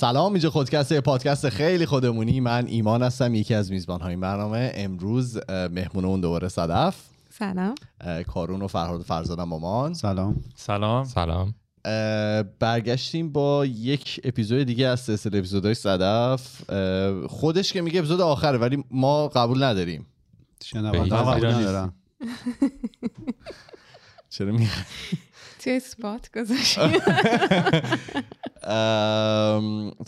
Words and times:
سلام 0.00 0.32
اینجا 0.32 0.50
خودکسته 0.50 1.00
پادکست 1.00 1.48
خیلی 1.48 1.86
خودمونی. 1.86 2.40
من 2.40 2.66
ایمان 2.66 3.02
هستم 3.02 3.34
یکی 3.34 3.54
از 3.54 3.72
میزبان 3.72 4.00
های 4.00 4.16
برنامه. 4.16 4.72
امروز 4.74 5.38
مهمون 5.48 6.04
اون 6.04 6.20
دوباره 6.20 6.48
صدف. 6.48 6.96
سلام. 7.30 7.74
کارون 8.26 8.62
و 8.62 8.66
فرهاد 8.66 9.02
فرزادم 9.02 9.44
مامان. 9.44 9.94
سلام. 9.94 10.44
سلام. 10.56 11.04
سلام. 11.04 11.54
برگشتیم 12.58 13.32
با 13.32 13.66
یک 13.66 14.20
اپیزود 14.24 14.62
دیگه 14.62 14.86
از 14.86 15.00
سلسله 15.00 15.38
اپیزودهای 15.38 15.74
صدف. 15.74 16.70
خودش 17.28 17.72
که 17.72 17.82
میگه 17.82 17.98
اپیزود 17.98 18.20
آخره 18.20 18.58
ولی 18.58 18.84
ما 18.90 19.28
قبول 19.28 19.62
نداریم. 19.62 20.06
شنونده 20.64 21.16
قبول 21.16 21.46
ندارم 21.46 21.94
چرا 24.30 24.52
میگه؟ 24.52 24.70
توی 25.66 25.80
سپات 25.80 26.38
گذاشتیم 26.38 27.00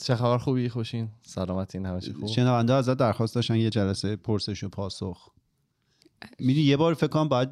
چه 0.03 0.17
خبر؟ 0.17 0.39
خوبی؟ 0.39 0.69
خوشین؟ 0.69 1.09
سلامتین؟ 1.23 1.87
همه 1.87 2.01
چی 2.01 2.13
خوب؟ 2.13 2.29
شنونده 2.29 2.73
ازت 2.73 2.95
درخواست 2.95 3.35
داشتن 3.35 3.57
یه 3.57 3.71
جلسه 3.71 4.17
پرسش 4.17 4.65
و 4.65 4.69
پاسخ. 4.69 5.31
می‌دونی 6.39 6.67
یه 6.67 6.77
بار 6.77 6.95
فکر 6.95 7.07
کنم 7.07 7.29
باید 7.29 7.49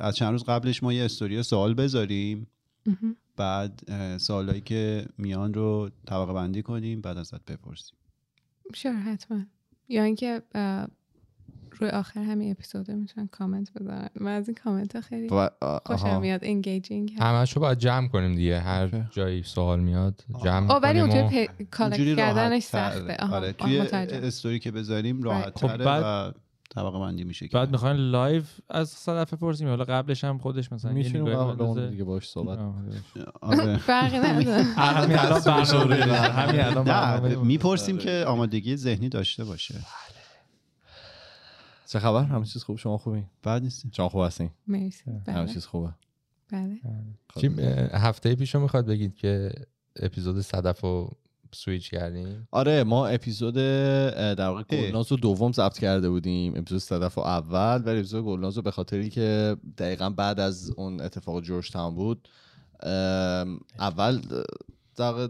از 0.00 0.16
چند 0.16 0.32
روز 0.32 0.44
قبلش 0.44 0.82
ما 0.82 0.92
یه 0.92 1.04
استوری 1.04 1.42
سوال 1.42 1.74
بذاریم. 1.74 2.46
بعد 3.36 3.82
سوالایی 4.18 4.60
که 4.60 5.06
میان 5.18 5.54
رو 5.54 5.90
طبقه 6.06 6.32
بندی 6.32 6.62
کنیم 6.62 7.00
بعد 7.00 7.18
ازت 7.18 7.44
بپرسیم. 7.44 7.96
شور 8.74 8.92
حتما. 8.92 9.40
یا 9.88 10.02
اینکه 10.02 10.42
روی 11.80 11.90
آخر 11.90 12.20
همین 12.20 12.50
اپیزود 12.50 12.90
می‌تونن 12.90 13.28
کامنت 13.32 13.72
بذارن. 13.72 14.08
من 14.20 14.36
از 14.36 14.48
این 14.48 14.56
کامنت 14.64 14.96
ها 14.96 15.02
خیلی 15.02 15.28
خوشم 15.86 16.20
میاد 16.20 16.40
engaging 16.42 17.14
همش 17.20 17.52
رو 17.52 17.62
باید 17.62 17.78
جمع 17.78 18.08
کنیم 18.08 18.34
دیگه. 18.34 18.60
هر 18.60 18.88
جایی 19.10 19.42
سوال 19.42 19.80
میاد 19.80 20.24
جمع 20.44 20.68
کنیم 20.68 20.80
ولی 20.82 21.00
اونجوری 21.00 21.48
collect 21.70 22.16
کردنش 22.16 22.62
سخته. 22.62 23.16
آره 23.16 23.52
توی 23.52 23.80
استوری 23.80 24.58
که 24.58 24.70
بذاریم 24.70 25.22
راحت 25.22 25.58
خب 25.58 25.80
و 25.80 26.32
طبقه 26.70 26.98
بندی 26.98 27.24
میشه 27.24 27.48
بعد 27.52 27.70
می‌خواین 27.70 27.96
live 27.96 28.42
از 28.70 28.88
صدف 28.88 29.36
بپرسیم 29.36 29.68
حالا 29.68 29.84
قبلش 29.84 30.24
هم 30.24 30.38
خودش 30.38 30.72
مثلا 30.72 30.92
می‌تونیم 30.92 31.36
قبل 31.36 31.90
دیگه 31.90 32.04
باش 32.04 32.28
صحبت 32.28 32.58
آره. 33.40 33.76
فرقی 33.88 34.18
نداره. 34.18 34.62
همین 34.76 35.18
الان 35.18 35.40
همین 36.40 36.60
الان 36.60 37.46
می‌پرسیم 37.46 37.98
که 37.98 38.24
آمادگی 38.26 38.76
ذهنی 38.76 39.08
داشته 39.08 39.44
باشه. 39.44 39.74
چه 41.88 41.98
خبر؟ 41.98 42.24
همه 42.24 42.44
چیز 42.44 42.62
خوب؟ 42.62 42.76
شما 42.76 42.98
خوبی؟ 42.98 43.24
بعد 43.42 43.62
نیستیم 43.62 43.90
شما 43.94 44.08
خوب 44.08 44.22
هستین 44.22 44.50
مرسی. 44.66 45.10
همه 45.26 45.52
چیز 45.52 45.66
خوبه؟ 45.66 45.94
بله. 46.52 46.80
چی 47.40 47.46
هفته 47.92 48.34
پیشو 48.34 48.60
می‌خواد 48.60 48.86
بگید 48.86 49.14
که 49.14 49.52
اپیزود 49.96 50.40
صدف 50.40 50.80
رو 50.80 51.16
سویچ 51.52 51.90
کردیم؟ 51.90 52.48
آره 52.50 52.84
ما 52.84 53.06
اپیزود 53.06 53.54
در 53.54 54.48
واقع 54.48 54.62
گلناز 54.62 55.12
رو 55.12 55.16
دوم 55.16 55.52
ضبط 55.52 55.78
کرده 55.78 56.10
بودیم. 56.10 56.52
اپیزود 56.56 56.78
صدف 56.78 57.18
اول 57.18 57.82
ولی 57.84 57.98
اپیزود 57.98 58.24
گلناز 58.24 58.56
رو 58.56 58.62
به 58.62 58.70
خاطری 58.70 59.10
که 59.10 59.56
دقیقا 59.78 60.10
بعد 60.10 60.40
از 60.40 60.70
اون 60.70 61.00
اتفاق 61.00 61.40
جورج 61.40 61.70
تاون 61.70 61.94
بود 61.94 62.28
اول 63.78 64.22
در 64.96 65.28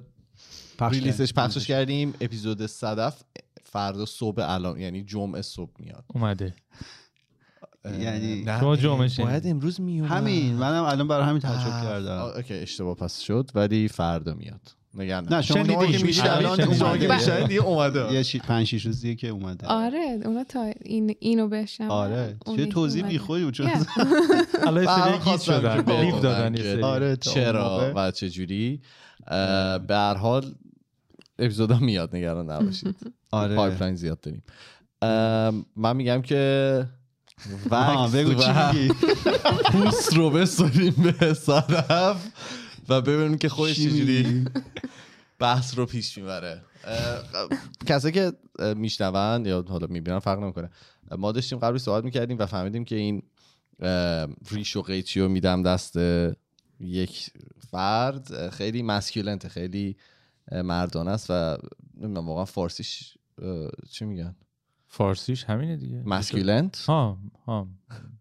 ریلیسش 0.81 1.33
پخشش 1.33 1.67
کردیم. 1.67 2.15
اپیزود 2.21 2.67
صدف 2.67 3.23
فردا 3.73 4.05
صبح 4.05 4.51
الان 4.51 4.81
یعنی 4.81 5.03
جمعه 5.05 5.43
صبح 5.43 5.73
میاد. 5.79 6.05
اومده. 6.15 6.55
یعنی 8.01 8.45
شما 8.61 8.77
جمعه 8.77 9.11
باید 9.19 9.47
امروز 9.47 9.81
میومد. 9.81 10.11
همین 10.11 10.55
منم 10.55 10.85
الان 10.85 11.09
برای 11.09 11.27
همین 11.27 11.41
تعجب 11.41 11.83
کردم. 11.83 12.19
اوکی 12.37 12.55
اشتباه 12.55 12.95
پس 12.95 13.21
شد 13.21 13.51
ولی 13.55 13.89
فردا 13.89 14.35
میاد. 14.35 14.61
نگن 14.95 15.27
نه 15.31 15.43
شما 15.43 15.87
که 15.87 16.05
میشه 16.05 16.07
میشه 17.09 17.47
دیگه 17.47 17.61
اومده. 17.61 18.13
یه 18.13 18.41
5 18.41 18.67
6 18.67 18.87
روز 18.87 19.01
دیگه 19.01 19.15
که 19.15 19.29
اومده. 19.29 19.67
آره 19.67 20.19
اونا 20.25 20.45
تا 20.45 20.73
این 20.83 21.15
اینو 21.21 21.49
بشم 21.49 21.91
آره 21.91 22.37
چه 22.57 22.67
توضیح 22.67 23.07
بیخودی 23.07 23.45
بود 23.45 23.55
چون 23.55 23.71
الان 24.67 24.87
سری 24.87 25.19
گیت 25.19 25.41
شدن 25.41 26.01
لیف 26.03 26.21
دادن 26.21 26.83
آره 26.83 27.17
چرا 27.17 27.93
و 27.97 28.11
چه 28.11 28.31
جوری 28.31 28.81
به 29.87 29.95
هر 29.95 30.15
حال 30.15 30.55
اپیزودا 31.39 31.79
میاد 31.79 32.17
نگران 32.17 32.51
نباشید. 32.51 32.97
آره. 33.31 33.57
pipeline 33.57 33.95
زیاد 33.95 34.21
داریم. 34.21 34.43
من 35.77 35.97
میگم 35.97 36.23
که 36.23 36.87
وقت 37.71 38.13
بگو 38.13 38.35
چی 38.35 38.51
میگی؟ 38.53 38.95
بحث 39.73 40.15
رو 40.15 40.31
بسپاریم 40.31 41.15
به 41.21 41.35
صدف 41.35 42.27
و 42.89 43.01
ببینیم 43.01 43.39
که 43.39 43.49
خودش 43.49 43.77
چجوری 43.77 44.45
بحث 45.39 45.79
رو 45.79 45.87
پیش 45.87 46.19
می‌بره. 46.19 46.63
کسایی 47.87 48.15
که 48.15 48.33
میشنون 48.77 49.47
یا 49.47 49.65
حالا 49.69 49.87
می‌بینن 49.91 50.19
فرق 50.19 50.39
نمی‌کنه. 50.39 50.71
ما 51.19 51.33
داشتیم 51.33 51.59
قبلی 51.59 51.79
صحبت 51.79 52.05
می‌کردیم 52.05 52.39
و 52.39 52.47
فهمیدیم 52.47 52.85
که 52.85 52.97
این 52.97 53.23
ریش 54.51 54.77
و 54.77 54.83
قیچی 54.83 55.21
رو 55.21 55.29
میدم 55.29 55.63
دست 55.63 55.97
یک 56.81 57.31
فرد. 57.71 58.51
خیلی 58.51 58.83
masculine 58.83 59.49
خیلی 59.49 59.97
مردانه 60.53 61.11
است 61.11 61.27
و 61.31 61.57
نمی‌دونم 61.97 62.29
واقعا 62.29 62.45
فارسیش 62.45 63.18
چی 63.91 64.05
میگن؟ 64.05 64.37
فارسیش 64.87 65.45
همینه 65.45 65.77
دیگه. 65.77 66.03
masculine 66.07 66.79
ها 66.79 67.19
ها. 67.47 67.69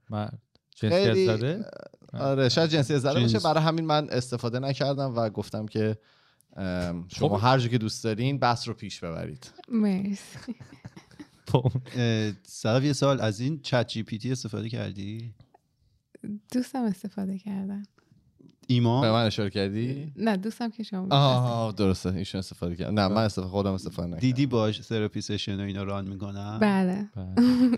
مرد 0.10 0.42
جنسیت 0.76 1.38
زده؟ 1.38 1.66
آره 2.14 2.50
شاید 2.50 2.70
جنسیت 2.70 2.98
زده 2.98 3.20
باشه. 3.20 3.40
برای 3.40 3.64
همین 3.64 3.86
من 3.86 4.10
استفاده 4.10 4.60
نکردم 4.60 5.16
و 5.16 5.30
گفتم 5.30 5.66
که 5.66 5.98
شما 7.08 7.38
خب. 7.38 7.40
هر 7.42 7.58
جا 7.60 7.68
که 7.68 7.78
دوست 7.78 8.04
دارین 8.04 8.40
بحث 8.40 8.68
رو 8.68 8.74
پیش 8.74 9.00
ببرید. 9.00 9.52
مرسی. 9.70 10.56
صدف 12.44 12.84
یه 12.84 12.94
سوال 12.94 13.22
از 13.22 13.40
این 13.40 13.60
ChatGPT 13.62 14.32
استفاده 14.32 14.70
کردی؟ 14.70 15.34
دوستم 16.52 16.84
استفاده 16.84 17.38
کردم. 17.38 17.84
ایمان 18.68 19.02
به 19.02 19.12
من 19.12 19.26
اشاره 19.26 19.50
کردی؟ 19.50 20.12
نه 20.16 20.38
دوستم 20.38 20.70
که 20.70 20.84
شما 20.84 21.08
آه 21.12 21.74
درسته. 21.74 22.14
ایشون 22.14 22.40
استفاده 22.40 22.76
کرد. 22.76 22.94
نه 22.94 23.08
من 23.08 23.24
استفاده 23.24 23.48
خودم 23.48 23.74
استفاده 23.74 24.08
نکردم. 24.08 24.22
دیدی 24.22 24.46
باش 24.46 24.78
تراپی 24.78 25.22
سشن 25.22 25.60
و 25.60 25.64
اینا 25.64 25.84
ران 25.84 26.08
می‌کنم؟ 26.08 26.58
بله. 26.62 27.10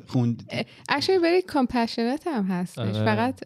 خوند 0.07 0.51
اکچولی 0.89 1.19
بری 1.19 1.41
کامپشنت 1.41 2.27
هم 2.27 2.43
هستش. 2.43 2.95
فقط 2.95 3.41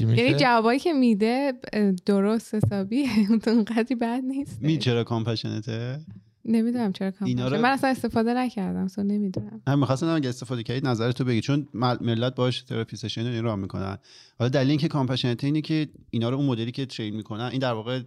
یعنی 0.00 0.34
جوابایی 0.34 0.78
که 0.78 0.92
میده 0.92 1.52
درست 2.06 2.54
حسابی 2.54 3.06
اونقدری 3.46 3.94
بد 3.94 4.20
نیست. 4.24 4.62
می 4.62 4.78
چرا 4.78 5.04
کامپشنته 5.04 6.00
نمی‌دونم 6.44 6.92
چرا 6.92 7.10
کامپشن 7.10 7.48
رو... 7.48 7.60
من 7.60 7.70
اصلا 7.70 7.90
استفاده 7.90 8.34
نکردم 8.34 8.88
سو 8.88 9.02
نمی‌دونم. 9.02 9.62
هم 9.68 9.78
می‌خواستم 9.78 10.08
اگه 10.08 10.28
استفاده 10.28 10.62
کردید 10.62 10.86
نظرتو 10.86 11.24
بگی 11.24 11.40
چون 11.40 11.68
ملت 12.00 12.34
باش 12.34 12.62
therapy 12.62 12.96
session 12.96 13.26
این 13.26 13.44
رو 13.44 13.56
می‌کنن. 13.56 13.98
حالا 14.38 14.48
دلیل 14.48 14.70
اینکه 14.70 14.88
compassionate 14.88 15.44
اینه 15.44 15.60
که 15.60 15.88
اینا 16.10 16.28
رو 16.28 16.36
اون 16.36 16.46
مدلی 16.46 16.72
که 16.72 16.86
train 16.86 17.16
می‌کنن 17.16 17.44
این 17.44 17.58
در 17.58 17.72
واقع 17.72 18.02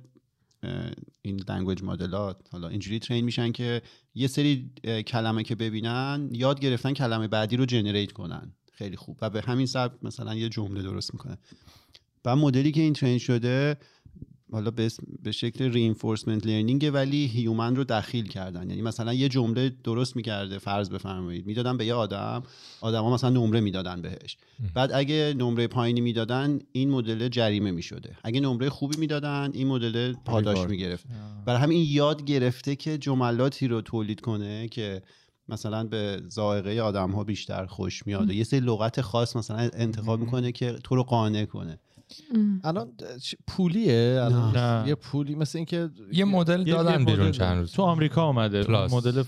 این 1.21 1.39
language 1.49 1.83
model 1.83 2.28
ات 2.28 2.37
حالا 2.51 2.67
اینجوری 2.67 2.99
train 2.99 3.25
میشن 3.25 3.51
که 3.51 3.81
یه 4.15 4.27
سری 4.27 4.71
کلمه 5.07 5.43
که 5.43 5.55
ببینن 5.55 6.29
یاد 6.31 6.59
گرفتن 6.59 6.93
کلمه 6.93 7.27
بعدی 7.27 7.57
رو 7.57 7.65
generate 7.65 8.11
کنن. 8.11 8.51
خیلی 8.73 8.95
خوب. 8.95 9.17
و 9.21 9.29
به 9.29 9.41
همین 9.41 9.65
سبب 9.65 9.93
مثلا 10.01 10.35
یه 10.35 10.49
جمله 10.49 10.81
درست 10.81 11.13
می‌کنه. 11.13 11.37
و 12.25 12.35
مدلی 12.35 12.71
که 12.71 12.81
این 12.81 12.93
train 12.93 13.17
شده 13.17 13.77
حالا 14.51 14.71
به 15.23 15.31
شکل 15.31 15.71
reinforcement 15.71 16.45
learning 16.45 16.91
ولی 16.93 17.25
هیومن 17.25 17.75
رو 17.75 17.83
دخیل 17.83 18.27
کردن. 18.27 18.69
یعنی 18.69 18.81
مثلا 18.81 19.13
یه 19.13 19.29
جمله 19.29 19.71
درست 19.83 20.15
می‌کرده 20.15 20.57
فرض 20.57 20.89
بفرمایید. 20.89 21.45
می‌دادن 21.45 21.77
به 21.77 21.85
یه 21.85 21.93
آدم 21.93 22.43
آدما 22.81 23.13
مثلا 23.13 23.29
نمره 23.29 23.59
می‌دادن 23.59 24.01
بهش. 24.01 24.37
بعد 24.73 24.91
اگه 24.93 25.33
نمره 25.37 25.67
پایینی 25.67 26.01
می‌دادن 26.01 26.59
این 26.71 26.89
مدل 26.89 27.27
جریمه 27.27 27.71
می‌شده. 27.71 28.17
اگه 28.23 28.39
نمره 28.39 28.69
خوبی 28.69 28.97
می‌دادن 28.97 29.51
این 29.53 29.67
مدل 29.67 30.13
پاداش 30.13 30.69
می‌گرفت. 30.69 31.05
برای 31.45 31.61
همین 31.61 31.85
یاد 31.89 32.25
گرفته 32.25 32.75
که 32.75 32.97
جملاتی 32.97 33.67
رو 33.67 33.81
تولید 33.81 34.21
کنه 34.21 34.67
که 34.67 35.01
مثلا 35.49 35.83
به 35.83 36.21
ذائقه 36.29 36.79
آدم 36.79 37.11
ها 37.11 37.23
بیشتر 37.23 37.65
خوش 37.65 38.07
میاد. 38.07 38.31
یه 38.31 38.43
سری 38.43 38.59
لغت 38.59 39.01
خاص 39.01 39.35
مثلا 39.35 39.69
انتخاب 39.73 40.19
می‌کنه 40.19 40.51
که 40.51 40.71
تو 40.83 40.95
رو 40.95 41.03
قانع 41.03 41.45
کنه. 41.45 41.79
الان 42.63 42.91
پولیه؟ 43.47 44.21
الان 44.23 44.87
یه 44.87 44.95
پولی 44.95 45.35
مثل 45.35 45.57
اینکه 45.57 45.89
یه 46.11 46.25
مدل 46.25 46.63
دادن 46.63 47.05
بیرون 47.05 47.31
چند 47.31 47.57
روز 47.57 47.71
تو 47.71 47.81
آمریکا 47.81 48.25
اومده. 48.27 48.71
مدل 48.71 49.23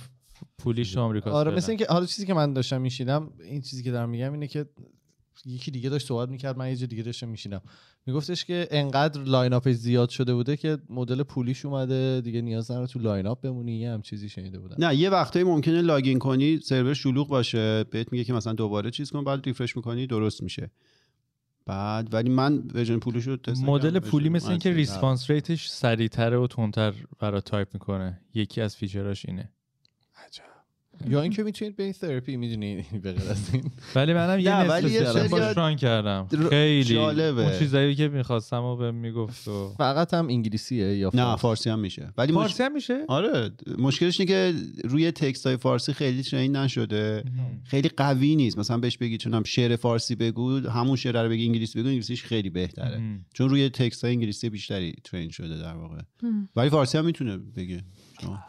پولیش 0.58 0.94
تو 0.94 1.02
آمریکا 1.02 1.32
آره 1.32 1.56
مثل 1.56 1.70
اینکه 1.70 1.86
حالا 1.90 2.06
چیزی 2.06 2.28
که 2.28 2.34
من 2.34 2.54
داشتم 2.54 2.82
می‌شنیدم 2.82 3.30
این 3.44 3.62
چیزی 3.62 3.84
که 3.84 3.92
دارم 3.92 4.10
میگم 4.10 4.34
اینه 4.34 4.48
که 4.48 4.66
یکی 5.46 5.72
دیگه 5.72 5.90
داشت 5.90 6.08
صحبت 6.08 6.30
می‌کرد 6.30 6.58
من 6.58 6.70
یه 6.70 6.76
جا 6.76 6.86
دیگه 6.86 7.04
داشتم 7.04 7.28
می‌شنیدم 7.28 7.62
میگفتش 8.06 8.46
که 8.46 8.68
انقدر 8.72 9.22
line 9.22 9.54
up 9.54 9.64
ش 9.64 9.74
زیاد 9.74 10.10
شده 10.10 10.34
بوده 10.34 10.58
که 10.58 10.78
مدل 10.90 11.24
پولیش 11.24 11.66
اومده 11.66 12.22
دیگه 12.22 12.42
نیاز 12.42 12.72
نداره 12.72 12.88
تو 12.88 13.00
line 13.00 13.28
up 13.28 13.42
بمونی 13.42 13.80
یه 13.80 13.92
همچین 13.92 14.02
چیزی 14.02 14.30
شنیده 14.30 14.60
بودم. 14.60 14.86
نه 14.86 14.96
یه 14.96 15.10
وقتایی 15.10 15.46
ممکنه 15.46 15.82
login 15.82 16.20
کنی 16.20 16.60
سرور 16.60 16.94
شلوغ 16.94 17.28
باشه 17.28 17.84
بهت 17.84 18.12
میگه 18.12 18.24
که 18.24 18.34
مثلا 18.34 18.54
دوباره 18.54 18.92
چیز 18.92 19.12
کن 19.12 19.24
بعد 19.24 19.46
refresh 19.46 19.78
می‌کنی 19.78 20.08
درست 20.08 20.44
میشه. 20.44 20.72
بعد. 21.70 22.14
ولی 22.14 22.30
من 22.30 22.64
version 22.74 23.00
پولی 23.00 23.22
شد 23.22 23.46
مدل 23.66 24.00
پولی 24.00 24.30
مثل 24.30 24.50
اینکه 24.50 24.74
response 24.74 25.30
rate 25.30 25.56
ش 25.56 25.70
سریعتره 25.70 26.38
و 26.38 26.48
تندتر 26.48 26.94
برات 27.20 27.42
تایپ 27.42 27.68
می‌کنه. 27.74 28.22
یکی 28.34 28.62
از 28.62 28.76
feature 28.76 29.15
اش 29.15 29.26
اینه. 29.26 29.52
یا 31.08 31.22
اینکه 31.22 31.44
می‌تونید 31.44 31.76
به 31.76 31.94
تراپی 31.94 32.38
می‌دونید 32.38 32.86
به 33.04 33.10
از 33.10 33.54
این. 33.54 33.72
ولی 33.96 34.14
منم 34.14 34.40
یه 34.40 34.64
نصف 34.64 35.58
run 35.58 35.76
کردم. 35.76 36.28
خیلی. 36.50 36.84
جالبه. 36.84 37.42
اون 37.42 37.60
چیزایی 37.60 37.96
که 37.96 38.08
می‌خواستم 38.08 38.64
و 38.64 38.76
به 38.76 38.92
می‌گفت 38.92 39.48
و... 39.48 39.74
فقط 39.78 40.14
هم 40.14 40.28
انگلیسیه 40.28 40.98
یا 40.98 41.12
نه 41.14 41.36
فارسی؟ 41.36 41.70
هم 41.70 41.80
میشه. 41.80 42.14
ولی 42.18 42.34
فارسی 42.34 42.64
هم 42.64 42.74
میشه؟ 42.74 43.06
آره 43.08 43.52
مشکلش 43.78 44.20
اینه 44.20 44.32
که 44.32 44.54
روی 44.84 45.12
text 45.12 45.48
های 45.48 45.58
فارسی 45.58 45.94
خیلی 45.94 46.24
train 46.24 46.56
نشده. 46.56 47.24
خیلی 47.64 47.90
قوی 47.90 48.36
نیست. 48.36 48.58
مثلا 48.58 48.78
بهش 48.78 48.98
بگی 48.98 49.18
چونم 49.18 49.44
شعر 49.44 49.76
فارسی 49.76 50.16
بگو 50.16 50.60
همون 50.60 50.96
شعر 50.96 51.24
رو 51.24 51.30
بگی 51.30 51.46
انگلیسی 51.46 51.80
بگو 51.80 51.88
انگلیسیش 51.88 52.24
خیلی 52.24 52.50
بهتره. 52.50 53.02
چون 53.34 53.50
روی 53.50 53.70
text 53.70 54.04
های 54.04 54.14
انگلیسی 54.14 54.50
بیشتری 54.50 54.96
train 55.04 55.30
شده 55.30 55.58
در 55.58 55.74
واقع. 55.74 56.02
ولی 56.56 56.70
فارسی 56.70 56.98
هم 56.98 57.06
می‌تونه 57.06 57.38
بگه 57.38 57.82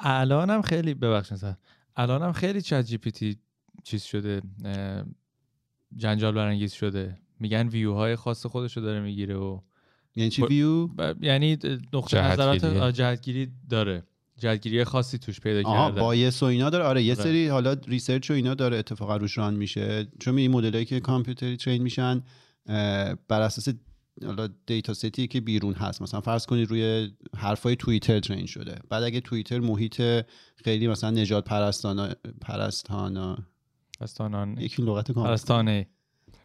الانم 0.00 0.62
خیلی 0.62 0.94
ببخشید 0.94 1.56
الانم 2.00 2.32
خیلی 2.32 2.62
ChatGPT 2.62 3.39
چیز 3.85 4.02
شده 4.02 4.43
جنجال 5.97 6.35
برانگیز 6.35 6.73
شده. 6.73 7.19
میگن 7.41 7.69
ویو 7.69 7.94
های 7.94 8.17
خاص 8.17 8.47
خودش 8.47 8.76
رو 8.76 8.82
داره 8.82 9.00
می‌گیره 9.00 9.37
و 9.37 9.61
یعنی 10.17 10.31
چی 10.31 10.43
ویو؟ 10.43 10.88
یعنی 11.20 11.58
نقطه 11.93 12.25
نظرات 12.25 12.94
جهتگیری 12.94 13.49
داره. 13.70 14.02
جهتگیری 14.38 14.85
خاصی 14.85 15.19
توش 15.19 15.41
پیدا 15.41 15.62
کرده. 15.62 16.00
bias 16.01 16.43
و 16.43 16.47
اینا 16.47 16.70
داره؟ 16.70 16.85
آره 16.85 17.02
یه 17.02 17.14
آره. 17.14 17.23
سری 17.25 17.49
حالا 17.49 17.73
research 17.73 18.31
و 18.31 18.35
اینا 18.35 18.55
داره 18.55 18.76
اتفاقا 18.76 19.17
روش 19.17 19.38
run 19.39 19.55
میشه. 19.55 20.08
چون 20.20 20.38
این 20.38 20.50
مدلایی 20.50 20.85
که 20.85 21.00
کامپیوتری 21.00 21.56
train 21.57 21.83
میشن 21.82 22.23
بر 23.29 23.41
اساس 23.43 23.69
حالا 24.27 24.49
دیتا 24.67 24.95
ستی 24.95 25.27
که 25.27 25.41
بیرون 25.41 25.75
هست. 25.75 26.03
مثلا 26.03 26.21
فرض 26.21 26.47
کنید 26.47 26.71
روی 26.71 27.11
حرفای 27.37 27.77
توییتر 27.77 28.21
ترین 28.21 28.47
شده. 28.47 28.79
بعد 28.89 29.03
اگه 29.03 29.21
توییتر 29.21 29.61
محیط 29.61 30.03
خیلی 30.57 30.89
مثلا 30.89 31.11
نجات 31.11 31.45
پرستانا 31.45 32.09
پرستانا 32.41 33.39
پرستانان 34.01 34.59
یکی 34.61 34.83
لغت 34.83 35.11
پرستانه. 35.11 35.87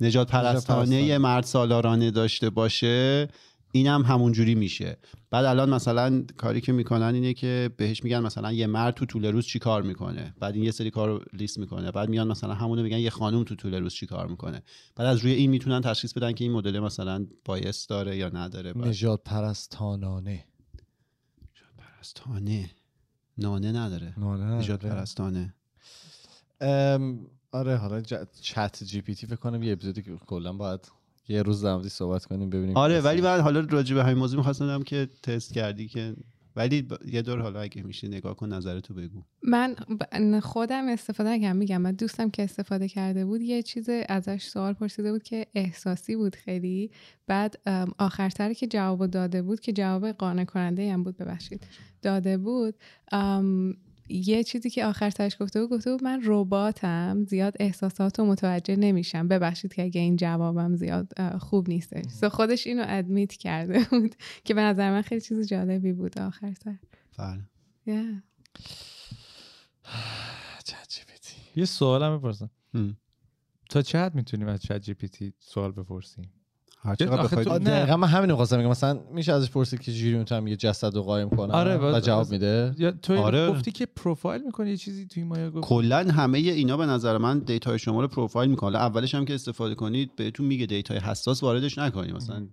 نجات 0.02 0.32
پرستانه 0.32 1.04
یه 1.04 1.18
مرد 1.18 1.44
سالارانه 1.44 2.12
داشته 2.12 2.50
باشه. 2.50 3.28
اینم 3.76 4.04
همون 4.04 4.32
جوری 4.32 4.56
میشه. 4.56 4.98
بعد 5.30 5.46
الان 5.46 5.70
مثلا 5.70 6.26
کاری 6.38 6.62
که 6.62 6.72
می‌کنن 6.72 7.16
اینه 7.16 7.34
که 7.34 7.70
بهش 7.78 8.04
میگن 8.04 8.20
مثلا 8.20 8.52
یه 8.52 8.68
مرد 8.68 8.94
تو 8.94 9.06
طول 9.06 9.26
روز 9.26 9.46
چی 9.46 9.60
کار 9.60 9.82
می‌کنه؟ 9.82 10.36
بعد 10.40 10.56
این 10.56 10.64
یه 10.64 10.72
سری 10.72 10.92
کار 10.92 11.10
رو 11.10 11.22
لیست 11.34 11.60
می‌کنه. 11.60 11.92
بعد 11.92 12.10
میان 12.10 12.28
مثلا 12.28 12.54
همونو 12.54 12.84
میگن 12.84 12.98
یه 12.98 13.10
خانم 13.10 13.44
تو 13.44 13.56
طول 13.56 13.74
روز 13.74 13.94
چی 13.94 14.06
کار 14.06 14.28
می‌کنه. 14.28 14.64
بعد 14.96 15.08
از 15.08 15.20
روی 15.20 15.32
این 15.32 15.50
می‌تونن 15.50 15.82
تشخیص 15.82 16.14
بدن 16.14 16.32
که 16.32 16.44
این 16.44 16.54
مدل 16.54 16.80
مثلا 16.80 17.26
بایس 17.46 17.88
داره 17.88 18.18
یا 18.18 18.30
نداره. 18.30 18.74
نجات 18.78 19.24
پرستانانه 19.24 20.46
نجات 21.42 21.76
پرستانه 21.78 22.70
نانه 23.38 23.72
نداره. 23.72 24.20
نجات 24.20 24.86
پرستانه 24.86 25.54
آره 27.52 27.78
حالا 27.78 28.02
چت 28.42 28.84
جی 28.84 29.02
پی 29.02 29.16
تی 29.16 29.28
فکر 29.28 29.36
کنم 29.36 29.64
یه 29.64 29.74
اپیزودی 29.74 30.02
که 30.02 30.18
کلا 30.26 30.54
باید 30.54 30.92
یه 31.28 31.42
روز 31.42 31.66
در 31.66 31.82
صحبت 31.82 32.26
کنیم 32.26 32.50
ببینیم 32.50 32.78
آره 32.78 33.02
ولی 33.02 33.22
من 33.22 33.40
حالا 33.40 33.60
راجع 33.60 33.96
به 33.96 34.04
همین 34.04 34.18
موضوع 34.18 34.38
می‌خواستم 34.38 34.84
که 34.84 35.10
تست 35.24 35.54
کردی 35.54 35.88
که 35.88 36.16
ولی 36.56 36.88
یه 37.06 37.22
دور 37.22 37.42
حالا 37.42 37.62
اگه 37.62 37.84
میشه 37.84 38.08
نگاه 38.08 38.36
کن 38.36 38.54
نظرتو 38.54 38.94
بگو. 38.94 39.22
من 39.44 39.76
خودم 40.40 40.88
استفاده 40.88 41.30
نکردم 41.30 41.58
میگم 41.58 41.82
من 41.82 41.92
دوستم 41.92 42.30
که 42.30 42.44
استفاده 42.44 42.88
کرده 42.88 43.26
بود 43.26 43.42
یه 43.42 43.64
چیز 43.64 43.90
ازش 44.10 44.44
سوال 44.44 44.74
پرسیده 44.74 45.12
بود 45.12 45.24
که 45.24 45.48
احساسی 45.56 46.16
بود 46.16 46.36
خیلی. 46.36 46.92
بعد 47.28 47.56
آخرتر 47.98 48.54
که 48.54 48.68
جواب 48.68 49.08
داده 49.08 49.42
بود 49.42 49.60
که 49.60 49.74
جواب 49.74 50.12
قانع 50.12 50.44
کننده 50.44 50.94
هم 50.94 51.04
بود 51.04 51.18
ببخشید. 51.18 51.68
داده 52.02 52.38
بود 52.38 52.76
یه 54.10 54.44
چیزی 54.44 54.70
که 54.70 54.86
آخر 54.86 55.10
تاش 55.10 55.38
گفته 55.40 55.62
بود 55.62 55.70
گفته 55.70 55.92
بود 55.92 56.04
من 56.04 56.22
رباتم 56.24 57.24
زیاد 57.24 57.56
احساسات 57.60 58.20
رو 58.20 58.26
متوجه 58.26 58.76
نمیشم. 58.76 59.28
ببخشید 59.28 59.74
که 59.74 59.84
اگه 59.84 60.02
این 60.02 60.16
جوابم 60.16 60.76
زیاد 60.76 61.38
خوب 61.38 61.70
نیستش. 61.70 62.06
سو 62.06 62.30
خودش 62.30 62.68
اینو 62.68 62.84
ادمیت 62.88 63.34
کرده 63.34 63.80
بود 63.92 64.16
که 64.44 64.54
به 64.54 64.62
نظر 64.62 64.92
من 64.92 65.02
خیلی 65.02 65.22
چیز 65.22 65.48
جالبی 65.48 65.94
بود 65.94 66.20
آخر 66.20 66.54
سر. 66.64 66.76
بله. 67.18 67.42
یه 71.56 71.66
سوال 71.66 72.04
هم 72.04 72.18
بپرسم 72.18 72.50
تا 73.70 73.82
چه 73.82 74.00
حد 74.00 74.16
می‌تونیم 74.16 74.48
از 74.48 74.62
ChatGPT 74.62 75.34
سوال 75.40 75.72
بپرسیم؟ 75.72 76.32
دقیقا 77.66 77.98
من 77.98 78.08
همین 78.08 78.36
خواستم 78.36 78.58
میگم 78.58 78.70
مثلا 78.70 79.00
میشه 79.14 79.34
ازش 79.34 79.52
پرسید 79.52 79.80
که 79.80 79.92
چجوری 79.92 80.18
می‌تونم 80.18 80.48
یه 80.48 80.56
جسد 80.56 80.96
رو 80.96 81.02
قایم 81.02 81.30
کنم 81.30 81.52
آره 81.52 81.78
و 81.78 82.00
جواب 82.00 82.32
میده؟ 82.32 82.76
یا 82.78 82.92
تو 82.92 83.18
آره. 83.18 83.50
گفتی 83.50 83.72
که 83.72 83.86
پروفایل 83.86 84.42
می‌کنی 84.46 84.70
یه 84.70 84.78
چیزی 84.78 85.06
توی 85.08 85.24
مایا 85.24 85.52
گفت 85.52 85.68
کلا 85.68 85.98
همه 85.98 86.38
اینا 86.38 86.78
به 86.78 86.86
نظر 86.86 87.18
من 87.18 87.40
data 87.40 87.72
ی 87.72 87.80
شما 87.80 88.02
رو 88.02 88.08
پروفایل 88.08 88.50
می‌کنه 88.50 88.78
اولش 88.78 89.16
هم 89.16 89.26
که 89.26 89.34
استفاده 89.34 89.76
کنید 89.76 90.16
بهتون 90.16 90.46
میگه 90.46 90.66
data 90.66 90.91
ی 90.91 90.98
حساس 90.98 91.44
واردش 91.44 91.78
نکنید. 91.78 92.16
مثلا 92.16 92.48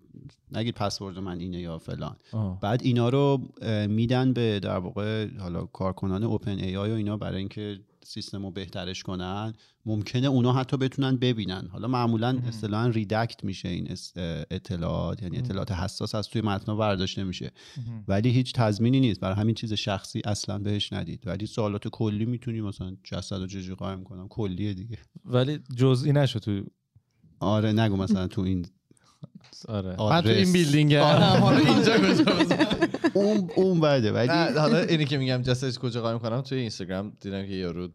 نگید 0.52 0.74
پسورد 0.74 1.18
من 1.18 1.38
اینه 1.38 1.60
یا 1.60 1.78
فلان. 1.78 2.16
بعد 2.60 2.80
اینا 2.82 3.08
رو 3.08 3.40
میدن 3.88 4.32
به 4.32 4.60
در 4.60 4.78
واقع 4.78 5.28
حالا 5.38 5.64
کارکنان 5.64 6.22
اوپن 6.24 6.58
ای 6.58 6.76
آی 6.76 6.90
و 6.90 6.94
اینا 6.94 7.16
برای 7.16 7.38
اینکه 7.38 7.78
سیستم 8.04 8.42
رو 8.42 8.50
بهترش 8.50 9.02
کنن 9.02 9.52
ممکنه 9.86 10.26
اونا 10.26 10.52
حتی 10.52 10.76
بتونن 10.76 11.16
ببینن. 11.16 11.68
حالا 11.72 11.88
معمولا 11.88 12.38
اصطلاحا 12.48 12.86
ریدکت 12.88 13.44
میشه 13.44 13.68
این 13.68 13.96
اطلاعات 14.50 15.22
یعنی 15.22 15.38
اطلاعات 15.38 15.72
حساس 15.72 16.14
از 16.14 16.28
توی 16.28 16.42
متن 16.42 16.76
برداشت 16.76 17.18
نمیشه. 17.18 17.50
ولی 18.08 18.30
هیچ 18.30 18.52
تضمینی 18.52 19.00
نیست. 19.00 19.20
برای 19.20 19.36
همین 19.36 19.54
چیز 19.54 19.72
شخصی 19.72 20.22
اصلا 20.24 20.58
بهش 20.58 20.92
ندید. 20.92 21.26
ولی 21.26 21.46
سوالات 21.46 21.88
کلی 21.88 22.24
می‌تونی 22.24 22.60
مثلا 22.60 22.96
جسد 23.04 23.40
و 23.40 23.46
جزئی 23.46 23.74
قایم 23.74 24.04
کنم. 24.04 24.28
کلیه 24.28 24.74
دیگه. 24.74 24.98
ولی 25.24 25.58
جزئی 25.76 26.12
نشو 26.12 26.38
تو 26.38 26.62
آره 27.40 27.72
نگو 27.72 27.96
مثلا 27.96 28.26
تو 28.26 28.40
این 28.40 28.66
آره. 29.68 29.96
تو 29.96 30.28
این 30.28 30.52
building 30.52 30.94
حالا 30.94 31.58
اینجا 31.72 31.98
کجا 31.98 32.24
اون 33.14 33.50
اون 33.56 33.80
بده 33.80 34.12
ولی 34.22 34.58
حالا 34.58 34.78
اینی 34.78 35.04
که 35.04 35.18
میگم 35.18 35.42
جسدش 35.42 35.78
کجا 35.78 36.02
قایم 36.02 36.18
کنم 36.18 36.40
توی 36.40 36.58
اینستاگرام 36.58 37.12
دیدم 37.20 37.46
که 37.46 37.52
یارو 37.52 37.88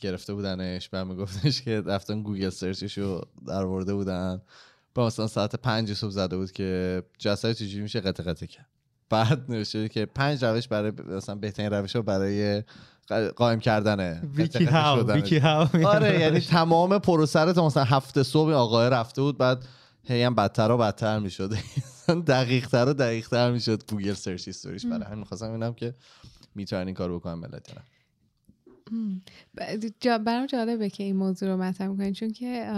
گرفته 0.00 0.34
بودنش 0.34 0.88
بعد 0.88 1.06
میگفتش 1.06 1.62
که 1.62 1.80
رفتن 1.80 2.22
Google 2.22 2.50
search 2.50 2.86
ش 2.86 2.98
رو 2.98 3.20
در 3.46 3.64
آورده 3.64 3.94
بودن. 3.94 4.42
با 4.94 5.06
مثلا 5.06 5.26
ساعت 5.26 5.56
پنج 5.56 5.92
صبح 5.92 6.10
زده 6.10 6.36
بود 6.36 6.52
که 6.52 7.02
جسد 7.18 7.52
چجوری 7.52 7.82
میشه؟ 7.82 8.00
قطع 8.00 8.22
قطع 8.22 8.46
کرد. 8.46 8.66
بعد 9.10 9.44
نوشته 9.48 9.88
که 9.88 10.06
پنج 10.06 10.44
روش 10.44 10.68
برای 10.68 10.92
مثلا 11.08 11.34
بهترین 11.34 11.70
روش 11.70 11.96
برای 11.96 12.62
قایم 13.36 13.60
کردنه. 13.60 14.22
wikiHow 14.34 14.64
wikiHow 14.64 15.86
آره 15.86 16.20
یعنی 16.20 16.40
تمام 16.40 16.98
پروسه 16.98 17.40
رو 17.40 17.64
مثلا 17.64 17.84
هفته 17.84 18.22
صبح 18.22 18.52
آقای 18.52 18.90
رفته 18.90 19.22
بود 19.22 19.38
بعد 19.38 19.64
هی 20.04 20.22
هم 20.22 20.34
بدتر 20.34 20.70
و 20.70 20.78
بدتر 20.78 21.18
می‌شد. 21.18 21.54
دقیق 22.08 22.68
تر 22.68 22.88
و 22.88 22.92
دقیق 22.92 23.28
تر 23.28 23.52
می‌شد 23.52 23.90
Google 23.90 24.12
search 24.12 24.46
history 24.46 24.77
ش 24.77 24.86
برای 24.86 25.04
همین 25.04 25.24
خواستم 25.24 25.48
ببینم 25.48 25.74
که 25.74 25.94
می‌تونن 26.54 26.86
این 26.86 26.94
کارو 26.94 27.18
بکنن 27.18 27.34
ملت 27.34 27.72
جا 30.00 30.18
برام 30.18 30.46
جالبه 30.46 30.90
که 30.90 31.04
این 31.04 31.16
موضوع 31.16 31.48
رو 31.48 31.56
مطرح 31.56 31.88
می‌کنین 31.88 32.12
چون 32.12 32.30
که 32.30 32.72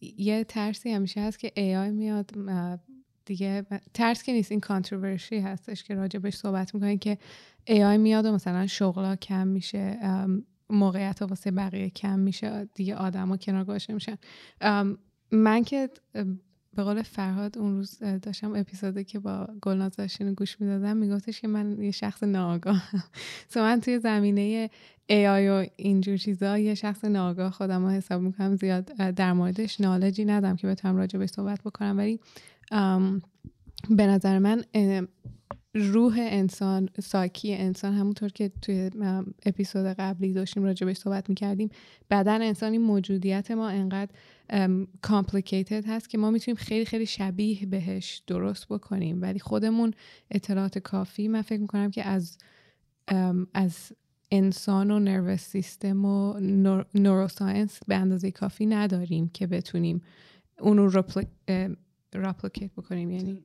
یه 0.00 0.44
ترسی 0.44 0.90
همیشه 0.90 1.20
هست 1.20 1.38
که 1.38 1.52
AI 1.56 1.92
میاد 1.92 2.30
دیگه 3.24 3.66
ترس 3.94 4.22
که 4.22 4.32
نیست 4.32 4.50
این 4.50 4.60
controversy 4.60 5.38
هستش 5.38 5.84
که 5.84 5.94
راجبش 5.94 6.36
صحبت 6.36 6.74
می‌کنین 6.74 6.98
که 6.98 7.18
AI 7.68 7.98
میاد 7.98 8.26
و 8.26 8.32
مثلا 8.32 8.66
شغلا 8.66 9.16
کم 9.16 9.46
میشه 9.48 9.98
موقعیت 10.70 11.22
واسه 11.22 11.50
بقیه 11.50 11.90
کم 11.90 12.18
میشه 12.18 12.68
دیگه 12.74 12.94
آدما 12.94 13.36
کنار 13.36 13.64
گذاشته 13.64 13.94
میشن. 13.94 14.16
من 15.32 15.64
که 15.64 15.90
به 16.78 16.84
قول 16.84 17.02
فرهاد 17.02 17.58
اون 17.58 17.76
روز 17.76 17.98
داشتم 18.22 18.54
اپیزودی 18.54 19.04
که 19.04 19.18
با 19.18 19.48
گلناز 19.62 19.96
داشتین 19.96 20.34
گوش 20.34 20.60
می‌دادم 20.60 20.96
میگفتش 20.96 21.40
که 21.40 21.48
من 21.48 21.82
یه 21.82 21.90
شخص 21.90 22.22
ناآگاه 22.22 22.82
سو 23.52 23.60
من 23.60 23.80
توی 23.80 23.98
زمینه 23.98 24.70
آی 25.10 25.48
و 25.48 25.66
اینجور 25.76 26.16
چیزا 26.16 26.58
یه 26.58 26.74
شخص 26.74 27.04
ناآگاه 27.04 27.50
خودم 27.50 27.84
رو 27.84 27.90
حساب 27.90 28.22
می‌کنم 28.22 28.56
زیاد 28.56 28.84
در 29.14 29.32
موردش 29.32 29.80
نالجی 29.80 30.24
ندم 30.24 30.56
که 30.56 30.66
بتونم 30.66 30.96
راجع 30.96 31.18
به 31.18 31.26
صحبت 31.26 31.60
بکنم. 31.62 31.96
ولی 31.98 32.20
به 33.90 34.06
نظر 34.06 34.38
من 34.38 34.64
روح 35.74 36.16
انسان 36.20 36.88
ساکی 37.02 37.54
انسان 37.54 37.94
همونطور 37.94 38.28
که 38.28 38.50
توی 38.62 38.90
اپیزود 39.46 39.86
قبلی 39.86 40.32
داشتیم 40.32 40.64
راجع 40.64 40.86
بهش 40.86 40.96
صحبت 40.96 41.28
می‌کردیم 41.28 41.70
بدن 42.10 42.42
انسانی 42.42 42.78
موجودیت 42.78 43.50
ما 43.50 43.68
انقدر 43.68 44.10
complicated 45.02 45.84
هست 45.86 46.10
که 46.10 46.18
ما 46.18 46.30
می‌تونیم 46.30 46.56
خیلی 46.56 46.84
خیلی 46.84 47.06
شبیه 47.06 47.66
بهش 47.66 48.22
درست 48.26 48.68
بکنیم. 48.68 49.22
ولی 49.22 49.38
خودمون 49.38 49.94
اطلاعات 50.30 50.78
کافی 50.78 51.28
من 51.28 51.42
فکر 51.42 51.60
می‌کنم 51.60 51.90
که 51.90 52.04
از 52.04 52.38
از 53.54 53.92
انسان 54.30 54.90
و 54.90 54.98
nervous 54.98 55.40
system 55.40 56.04
و 56.04 56.40
neuroscience 56.94 57.80
به 57.88 57.94
اندازه 57.94 58.30
کافی 58.30 58.66
نداریم 58.66 59.28
که 59.28 59.46
بتونیم 59.46 60.02
اونو 60.60 60.88
replicate 62.14 62.72
بکنیم. 62.76 63.10
یعنی 63.10 63.44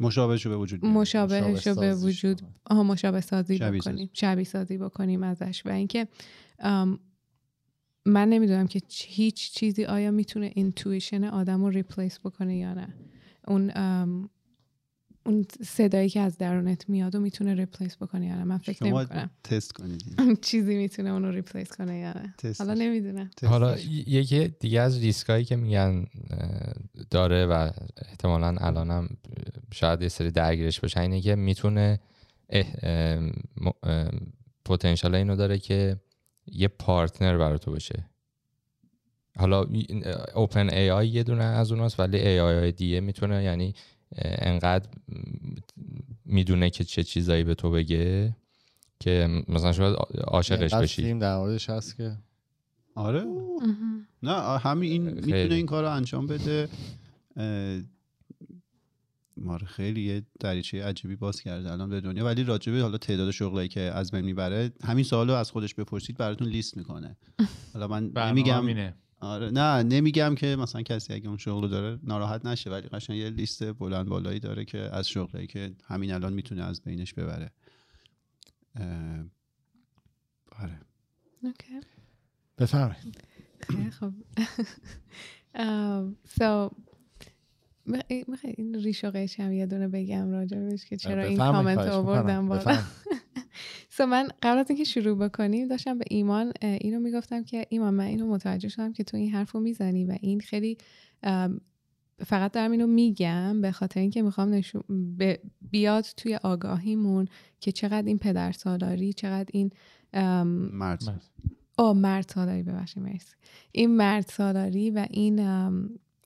مشابهش 0.00 0.46
رو 0.46 0.52
به 0.52 0.56
وجود 0.56 0.80
بیاریم. 0.80 0.98
مشابهش 0.98 1.66
رو 1.66 1.74
به 1.74 1.94
وجود. 1.94 2.42
آها 2.64 2.82
مشابه 2.82 3.20
سازی 3.20 3.58
بکنیم 3.58 4.10
شبیه 4.12 4.44
سازی 4.44 4.78
بکنیم 4.78 5.22
ازش 5.22 5.62
و 5.66 5.70
اینکه 5.70 6.08
من 8.06 8.28
نمی‌دونم 8.28 8.66
که 8.66 8.80
هیچ 8.90 9.52
چیزی 9.52 9.84
آیا 9.84 10.10
می‌تونه 10.10 10.52
intuition 10.54 11.24
آدم 11.24 11.64
رو 11.64 11.70
replace 11.70 12.18
بکنه 12.18 12.56
یا 12.56 12.74
نه 12.74 12.94
اون 13.48 13.70
اون 15.26 15.46
صدایی 15.62 16.08
که 16.08 16.20
از 16.20 16.38
درونت 16.38 16.88
میاد 16.88 17.14
و 17.14 17.20
می‌تونه 17.20 17.54
replace 17.54 17.96
بکنه 17.96 18.26
یا 18.26 18.34
نه. 18.34 18.44
من 18.44 18.58
فکر 18.58 18.72
شما 18.72 19.00
نمی 19.00 19.08
کنم 19.08 19.30
تست 19.44 19.72
کنید 19.72 20.02
چیزی 20.42 20.76
می‌تونه 20.76 21.10
اون 21.10 21.22
رو 21.22 21.30
replace 21.30 21.68
کنه 21.72 21.98
یا 21.98 22.12
نه. 22.12 22.34
تستش. 22.38 22.58
حالا 22.60 22.74
نمی‌دونم. 22.74 23.30
حالا 23.46 23.78
یکی 24.06 24.48
دیگه 24.48 24.80
از 24.80 24.98
ریسکایی 24.98 25.44
که 25.44 25.56
میگن 25.56 26.06
داره 27.10 27.46
و 27.46 27.70
احتمالا 28.08 28.56
الانم 28.60 29.08
شاید 29.72 30.02
یه 30.02 30.08
سری 30.08 30.30
درگیرش 30.30 30.80
باشن 30.80 31.00
اینه 31.00 31.20
که 31.20 31.34
می‌تونه 31.34 32.00
پتانسیال 34.64 35.14
اینو 35.14 35.36
داره 35.36 35.58
که 35.58 35.96
یه 36.46 36.68
partner 36.68 37.38
برای 37.38 37.58
تو 37.58 37.72
بشه 37.72 38.10
حالا 39.38 39.66
OpenAI 40.34 41.08
یه 41.08 41.22
دونه 41.22 41.44
از 41.44 41.72
اوناست 41.72 42.00
ولی 42.00 42.18
AI 42.18 42.54
های 42.54 42.72
دیگه 42.72 43.00
می‌تونه 43.00 43.44
یعنی 43.44 43.74
انقدر 44.22 44.88
می‌دونه 46.24 46.70
که 46.70 46.84
چه 46.84 47.02
چیزایی 47.02 47.44
به 47.44 47.54
تو 47.54 47.70
بگه 47.70 48.36
که 49.00 49.42
مثلا 49.48 49.72
شاید 49.72 49.96
عاشقش 50.26 50.60
اینقدر 50.60 50.82
بشی 50.82 51.02
فیلم 51.02 51.18
در 51.18 51.36
موردش 51.36 51.70
هست 51.70 51.96
که 51.96 52.16
آره. 52.94 53.24
نه 54.22 54.58
همین 54.58 54.90
این. 54.90 55.02
می‌تونه 55.02 55.54
این 55.54 55.66
کار 55.66 55.82
رو 55.82 55.90
انجام 55.90 56.26
بده 56.26 56.68
اه، 57.36 57.80
آره 59.36 59.66
خیلی 59.66 60.02
یه 60.02 60.22
دریچه 60.40 60.84
عجیبی 60.84 61.16
باز 61.16 61.40
کرده 61.40 61.72
الان 61.72 61.90
به 61.90 62.00
دنیا 62.00 62.24
ولی 62.24 62.44
راجبه 62.44 62.80
حالا 62.80 62.98
تعداد 62.98 63.30
شغلایی 63.30 63.68
که 63.68 63.80
از 63.80 64.10
بین 64.10 64.24
می‌بره 64.24 64.72
همین 64.84 65.04
سوالو 65.04 65.32
از 65.32 65.50
خودش 65.50 65.74
بپرسید 65.74 66.16
براتون 66.16 66.48
لیست 66.48 66.76
می‌کنه 66.76 67.16
حالا 67.72 67.88
من 67.88 68.10
نمیگم 68.30 68.66
اینه. 68.66 68.94
آره. 69.24 69.50
نه 69.50 69.82
نمیگم 69.82 70.34
که 70.34 70.56
مثلا 70.56 70.82
کسی 70.82 71.12
اگه 71.12 71.28
اون 71.28 71.36
شغل 71.36 71.62
رو 71.62 71.68
داره 71.68 71.98
ناراحت 72.02 72.46
نشه 72.46 72.70
ولی 72.70 72.88
قشنگ 72.88 73.16
یه 73.16 73.30
لیست 73.30 73.72
بلند 73.72 74.06
بالایی 74.06 74.40
داره 74.40 74.64
که 74.64 74.78
از 74.78 75.08
شغلایی 75.08 75.46
که 75.46 75.72
همین 75.84 76.12
الان 76.12 76.32
می‌تونه 76.32 76.64
از 76.64 76.82
بینش 76.82 77.14
ببره. 77.14 77.50
اه، 78.76 79.24
آره. 80.58 80.80
اوکی. 81.42 81.80
بفرمایید. 82.58 83.20
خیلی 83.60 83.90
خب 83.90 84.12
so 86.38 86.74
می‌خوای 87.86 88.54
این 88.56 88.74
ریش 88.74 89.04
و 89.04 89.26
هم 89.38 89.52
یه 89.52 89.66
دونه 89.66 89.88
بگم 89.88 90.30
راجبش 90.30 90.84
که 90.86 90.96
چرا 90.96 91.22
این 91.22 91.34
بفرمایید، 91.34 91.78
کامنت 91.78 91.92
آوردم. 91.92 92.48
بالا؟ 92.48 92.78
So 93.96 94.00
من 94.00 94.28
قبل 94.42 94.58
از 94.58 94.66
اینکه 94.70 94.84
شروع 94.84 95.28
بکنیم 95.28 95.68
داشتم 95.68 95.98
به 95.98 96.04
ایمان 96.10 96.52
اینو 96.62 97.00
می‌گفتم 97.00 97.44
که 97.44 97.66
ایمان 97.68 97.94
من 97.94 98.04
اینو 98.04 98.26
متوجه 98.26 98.68
شدم 98.68 98.92
که 98.92 99.04
تو 99.04 99.16
این 99.16 99.30
حرف 99.30 99.52
رو 99.52 99.60
می‌زنی 99.60 100.04
و 100.04 100.18
این 100.20 100.40
خیلی 100.40 100.78
فقط 102.26 102.52
دارم 102.52 102.70
اینو 102.70 102.86
میگم 102.86 103.60
به 103.60 103.72
خاطر 103.72 104.00
اینکه 104.00 104.22
می‌خوام 104.22 104.54
نشون 104.54 104.82
بیاد 105.70 106.04
توی 106.16 106.34
آگاهیمون 106.34 107.28
که 107.60 107.72
چقدر 107.72 108.06
این 108.06 108.18
پدر 108.18 108.52
سالاری 108.52 109.12
چقدر 109.12 109.48
این 109.52 109.70
مرد. 110.72 111.22
آه 111.76 111.96
مرد 111.96 112.28
سالاری 112.28 112.62
ببخشید 112.62 113.02
مرسی 113.02 113.34
این 113.72 113.96
مرد 113.96 114.26
سالاری 114.26 114.90
و 114.90 115.06
این 115.10 115.40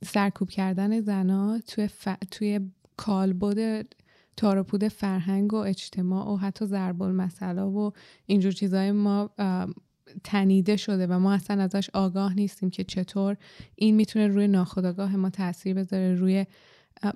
سرکوب 0.05 0.51
کردن 0.51 1.01
زنا 1.01 1.59
توی, 1.67 1.87
ف... 1.87 2.09
توی 2.31 2.61
کالبد 2.97 3.87
تاروپود 4.39 4.89
فرهنگ 4.89 5.55
و 5.55 5.57
اجتماع 5.57 6.29
و 6.29 6.37
حتی 6.37 6.67
ضرب 6.67 7.03
المثلا 7.03 7.71
و 7.71 7.93
اینجور 8.27 8.53
چیزای 8.53 8.93
ما 8.93 9.31
تنیده 10.25 10.77
شده 10.77 11.07
و 11.07 11.19
ما 11.19 11.33
اصلا 11.33 11.63
ازش 11.63 11.91
آگاه 11.95 12.35
نیستیم 12.35 12.71
که 12.71 12.85
چطور 12.85 13.37
این 13.77 13.95
می‌تونه 13.95 14.27
روی 14.27 14.49
ناخودآگاه 14.49 15.17
ما 15.17 15.31
تاثیر 15.31 15.75
بذاره 15.75 16.15
روی 16.15 16.47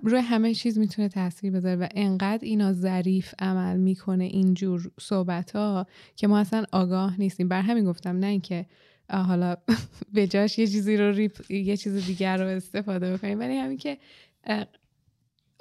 روی 0.03 0.21
همه 0.21 0.55
چیز 0.55 0.79
می‌تونه 0.79 1.09
تاثیر 1.09 1.53
بذاره 1.53 1.77
و 1.77 1.89
انقدر 1.95 2.45
اینا 2.45 2.73
ظریف 2.73 3.35
عمل 3.39 3.77
می‌کنه 3.77 4.25
اینجور 4.25 4.91
صحبت 5.01 5.51
ها 5.51 5.87
که 6.17 6.27
ما 6.27 6.39
اصلا 6.39 6.65
آگاه 6.73 7.21
نیستیم. 7.21 7.49
بر 7.49 7.63
همین 7.63 7.85
گفتم 7.85 8.19
نه 8.19 8.27
اینکه 8.27 8.67
حالا 9.11 9.57
به 10.15 10.27
جاش 10.27 10.59
یه 10.59 10.67
چیزی 10.67 10.97
رو 10.97 11.13
ریپ، 11.13 11.51
یه 11.51 11.77
چیز 11.77 12.07
دیگر 12.07 12.37
رو 12.37 12.47
استفاده 12.47 13.13
بکنیم 13.13 13.39
ولی 13.39 13.57
همین 13.57 13.77
که 13.77 13.99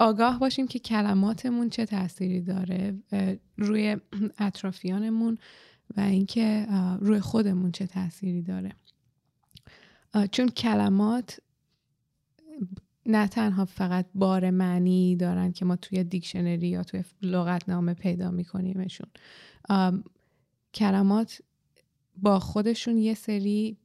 آگاه 0.01 0.39
باشیم 0.39 0.67
که 0.67 0.79
کلماتمون 0.79 1.70
چه 1.70 1.86
تاثیری 1.86 2.41
داره 2.41 2.96
روی 3.58 3.98
اطرافیانمون 4.38 5.38
و 5.98 6.01
اینکه 6.01 6.67
روی 7.00 7.20
خودمون 7.20 7.72
چه 7.72 7.88
تاثیری 7.88 8.41
داره. 8.41 8.72
چون 10.31 10.50
کلمات 10.50 11.39
نه 13.05 13.27
تنها 13.27 13.65
فقط 13.65 14.05
بار 14.15 14.50
معنی 14.50 15.15
دارن 15.15 15.51
که 15.51 15.65
ما 15.65 15.75
توی 15.75 16.03
دیکشنری 16.03 16.67
یا 16.67 16.84
توی 16.84 17.03
لغتنامه 17.22 17.93
پیدا 17.93 18.31
میکنیمشون. 18.31 19.08
کلمات 20.74 21.41
با 22.17 22.39
خودشون 22.39 22.98
یه 22.98 23.13
سری 23.13 23.77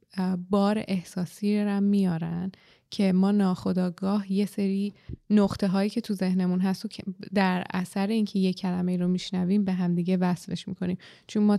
بار 0.51 0.85
احساسی 0.89 1.61
رو 1.61 1.81
میارن 1.81 2.53
که 2.91 3.13
ما 3.13 3.31
ناخداگاه 3.31 4.33
یه 4.33 4.47
سری 4.47 4.95
نقطه 5.31 5.69
هایی 5.69 5.91
که 5.91 6.01
تو 6.01 6.15
ذهنمون 6.15 6.61
هست 6.61 6.85
و 6.85 6.89
در 7.35 7.65
اثر 7.75 8.07
اینکه 8.07 8.39
یه 8.39 8.53
کلمه 8.53 8.97
رو 8.97 9.09
میشنویم 9.09 9.65
به 9.65 9.73
همدیگه 9.73 10.17
وصلش 10.17 10.69
می‌کنیم. 10.69 10.99
چون 11.27 11.43
ما 11.43 11.59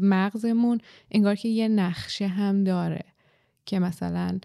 مغزمون 0.00 0.80
انگار 1.10 1.34
که 1.34 1.48
یه 1.48 1.68
نقشه 1.68 2.26
هم 2.26 2.64
داره 2.64 3.04
که 3.66 3.78
مثلا 3.78 4.38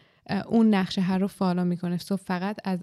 اون 0.48 0.74
نقشه 0.74 1.02
هر 1.02 1.18
رو 1.18 1.28
فالو 1.28 1.66
می‌کنه. 1.66 1.98
سو 1.98 2.18
فقط 2.18 2.58
از 2.64 2.80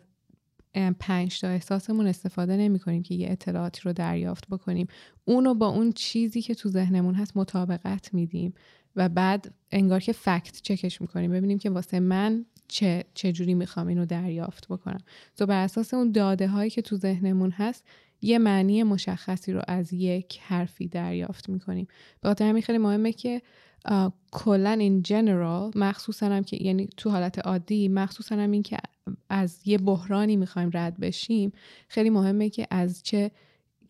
پنج 1.01 1.41
تا 1.41 1.49
احساسمون 1.49 2.07
استفاده 2.07 2.57
نمی 2.57 2.79
کنیم 2.79 3.03
که 3.03 3.15
یه 3.15 3.31
اطلاعاتی 3.31 3.81
رو 3.85 3.93
دریافت 3.93 4.49
بکنیم. 4.49 4.87
اونو 5.25 5.55
با 5.55 5.67
اون 5.67 5.93
چیزی 5.93 6.43
که 6.43 6.55
تو 6.55 6.69
ذهنمون 6.69 7.15
هست 7.15 7.37
مطابقت 7.37 8.15
میدیم 8.15 8.55
و 8.97 9.09
بعد 9.09 9.55
انگار 9.73 10.01
که 10.01 10.13
فکت 10.13 10.61
چکش 10.63 11.01
می‌کنیم. 11.01 11.31
ببینیم 11.31 11.59
که 11.59 11.71
واسه 11.71 12.01
من 12.01 12.45
چه 12.71 13.05
چجوری 13.15 13.55
می‌خوام 13.55 13.87
اینو 13.87 14.07
دریافت 14.07 14.69
بکنم. 14.69 15.01
تو 15.37 15.47
بر 15.47 15.65
اساس 15.65 15.95
اون 15.95 16.13
داده 16.13 16.49
هایی 16.49 16.71
که 16.71 16.83
تو 16.83 16.97
ذهنمون 16.97 17.51
هست 17.51 17.85
یه 18.23 18.39
معنی 18.39 18.83
مشخصی 18.83 19.53
رو 19.53 19.63
از 19.69 19.93
یک 19.93 20.41
حرفی 20.43 20.89
دریافت 20.89 21.49
می‌کنیم. 21.49 21.87
به 22.21 22.29
خاطر 22.29 22.45
همین 22.45 22.63
خیلی 22.63 22.79
مهمه 22.79 23.13
که 23.13 23.43
کلا 24.31 24.71
این 24.71 25.03
جنرال 25.03 25.71
مخصوصا 25.75 26.27
هم 26.27 26.45
که 26.45 26.65
یعنی 26.65 26.89
تو 26.97 27.11
حالت 27.11 27.39
عادی 27.39 27.89
مخصوصا 27.89 28.37
هم 28.37 28.51
این 28.51 28.63
که 28.63 28.79
از 29.29 29.61
یه 29.65 29.79
بحرانی 29.79 30.37
می‌خوایم 30.37 30.71
رد 30.75 31.01
بشیم 31.01 31.53
خیلی 31.89 32.11
مهمه 32.11 32.51
که 32.51 32.67
از 32.71 33.03
چه 33.03 33.31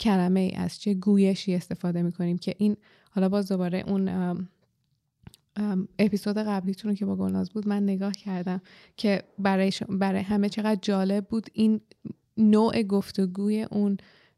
کلمه 0.00 0.52
از 0.56 0.80
چه 0.80 0.94
گویشی 0.94 1.54
استفاده 1.54 2.02
می‌کنیم 2.02 2.38
که 2.38 2.54
این 2.58 2.76
حالا 3.10 3.28
باز 3.28 3.48
دوباره 3.48 3.84
اون 3.86 4.08
اپیزود 5.98 6.38
قبلیتون 6.38 6.90
رو 6.90 6.96
که 6.96 7.06
با 7.06 7.16
گلناز 7.16 7.50
بود 7.50 7.68
من 7.68 7.82
نگاه 7.82 8.12
کردم 8.12 8.60
که 8.96 9.22
برای, 9.38 9.72
برای 9.88 10.22
همه 10.22 10.48
چقدر 10.48 10.78
جالب 10.82 11.26
بود 11.28 11.46
این 11.52 11.80
نوع 12.36 12.82
گفتگوی 12.82 13.66
اون 13.70 13.96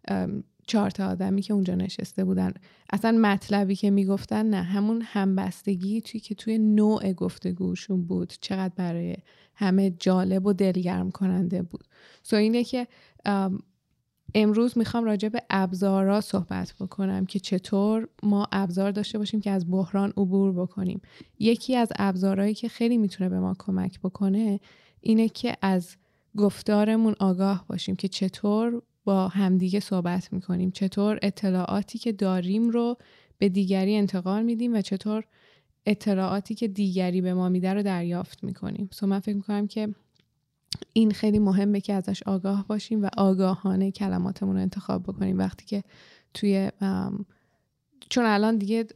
ام، 0.08 0.44
چهار 0.66 0.90
تا 0.90 1.08
آدمی 1.08 1.42
که 1.42 1.54
اونجا 1.54 1.74
نشسته 1.74 2.24
بودن. 2.24 2.52
اصلا 2.90 3.18
مطلبی 3.18 3.76
که 3.76 3.90
می‌گفتن 3.90 4.46
نه 4.46 4.62
همون 4.62 5.02
همبستگی 5.04 6.00
توی 6.00 6.20
که 6.20 6.34
توی 6.34 6.58
نوع 6.58 7.12
گفتگوشون 7.12 8.04
بود 8.04 8.32
چقدر 8.40 8.74
برای 8.76 9.16
همه 9.54 9.90
جالب 9.90 10.46
و 10.46 10.52
دلگرم 10.52 11.10
کننده 11.10 11.62
بود. 11.62 11.84
سو 12.22 12.36
اینه 12.36 12.64
که 12.64 12.86
امروز 14.34 14.78
می‌خوام 14.78 15.04
راجع 15.04 15.28
به 15.28 15.42
ابزارا 15.50 16.20
صحبت 16.20 16.74
بکنم 16.80 17.26
که 17.26 17.38
چطور 17.38 18.08
ما 18.22 18.46
ابزار 18.52 18.90
داشته 18.90 19.18
باشیم 19.18 19.40
که 19.40 19.50
از 19.50 19.70
بحران 19.70 20.12
عبور 20.16 20.52
بکنیم. 20.52 21.00
یکی 21.38 21.76
از 21.76 21.88
ابزارهایی 21.98 22.54
که 22.54 22.68
خیلی 22.68 22.98
می‌تونه 22.98 23.30
به 23.30 23.40
ما 23.40 23.54
کمک 23.58 24.00
بکنه 24.00 24.60
اینه 25.00 25.28
که 25.28 25.56
از 25.62 25.96
گفتارمون 26.36 27.14
آگاه 27.20 27.64
باشیم 27.68 27.96
که 27.96 28.08
چطور 28.08 28.82
با 29.04 29.28
همدیگه 29.28 29.80
صحبت 29.80 30.32
می‌کنیم 30.32 30.70
چطور 30.70 31.18
اطلاعاتی 31.22 31.98
که 31.98 32.12
داریم 32.12 32.70
رو 32.70 32.96
به 33.38 33.48
دیگری 33.48 33.96
انتقال 33.96 34.42
میدیم 34.42 34.74
و 34.74 34.80
چطور 34.80 35.24
اطلاعاتی 35.86 36.54
که 36.54 36.68
دیگری 36.68 37.20
به 37.20 37.34
ما 37.34 37.48
میده 37.48 37.74
رو 37.74 37.82
دریافت 37.82 38.44
می‌کنیم. 38.44 38.88
سو 38.92 39.06
من 39.06 39.20
فکر 39.20 39.36
می‌کنم 39.36 39.66
که 39.66 39.88
این 40.92 41.10
خیلی 41.10 41.38
مهمه 41.38 41.80
که 41.80 41.94
ازش 41.94 42.22
آگاه 42.22 42.66
باشیم 42.66 43.02
و 43.02 43.08
آگاهانه 43.16 43.90
کلماتمون 43.90 44.56
رو 44.56 44.62
انتخاب 44.62 45.02
بکنیم. 45.02 45.38
وقتی 45.38 45.66
که 45.66 45.82
توی 46.34 46.70
چون 48.08 48.24
الان 48.24 48.56
دیگه 48.56 48.86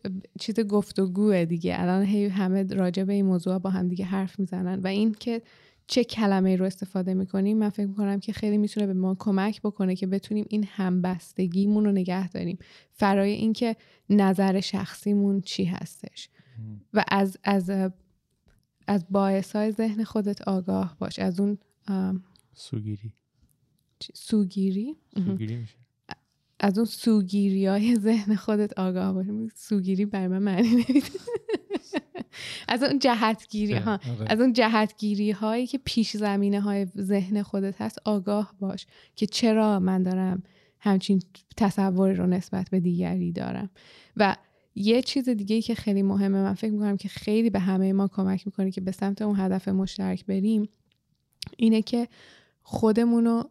چیز 0.40 0.60
گفتگوه 0.60 1.44
دیگه. 1.44 1.76
الان 1.78 2.04
هی 2.04 2.26
همه 2.26 2.62
راجع 2.62 3.04
به 3.04 3.12
این 3.12 3.26
موضوع 3.26 3.58
با 3.58 3.70
هم 3.70 3.88
دیگه 3.88 4.04
حرف 4.04 4.38
می‌زنن 4.38 4.80
و 4.80 4.86
این 4.86 5.12
که 5.20 5.42
چه 5.86 6.04
کلمه 6.04 6.56
رو 6.56 6.64
استفاده 6.64 7.14
می‌کنیم 7.14 7.58
من 7.58 7.68
فکر 7.68 7.86
می‌کنم 7.86 8.20
که 8.20 8.32
خیلی 8.32 8.58
می‌تونه 8.58 8.86
به 8.86 8.94
ما 8.94 9.16
کمک 9.18 9.62
بکنه 9.62 9.96
که 9.96 10.06
بتونیم 10.06 10.46
این 10.48 10.64
همبستگیمون 10.70 11.84
رو 11.84 11.92
نگه 11.92 12.28
داریم. 12.28 12.58
فرای 12.92 13.30
اینکه 13.30 13.76
نظر 14.10 14.60
شخصیمون 14.60 15.40
چی 15.40 15.64
هستش. 15.64 16.28
و 16.94 17.04
از 17.08 17.36
از 17.44 17.70
از 18.86 19.06
باعث 19.10 19.56
های 19.56 19.72
ذهن 19.72 20.04
خودت 20.04 20.48
آگاه 20.48 20.96
باش. 20.98 21.18
از 21.18 21.40
اون 21.40 21.58
سوگیری. 22.54 23.12
سوگیری؟ 24.14 24.96
سوگیری 25.24 25.56
میشه. 25.56 25.76
از 26.60 26.78
اون 26.78 26.86
سوگیری 26.86 27.66
های 27.66 27.96
ذهن 27.96 28.34
خودت 28.34 28.78
آگاه 28.78 29.12
باش 29.12 29.26
سوگیری 29.54 30.04
برای 30.04 30.28
من 30.28 30.38
معنی 30.38 30.68
نمیده. 30.68 30.92
از 32.68 32.82
اون 32.82 32.98
جهتگیری 32.98 33.74
ها. 33.74 33.92
آره. 33.92 34.32
از 34.32 34.40
اون 34.40 34.52
جهتگیری 34.52 35.30
هایی 35.30 35.66
که 35.66 35.78
پیش 35.84 36.16
زمینه 36.16 36.60
های 36.60 36.86
ذهن 36.98 37.42
خودت 37.42 37.80
هست 37.82 37.98
آگاه 38.04 38.54
باش 38.60 38.86
که 39.16 39.26
چرا 39.26 39.80
من 39.80 40.02
دارم 40.02 40.42
همچین 40.78 41.22
تصوری 41.56 42.14
رو 42.14 42.26
نسبت 42.26 42.70
به 42.70 42.80
دیگری 42.80 43.32
دارم. 43.32 43.70
و 44.16 44.36
یه 44.74 45.02
چیز 45.02 45.28
دیگه 45.28 45.56
ای 45.56 45.62
که 45.62 45.74
خیلی 45.74 46.02
مهمه 46.02 46.42
من 46.42 46.54
فکر 46.54 46.72
می‌کنم 46.72 46.96
که 46.96 47.08
خیلی 47.08 47.50
به 47.50 47.58
همه 47.58 47.92
ما 47.92 48.08
کمک 48.08 48.46
می‌کنه 48.46 48.70
که 48.70 48.80
به 48.80 48.92
سمت 48.92 49.22
اون 49.22 49.40
هدف 49.40 49.68
مشترک 49.68 50.26
بریم 50.26 50.68
اینه 51.56 51.82
که 51.82 52.08
خودمون 52.62 53.24
رو 53.24 53.50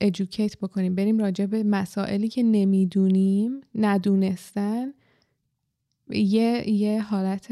ادوکیت 0.00 0.58
بکنیم. 0.58 0.94
بریم 0.94 1.18
راجع 1.18 1.46
به 1.46 1.62
مسائلی 1.62 2.28
که 2.28 2.42
نمی‌دونیم 2.42 3.60
ندونستن. 3.74 4.92
یه 6.10 6.70
یه 6.70 7.02
حالت 7.02 7.50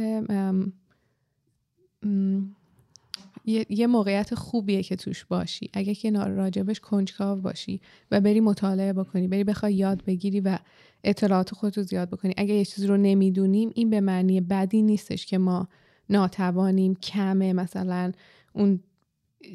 یه, 3.45 3.67
یه 3.69 3.87
موقعیت 3.87 4.35
خوبیه 4.35 4.83
که 4.83 4.97
توش 4.97 5.25
باشی. 5.25 5.71
اگه 5.73 5.95
که 5.95 6.11
راجبش 6.11 6.81
کنجکاو 6.81 7.41
باشی 7.41 7.81
و 8.11 8.21
بری 8.21 8.41
مطالعه 8.41 8.93
بکنی 8.93 9.29
بری 9.29 9.45
بخوای 9.45 9.75
یاد 9.75 10.05
بگیری 10.05 10.41
و 10.41 10.59
اطلاعات 11.05 11.55
خودت 11.55 11.79
رو 11.79 11.83
زیاد 11.85 12.11
بکنی. 12.11 12.35
اگه 12.37 12.55
یه 12.55 12.65
چیزی 12.65 12.87
رو 12.87 12.97
نمی‌دونیم 12.97 13.71
این 13.75 13.91
به 13.91 14.01
معنی 14.01 14.41
بدی 14.41 14.83
نیستش 14.83 15.27
که 15.27 15.39
ما 15.39 15.69
ناتوانیم 16.11 16.95
کمه. 16.95 17.53
مثلا 17.53 18.13
اون 18.53 18.81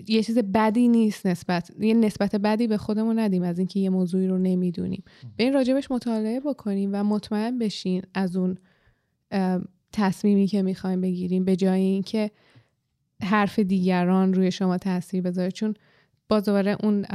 یه 0.07 0.23
چیز 0.23 0.37
بدی 0.37 0.87
نیست 0.87 1.27
نسبت 1.27 1.71
یه 1.79 1.93
نسبت 1.93 2.35
بدی 2.35 2.67
به 2.67 2.77
خودمون 2.77 3.19
ندیم 3.19 3.43
از 3.43 3.59
اینکه 3.59 3.79
یه 3.79 3.89
موضوعی 3.89 4.27
رو 4.27 4.37
نمی‌دونیم. 4.37 5.03
به 5.37 5.43
این 5.43 5.53
راجبش 5.53 5.91
مطالعه 5.91 6.39
بکنیم 6.39 6.89
و 6.93 7.03
مطمئن 7.03 7.59
بشین 7.59 8.01
از 8.13 8.35
اون 8.35 8.57
تصمیمی 9.93 10.47
که 10.47 10.61
می‌خوایم 10.61 11.01
بگیریم 11.01 11.45
به 11.45 11.55
جای 11.55 11.81
اینکه 11.81 12.31
حرف 13.23 13.59
دیگران 13.59 14.33
روی 14.33 14.51
شما 14.51 14.77
تاثیر 14.77 15.21
بذاره. 15.21 15.51
چون 15.51 15.73
باز 16.29 16.45
دوباره 16.45 16.77
اون 16.83 17.05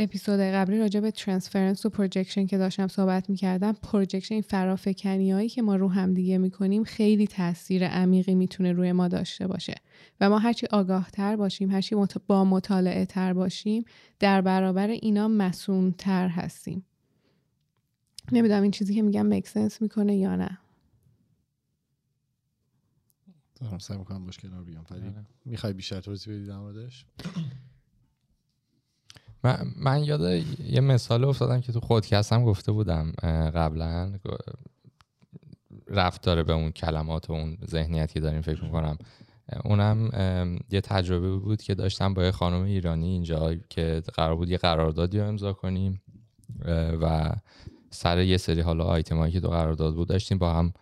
اپیزود 0.00 0.40
قبلی 0.40 0.78
راجع 0.78 1.00
به 1.00 1.10
transference 1.10 1.86
و 1.86 1.90
projection 1.90 2.46
که 2.46 2.58
داشتم 2.58 2.88
صحبت 2.88 3.30
می‌کردم 3.30 3.72
projection 3.72 4.34
این 4.34 4.42
فرافکنی 4.42 5.32
هایی 5.32 5.48
که 5.48 5.62
ما 5.62 5.76
رو 5.76 5.88
هم 5.88 6.14
دیگه 6.14 6.38
می‌کنیم 6.38 6.84
خیلی 6.84 7.26
تاثیر 7.26 7.86
عمیقی 7.88 8.34
می‌تونه 8.34 8.72
روی 8.72 8.92
ما 8.92 9.08
داشته 9.08 9.46
باشه 9.46 9.74
و 10.20 10.30
ما 10.30 10.38
هرچی 10.38 10.66
آگاه 10.66 11.10
تر 11.10 11.36
باشیم 11.36 11.70
هرچی. 11.70 11.96
با 12.26 12.44
مطالعه 12.44 13.06
تر 13.06 13.32
باشیم 13.32 13.84
در 14.18 14.40
برابر 14.40 14.88
اینا 14.88 15.28
مصون 15.28 15.92
تر 15.98 16.28
هستیم 16.28 16.84
نمی‌دونم 18.32 18.62
این 18.62 18.70
چیزی 18.70 18.94
که 18.94 19.02
میگم 19.02 19.26
make 19.26 19.51
sense 19.51 19.82
می‌کنه 19.82 20.16
یا 20.16 20.36
نه 20.36 20.58
دارم 23.54 23.78
سعی 23.78 23.98
می‌کنم 23.98 24.24
باش 24.24 24.38
کنار 24.38 24.64
بیام 24.64 24.84
ولی. 24.90 25.12
می‌خوای 25.44 25.72
بیشتر 25.72 26.00
توضیح 26.00 26.34
بدی 26.34 26.46
در 26.46 26.58
موردش 26.58 27.06
من, 29.44 29.72
من 29.76 30.04
یاد 30.04 30.44
یه 30.66 30.80
مثال 30.80 31.24
افتادم 31.24 31.60
که 31.60 31.72
تو 31.72 31.80
خودکست 31.80 32.32
هم 32.32 32.44
گفته 32.44 32.72
بودم 32.72 33.12
قبلا 33.54 34.12
گ- 34.26 34.54
رفت 35.88 36.22
داره 36.22 36.42
به 36.42 36.52
اون 36.52 36.70
کلمات 36.70 37.30
و 37.30 37.32
اون 37.32 37.58
ذهنیتی 37.66 38.14
که 38.14 38.20
داریم 38.20 38.40
فکر 38.40 38.64
می‌کنم. 38.64 38.98
اونم 39.64 40.10
یه 40.70 40.80
تجربه 40.80 41.36
بود 41.36 41.62
که 41.62 41.74
داشتم 41.74 42.14
با 42.14 42.24
یه 42.24 42.30
خانم 42.30 42.62
ایرانی 42.62 43.06
اینجا 43.06 43.54
که 43.54 44.02
قرار 44.14 44.36
بود 44.36 44.50
یه 44.50 44.56
قراردادی 44.56 45.18
رو 45.18 45.26
امضا 45.26 45.52
کنیم 45.52 46.02
و 47.02 47.32
سر 47.90 48.18
یه 48.18 48.36
سری 48.36 48.60
حالا 48.60 48.84
آیتم 48.84 49.18
هایی 49.18 49.32
که 49.32 49.40
تو 49.40 49.48
قرارداد 49.48 49.94
بود 49.94 50.08
داشتیم 50.08 50.38
با 50.38 50.54
هم 50.54 50.72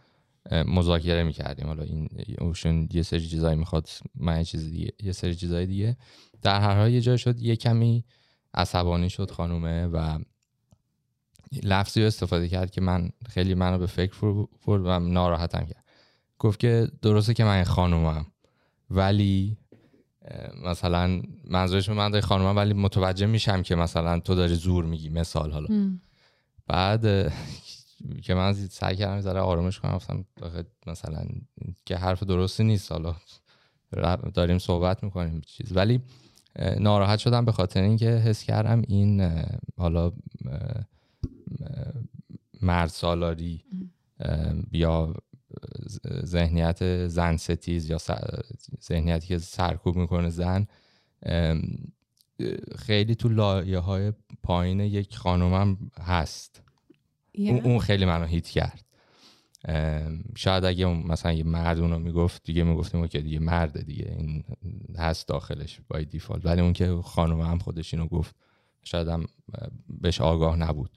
مذاکره 0.52 1.22
می‌کردیم. 1.22 1.66
حالا 1.66 1.82
این 1.82 2.08
اوشن 2.38 2.88
یه 2.92 3.02
سری 3.02 3.28
چیزایی 3.28 3.56
می‌خواد 3.56 3.88
من 4.14 4.38
یه 4.38 4.44
چیز 4.44 4.70
دیگه 4.70 4.92
یه 5.02 5.12
سری 5.12 5.34
چیزای 5.34 5.66
دیگه. 5.66 5.96
در 6.42 6.60
هر 6.60 6.76
حال 6.80 6.90
یه 6.90 7.00
جای 7.00 7.18
شد 7.18 7.40
یه 7.40 7.56
کمی 7.56 8.04
عصبانی 8.58 9.10
شد 9.10 9.30
خانومه 9.30 9.86
و 9.86 10.18
لفظی 11.62 12.04
استفاده 12.04 12.48
کرد 12.48 12.70
که 12.70 12.80
من 12.80 13.10
خیلی 13.28 13.54
منو 13.54 13.78
به 13.78 13.86
فکر 13.86 14.46
برد 14.66 14.82
و 14.86 14.98
ناراحتم 14.98 15.66
کرد. 15.66 15.84
گفت 16.38 16.60
که 16.60 16.88
درسته 17.02 17.34
که 17.34 17.44
من 17.44 17.64
خانومم 17.64 18.26
ولی 18.90 19.56
مثلا 20.64 21.22
منظورش 21.44 21.88
من 21.88 22.10
داری 22.10 22.22
خانومم 22.22 22.56
ولی 22.56 22.74
متوجه 22.74 23.26
میشم 23.26 23.62
که 23.62 23.74
مثلا 23.74 24.20
تو 24.20 24.34
داری 24.34 24.54
زور 24.54 24.84
میگی 24.84 25.08
مثال 25.08 25.52
حالا. 25.52 25.66
بعد 26.66 27.32
که 28.24 28.34
من 28.34 28.52
سعی 28.52 28.96
کردم 28.96 29.20
ذره 29.20 29.40
آرومش 29.40 29.80
کنم 29.80 29.92
گفتم 29.92 30.24
مثلا 30.86 31.24
که 31.86 31.96
حرف 31.96 32.22
درستی 32.22 32.64
نیست 32.64 32.92
حالا 32.92 33.14
داریم 34.34 34.58
صحبت 34.58 35.04
می‌کنیم 35.04 35.40
چیز. 35.40 35.76
ولی 35.76 36.00
ناراحت 36.58 37.18
شدم 37.18 37.44
به 37.44 37.52
خاطر 37.52 37.82
اینکه 37.82 38.10
حس 38.10 38.42
کردم 38.42 38.82
این 38.88 39.32
حالا 39.76 40.04
اه، 40.06 40.12
اه، 40.50 40.84
مرد 42.62 42.88
سالاری 42.88 43.64
اه، 44.20 44.52
یا 44.72 45.14
ذهنیت 46.24 47.06
زن 47.06 47.36
ستیز 47.36 47.90
یا 47.90 47.98
ذهنیتی 48.82 49.26
که 49.26 49.38
سرکوب 49.38 49.96
می‌کنه 49.96 50.30
زن 50.30 50.66
خیلی 52.76 53.14
تو 53.14 53.28
لایه 53.28 53.78
های 53.78 54.12
پایین 54.42 54.80
یک 54.80 55.16
خانومم 55.16 55.78
هست. 56.00 56.62
یه- 57.34 57.52
اون, 57.64 57.78
خیلی 57.78 58.04
منو 58.04 58.24
هیت 58.24 58.48
کرد. 58.48 58.84
شاید 60.36 60.64
اگه 60.64 60.86
مثلا 60.86 61.32
یه 61.32 61.44
مرد 61.44 61.78
اونو 61.78 61.98
می‌گفت 61.98 62.42
دیگه 62.44 62.62
می‌گفتیم 62.64 63.06
که 63.06 63.20
دیگه 63.20 63.38
مرده 63.38 63.82
دیگه. 63.82 64.16
این 64.18 64.44
هست 64.98 65.28
داخلش 65.28 65.80
بای 65.88 66.04
دیفالت 66.04 66.46
ولی 66.46 66.60
اون 66.60 66.72
که 66.72 67.00
خانومه 67.04 67.46
هم 67.46 67.58
خودش 67.58 67.94
اینو 67.94 68.06
گفت 68.06 68.36
شاید 68.84 69.08
هم 69.08 69.26
بهش 70.00 70.20
آگاه 70.20 70.56
نبود. 70.56 70.90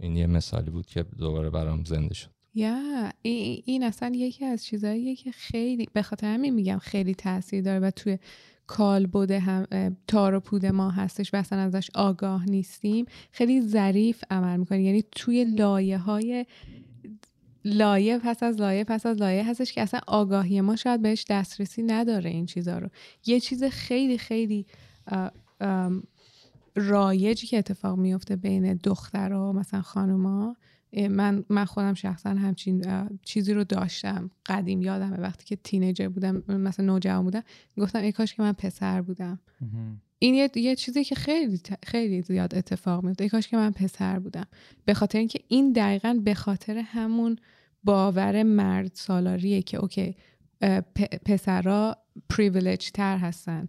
این 0.00 0.16
یه 0.16 0.26
مثالی 0.26 0.70
بود 0.70 0.86
که 0.86 1.02
دوباره 1.02 1.50
برام 1.50 1.84
زنده 1.84 2.14
شد. 2.14 2.30
یا 2.54 3.10
این, 3.22 3.62
این 3.66 3.82
اصلا 3.82 4.12
یکی 4.14 4.44
از 4.44 4.64
چیزهاییه 4.64 5.16
که 5.16 5.32
خیلی 5.32 5.88
به 5.92 6.02
خاطر 6.02 6.34
همین 6.34 6.54
میگم 6.54 6.78
خیلی 6.78 7.14
تاثیر 7.14 7.62
داره 7.62 7.80
و 7.80 7.90
توی 7.90 8.18
کالبد 8.66 9.30
هم 9.30 9.66
اه، 9.72 9.90
تار 10.06 10.34
و 10.34 10.40
پود 10.40 10.66
ما 10.66 10.90
هستش 10.90 11.34
و 11.34 11.36
اصلا 11.36 11.58
ازش 11.58 11.90
آگاه 11.94 12.50
نیستیم. 12.50 13.06
خیلی 13.32 13.60
ظریف 13.60 14.24
عمل 14.30 14.56
می‌کنه. 14.56 14.82
یعنی 14.82 15.04
توی 15.12 15.44
لایه 15.44 15.98
های 15.98 16.46
لایه 17.66 18.18
پس 18.18 18.42
از 18.42 18.60
لایه 18.60 18.84
پس 18.84 19.06
از 19.06 19.16
لایه 19.16 19.48
هستش 19.48 19.72
که 19.72 19.82
اصلا 19.82 20.00
آگاهی 20.06 20.60
ما 20.60 20.76
شاید 20.76 21.02
بهش 21.02 21.24
دسترسی 21.28 21.82
نداره 21.82 22.30
این 22.30 22.46
چیزا 22.46 22.78
رو. 22.78 22.88
یه 23.26 23.40
چیز 23.40 23.64
خیلی 23.64 24.18
خیلی 24.18 24.66
رایجی 26.74 27.46
که 27.46 27.58
اتفاق 27.58 27.98
میفته 27.98 28.36
بین 28.36 28.74
دخترها 28.74 29.52
مثلا 29.52 29.82
خانوما 29.82 30.56
من 31.10 31.44
من 31.48 31.64
خودم 31.64 31.94
شخصا 31.94 32.30
همچین 32.30 32.84
چیزی 33.22 33.52
رو 33.54 33.64
داشتم. 33.64 34.30
قدیم 34.46 34.82
یادمه 34.82 35.20
وقتی 35.20 35.44
که 35.44 35.56
تینیجر 35.56 36.08
بودم 36.08 36.42
مثلا 36.48 36.86
نوجوان 36.86 37.24
بودم 37.24 37.42
گفتم 37.78 37.98
ای 37.98 38.12
کاش 38.12 38.34
که 38.34 38.42
من 38.42 38.52
پسر 38.52 39.02
بودم. 39.02 39.38
این 40.18 40.34
یه, 40.34 40.50
یه 40.54 40.76
چیزی 40.76 41.04
که 41.04 41.14
خیلی 41.14 41.60
خیلی 41.82 42.22
زیاد 42.22 42.54
اتفاق 42.54 43.04
میفته. 43.04 43.24
ای 43.24 43.30
کاش 43.30 43.48
که 43.48 43.56
من 43.56 43.70
پسر 43.70 44.18
بودم. 44.18 44.46
به 44.84 44.94
خاطر 44.94 45.18
اینکه 45.18 45.40
این 45.48 45.72
دقیقا 45.72 46.20
به 46.24 46.34
خاطر 46.34 46.78
همون 46.78 47.38
باور 47.86 48.42
مرد 48.42 48.90
سالاریه 48.94 49.62
که 49.62 49.76
okay 49.76 50.16
پسرا 51.24 51.96
پریویلیج 52.28 52.90
تر 52.90 53.18
هستن. 53.18 53.68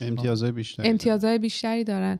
امتیازهای 0.00 0.52
بیشتر 0.52 0.82
امتیازهای 0.86 1.38
بیشتری 1.38 1.84
دارن. 1.84 2.18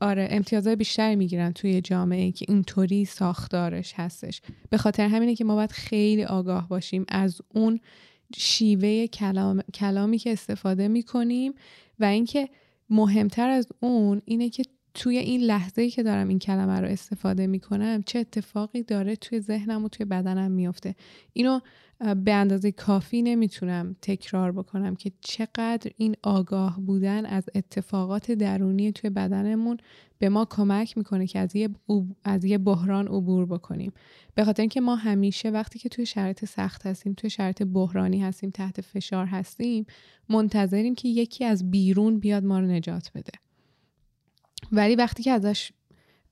آره 0.00 0.28
امتیازهای 0.30 0.76
بیشتری 0.76 1.16
می‌گیرن 1.16 1.52
توی 1.52 1.80
جامعه 1.80 2.32
که 2.32 2.46
اینطوری 2.48 3.04
ساختارش 3.04 3.92
هستش. 3.96 4.42
به 4.70 4.76
خاطر 4.76 5.08
همینه 5.08 5.34
که 5.34 5.44
ما 5.44 5.54
باید 5.54 5.72
خیلی 5.72 6.24
آگاه 6.24 6.68
باشیم 6.68 7.04
از 7.08 7.40
اون 7.48 7.80
شیوه 8.36 9.06
کلام، 9.06 9.62
کلامی 9.74 10.18
که 10.18 10.32
استفاده 10.32 10.88
می‌کنیم 10.88 11.52
و 11.98 12.04
اینکه 12.04 12.48
مهمتر 12.90 13.48
از 13.48 13.66
اون 13.80 14.22
اینه 14.24 14.50
که 14.50 14.62
توی 14.94 15.18
این 15.18 15.40
لحظه 15.40 15.82
ای 15.82 15.90
که 15.90 16.02
دارم 16.02 16.28
این 16.28 16.38
کلمه 16.38 16.80
رو 16.80 16.88
استفاده 16.88 17.46
می‌کنم 17.46 18.02
چه 18.06 18.18
اتفاقی 18.18 18.82
داره 18.82 19.16
توی 19.16 19.40
ذهنم 19.40 19.84
و 19.84 19.88
توی 19.88 20.06
بدنم 20.06 20.50
میفته 20.50 20.94
اینو 21.32 21.60
به 22.24 22.32
اندازه 22.32 22.72
کافی 22.72 23.22
نمی‌تونم 23.22 23.96
تکرار 24.02 24.52
بکنم 24.52 24.96
که 24.96 25.12
چقدر 25.20 25.90
این 25.96 26.16
آگاه 26.22 26.80
بودن 26.80 27.26
از 27.26 27.44
اتفاقات 27.54 28.30
درونی 28.30 28.92
توی 28.92 29.10
بدنمون 29.10 29.76
به 30.18 30.28
ما 30.28 30.44
کمک 30.44 30.98
می‌کنه 30.98 31.26
که 31.26 31.38
از 31.38 31.56
یه, 31.56 31.68
از 32.24 32.44
یه 32.44 32.58
بحران 32.58 33.06
عبور 33.06 33.46
بکنیم. 33.46 33.92
به 34.34 34.44
خاطر 34.44 34.62
اینکه 34.62 34.80
ما 34.80 34.96
همیشه 34.96 35.50
وقتی 35.50 35.78
که 35.78 35.88
توی 35.88 36.06
شرایط 36.06 36.44
سخت 36.44 36.86
هستیم 36.86 37.14
توی 37.14 37.30
شرایط 37.30 37.62
بحرانی 37.62 38.22
هستیم 38.22 38.50
تحت 38.50 38.80
فشار 38.80 39.26
هستیم 39.26 39.86
منتظریم 40.28 40.94
که 40.94 41.08
یکی 41.08 41.44
از 41.44 41.70
بیرون 41.70 42.18
بیاد 42.18 42.44
ما 42.44 42.60
رو 42.60 42.66
نجات 42.66 43.10
بده. 43.14 43.32
ولی 44.72 44.94
وقتی 44.94 45.22
که 45.22 45.30
ازش 45.30 45.72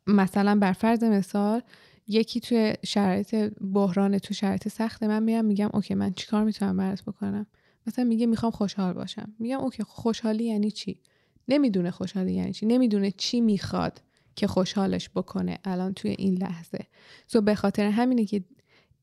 مثلا 0.07 0.59
بر 0.59 0.73
فرض 0.73 1.05
مثال 1.05 1.63
یکی 2.09 2.41
توی 2.41 2.75
شرایط 2.85 3.35
بحران 3.73 4.19
تو 4.19 4.35
شرایط 4.35 4.69
سخت 4.69 5.03
من 5.03 5.23
میام 5.23 5.45
میگم 5.45 5.71
اوکی 5.75 5.95
من 5.95 6.13
چیکار 6.13 6.45
می‌تونم 6.45 6.77
برات 6.77 7.03
بکنم؟ 7.03 7.47
مثلا 7.87 8.05
میگه 8.05 8.27
می‌خوام 8.27 8.53
خوشحال 8.53 8.93
باشم. 8.93 9.35
میگم 9.39 9.59
اوکی 9.59 9.83
خوشحالی 9.83 10.45
یعنی 10.45 10.71
چی؟ 10.71 11.01
نمی‌دونه 11.49 11.91
خوشحالی 11.91 12.33
یعنی 12.33 12.53
چی 12.53 12.67
نمی‌دونه 12.67 13.11
چی 13.11 13.41
می‌خواد 13.41 14.03
که 14.37 14.47
خوشحالش 14.47 15.11
بکنه 15.15 15.59
الان 15.65 15.95
توی 15.95 16.11
این 16.19 16.35
لحظه. 16.35 16.87
سو 17.27 17.41
به 17.41 17.55
خاطر 17.55 17.87
همینه 17.87 18.25
که 18.25 18.45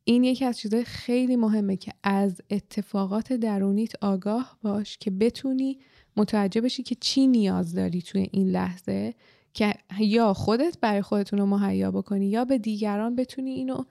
این 0.04 0.24
یکی 0.24 0.46
از 0.46 0.58
چیزهای 0.58 0.84
خیلی 0.84 1.36
مهمه 1.36 1.78
که 1.78 1.92
از 2.04 2.42
اتفاقات 2.50 3.34
درونیت 3.34 4.04
آگاه 4.04 4.58
باش 4.62 4.98
که 4.98 5.12
بتونی 5.12 5.80
متوجه 6.18 6.62
بشی 6.62 6.84
که 6.84 6.96
چی 6.96 7.28
نیاز 7.28 7.74
داری 7.74 8.02
توی 8.02 8.30
این 8.32 8.50
لحظه 8.50 9.14
که 9.54 9.74
یا 10.00 10.34
خودت 10.34 10.78
برای 10.82 11.02
خودتون 11.02 11.40
رو 11.40 11.46
مهیا 11.46 11.92
بکنی 11.92 12.28
یا 12.28 12.46
به 12.46 12.58
دیگران 12.58 13.16
بتونی 13.16 13.52
اینو 13.52 13.84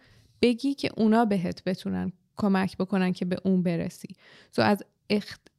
بگی 0.42 0.74
که 0.74 0.90
اونا 0.96 1.24
بهت 1.24 1.64
بتونن 1.64 2.12
کمک 2.36 2.76
بکنن 2.76 3.12
که 3.12 3.24
به 3.24 3.36
اون 3.44 3.62
برسی. 3.62 4.16
تو 4.52 4.62
از 4.62 4.82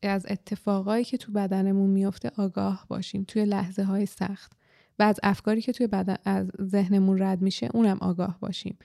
از 0.03 0.25
اتفاقایی 0.29 1.03
که 1.03 1.17
تو 1.17 1.31
بدنمون 1.31 1.89
میفته 1.89 2.31
آگاه 2.37 2.85
باشیم. 2.87 3.23
توی 3.23 3.45
لحظه 3.45 3.83
های 3.83 4.05
سخت. 4.05 4.51
و 4.99 5.03
از 5.03 5.19
افکاری 5.23 5.61
که 5.61 5.71
توی 5.71 5.87
بدن 5.87 6.15
از 6.25 6.47
ذهنمون 6.61 7.21
رد 7.21 7.41
میشه 7.41 7.69
اونم 7.73 7.97
آگاه 8.01 8.37
باشیم. 8.39 8.77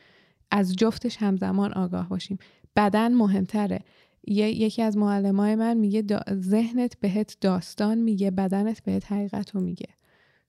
از 0.51 0.77
جفتش 0.77 1.17
همزمان 1.17 1.73
آگاه 1.73 2.09
باشیم. 2.09 2.39
بدن 2.77 3.15
مهمتره. 3.15 3.81
یکی 4.27 4.83
از 4.83 4.97
معلمای 4.97 5.55
من 5.55 5.77
میگه 5.77 6.05
ذهنت 6.33 7.01
بهت 7.01 7.37
داستان 7.41 7.99
میگه 7.99 8.31
بدنت 8.31 8.83
بهت 8.83 9.13
حقیقت 9.13 9.51
رو 9.51 9.61
میگه. 9.61 9.89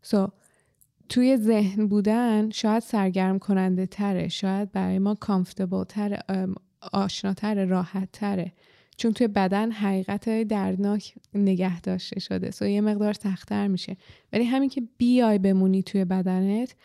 So, 0.05 0.29
توی 1.09 1.37
ذهن 1.37 1.87
بودن 1.87 2.49
شاید 2.49 2.83
سرگرم 2.83 3.39
کننده 3.39 3.85
تره 3.85 4.27
شاید 4.27 4.71
برای 4.71 4.99
ما 4.99 5.15
کامفتبل 5.15 5.83
تره 5.83 6.19
آشناتر 6.93 7.65
راحت 7.65 8.11
تره. 8.11 8.53
چون 8.97 9.13
توی 9.13 9.27
بدن 9.27 9.71
حقیقت 9.71 10.29
دردناک 10.29 11.13
نگه 11.33 11.81
داشته 11.81 12.19
شده. 12.19 12.51
سو 12.51 12.65
یه 12.65 12.81
مقدار 12.81 13.13
سختتر 13.13 13.67
میشه. 13.67 13.97
ولی 14.33 14.43
همین 14.43 14.69
که 14.69 14.83
بیای 14.97 15.37
بمونی 15.37 15.83
توی 15.83 16.05
بدنت 16.05 16.75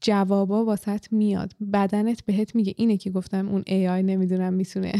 جوابا 0.00 0.64
واسط 0.64 1.12
میاد. 1.12 1.52
بدنت 1.72 2.24
بهت 2.24 2.54
میگه. 2.54 2.74
اینه 2.76 2.96
که 2.96 3.10
گفتم 3.10 3.48
اون 3.48 3.64
آی 3.68 4.02
نمی‌دونم 4.02 4.52
می‌تونه 4.54 4.92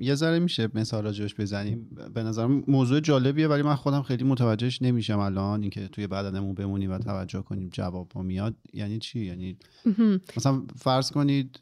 یه 0.00 0.14
ذره 0.14 0.38
میشه 0.38 0.68
مثال 0.74 1.04
راجبش 1.04 1.34
بزنیم. 1.34 1.88
به 2.14 2.22
نظرم 2.22 2.64
موضوع 2.68 3.00
جالبیه 3.00 3.48
ولی 3.48 3.62
من 3.62 3.74
خودم 3.74 4.02
خیلی 4.02 4.24
متوجهش 4.24 4.82
نمیشم 4.82 5.18
الان. 5.18 5.62
اینکه 5.62 5.88
توی 5.88 6.06
بدنمون 6.06 6.54
بمونیم 6.54 6.90
و 6.90 6.98
توجه 6.98 7.42
کنیم 7.42 7.68
جواب 7.72 8.08
با 8.08 8.22
میاد 8.22 8.56
یعنی 8.72 8.98
چی؟ 8.98 9.24
یعنی 9.24 9.58
مثلا 10.36 10.62
فرض 10.76 11.10
کنید 11.10 11.58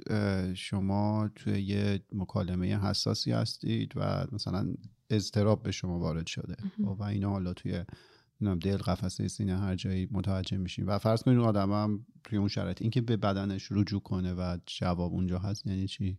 شما 0.54 1.30
توی 1.34 1.62
یه 1.62 2.00
مکالمه 2.12 2.78
حساسی 2.78 3.32
هستید 3.32 3.92
و 3.96 4.26
مثلا 4.32 4.74
اضطراب 5.10 5.62
به 5.62 5.70
شما 5.70 5.98
وارد 5.98 6.26
شده. 6.26 6.56
و 6.78 7.02
اینا 7.02 7.30
حالا 7.30 7.52
توی 7.52 7.84
دل 8.60 8.76
قفسه 8.76 9.28
سینه 9.28 9.58
هر 9.58 9.74
جایی 9.76 10.08
متوجه 10.10 10.56
میشیم 10.56 10.86
و 10.86 10.98
فرض 10.98 11.22
کنید 11.22 11.38
آدم 11.38 11.72
هم 11.72 12.06
توی 12.24 12.38
اون 12.38 12.48
شرایط 12.48 12.82
اینکه 12.82 13.00
به 13.00 13.16
بدنش 13.16 13.68
رجوع 13.70 14.00
کنه 14.00 14.34
و 14.34 14.58
جواب 14.66 15.12
اونجا 15.12 15.38
هست 15.38 15.66
یعنی 15.66 15.86
چی؟ 15.86 16.18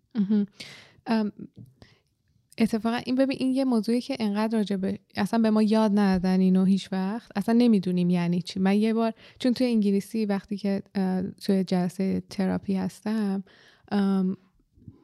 اتفاقا 2.57 2.95
این 2.95 3.15
ببین 3.15 3.37
این 3.39 3.51
یه 3.51 3.65
موضوعی 3.65 4.01
که 4.01 4.15
انقدر 4.19 4.57
راجبه 4.57 4.99
اصلا 5.15 5.39
به 5.39 5.49
ما 5.49 5.61
یاد 5.61 5.91
ندادن 5.99 6.39
اینو 6.39 6.63
هیچ 6.63 6.89
وقت. 6.91 7.31
اصلا 7.35 7.55
نمی‌دونیم 7.57 8.09
یعنی 8.09 8.41
چی. 8.41 8.59
من 8.59 8.77
یه 8.77 8.93
بار 8.93 9.13
چون 9.39 9.53
توی 9.53 9.67
انگلیسی 9.67 10.25
وقتی 10.25 10.57
که 10.57 10.83
توی 11.41 11.63
جلسه 11.63 12.23
تراپی 12.29 12.75
هستم 12.75 13.43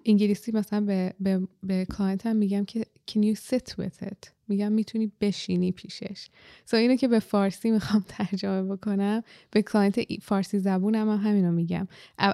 انگلیسی 0.05 0.51
مثلا 0.51 0.81
به, 0.81 1.13
به, 1.19 1.47
به 1.63 1.85
کلاینتم 1.85 2.35
میگم 2.35 2.65
که 2.65 2.85
can 3.11 3.19
you 3.19 3.35
sit 3.35 3.75
with 3.77 4.07
it? 4.07 4.31
میگم 4.51 4.71
می‌تونی 4.71 5.11
بشینی 5.21 5.71
پیشش. 5.71 6.27
so 6.65 6.77
اینو 6.77 6.95
که 6.95 7.07
به 7.07 7.19
فارسی 7.19 7.71
می‌خوام 7.71 8.05
ترجمه 8.17 8.75
بکنم 8.75 9.23
به 9.51 9.61
کلاینت 9.61 9.99
فارسی 10.21 10.59
زبونم 10.59 11.09
هم 11.09 11.29
همینو 11.29 11.51
میگم. 11.51 11.87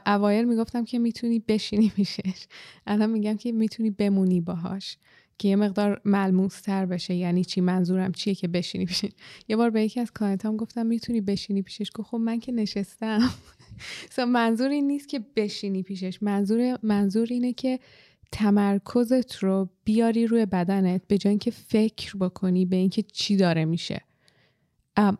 اوایل 0.05 0.45
می‌گفتم 0.45 0.85
که 0.85 0.99
می‌تونی 0.99 1.39
بشینی 1.39 1.89
پیشش. 1.95 2.45
الان 2.87 3.09
میگم 3.09 3.37
که 3.37 3.51
می‌تونی 3.51 3.89
بمونی 3.89 4.41
باهاش 4.41 4.97
که 5.37 5.47
یه 5.47 5.55
مقدار 5.55 6.01
ملموس 6.05 6.61
تر 6.61 6.85
بشه. 6.85 7.13
یعنی 7.13 7.43
چی؟ 7.43 7.61
منظورم 7.61 8.11
چیه 8.11 8.35
که 8.35 8.47
بشینی 8.47 8.85
پیشش؟ 8.85 9.09
یه 9.47 9.55
بار 9.55 9.69
به 9.69 9.83
یکی 9.83 9.99
از 9.99 10.11
کلاینتام 10.13 10.57
گفتم 10.57 10.85
می‌تونی 10.85 11.21
بشینی 11.21 11.61
پیشش؟ 11.61 11.91
گفت 11.95 12.09
خب 12.09 12.17
من 12.17 12.39
که 12.39 12.51
نشستم. 12.51 13.29
منظور 14.27 14.69
این 14.69 14.87
نیست 14.87 15.09
که 15.09 15.19
بشینی 15.35 15.83
پیشش. 15.83 16.17
منظور 16.21 16.79
منظور 16.83 17.27
اینه 17.29 17.53
که 17.53 17.79
تمرکزت 18.31 19.35
رو 19.35 19.69
بیاری 19.83 20.27
روی 20.27 20.45
بدنت 20.45 21.01
به 21.07 21.17
جای 21.17 21.29
اینکه 21.29 21.51
فکر 21.51 22.17
بکنی 22.17 22.65
به 22.65 22.75
اینکه 22.75 23.01
چی 23.01 23.35
داره 23.37 23.65
میشه. 23.65 24.01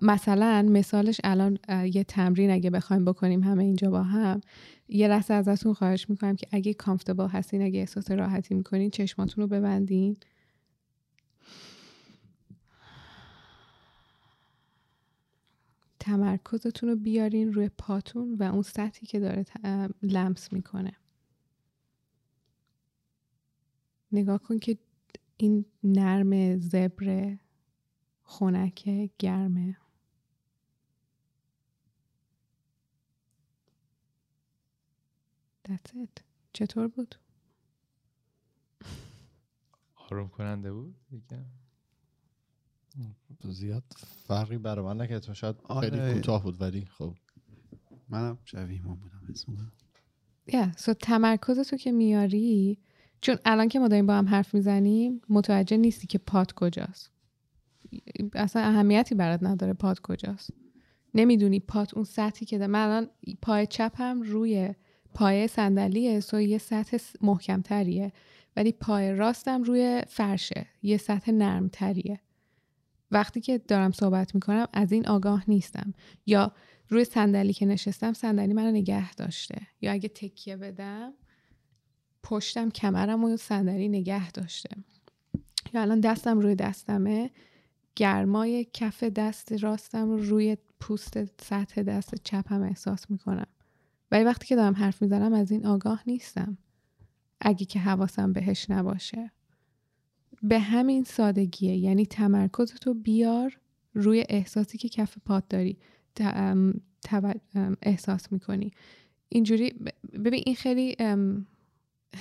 مثلا 0.02 0.66
مثالش 0.70 1.22
الان 1.24 1.60
یه 1.94 2.04
تمرین 2.04 2.52
اگه 2.52 2.70
بخوایم 2.70 3.06
بکنیم 3.06 3.44
همه 3.44 3.64
اینجا 3.64 3.90
با 3.90 4.04
هم 4.04 4.42
یه 4.90 5.08
لحظه 5.08 5.34
ازتون 5.34 5.74
خواهش 5.74 6.10
می‌کنم 6.10 6.36
که 6.36 6.48
اگه 6.52 6.74
comfortable 6.74 7.28
هستین 7.28 7.62
اگه 7.62 7.80
احساس 7.80 8.12
راحتی 8.12 8.56
می‌کنین 8.56 8.90
چشماتون 8.90 9.42
رو 9.42 9.48
ببندین. 9.48 10.18
تمرکزتون 16.00 16.90
رو 16.90 16.96
بیارین 16.96 17.54
روی 17.54 17.70
پاتون 17.78 18.36
و 18.40 18.44
اون 18.44 18.62
سطحی 18.62 19.08
که 19.08 19.20
داره 19.20 19.46
لمس 20.02 20.54
می‌کنه. 20.54 20.92
نگاه 24.12 24.40
کن 24.44 24.60
که 24.60 24.78
این 25.38 25.66
نرم 25.84 26.60
زبر 26.60 27.38
خونک 28.22 29.10
گرمه 29.20 29.78
That's 35.68 35.92
it. 35.94 36.24
چطور 36.54 36.88
بود؟ 36.88 37.16
آروم 39.96 40.30
کننده 40.30 40.74
بود 40.74 40.96
دیگه 41.10 41.46
زیاد 43.44 43.84
فرقی 44.28 44.58
برای 44.58 44.86
من 44.86 45.02
نکرد 45.02 45.20
تو 45.20 45.34
شاید 45.34 45.56
خیلی 45.82 46.00
آره. 46.00 46.14
کوتاه 46.14 46.44
بود 46.44 46.62
ولی 46.62 46.86
خب 46.86 47.16
منم 48.10 48.38
شبیه 48.46 48.82
ما 48.82 48.96
بودم 48.96 49.22
اسمم 49.30 49.72
یا 50.48 50.72
سو 50.72 50.94
تمرکز 50.94 51.60
تو 51.60 51.78
که 51.78 51.92
میاری 51.92 52.80
چون 53.22 53.38
الان 53.46 53.68
که 53.68 53.80
ما 53.80 53.88
داریم 53.88 54.06
با 54.06 54.14
هم 54.14 54.28
حرف 54.28 54.54
می‌زنیم 54.54 55.22
متوجه 55.30 55.78
نیستی 55.78 56.08
که 56.08 56.18
پات 56.18 56.54
کجاست. 56.54 57.12
اصلا 58.34 58.62
اهمیتی 58.62 59.16
برات 59.16 59.44
نداره 59.44 59.74
پات 59.74 60.00
کجاست. 60.00 60.50
نمی‌دونی 61.14 61.60
پات 61.60 61.94
اون 61.94 62.04
سطحی 62.04 62.46
که 62.46 62.58
ده. 62.58 62.68
من 62.68 62.86
الان 62.86 63.10
پای 63.42 63.68
چپم 63.68 64.22
روی 64.22 64.74
پای 65.14 65.48
صندلیه 65.48 66.20
سو 66.20 66.42
یه 66.42 66.58
سطح 66.58 66.98
محکمتریه. 67.22 68.12
ولی 68.56 68.72
پای 68.72 69.12
راستم 69.12 69.64
روی 69.64 70.02
فرشه. 70.08 70.68
یه 70.82 70.98
سطح 70.98 71.32
نرمتریه. 71.32 72.20
وقتی 73.12 73.42
که 73.42 73.58
دارم 73.58 73.92
صحبت 73.92 74.36
می‌کنم 74.36 74.68
از 74.74 74.92
این 74.92 75.08
آگاه 75.08 75.44
نیستم. 75.48 75.94
یا 76.26 76.52
روی 76.90 77.06
صندلی 77.06 77.54
که 77.54 77.66
نشستم 77.66 78.14
صندلی 78.14 78.54
منو 78.54 78.72
نگه 78.72 79.14
داشته. 79.14 79.62
یا 79.82 79.92
اگه 79.92 80.10
تکیه 80.10 80.58
بدم 80.58 81.14
پشتم 82.30 82.70
کمرم 82.70 83.24
و 83.24 83.38
صندلی 83.38 83.90
نگه 83.90 84.32
داشته. 84.32 84.70
یا 85.74 85.82
الان 85.82 86.00
دستم 86.00 86.40
روی 86.40 86.56
دستمه 86.56 87.30
گرمای 87.96 88.68
کف 88.74 89.04
دست 89.04 89.52
راستم 89.64 90.10
رو 90.10 90.18
روی 90.18 90.58
پوست 90.80 91.42
سطح 91.42 91.84
دست 91.84 92.16
چپم 92.16 92.62
احساس 92.62 93.12
می‌کنم. 93.12 93.48
ولی 94.12 94.24
وقتی 94.24 94.48
که 94.48 94.56
دارم 94.56 94.74
حرف 94.74 95.02
می‌زنم 95.02 95.34
از 95.34 95.52
این 95.52 95.66
آگاه 95.66 96.04
نیستم. 96.08 96.58
اگه 97.42 97.66
که 97.66 97.80
حواسم 97.80 98.34
بهش 98.34 98.70
نباشه. 98.70 99.32
به 100.44 100.60
همین 100.60 101.04
سادگیه. 101.04 101.78
یعنی 101.78 102.06
تمرکزتو 102.06 102.94
بیار 102.94 103.60
روی 103.94 104.26
احساسی 104.30 104.78
که 104.78 104.90
کف 104.90 105.18
پات 105.26 105.44
داری. 105.50 105.78
احساس 107.82 108.32
می‌کنی. 108.32 108.72
اینجوری 109.30 109.74
ببین 110.14 110.44
این 110.46 110.56
خیلی 110.56 110.96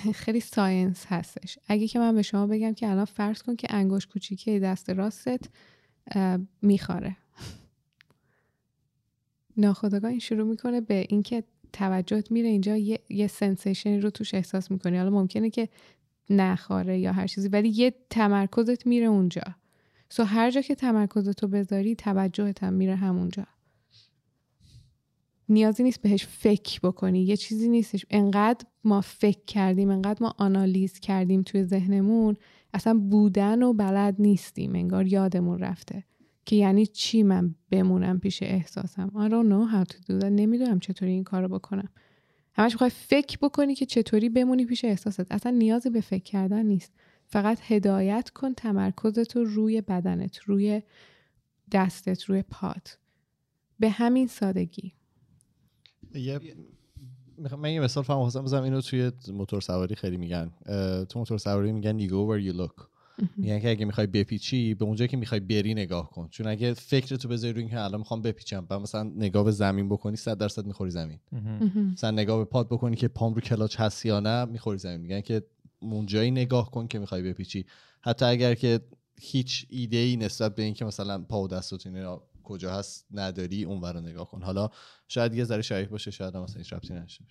خیلی 0.23 0.39
ساینس 0.39 1.05
هستش. 1.07 1.59
اگه 1.67 1.87
که 1.87 1.99
من 1.99 2.15
به 2.15 2.21
شما 2.21 2.47
بگم 2.47 2.73
که 2.73 2.89
الان 2.89 3.05
فرض 3.05 3.41
کن 3.41 3.55
که 3.55 3.67
انگشت 3.69 4.09
کوچیکه 4.09 4.59
دست 4.59 4.89
راستت 4.89 5.41
میخاره 6.61 7.17
ناخودآگاه 9.57 10.09
این 10.09 10.19
شروع 10.19 10.47
می‌کنه 10.47 10.81
به 10.81 11.05
اینکه 11.09 11.43
توجهت 11.73 12.31
میره 12.31 12.49
اینجا 12.49 12.77
یه, 12.77 12.99
یه 13.09 13.27
سنسیشنی 13.27 13.99
رو 13.99 14.09
توش 14.09 14.33
احساس 14.33 14.71
می‌کنی. 14.71 14.97
حالا 14.97 15.09
ممکنه 15.09 15.49
که 15.49 15.69
نخاره 16.29 16.99
یا 16.99 17.11
هر 17.11 17.27
چیزی 17.27 17.47
ولی 17.47 17.69
یه 17.69 17.93
تمرکزت 18.09 18.87
میره 18.87 19.05
اونجا. 19.05 19.43
سو 20.09 20.23
هر 20.23 20.51
جا 20.51 20.61
که 20.61 20.75
تمرکزت 20.75 21.45
بذاری 21.45 21.95
توجهت 21.95 22.63
هم 22.63 22.73
میره 22.73 22.95
همونجا. 22.95 23.47
نیازی 25.49 25.83
نیست 25.83 26.01
بهش 26.01 26.25
فکر 26.25 26.79
بکنی. 26.83 27.23
یه 27.23 27.37
چیزی 27.37 27.69
نیستش. 27.69 28.05
انقدر 28.09 28.65
ما 28.83 29.01
فکر 29.01 29.45
کردیم 29.47 29.89
انقدر 29.89 30.23
ما 30.23 30.35
آنالیز 30.37 30.99
کردیم 30.99 31.41
توی 31.41 31.63
ذهنمون 31.63 32.35
اصلا 32.73 32.99
بودن 32.99 33.63
و 33.63 33.73
بلد 33.73 34.15
نیستیم. 34.19 34.75
انگار 34.75 35.07
یادمون 35.07 35.59
رفته. 35.59 36.03
که 36.45 36.55
یعنی 36.55 36.85
چی 36.85 37.23
من 37.23 37.55
بمونم 37.71 38.19
پیش 38.19 38.43
احساسم؟ 38.43 39.11
I 39.15 39.29
don't 39.29 39.49
know 39.51 39.73
how 39.73 39.93
to 39.93 39.97
do 39.97 40.21
that. 40.21 40.25
نمی‌دونم 40.25 40.79
چطوری 40.79 41.11
این 41.11 41.23
کارو 41.23 41.47
بکنم. 41.47 41.89
همش 42.53 42.71
می‌خوای 42.71 42.89
فکر 42.89 43.37
بکنی 43.41 43.75
که 43.75 43.85
چطوری 43.85 44.29
بمونی 44.29 44.65
پیش 44.65 44.85
احساست. 44.85 45.31
اصلا 45.31 45.51
نیازی 45.51 45.89
به 45.89 46.01
فکر 46.01 46.23
کردن 46.23 46.65
نیست. 46.65 46.93
فقط 47.25 47.59
هدایت 47.63 48.29
کن 48.29 48.53
تمرکزت 48.53 49.35
رو 49.35 49.43
روی 49.43 49.81
بدنت 49.81 50.37
روی 50.37 50.81
دستت 51.71 52.23
روی 52.23 52.41
پات. 52.41 52.97
به 53.79 53.89
همین 53.89 54.27
سادگی. 54.27 54.93
یه 56.13 56.39
می‌خوام 57.37 57.61
من 57.61 57.71
یه 57.71 57.79
مثال 57.79 58.03
فهم 58.03 58.17
خواستم 58.17 58.43
بزنم. 58.43 58.63
اینو 58.63 58.81
توی 58.81 59.11
موتور 59.33 59.61
سواری 59.61 59.95
خیلی 59.95 60.17
میگن. 60.17 60.51
اه، 60.65 61.05
تو 61.05 61.19
موتور 61.19 61.37
سواری 61.37 61.71
میگن 61.71 62.07
you 62.07 62.09
go 62.09 62.13
where 62.13 62.53
you 62.53 62.57
look. 62.61 62.87
میگن 63.37 63.59
که 63.59 63.69
اگه 63.69 63.85
می‌خوای 63.85 64.07
بپیچی 64.07 64.73
به 64.73 64.85
اونجایی 64.85 65.07
که 65.07 65.17
می‌خوای 65.17 65.39
بری 65.39 65.73
نگاه 65.73 66.09
کن. 66.09 66.27
چون 66.31 66.47
اگه 66.47 66.73
فکرتو 66.73 67.27
بذاری 67.27 67.53
روی 67.53 67.61
اینکه 67.61 67.79
الان 67.79 67.99
می‌خوام 67.99 68.21
بپیچم 68.21 68.65
بعد 68.65 68.81
مثلا 68.81 69.03
نگاه 69.03 69.43
به 69.43 69.51
زمین 69.51 69.89
بکنی 69.89 70.15
100 70.15 70.37
درصد 70.37 70.65
می‌خوری 70.65 70.91
زمین. 70.91 71.19
مثلا 71.93 72.11
نگاه 72.11 72.37
به 72.37 72.45
پاد 72.45 72.67
بکنی 72.67 72.95
که 72.95 73.07
پام 73.07 73.33
رو 73.33 73.41
کلاچ 73.41 73.79
هست 73.79 74.05
یا 74.05 74.19
نه 74.19 74.45
می‌خوری 74.45 74.77
زمین. 74.77 75.01
میگن 75.01 75.21
که 75.21 75.43
اونجایی 75.79 76.31
نگاه 76.31 76.71
کن 76.71 76.87
که 76.87 76.99
می‌خوای 76.99 77.21
بپیچی. 77.21 77.65
حتی 78.01 78.25
اگر 78.25 78.55
که 78.55 78.79
هیچ 79.21 79.65
ایده 79.69 79.97
ای 79.97 80.17
نسبت 80.17 80.55
به 80.55 80.63
اینکه 80.63 80.85
مثلا 80.85 81.23
پا 81.23 81.41
و 81.41 81.47
دستت 81.47 81.87
اینا 81.87 82.21
کجا 82.47 82.73
هست 82.73 83.05
نداری 83.11 83.63
اون 83.63 83.81
رو 83.81 84.01
نگاه 84.01 84.27
کن. 84.27 84.41
حالا 84.41 84.69
شاید 85.07 85.35
یه 85.35 85.43
ذره 85.43 85.61
شریک 85.61 85.89
باشه 85.89 86.11
شاید 86.11 86.35
هم 86.35 86.43
مثلا 86.43 86.57
هیچ 86.57 86.73
ربطی 86.73 86.93
باشه. 86.93 87.25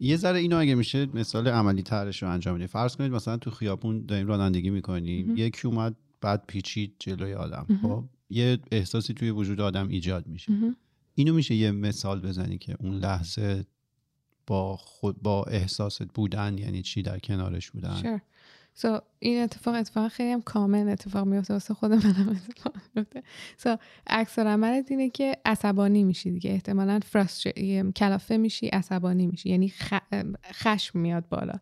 یه 0.00 0.16
ذره 0.16 0.38
اینو 0.38 0.58
اگه 0.58 0.74
میشه 0.74 1.06
مثال 1.06 1.48
عملی 1.48 1.82
ترش 1.82 2.22
رو 2.22 2.30
انجام 2.30 2.54
بدیم. 2.54 2.66
فرض 2.66 2.96
کنید 2.96 3.12
مثلا 3.12 3.36
تو 3.36 3.50
خیابون 3.50 4.06
داریم 4.06 4.26
رانندگی 4.26 4.70
می‌کنیم. 4.70 5.36
یکی 5.36 5.68
اومد 5.68 5.96
بعد 6.20 6.44
پیچید 6.46 6.96
جلوی 6.98 7.34
آدم. 7.34 7.66
خب 7.82 8.04
یه 8.30 8.58
احساسی 8.72 9.14
توی 9.14 9.30
وجود 9.30 9.60
آدم 9.60 9.88
ایجاد 9.88 10.26
میشه. 10.26 10.52
اینو 11.14 11.34
میشه 11.34 11.54
یه 11.54 11.70
مثال 11.70 12.20
بزنی 12.20 12.58
که 12.58 12.76
اون 12.80 12.94
لحظه 12.94 13.66
با 14.46 14.76
خود 14.76 15.22
با 15.22 15.44
احساست 15.44 16.04
بودن 16.14 16.58
یعنی 16.58 16.82
چی 16.82 17.02
در 17.02 17.18
کنارش 17.18 17.70
بودن. 17.70 18.00
Sure. 18.02 18.20
So 18.82 19.00
این 19.18 19.42
اتفاق 19.42 19.74
اتفاق 19.74 20.08
خیلی 20.08 20.32
هم 20.32 20.42
کامل 20.42 20.88
اتفاق 20.88 21.26
میفته 21.26 21.54
واسه 21.54 21.74
خود 21.74 21.92
منم 22.04 22.40
اتفاق 22.48 22.74
میفته. 22.94 23.22
So 23.62 23.78
عکس 24.06 24.38
عملت 24.38 24.90
اینه 24.90 25.10
که 25.10 25.36
عصبانی 25.44 26.04
میشی 26.04 26.30
دیگه. 26.30 26.50
احتمالا 26.50 27.00
فرستر... 27.04 27.50
کلافه 27.90 28.36
میشی 28.36 28.66
عصبانی 28.66 29.26
میشی. 29.26 29.50
یعنی 29.50 29.68
خ... 29.68 29.94
خشم 30.52 30.98
میاد 30.98 31.28
بالا. 31.28 31.54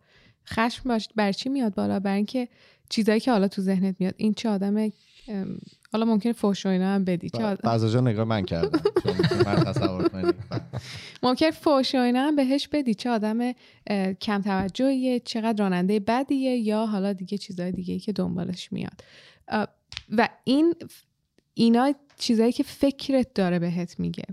خشم 0.47 0.89
باش 0.89 1.09
بر 1.17 1.33
چی 1.33 1.49
میاد 1.49 1.75
بالا؟ 1.75 2.01
بر 2.01 2.15
اینکه 2.15 2.49
چیزایی 2.89 3.21
که 3.21 3.31
حالا 3.31 3.49
تو 3.49 3.63
ذهنت 3.63 3.97
میاد. 3.99 4.15
این 4.17 4.35
چه 4.35 4.49
آدم 4.49 4.91
حالا 5.93 6.05
ممکنه 6.05 6.33
فوش 6.33 6.67
و 6.67 6.69
اینا 6.69 6.95
هم 6.95 7.05
بدی. 7.05 7.31
بعضا 7.65 7.89
جا 7.89 8.01
نگاه 8.01 8.25
من 8.25 8.45
کردم. 8.45 8.81
من 9.47 9.65
تصور 9.65 10.09
کنید 10.09 10.35
ممکن 11.23 11.51
فوش 11.51 11.95
و 11.95 11.99
اینا 11.99 12.23
هم 12.23 12.37
بهش 12.37 12.69
بدی. 12.69 12.95
چه 12.95 13.11
آدم 13.11 13.53
کم 14.21 14.43
توجهیه 14.43 15.21
چقدر 15.21 15.65
راننده 15.65 16.01
بدیه 16.01 16.57
یا 16.57 16.87
حالا 16.87 17.13
دیگه 17.13 17.39
چیزای 17.39 17.73
دیگه 17.73 17.99
که 17.99 18.13
دنبالش 18.13 18.73
میاد. 18.73 19.05
و 20.11 20.29
این 20.45 20.75
اینا 21.55 21.95
چیزایی 22.19 22.53
که 22.53 22.63
فکرت 22.63 23.35
داره 23.35 23.59
بهت 23.59 24.01
میگه. 24.01 24.25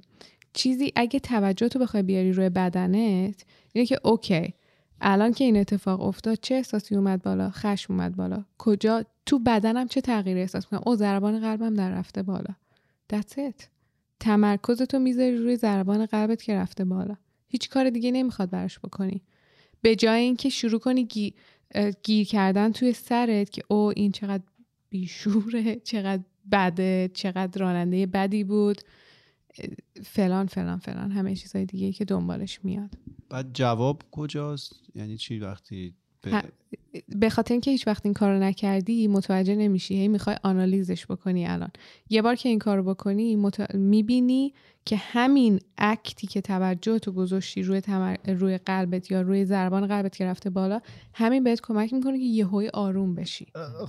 چیزی 0.53 0.91
اگه 0.95 1.19
توجه 1.19 1.67
تو 1.67 1.79
بخوای 1.79 2.03
بیاری 2.03 2.31
روی 2.31 2.49
بدنت 2.49 3.45
اینه 3.73 3.85
که 3.85 3.99
اوکی 4.03 4.53
الان 5.01 5.33
که 5.33 5.43
این 5.43 5.57
اتفاق 5.57 6.01
افتاد 6.01 6.37
چه 6.41 6.55
احساسی 6.55 6.95
اومد 6.95 7.21
بالا؟ 7.23 7.49
خشم 7.49 7.93
اومد 7.93 8.15
بالا. 8.15 8.43
کجا؟ 8.57 9.03
تو 9.25 9.39
بدنم 9.39 9.87
چه 9.87 10.01
تغییری 10.01 10.41
احساس 10.41 10.65
می‌کنم؟ 10.65 10.81
او 10.85 10.95
ضربان 10.95 11.39
قلبم 11.39 11.73
در 11.73 11.91
رفته 11.91 12.23
بالا. 12.23 12.55
That's 13.13 13.33
it. 13.33 13.63
تمرکزتو 14.19 14.99
می‌ذاری 14.99 15.37
روی 15.37 15.55
ضربان 15.55 16.05
قلبت 16.05 16.43
که 16.43 16.55
رفته 16.55 16.85
بالا. 16.85 17.15
هیچ 17.47 17.69
کار 17.69 17.89
دیگه 17.89 18.11
نمی‌خواد 18.11 18.49
براش 18.49 18.79
بکنی. 18.79 19.21
به 19.81 19.95
جای 19.95 20.21
اینکه 20.21 20.49
شروع 20.49 20.79
کنی 20.79 21.05
گی- 21.05 21.33
گیر 22.03 22.27
کردن 22.27 22.71
توی 22.71 22.93
سرت 22.93 23.49
که 23.49 23.63
او 23.67 23.93
این 23.95 24.11
چقدر 24.11 24.43
بیشوره 24.89 25.75
چقدر 25.75 26.23
بده 26.51 27.11
چقدر 27.13 27.61
راننده 27.61 28.05
بدی 28.05 28.43
بود. 28.43 28.81
فلان 30.03 30.45
فلان 30.47 30.79
فلان 30.79 31.11
همه 31.11 31.35
چیزهای 31.35 31.65
دیگه 31.65 31.91
که 31.91 32.05
دنبالش 32.05 32.59
میاد. 32.65 32.89
بعد 33.29 33.53
جواب 33.53 34.03
کجاست؟ 34.11 34.73
یعنی 34.95 35.17
چی 35.17 35.39
وقتی 35.39 35.95
به- 36.21 36.43
به 37.07 37.29
خاطر 37.29 37.53
اینکه 37.53 37.71
هیچ 37.71 37.87
وقت 37.87 38.05
این 38.05 38.13
کارو 38.13 38.39
نکردی 38.39 39.07
متوجه 39.07 39.55
نمیشی. 39.55 39.95
هی 39.95 40.07
می‌خوای 40.07 40.35
آنالیزش 40.43 41.05
بکنی 41.05 41.45
الان. 41.45 41.69
یه 42.09 42.21
بار 42.21 42.35
که 42.35 42.49
این 42.49 42.59
کارو 42.59 42.83
بکنی 42.83 43.35
مت... 43.35 43.75
می‌بینی 43.75 44.53
که 44.85 44.95
همین 44.95 45.59
اکتی 45.77 46.27
که 46.27 46.41
توجه 46.41 46.99
تو 46.99 47.11
گذاشتی 47.11 47.63
روی, 47.63 47.81
تمر... 47.81 48.15
روی 48.27 48.57
قلبت 48.57 49.11
یا 49.11 49.21
روی 49.21 49.45
ضربان 49.45 49.87
قلبت 49.87 50.17
که 50.17 50.25
رفته 50.25 50.49
بالا 50.49 50.81
همین 51.13 51.43
بهت 51.43 51.61
کمک 51.61 51.93
می‌کنه 51.93 52.17
که 52.17 52.23
یهوی 52.23 52.69
آروم 52.73 53.15
بشی. 53.15 53.47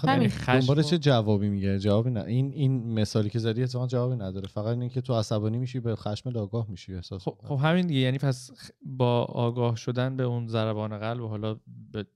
همین. 0.08 0.30
دنبال 0.46 0.82
چه 0.82 0.98
جوابی 0.98 1.48
میگه؟ 1.48 1.78
جوابی 1.78 2.10
نه. 2.10 2.24
این 2.24 2.52
این 2.52 2.92
مثالی 2.92 3.30
که 3.30 3.38
زدی 3.38 3.62
اتفاقا 3.62 3.86
جوابی 3.86 4.16
نداره. 4.16 4.48
فقط 4.48 4.78
اینکه 4.78 5.00
تو 5.00 5.14
عصبانی 5.14 5.58
میشی 5.58 5.80
به 5.80 5.96
خشم 5.96 6.36
آگاه 6.36 6.66
میشی 6.70 6.94
احساس 6.94 7.22
خب. 7.22 7.38
خب 7.44 7.58
همین 7.62 7.86
دیگه. 7.86 8.00
یعنی 8.00 8.18
پس 8.18 8.50
با 8.82 9.24
آگاه 9.24 9.76
شدن 9.76 10.16
به 10.16 10.22
اون 10.22 10.46
ضربان 10.46 10.98
قلب 10.98 11.22
و 11.22 11.28
حالا 11.28 11.56
به 11.92 12.06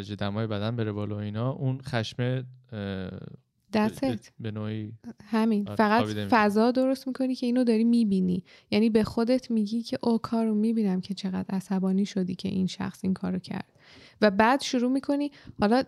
درجه 0.00 0.16
دمای 0.16 0.46
بدن 0.46 0.76
بره 0.76 0.92
بالا 0.92 1.16
و 1.16 1.18
اینا 1.18 1.50
اون 1.50 1.80
خشم 1.80 2.42
That's 3.72 4.18
به- 4.40 4.50
نوعی 4.50 4.92
همین. 5.24 5.64
فقط. 5.64 6.04
فضا 6.30 6.70
درست 6.70 7.06
می‌کنی 7.06 7.34
که 7.34 7.46
اینو 7.46 7.64
داری 7.64 7.84
می‌بینی. 7.84 8.44
یعنی 8.70 8.90
به 8.90 9.04
خودت 9.04 9.50
میگی 9.50 9.82
که 9.82 9.98
او 10.02 10.18
کارو 10.18 10.54
می‌بینم 10.54 11.00
که 11.00 11.14
چقدر 11.14 11.54
عصبانی 11.54 12.06
شدی 12.06 12.34
که 12.34 12.48
این 12.48 12.66
شخص 12.66 13.00
این 13.02 13.14
کارو 13.14 13.38
کرد. 13.38 13.72
و 14.20 14.30
بعد 14.30 14.60
شروع 14.60 14.92
می‌کنی 14.92 15.30
حالا 15.60 15.82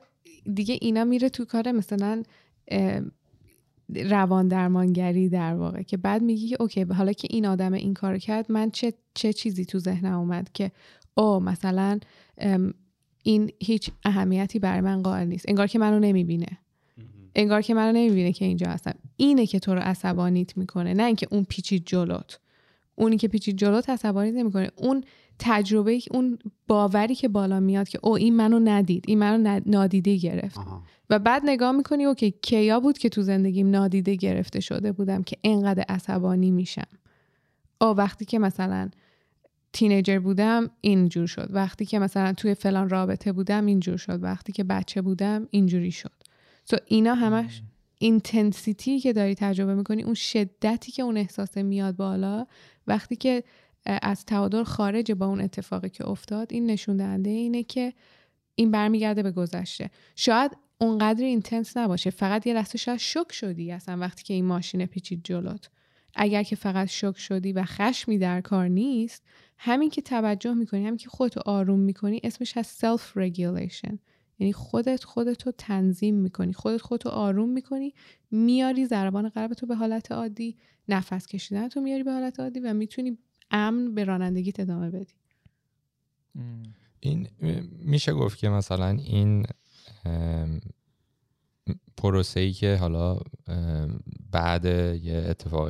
دیگه 0.54 0.78
اینا 0.80 1.04
میره 1.04 1.28
تو 1.28 1.44
کار 1.44 1.72
مثلا 1.72 2.22
روان 3.94 4.48
درمانگری 4.48 5.28
در 5.28 5.54
واقع 5.54 5.82
که 5.82 5.96
بعد 5.96 6.22
میگی 6.22 6.48
که 6.48 6.56
اوکی 6.60 6.82
حالا 6.82 7.12
که 7.12 7.28
این 7.30 7.46
آدم 7.46 7.72
این 7.72 7.94
کارو 7.94 8.18
کرد 8.18 8.52
من 8.52 8.70
چه 8.70 8.92
چه 9.14 9.32
چیزی 9.32 9.64
تو 9.64 9.78
ذهنم 9.78 10.18
اومد 10.18 10.50
که 10.52 10.72
او 11.14 11.40
مثلا 11.40 11.98
این 13.22 13.52
هیچ 13.60 13.90
اهمیتی 14.04 14.58
برای 14.58 14.80
من 14.80 15.02
قائل 15.02 15.26
نیست. 15.26 15.44
انگار 15.48 15.66
که 15.66 15.78
منو 15.78 15.98
نمی‌بینه. 15.98 16.58
انگار 17.34 17.62
که 17.62 17.74
منو 17.74 17.92
نمی‌بینه 17.92 18.32
که 18.32 18.44
اینجا 18.44 18.66
هستم. 18.66 18.94
اینه 19.16 19.46
که 19.46 19.58
تو 19.58 19.74
رو 19.74 19.80
عصبانیت 19.80 20.56
می‌کنه 20.56 20.94
نه 20.94 21.04
اینکه 21.04 21.26
اون 21.30 21.44
پیچید 21.44 21.82
جلوت. 21.86 22.38
اونی 22.94 23.16
که 23.16 23.28
پیچید 23.28 23.56
جلوت 23.56 23.90
عصبانیت 23.90 24.34
نمی‌کنه. 24.34 24.70
اون 24.76 25.04
تجربه 25.38 26.00
اون 26.10 26.38
باوری 26.68 27.14
که 27.14 27.28
بالا 27.28 27.60
میاد 27.60 27.88
که 27.88 27.98
او 28.02 28.16
این 28.16 28.36
منو 28.36 28.58
ندید. 28.58 29.04
این 29.08 29.18
منو 29.18 29.60
نادیده 29.66 30.16
گرفت. 30.16 30.58
آها. 30.58 30.82
و 31.10 31.18
بعد 31.18 31.42
نگاه 31.44 31.72
می‌کنی 31.72 32.04
okay 32.04 32.34
کیا 32.42 32.80
بود 32.80 32.98
که 32.98 33.08
تو 33.08 33.22
زندگیم 33.22 33.70
نادیده 33.70 34.14
گرفته 34.14 34.60
شده 34.60 34.92
بودم 34.92 35.22
که 35.22 35.36
اینقدر 35.42 35.84
عصبانی 35.88 36.50
میشم؟ 36.50 36.88
او 37.80 37.86
وقتی 37.86 38.24
که 38.24 38.38
مثلا 38.38 38.90
teenager 39.72 40.18
بودم 40.18 40.70
اینجور 40.80 41.26
شد. 41.26 41.48
وقتی 41.50 41.84
که 41.84 41.98
مثلا 41.98 42.32
توی 42.32 42.54
فلان 42.54 42.88
رابطه 42.88 43.32
بودم 43.32 43.66
اینجور 43.66 43.96
شد. 43.96 44.22
وقتی 44.22 44.52
که 44.52 44.64
بچه 44.64 45.02
بودم 45.02 45.48
اینجوری 45.50 45.90
شد. 45.90 46.12
تو 46.66 46.76
اینا 46.86 47.14
همش 47.14 47.62
intensity 47.98 49.00
که 49.00 49.12
داری 49.12 49.34
تجربه 49.34 49.74
می‌کنی 49.74 50.02
اون 50.02 50.14
شدتی 50.14 50.92
که 50.92 51.02
اون 51.02 51.16
احساس 51.16 51.56
میاد 51.56 51.96
بالا 51.96 52.46
وقتی 52.86 53.16
که 53.16 53.44
از 53.84 54.24
تعادل 54.24 54.62
خارج 54.62 55.12
با 55.12 55.26
اون 55.26 55.40
اتفاقی 55.40 55.88
که 55.88 56.08
افتاد 56.08 56.52
این 56.52 56.66
نشون 56.66 56.96
دهنده 56.96 57.30
اینه 57.30 57.62
که 57.62 57.92
این 58.54 58.70
برمیگرده 58.70 59.22
به 59.22 59.30
گذشته. 59.30 59.90
شاید 60.16 60.56
اونقدر 60.78 61.24
intense 61.24 61.76
نباشه. 61.76 62.10
فقط 62.10 62.46
یه 62.46 62.54
لحظه 62.54 62.78
شاید 62.78 62.98
shock 62.98 63.32
شدی 63.32 63.72
اصلا 63.72 63.98
وقتی 63.98 64.24
که 64.24 64.34
این 64.34 64.44
ماشین 64.44 64.86
پیچید 64.86 65.20
جلوت. 65.24 65.70
اگر 66.14 66.42
که 66.42 66.56
فقط 66.56 66.88
shock 66.88 67.18
شدی 67.18 67.52
و 67.52 67.64
خشمی 67.64 68.18
در 68.18 68.40
کار 68.40 68.68
نیست 68.68 69.22
همین 69.58 69.90
که 69.90 70.02
توجه 70.02 70.54
می‌کنی 70.54 70.86
همین 70.86 70.96
که 70.96 71.08
خودتو 71.08 71.40
آروم 71.46 71.80
می‌کنی 71.80 72.20
اسمش 72.24 72.56
از 72.56 72.66
self 72.66 73.16
regulation 73.16 73.98
یعنی 74.38 74.52
خودت 74.52 75.04
خودتو 75.04 75.52
تنظیم 75.58 76.14
می‌کنی. 76.14 76.52
خودت 76.52 76.80
خودتو 76.80 77.08
آروم 77.08 77.48
می‌کنی 77.48 77.94
میاری 78.30 78.86
ضربان 78.86 79.28
قلب 79.28 79.52
تو 79.52 79.66
به 79.66 79.74
حالت 79.74 80.12
عادی 80.12 80.56
نفس 80.88 81.26
کشیدن 81.26 81.68
تو 81.68 81.80
میاری 81.80 82.02
به 82.02 82.12
حالت 82.12 82.40
عادی 82.40 82.60
و 82.60 82.74
می‌تونی 82.74 83.18
امن 83.50 83.94
به 83.94 84.04
رانندگی 84.04 84.52
ادامه 84.58 84.90
بدی. 84.90 85.14
این 87.00 87.28
میشه 87.78 88.12
گفت 88.12 88.38
که 88.38 88.48
مثلا 88.48 88.88
این 88.88 89.46
پروسه 91.96 92.40
ای 92.40 92.52
که 92.52 92.76
حالا 92.76 93.18
بعد 94.30 94.64
یه 94.64 95.26
اتفاق 95.28 95.68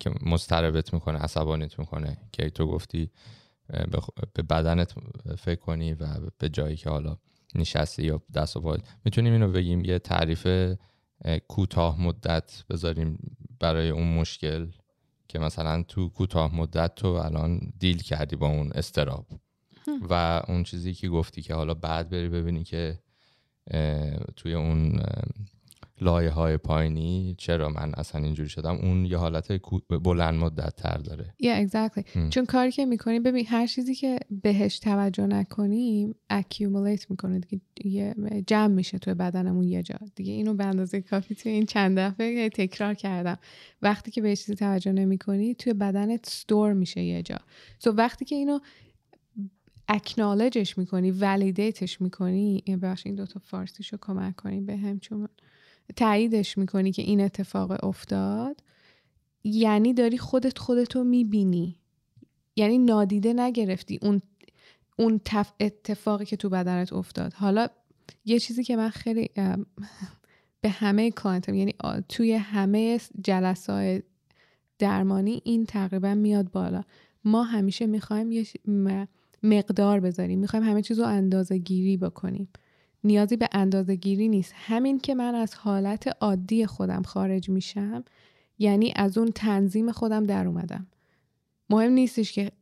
که 0.00 0.10
مستربت 0.26 0.94
می‌کنه 0.94 1.18
عصبانیت 1.18 1.78
می‌کنه 1.78 2.16
که 2.32 2.50
تو 2.50 2.66
گفتی 2.66 3.10
به 4.34 4.42
بدنت 4.42 4.94
فکر 5.38 5.60
کنی 5.60 5.94
و 5.94 6.06
به 6.38 6.48
جایی 6.48 6.76
که 6.76 6.90
حالا 6.90 7.16
نشستی 7.54 8.02
یا 8.02 8.22
دست 8.34 8.56
و 8.56 8.76
می‌تونیم 9.04 9.32
اینو 9.32 9.52
بگیم 9.52 9.84
یه 9.84 9.98
تعریف 9.98 10.76
کوتاه 11.48 12.02
مدت 12.02 12.64
بذاریم 12.70 13.36
برای 13.60 13.90
اون 13.90 14.14
مشکل 14.14 14.66
که 15.28 15.38
مثلا 15.38 15.82
تو 15.82 16.08
کوتاه 16.08 16.56
مدت 16.56 16.94
تو 16.94 17.08
الان 17.08 17.72
دیل 17.78 18.02
کردی 18.02 18.36
با 18.36 18.46
اون 18.46 18.72
استراب. 18.72 19.26
و 20.10 20.42
اون 20.48 20.62
چیزی 20.62 20.94
که 20.94 21.08
گفتی 21.08 21.42
که 21.42 21.54
حالا 21.54 21.74
بعد 21.74 22.10
بری 22.10 22.28
ببینی 22.28 22.64
که 22.64 22.98
توی 24.36 24.54
اون 24.54 25.00
لایه 26.00 26.30
های 26.30 26.56
پایینی. 26.56 27.34
چرا 27.38 27.68
من 27.68 27.92
اصلا 27.94 28.24
اینجوری 28.24 28.48
شدم؟ 28.48 28.76
اون 28.76 29.04
یه 29.04 29.16
حالت 29.16 29.52
بلند 30.04 30.34
مدت 30.34 30.76
تر 30.76 30.96
داره. 30.96 31.34
Yeah, 31.42 31.68
exactly. 31.68 32.28
چون 32.30 32.46
کاری 32.46 32.72
که 32.72 32.86
می‌کنیم 32.86 33.22
ببین 33.22 33.46
هر 33.46 33.66
چیزی 33.66 33.94
که 33.94 34.18
بهش 34.30 34.78
توجه 34.78 35.26
نکنیم 35.26 36.14
accumulate 36.32 37.10
می‌کنه 37.10 37.40
دیگه 37.74 38.14
جمع 38.46 38.66
میشه 38.66 38.98
توی 38.98 39.14
بدنمون 39.14 39.64
یه 39.64 39.82
جا. 39.82 39.98
دیگه 40.14 40.32
اینو 40.32 40.54
به 40.54 40.64
اندازه 40.64 41.00
کافی 41.00 41.34
توی 41.34 41.52
این 41.52 41.66
چند 41.66 41.98
دفعه 41.98 42.48
تکرار 42.48 42.94
کردم. 42.94 43.38
وقتی 43.82 44.10
که 44.10 44.22
به 44.22 44.36
چیزی 44.36 44.54
توجه 44.54 44.92
نمی‌کنی 44.92 45.54
توی 45.54 45.72
بدنت 45.72 46.26
ستور 46.28 46.72
میشه 46.72 47.02
یه 47.02 47.22
جا. 47.22 47.36
سو 47.78 47.90
so 47.90 47.94
وقتی 47.96 48.24
که 48.24 48.34
اینو 48.34 48.58
اکنالجش 49.88 50.78
می‌کنی 50.78 51.10
ولیدیتش 51.10 52.00
می‌کنی 52.00 52.62
بخش 52.82 53.06
این 53.06 53.14
دوتا 53.14 53.40
فارسیشو 53.44 53.96
کمک 54.00 54.36
کنی 54.36 54.60
به 54.60 54.76
هم 54.76 54.98
چون 54.98 55.28
تاییدش 55.96 56.58
می‌کنی 56.58 56.92
که 56.92 57.02
این 57.02 57.20
اتفاق 57.20 57.84
افتاد. 57.84 58.62
یعنی 59.44 59.94
داری 59.94 60.18
خودت 60.18 60.58
خودتو 60.58 61.04
می‌بینی. 61.04 61.76
یعنی 62.56 62.78
نادیده 62.78 63.32
نگرفتی 63.32 63.98
اون 64.02 64.22
اون 64.98 65.20
اتفاقی 65.60 66.24
که 66.24 66.36
تو 66.36 66.48
بدنت 66.48 66.92
افتاد. 66.92 67.32
حالا 67.32 67.68
یه 68.24 68.38
چیزی 68.38 68.64
که 68.64 68.76
من 68.76 68.88
خیلی 68.88 69.30
به 70.60 70.68
همه 70.68 71.10
کلاینتم 71.10 71.54
یعنی 71.54 71.74
توی 72.08 72.32
همه 72.32 73.00
جلسات 73.24 74.02
درمانی 74.78 75.42
این 75.44 75.66
تقریبا 75.66 76.14
میاد 76.14 76.50
بالا. 76.50 76.84
ما 77.24 77.42
همیشه 77.42 77.86
می‌خوایم 77.86 78.32
یه 78.32 78.46
مقدار 79.44 80.00
بذاریم. 80.00 80.38
می‌خوایم 80.38 80.64
همه 80.64 80.82
چیز 80.82 80.98
رو 80.98 81.06
اندازه 81.06 81.58
گیری 81.58 81.96
بکنیم. 81.96 82.48
نیازی 83.04 83.36
به 83.36 83.48
اندازه 83.52 83.96
گیری 83.96 84.28
نیست. 84.28 84.52
همین 84.56 84.98
که 84.98 85.14
من 85.14 85.34
از 85.34 85.54
حالت 85.54 86.16
عادی 86.20 86.66
خودم 86.66 87.02
خارج 87.02 87.48
میشم 87.48 88.04
یعنی 88.58 88.92
از 88.96 89.18
اون 89.18 89.30
تنظیم 89.34 89.92
خودم 89.92 90.24
در 90.24 90.46
اومدم. 90.46 90.86
مهم 91.70 91.92
نیستش 91.92 92.32
که 92.32 92.52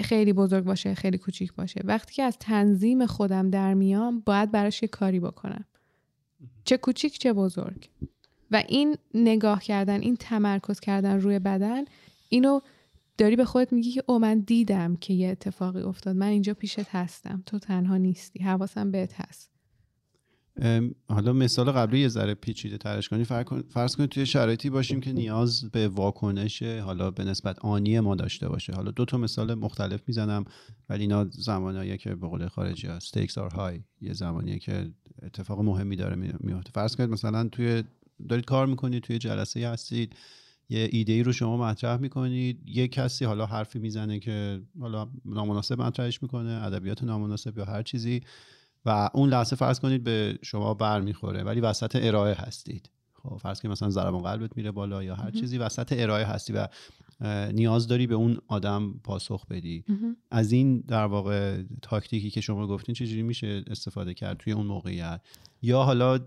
خیلی 0.00 0.32
بزرگ 0.32 0.64
باشه 0.64 0.94
خیلی 0.94 1.18
کوچیک 1.18 1.52
باشه. 1.54 1.80
وقتی 1.84 2.14
که 2.14 2.22
از 2.22 2.36
تنظیم 2.40 3.06
خودم 3.06 3.50
در 3.50 3.74
میام 3.74 4.20
باید 4.20 4.50
براش 4.50 4.82
یه 4.82 4.88
کاری 4.88 5.20
بکنم. 5.20 5.64
چه 6.64 6.76
کوچیک 6.76 7.18
چه 7.18 7.32
بزرگ. 7.32 7.90
و 8.50 8.62
این 8.68 8.96
نگاه 9.14 9.62
کردن 9.62 10.00
این 10.00 10.16
تمرکز 10.16 10.80
کردن 10.80 11.20
روی 11.20 11.38
بدن 11.38 11.84
اینو 12.28 12.60
داری 13.18 13.36
به 13.36 13.44
خودت 13.44 13.72
میگی 13.72 13.92
که 13.92 14.02
او 14.06 14.18
من 14.18 14.40
دیدم 14.40 14.96
که 14.96 15.14
یه 15.14 15.28
اتفاقی 15.28 15.80
افتاد. 15.80 16.16
من 16.16 16.26
اینجا 16.26 16.54
پیشت 16.54 16.88
هستم. 16.88 17.42
تو 17.46 17.58
تنها 17.58 17.96
نیستی. 17.96 18.42
حواسم 18.42 18.90
بهت 18.90 19.20
هست. 19.20 19.50
حالا 21.08 21.32
مثال 21.32 21.70
قبلی 21.70 22.00
یه 22.00 22.08
ذره 22.08 22.34
پیچیده 22.34 22.78
ترش 22.78 23.08
کنی. 23.08 23.24
فرض 23.68 23.96
کنید 23.96 24.10
توی 24.10 24.26
شرایطی 24.26 24.70
باشیم 24.70 25.00
که 25.00 25.12
نیاز 25.12 25.70
به 25.70 25.88
واکنش 25.88 26.62
حالا 26.62 27.10
به 27.10 27.24
نسبت 27.24 27.58
آنی 27.58 28.00
ما 28.00 28.14
داشته 28.14 28.48
باشه. 28.48 28.72
حالا 28.72 28.90
دو 28.90 29.04
تا 29.04 29.18
مثال 29.18 29.54
مختلف 29.54 30.00
می‌زنم 30.06 30.44
ولی 30.88 31.00
اینا 31.00 31.24
زمانیه 31.30 31.96
که 31.96 32.14
به 32.14 32.26
قول 32.26 32.48
خارجی 32.48 32.86
ها 32.86 32.98
stakes 32.98 33.32
are 33.32 33.54
high. 33.54 33.80
یه 34.00 34.12
زمانیه 34.12 34.58
که 34.58 34.90
اتفاق 35.22 35.60
مهمی 35.60 35.96
داره 35.96 36.16
میفته 36.40 36.70
فرض 36.74 36.96
کنید 36.96 37.10
مثلا 37.10 37.48
توی 37.48 37.84
دارید 38.28 38.44
کار 38.44 38.66
می‌کنید 38.66 39.02
توی 39.02 39.18
جلسه 39.18 39.68
هستید. 39.68 40.12
یه 40.70 40.88
ایده 40.92 41.12
ای 41.12 41.22
رو 41.22 41.32
شما 41.32 41.56
مطرح 41.56 42.00
می‌کنید. 42.00 42.62
یه 42.66 42.88
کسی 42.88 43.24
حالا 43.24 43.46
حرفی 43.46 43.78
می‌زنه 43.78 44.18
که 44.18 44.62
حالا 44.80 45.08
نامناسب 45.24 45.82
مطرحش 45.82 46.22
می‌کنه 46.22 46.50
ادبیات 46.50 47.02
نامناسب 47.02 47.58
یا 47.58 47.64
هر 47.64 47.82
چیزی 47.82 48.20
و 48.84 49.10
اون 49.14 49.28
لحظه 49.28 49.56
فرض 49.56 49.80
کنید 49.80 50.04
به 50.04 50.38
شما 50.42 50.74
بر 50.74 51.00
می‌خوره 51.00 51.42
ولی 51.42 51.60
وسط 51.60 51.96
ارائه 52.02 52.34
هستید. 52.34 52.90
خب 53.22 53.36
فرض 53.36 53.60
کنید 53.60 53.72
مثلا 53.72 53.90
ضربان 53.90 54.22
قلبت 54.22 54.56
میره 54.56 54.70
بالا 54.70 55.02
یا 55.02 55.14
هر 55.14 55.30
چیزی 55.30 55.58
وسط 55.58 55.94
ارائه 55.96 56.24
هستی 56.24 56.52
و 56.52 56.68
نیاز 57.52 57.86
داری 57.86 58.06
به 58.06 58.14
اون 58.14 58.38
آدم 58.48 58.94
پاسخ 59.04 59.46
بدی. 59.46 59.84
از 60.30 60.52
این 60.52 60.80
در 60.80 61.04
واقع 61.04 61.62
تاکتیکی 61.82 62.30
که 62.30 62.40
شما 62.40 62.66
گفتین 62.66 62.94
چجوری 62.94 63.22
میشه 63.22 63.64
استفاده 63.66 64.14
کرد 64.14 64.36
توی 64.36 64.52
اون 64.52 64.66
موقعیت؟ 64.66 65.20
یا 65.62 65.82
حالا 65.82 66.18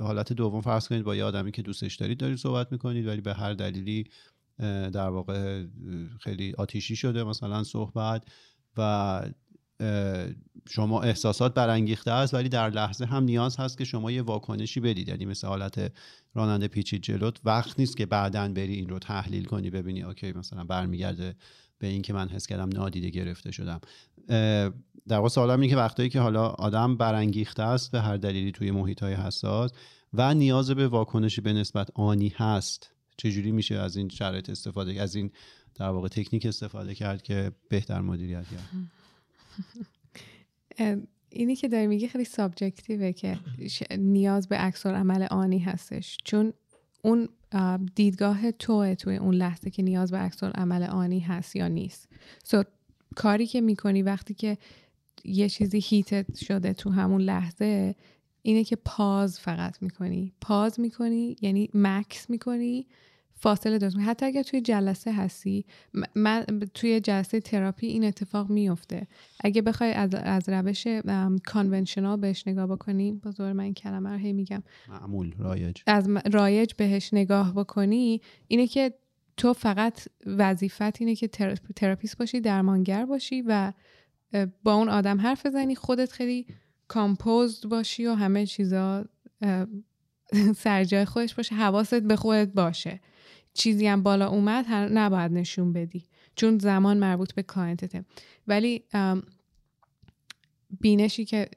حالت 0.00 0.32
دوم 0.32 0.60
فرض 0.60 0.88
کنید 0.88 1.02
با 1.02 1.16
یه 1.16 1.24
آدمی 1.24 1.52
که 1.52 1.62
دوستش 1.62 1.94
دارید 1.94 2.18
دارید 2.18 2.38
صحبت 2.38 2.72
می‌کنید 2.72 3.06
ولی 3.06 3.20
به 3.20 3.34
هر 3.34 3.52
دلیلی 3.52 4.04
در 4.92 5.08
واقع 5.08 5.64
خیلی 6.20 6.54
آتیشی 6.58 6.96
شده 6.96 7.24
مثلا 7.24 7.64
صحبت 7.64 8.24
و 8.76 9.22
شما 10.68 11.02
احساسات 11.02 11.54
برانگیخته 11.54 12.10
است 12.10 12.34
ولی 12.34 12.48
در 12.48 12.70
لحظه 12.70 13.04
هم 13.04 13.24
نیاز 13.24 13.56
هست 13.56 13.78
که 13.78 13.84
شما 13.84 14.10
یه 14.10 14.22
واکنشی 14.22 14.80
بدید. 14.80 15.08
یعنی 15.08 15.24
مثل 15.24 15.46
حالت 15.46 15.92
راننده 16.34 16.68
پیچید 16.68 17.02
جلوت 17.02 17.40
وقت 17.44 17.78
نیست 17.78 17.96
که 17.96 18.06
بعدا 18.06 18.48
بری 18.48 18.74
این 18.74 18.88
رو 18.88 18.98
تحلیل 18.98 19.44
کنی 19.44 19.70
ببینی 19.70 20.02
اوکی 20.02 20.32
مثلا 20.32 20.64
برمیگرده 20.64 21.36
به 21.78 21.86
این 21.86 22.02
که 22.02 22.12
من 22.12 22.28
حس 22.28 22.46
کردم 22.46 22.68
نادیده 22.68 23.10
گرفته 23.10 23.50
شدم. 23.50 23.80
در 24.28 25.16
واقع 25.16 25.28
سوالم 25.28 25.60
اینه 25.60 25.68
که 25.68 25.76
وقتایی 25.76 26.08
که 26.08 26.20
حالا 26.20 26.46
آدم 26.48 26.96
برانگیخته 26.96 27.62
است 27.62 27.90
به 27.90 28.00
هر 28.00 28.16
دلیلی 28.16 28.52
توی 28.52 28.70
محیط 28.70 29.02
های 29.02 29.14
حساس 29.14 29.72
و 30.14 30.34
نیاز 30.34 30.70
به 30.70 30.88
واکنشی 30.88 31.40
به 31.40 31.52
نسبت 31.52 31.90
آنی 31.94 32.32
هست. 32.36 32.90
چجوری 33.16 33.52
میشه 33.52 33.74
از 33.74 33.96
این 33.96 34.08
شرایط 34.08 34.50
استفاده 34.50 35.02
از 35.02 35.14
این 35.14 35.30
در 35.74 35.88
واقع 35.88 36.08
تکنیک 36.08 36.46
استفاده 36.46 36.94
کرد 36.94 37.22
که 37.22 37.52
بهتر 37.68 38.00
مدیریت 38.00 38.44
کرد؟ 38.48 38.70
اینی 41.30 41.56
که 41.56 41.68
داری 41.68 41.86
میگه 41.86 42.08
خیلی 42.08 42.24
سابجکتیوه 42.24 43.12
که 43.12 43.38
نیاز 43.98 44.48
به 44.48 44.56
عکس 44.56 44.86
عمل 44.86 45.26
آنی 45.30 45.58
هستش. 45.58 46.18
چون 46.24 46.52
اون 47.02 47.28
دیدگاه 47.94 48.52
توه 48.52 48.94
توی 48.94 49.16
اون 49.16 49.34
لحظه 49.34 49.70
که 49.70 49.82
نیاز 49.82 50.10
به 50.10 50.16
عکس 50.16 50.44
عمل 50.44 50.82
آنی 50.82 51.20
هست 51.20 51.56
یا 51.56 51.68
نیست. 51.68 52.08
سو 52.44 52.64
کاری 53.14 53.46
که 53.46 53.60
می‌کنی 53.60 54.02
وقتی 54.02 54.34
که 54.34 54.58
یه 55.24 55.48
چیزی 55.48 55.80
هیتت 55.84 56.36
شده 56.36 56.72
تو 56.72 56.90
همون 56.90 57.20
لحظه 57.20 57.94
اینه 58.42 58.64
که 58.64 58.76
پاز 58.76 59.40
فقط 59.40 59.82
می‌کنی. 59.82 60.32
پاز 60.40 60.80
می‌کنی 60.80 61.36
یعنی 61.40 61.70
مکس 61.74 62.30
می‌کنی 62.30 62.86
فاصله 63.38 63.78
درست 63.78 63.96
حتی 63.96 64.26
اگر 64.26 64.42
توی 64.42 64.60
جلسه 64.60 65.12
هستی 65.12 65.64
من 66.14 66.44
توی 66.74 67.00
جلسه 67.00 67.40
تراپی 67.40 67.86
این 67.86 68.04
اتفاق 68.04 68.50
میفته 68.50 69.06
اگه 69.40 69.62
بخوای 69.62 69.92
از, 69.92 70.14
از 70.14 70.48
روش 70.48 70.86
کانونشنال 71.44 72.20
بهش 72.20 72.48
نگاه 72.48 72.66
بکنی 72.66 73.12
بازور 73.12 73.52
من 73.52 73.64
این 73.64 73.74
کلمه 73.74 74.10
رو 74.10 74.16
هی 74.16 74.32
میگم. 74.32 74.62
معمول 74.88 75.32
رایج. 75.38 75.82
از 75.86 76.08
رایج 76.32 76.72
بهش 76.76 77.14
نگاه 77.14 77.54
بکنی 77.54 78.20
اینه 78.48 78.66
که 78.66 78.94
تو 79.36 79.52
فقط 79.52 80.08
وظیفت 80.26 81.00
اینه 81.00 81.14
که 81.14 81.28
therapist 81.76 82.18
باشی 82.18 82.40
درمانگر 82.40 83.06
باشی 83.06 83.42
و 83.46 83.72
با 84.62 84.74
اون 84.74 84.88
آدم 84.88 85.20
حرف 85.20 85.46
بزنی 85.46 85.74
خودت 85.74 86.12
خیلی 86.12 86.46
composed 86.88 87.68
باشی 87.68 88.06
و 88.06 88.14
همه 88.14 88.46
چیزا 88.46 89.04
سرجای 90.64 91.04
خودش 91.04 91.34
باشه 91.34 91.54
حواست 91.54 92.02
به 92.02 92.16
خودت 92.16 92.52
باشه. 92.52 93.00
چیزی 93.54 93.86
هم 93.86 94.02
بالا 94.02 94.28
اومد 94.28 94.66
نباید 94.72 95.32
نشون 95.32 95.72
بدی 95.72 96.04
چون 96.36 96.58
زمان 96.58 96.98
مربوط 96.98 97.34
به 97.34 97.42
client 97.42 97.88
ته 97.88 98.04
ولی 98.46 98.84
بینشی 100.80 101.24
که 101.24 101.48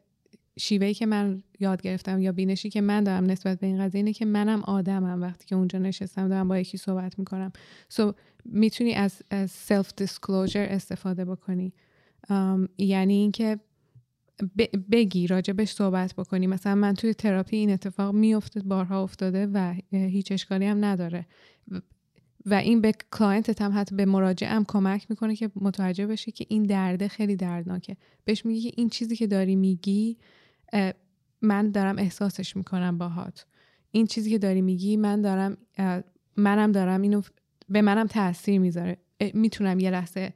شیوهی 0.59 0.93
که 0.93 1.05
من 1.05 1.43
یاد 1.59 1.81
گرفتم 1.81 2.21
یا 2.21 2.31
بینشی 2.31 2.69
که 2.69 2.81
من 2.81 3.03
دارم 3.03 3.25
نسبت 3.25 3.59
به 3.59 3.67
این 3.67 3.79
قضیه 3.79 3.99
اینه 3.99 4.13
که 4.13 4.25
منم 4.25 4.61
آدمم 4.61 5.21
وقتی 5.21 5.45
که 5.45 5.55
اونجا 5.55 5.79
نشستم 5.79 6.27
دارم 6.27 6.47
با 6.47 6.59
یکی 6.59 6.77
صحبت 6.77 7.19
می‌کنم. 7.19 7.51
so, 7.89 8.15
می‌تونی 8.45 8.93
از, 8.93 9.21
self 9.49 9.93
disclosure 9.97 10.67
استفاده 10.69 11.25
بکنی. 11.25 11.73
یعنی 12.77 13.13
اینکه 13.13 13.59
بگی 14.91 15.27
راجبش 15.27 15.71
صحبت 15.71 16.13
بکنی. 16.15 16.47
مثلا 16.47 16.75
من 16.75 16.93
توی 16.93 17.13
تراپی 17.13 17.57
این 17.57 17.71
اتفاق 17.71 18.13
میافتاد 18.15 18.63
بارها 18.63 19.03
افتاده 19.03 19.47
و 19.47 19.73
هیچ 19.91 20.31
اشکالی 20.31 20.65
هم 20.65 20.85
نداره. 20.85 21.25
و 22.45 22.53
این 22.53 22.81
به 22.81 22.93
client 23.11 23.54
ت 23.54 23.61
هم 23.61 23.71
حتی 23.75 23.95
به 23.95 24.05
مراجعم 24.05 24.65
کمک 24.67 25.05
می‌کنه 25.09 25.35
که 25.35 25.51
متوجه 25.55 26.07
بشه 26.07 26.31
که 26.31 26.45
این 26.49 26.63
درده 26.63 27.07
خیلی 27.07 27.35
دردناکه. 27.35 27.97
بهش 28.25 28.45
میگی 28.45 28.61
که 28.61 28.75
این 28.77 28.89
چیزی 28.89 29.15
که 29.15 29.27
داری 29.27 29.55
میگی 29.55 30.17
من 31.41 31.71
دارم 31.71 31.97
احساسش 31.97 32.55
می‌کنم 32.55 32.97
باهات. 32.97 33.45
این 33.91 34.07
چیزی 34.07 34.29
که 34.29 34.37
داری 34.37 34.61
میگی 34.61 34.97
من 34.97 35.21
دارم 35.21 35.57
منم 36.37 36.71
دارم 36.71 37.01
اینو 37.01 37.21
به 37.69 37.81
منم 37.81 38.07
تاثیر 38.07 38.59
می‌ذاره. 38.59 38.97
می‌تونم 39.33 39.79
یه 39.79 39.91
لحظه 39.91 40.33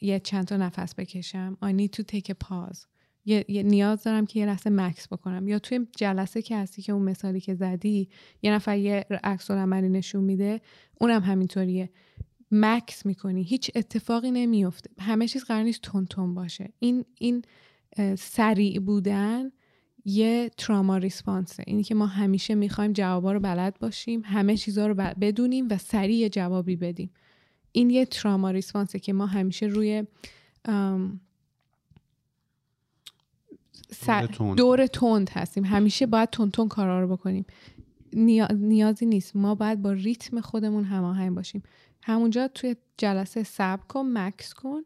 یه 0.00 0.20
چند 0.20 0.46
تا 0.46 0.56
نفس 0.56 0.94
بکشم. 0.94 1.58
I 1.64 1.68
need 1.68 2.00
to 2.00 2.04
take 2.16 2.30
a 2.30 2.34
pause. 2.48 2.86
یه،, 3.24 3.44
نیاز 3.48 4.02
دارم 4.02 4.26
که 4.26 4.40
یه 4.40 4.46
لحظه 4.46 4.70
مکس 4.70 5.08
بکنم. 5.12 5.48
یا 5.48 5.58
توی 5.58 5.86
جلسه 5.96 6.42
که 6.42 6.56
هستی 6.56 6.82
که 6.82 6.92
اون 6.92 7.02
مثالی 7.02 7.40
که 7.40 7.54
زدی 7.54 8.08
یه 8.42 8.52
نفر 8.52 8.78
یه 8.78 9.06
عکس 9.24 9.50
عملی 9.50 9.88
نشون 9.88 10.24
میده 10.24 10.60
اونم 11.00 11.22
همینطوریه. 11.22 11.90
مکس 12.50 13.06
می‌کنی. 13.06 13.42
هیچ 13.42 13.70
اتفاقی 13.74 14.30
نمیفته 14.30 14.90
همه 14.98 15.28
چیز 15.28 15.44
قرار 15.44 15.62
نیست 15.62 15.80
تون 15.82 16.06
تون 16.06 16.34
باشه. 16.34 16.72
این 16.78 17.04
این 17.18 17.42
سریع 18.18 18.80
بودن 18.80 19.52
یه 20.04 20.50
تراما 20.56 20.96
ریسپانسه 20.96 21.64
اینی 21.66 21.82
که 21.82 21.94
ما 21.94 22.06
همیشه 22.06 22.54
می‌خوایم 22.54 22.92
جوابا 22.92 23.32
رو 23.32 23.40
بلد 23.40 23.78
باشیم 23.78 24.22
همه 24.24 24.56
چیزها 24.56 24.86
رو 24.86 24.94
بدونیم 24.94 25.68
و 25.70 25.78
سریع 25.78 26.28
جوابی 26.28 26.76
بدیم. 26.76 27.10
این 27.72 27.90
یه 27.90 28.06
تراما 28.06 28.50
ریسپانسه 28.50 28.98
که 28.98 29.12
ما 29.12 29.26
همیشه 29.26 29.66
روی 29.66 30.04
دور 34.56 34.86
تند 34.86 35.30
هستیم. 35.30 35.64
همیشه 35.64 36.06
باید 36.06 36.30
تون 36.30 36.50
تون 36.50 36.68
کارا 36.68 37.00
رو 37.00 37.16
بکنیم. 37.16 37.44
نیازی 38.52 39.06
نیست. 39.06 39.36
ما 39.36 39.54
باید 39.54 39.82
با 39.82 39.92
ریتم 39.92 40.40
خودمون 40.40 40.84
هماهنگ 40.84 41.34
باشیم. 41.34 41.62
همونجا 42.02 42.48
توی 42.48 42.76
جلسه 42.96 43.42
سب 43.42 43.80
کن 43.88 44.06
مکس 44.12 44.54
کن. 44.54 44.80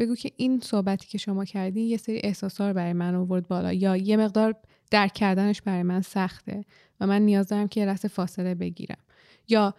بگو 0.00 0.14
که 0.14 0.30
این 0.36 0.60
صحبتی 0.60 1.08
که 1.08 1.18
شما 1.18 1.44
کردین 1.44 1.86
یه 1.86 1.96
سری 1.96 2.20
احساسا 2.24 2.68
رو 2.68 2.74
برای 2.74 2.92
من 2.92 3.14
آورد 3.14 3.48
بالا 3.48 3.72
یا 3.72 3.96
یه 3.96 4.16
مقدار 4.16 4.54
درک 4.90 5.12
کردنش 5.12 5.62
برای 5.62 5.82
من 5.82 6.00
سخته 6.00 6.64
و 7.00 7.06
من 7.06 7.22
نیاز 7.22 7.48
دارم 7.48 7.68
که 7.68 7.80
یه 7.80 7.94
فاصله 7.94 8.54
بگیرم. 8.54 8.98
یا 9.48 9.74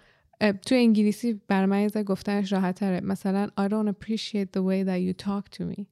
توی 0.66 0.78
انگلیسی 0.78 1.42
برای 1.48 1.66
من 1.66 1.88
گفتنش 2.04 2.54
راحت 2.54 2.76
تره 2.80 3.02
مثلا 3.02 3.48
I 3.60 3.64
don't 3.64 3.94
appreciate 3.94 4.48
the 4.58 4.62
way 4.62 4.84
that 4.86 5.00
you 5.00 5.26
talk 5.26 5.58
to 5.58 5.76
me. 5.76 5.86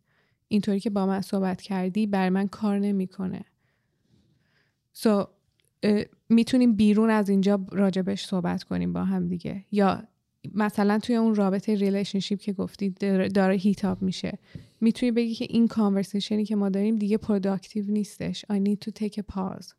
اینطوری 0.48 0.80
که 0.80 0.90
با 0.90 1.06
من 1.06 1.22
صحبت 1.22 1.62
کردی 1.62 2.08
بر 2.08 2.30
من 2.30 2.48
کار 2.48 2.80
نمی‌کنه. 2.80 3.46
so, 4.94 5.28
می‌تونیم 6.30 6.76
بیرون 6.76 7.10
از 7.10 7.30
اینجا 7.30 7.60
راجبش 7.72 8.26
صحبت 8.26 8.64
کنیم 8.64 8.94
با 8.94 9.04
هم 9.04 9.28
دیگه. 9.28 9.66
یا 9.72 10.04
مثلا 10.54 11.00
توی 11.00 11.16
اون 11.16 11.36
رابطه 11.36 11.76
relationship 11.76 12.40
که 12.40 12.54
گفتی 12.54 12.90
داره 13.34 13.56
heat 13.56 13.86
up 13.86 14.02
میشه. 14.02 14.38
می‌تونی 14.82 15.12
بگی 15.12 15.34
که 15.36 15.46
این 15.50 15.68
conversation 15.68 16.40
ی 16.40 16.46
که 16.46 16.56
ما 16.56 16.70
داریم 16.70 16.96
دیگه 16.96 17.18
productive 17.18 17.86
نیستش. 17.88 18.46
I 18.52 18.56
need 18.56 18.90
to 18.90 18.92
take 19.04 19.14
a 19.14 19.36
pause. 19.36 19.74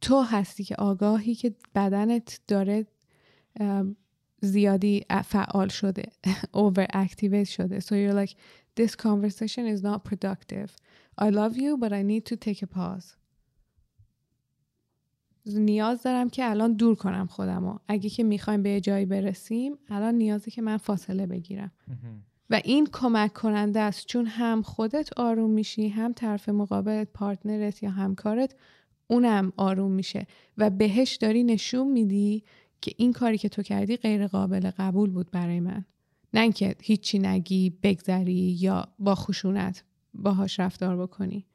تو 0.00 0.20
هستی 0.20 0.64
که 0.64 0.74
آگاهی 0.74 1.34
که 1.34 1.54
بدنت 1.74 2.40
داره 2.48 2.86
زیادی 4.40 5.04
فعال 5.24 5.68
شده 5.68 6.02
over 6.64 6.86
activate 6.94 7.48
شده. 7.48 7.80
So 7.80 7.92
you're 7.92 8.26
like 8.26 8.34
this 8.76 8.94
conversation 8.94 9.66
is 9.66 9.82
not 9.82 10.04
productive. 10.04 10.76
I 11.18 11.28
love 11.30 11.56
you 11.56 11.76
but 11.76 11.92
I 11.92 12.02
need 12.02 12.24
to 12.26 12.36
take 12.36 12.62
a 12.62 12.66
pause. 12.66 13.21
نیاز 15.46 16.02
دارم 16.02 16.30
که 16.30 16.50
الان 16.50 16.72
دور 16.72 16.94
کنم 16.94 17.26
خودمو 17.26 17.78
اگه 17.88 18.10
که 18.10 18.22
می‌خوایم 18.22 18.62
به 18.62 18.80
جایی 18.80 19.06
برسیم 19.06 19.78
الان 19.88 20.14
نیازه 20.14 20.50
که 20.50 20.62
من 20.62 20.76
فاصله 20.76 21.26
بگیرم. 21.26 21.72
و 22.50 22.60
این 22.64 22.88
کمک 22.92 23.32
کننده 23.32 23.80
است. 23.80 24.06
چون 24.06 24.26
هم 24.26 24.62
خودت 24.62 25.10
آروم 25.16 25.50
میشی 25.50 25.88
هم 25.88 26.12
طرف 26.12 26.48
مقابلت 26.48 27.08
پارتنرت 27.14 27.82
یا 27.82 27.90
همکارت 27.90 28.54
اونم 29.06 29.52
آروم 29.56 29.92
میشه. 29.92 30.26
و 30.58 30.70
بهش 30.70 31.16
داری 31.16 31.44
نشون 31.44 31.92
میدی 31.92 32.44
که 32.80 32.92
این 32.96 33.12
کاری 33.12 33.38
که 33.38 33.48
تو 33.48 33.62
کردی 33.62 33.96
غیر 33.96 34.26
قابل 34.26 34.70
قبول 34.78 35.10
بود 35.10 35.30
برای 35.30 35.60
من. 35.60 35.84
نه 36.34 36.40
اینکه 36.40 36.74
هیچی 36.82 37.18
نگی 37.18 37.70
بگذری 37.82 38.56
یا 38.60 38.88
با 38.98 39.14
خشونت 39.14 39.84
باهاش 40.14 40.60
رفتار 40.60 40.96
بکنی. 40.96 41.46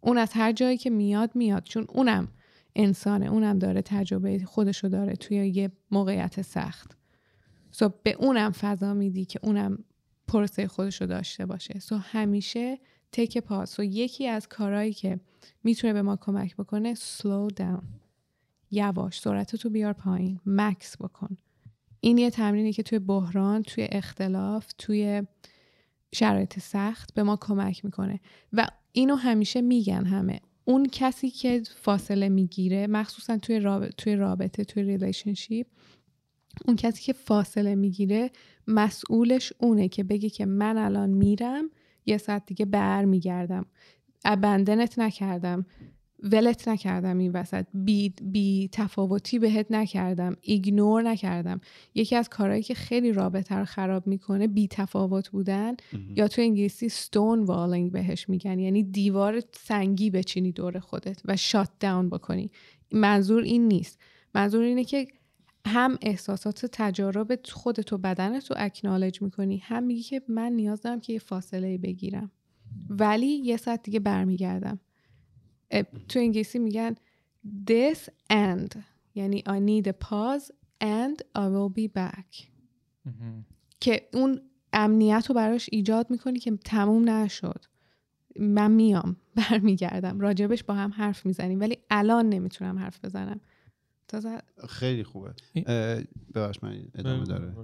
اون 0.00 0.18
از 0.18 0.32
هر 0.32 0.52
جایی 0.52 0.78
که 0.78 0.90
میاد 0.90 1.30
میاد. 1.34 1.64
چون 1.64 1.86
اونم 1.88 2.28
انسانه 2.76 3.26
اونم 3.26 3.58
داره 3.58 3.82
تجربه 3.82 4.44
خودشو 4.44 4.88
داره 4.88 5.16
توی 5.16 5.36
یه 5.36 5.72
موقعیت 5.90 6.42
سخت. 6.42 6.96
سو 7.70 7.90
به 8.02 8.12
اونم 8.12 8.50
فضا 8.50 8.94
میدی 8.94 9.24
که 9.24 9.40
اونم 9.42 9.84
پروسه 10.28 10.68
خودشو 10.68 11.06
داشته 11.06 11.46
باشه. 11.46 11.78
سو 11.78 11.96
همیشه 11.96 12.78
تک 13.12 13.38
پاس 13.38 13.74
سو 13.74 13.82
یکی 13.82 14.26
از 14.28 14.48
کارهایی 14.48 14.92
که 14.92 15.20
می‌تونه 15.64 15.92
به 15.92 16.02
ما 16.02 16.16
کمک 16.16 16.56
بکنه 16.56 16.94
slow 16.94 17.54
down. 17.60 17.84
یواش. 18.70 19.20
سرعت 19.20 19.56
تو 19.56 19.70
بیار 19.70 19.92
پایین. 19.92 20.40
مکس 20.46 20.96
بکن. 20.96 21.36
این 22.00 22.18
یه 22.18 22.30
تمرینی 22.30 22.72
که 22.72 22.82
توی 22.82 22.98
بحران 22.98 23.62
توی 23.62 23.88
اختلاف 23.92 24.72
توی 24.78 25.22
شرایط 26.14 26.58
سخت 26.58 27.14
به 27.14 27.22
ما 27.22 27.36
کمک 27.36 27.84
می‌کنه. 27.84 28.20
و 28.52 28.66
اینو 28.92 29.14
همیشه 29.14 29.60
میگن 29.60 30.04
همه. 30.04 30.40
اون 30.64 30.88
کسی 30.92 31.30
که 31.30 31.62
فاصله 31.76 32.28
می‌گیره 32.28 32.86
مخصوصا 32.86 33.38
توی 33.38 33.60
رابطه 33.60 33.92
توی 33.96 34.16
رابطه 34.16 34.64
توی 34.64 34.82
relationship 34.82 35.66
اون 36.66 36.76
کسی 36.76 37.02
که 37.02 37.12
فاصله 37.12 37.74
می‌گیره 37.74 38.30
مسئولش 38.66 39.52
اونه 39.58 39.88
که 39.88 40.04
بگه 40.04 40.30
که 40.30 40.46
من 40.46 40.78
الان 40.78 41.10
میرم 41.10 41.70
یه 42.06 42.18
ساعت 42.18 42.46
دیگه 42.46 42.64
بر 42.64 43.04
میگردم 43.04 43.66
abandon 44.24 44.89
ت 44.89 44.98
نکردم. 44.98 45.66
ولت 46.22 46.68
نکردم 46.68 47.18
این 47.18 47.32
وسط. 47.32 47.66
بی, 47.74 48.14
بی 48.22 48.68
تفاوتی 48.72 49.38
بهت 49.38 49.66
نکردم. 49.70 50.36
ignore 50.40 51.02
نکردم. 51.02 51.60
یکی 51.94 52.16
از 52.16 52.28
کارهایی 52.28 52.62
که 52.62 52.74
خیلی 52.74 53.12
رابطه 53.12 53.54
رو 53.54 53.64
خراب 53.64 54.06
می‌کنه 54.06 54.46
بی 54.46 54.68
تفاوت 54.68 55.28
بودن. 55.28 55.74
یا 56.16 56.28
تو 56.28 56.42
انگلیسی 56.42 56.90
stone 56.90 57.46
والینگ 57.46 57.92
بهش 57.92 58.28
میگن. 58.28 58.58
یعنی 58.58 58.82
دیوار 58.82 59.42
سنگی 59.52 60.10
بچینی 60.10 60.52
دور 60.52 60.78
خودت 60.78 61.20
و 61.24 61.36
شات 61.36 61.68
داون 61.80 62.10
بکنی. 62.10 62.50
منظور 62.92 63.42
این 63.42 63.68
نیست. 63.68 63.98
منظور 64.34 64.62
اینه 64.62 64.84
که 64.84 65.06
هم 65.66 65.98
احساسات 66.02 66.66
تجارب 66.72 67.38
خودت 67.44 67.92
و 67.92 67.98
بدنت 67.98 68.50
رو 68.50 68.56
اکنالج 68.58 69.22
می‌کنی. 69.22 69.58
هم 69.58 69.82
میگی 69.82 70.02
که 70.02 70.22
من 70.28 70.52
نیاز 70.52 70.82
دارم 70.82 71.00
که 71.00 71.12
یه 71.12 71.18
فاصله 71.18 71.78
بگیرم. 71.78 72.30
ولی 72.90 73.26
یه 73.26 73.56
ساعت 73.56 73.82
دیگه 73.82 74.00
برمیگردم. 74.00 74.80
تو 75.82 76.18
انگلیسی 76.18 76.58
میگن 76.58 76.94
this 77.70 78.08
and. 78.32 78.78
یعنی 79.14 79.42
I 79.48 79.52
need 79.52 79.86
a 79.88 79.92
pause 79.92 80.50
and 80.82 81.22
I 81.38 81.46
will 81.54 81.78
be 81.78 81.88
back. 81.98 82.46
که 83.80 84.08
اون 84.12 84.40
امنیت 84.72 85.26
رو 85.28 85.34
براش 85.34 85.68
ایجاد 85.72 86.10
می‌کنی 86.10 86.38
که 86.38 86.56
تموم 86.64 87.08
نشد. 87.08 87.64
من 88.40 88.70
میام 88.70 89.16
برمیگردم. 89.50 90.20
راجبش 90.20 90.64
با 90.64 90.74
هم 90.74 90.90
حرف 90.90 91.26
می‌زنیم. 91.26 91.60
ولی 91.60 91.78
الان 91.90 92.28
نمی‌تونم 92.28 92.78
حرف 92.78 93.04
بزنم. 93.04 93.40
تازه 94.08 94.38
خیلی 94.68 95.04
خوبه. 95.04 95.34
ببخش 96.34 96.62
من 96.62 96.84
ادامه 96.94 97.24
داره. 97.24 97.54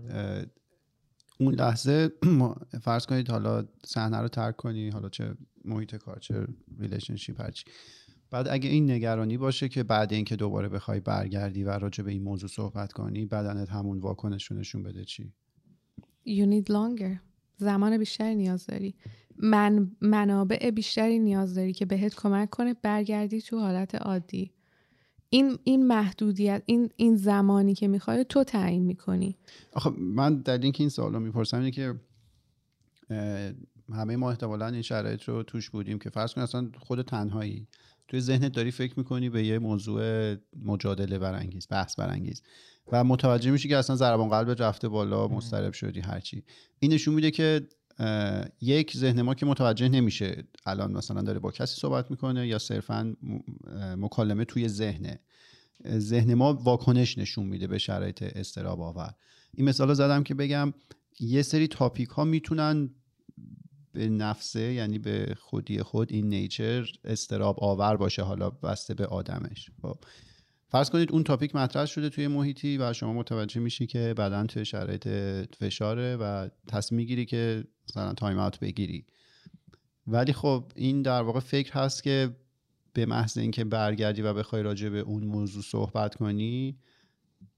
اون 1.40 1.54
لحظه 1.54 2.12
فرض 2.82 3.06
کنید 3.06 3.30
حالا 3.30 3.64
صحنه 3.86 4.18
رو 4.18 4.28
ترک 4.28 4.56
کنی 4.56 4.88
حالا 4.88 5.08
چه 5.08 5.34
محیط 5.64 5.96
کار 5.96 6.18
چه 6.18 6.46
relationship 6.78 7.40
هرچی 7.40 7.64
بعد 8.30 8.48
اگه 8.48 8.68
این 8.68 8.90
نگرانی 8.90 9.38
باشه 9.38 9.68
که 9.68 9.82
بعد 9.82 10.12
اینکه 10.12 10.36
دوباره 10.36 10.68
بخوای 10.68 11.00
برگردی 11.00 11.64
و 11.64 11.70
راجع 11.70 12.04
به 12.04 12.10
این 12.10 12.22
موضوع 12.22 12.48
صحبت 12.48 12.92
کنی 12.92 13.26
بدنت 13.26 13.68
همون 13.68 13.98
واکنش 13.98 14.52
نشون 14.52 14.82
بده 14.82 15.04
چی؟ 15.04 15.32
You 16.26 16.46
need 16.46 16.68
longer. 16.68 17.18
زمان 17.56 17.98
بیشتری 17.98 18.34
نیاز 18.34 18.66
داری. 18.66 18.94
من 19.36 19.90
منابع 20.00 20.70
بیشتری 20.70 21.18
نیاز 21.18 21.54
داری 21.54 21.72
که 21.72 21.86
بهت 21.86 22.14
کمک 22.14 22.50
کنه 22.50 22.74
برگردی 22.74 23.40
تو 23.40 23.58
حالت 23.58 23.94
عادی. 23.94 24.52
این 25.30 25.58
این 25.64 25.86
محدودیت 25.86 26.62
این 26.66 26.90
این 26.96 27.16
زمانی 27.16 27.74
که 27.74 27.88
می‌خوای 27.88 28.24
تو 28.24 28.44
تعیین 28.44 28.84
می‌کنی. 28.84 29.36
آخه 29.72 29.90
من 29.90 30.36
در 30.36 30.58
اینکه 30.58 30.82
این 30.82 30.88
سوالو 30.88 31.20
می‌پرسم 31.20 31.56
اینه 31.56 31.70
که 31.70 31.94
همه 33.92 34.16
ما 34.16 34.30
احتمالا 34.30 34.66
این 34.66 34.82
شرایط 34.82 35.22
رو 35.22 35.42
توش 35.42 35.70
بودیم 35.70 35.98
که 35.98 36.10
فرض 36.10 36.34
کن 36.34 36.40
اصلا 36.40 36.70
خود 36.78 37.02
تنهایی. 37.02 37.66
توی 38.10 38.20
ذهنت 38.20 38.52
داری 38.52 38.70
فکر 38.70 38.94
می‌کنی 38.96 39.28
به 39.28 39.46
یه 39.46 39.58
موضوع 39.58 40.34
مجادله 40.64 41.18
برانگیز 41.18 41.66
بحث 41.70 41.94
برانگیز 41.94 42.42
و 42.92 43.04
متوجه 43.04 43.50
میشی 43.50 43.68
که 43.68 43.76
اصلا 43.76 43.96
ضربان 43.96 44.28
قلب 44.28 44.62
رفته 44.62 44.88
بالا 44.88 45.28
مضطرب 45.28 45.72
شدی 45.72 46.00
هرچی 46.00 46.44
این 46.78 46.92
نشون 46.92 47.14
میده 47.14 47.30
که 47.30 47.68
یک 48.60 48.96
ذهن 48.96 49.22
ما 49.22 49.34
که 49.34 49.46
متوجه 49.46 49.88
نمیشه 49.88 50.44
الان 50.66 50.92
مثلا 50.92 51.22
داره 51.22 51.38
با 51.38 51.50
کسی 51.50 51.80
صحبت 51.80 52.10
می‌کنه 52.10 52.46
یا 52.46 52.58
صرفا 52.58 53.16
مکالمه 53.96 54.44
توی 54.44 54.68
ذهنه. 54.68 55.20
ذهن 55.88 56.34
ما 56.34 56.52
واکنش 56.52 57.18
نشون 57.18 57.46
میده 57.46 57.66
به 57.66 57.78
شرایط 57.78 58.22
استراب 58.22 58.80
آور. 58.80 59.14
این 59.54 59.68
مثال 59.68 59.94
زدم 59.94 60.22
که 60.22 60.34
بگم 60.34 60.74
یه 61.20 61.42
سری 61.42 61.68
topic 61.68 62.08
ها 62.08 62.24
می‌تونن 62.24 62.90
فی‌نفسه 63.92 64.72
یعنی 64.72 64.98
به 64.98 65.34
خودی 65.40 65.82
خود 65.82 66.12
این 66.12 66.28
nature 66.28 66.92
اضطراب 67.04 67.56
آور 67.64 67.96
باشه 67.96 68.22
حالا 68.22 68.50
بسته 68.50 68.94
به 68.94 69.06
آدمش. 69.06 69.70
خب. 69.82 69.98
فرض 70.68 70.90
کنید 70.90 71.12
اون 71.12 71.24
topic 71.24 71.56
مطرح 71.56 71.86
شده 71.86 72.08
توی 72.08 72.28
محیطی 72.28 72.78
و 72.78 72.92
شما 72.92 73.12
متوجه 73.12 73.60
میشی 73.60 73.86
که 73.86 74.14
بعدا 74.16 74.46
توی 74.46 74.64
شرایط 74.64 75.08
فشاره 75.56 76.16
و 76.16 76.48
تصمیم 76.66 76.96
می‌گیری 76.96 77.26
که 77.26 77.64
مثلا 77.88 78.14
time 78.14 78.38
out 78.38 78.60
بگیری. 78.60 79.06
ولی 80.06 80.32
خب 80.32 80.72
این 80.76 81.02
در 81.02 81.22
واقع 81.22 81.40
فکر 81.40 81.72
هست 81.72 82.02
که 82.02 82.36
به 82.92 83.06
محض 83.06 83.38
اینکه 83.38 83.64
برگردی 83.64 84.22
و 84.22 84.34
بخوای 84.34 84.62
راجع 84.62 84.88
به 84.88 84.98
اون 84.98 85.24
موضوع 85.24 85.62
صحبت 85.62 86.14
کنی 86.14 86.78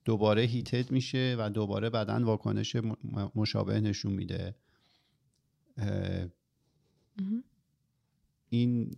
دوباره 0.04 0.42
heated 0.42 0.90
میشه 0.90 1.36
و 1.38 1.50
دوباره 1.50 1.90
بدن 1.90 2.22
واکنش 2.22 2.76
مشابه 3.34 3.80
نشون 3.80 4.12
میده. 4.12 4.54
این 8.48 8.96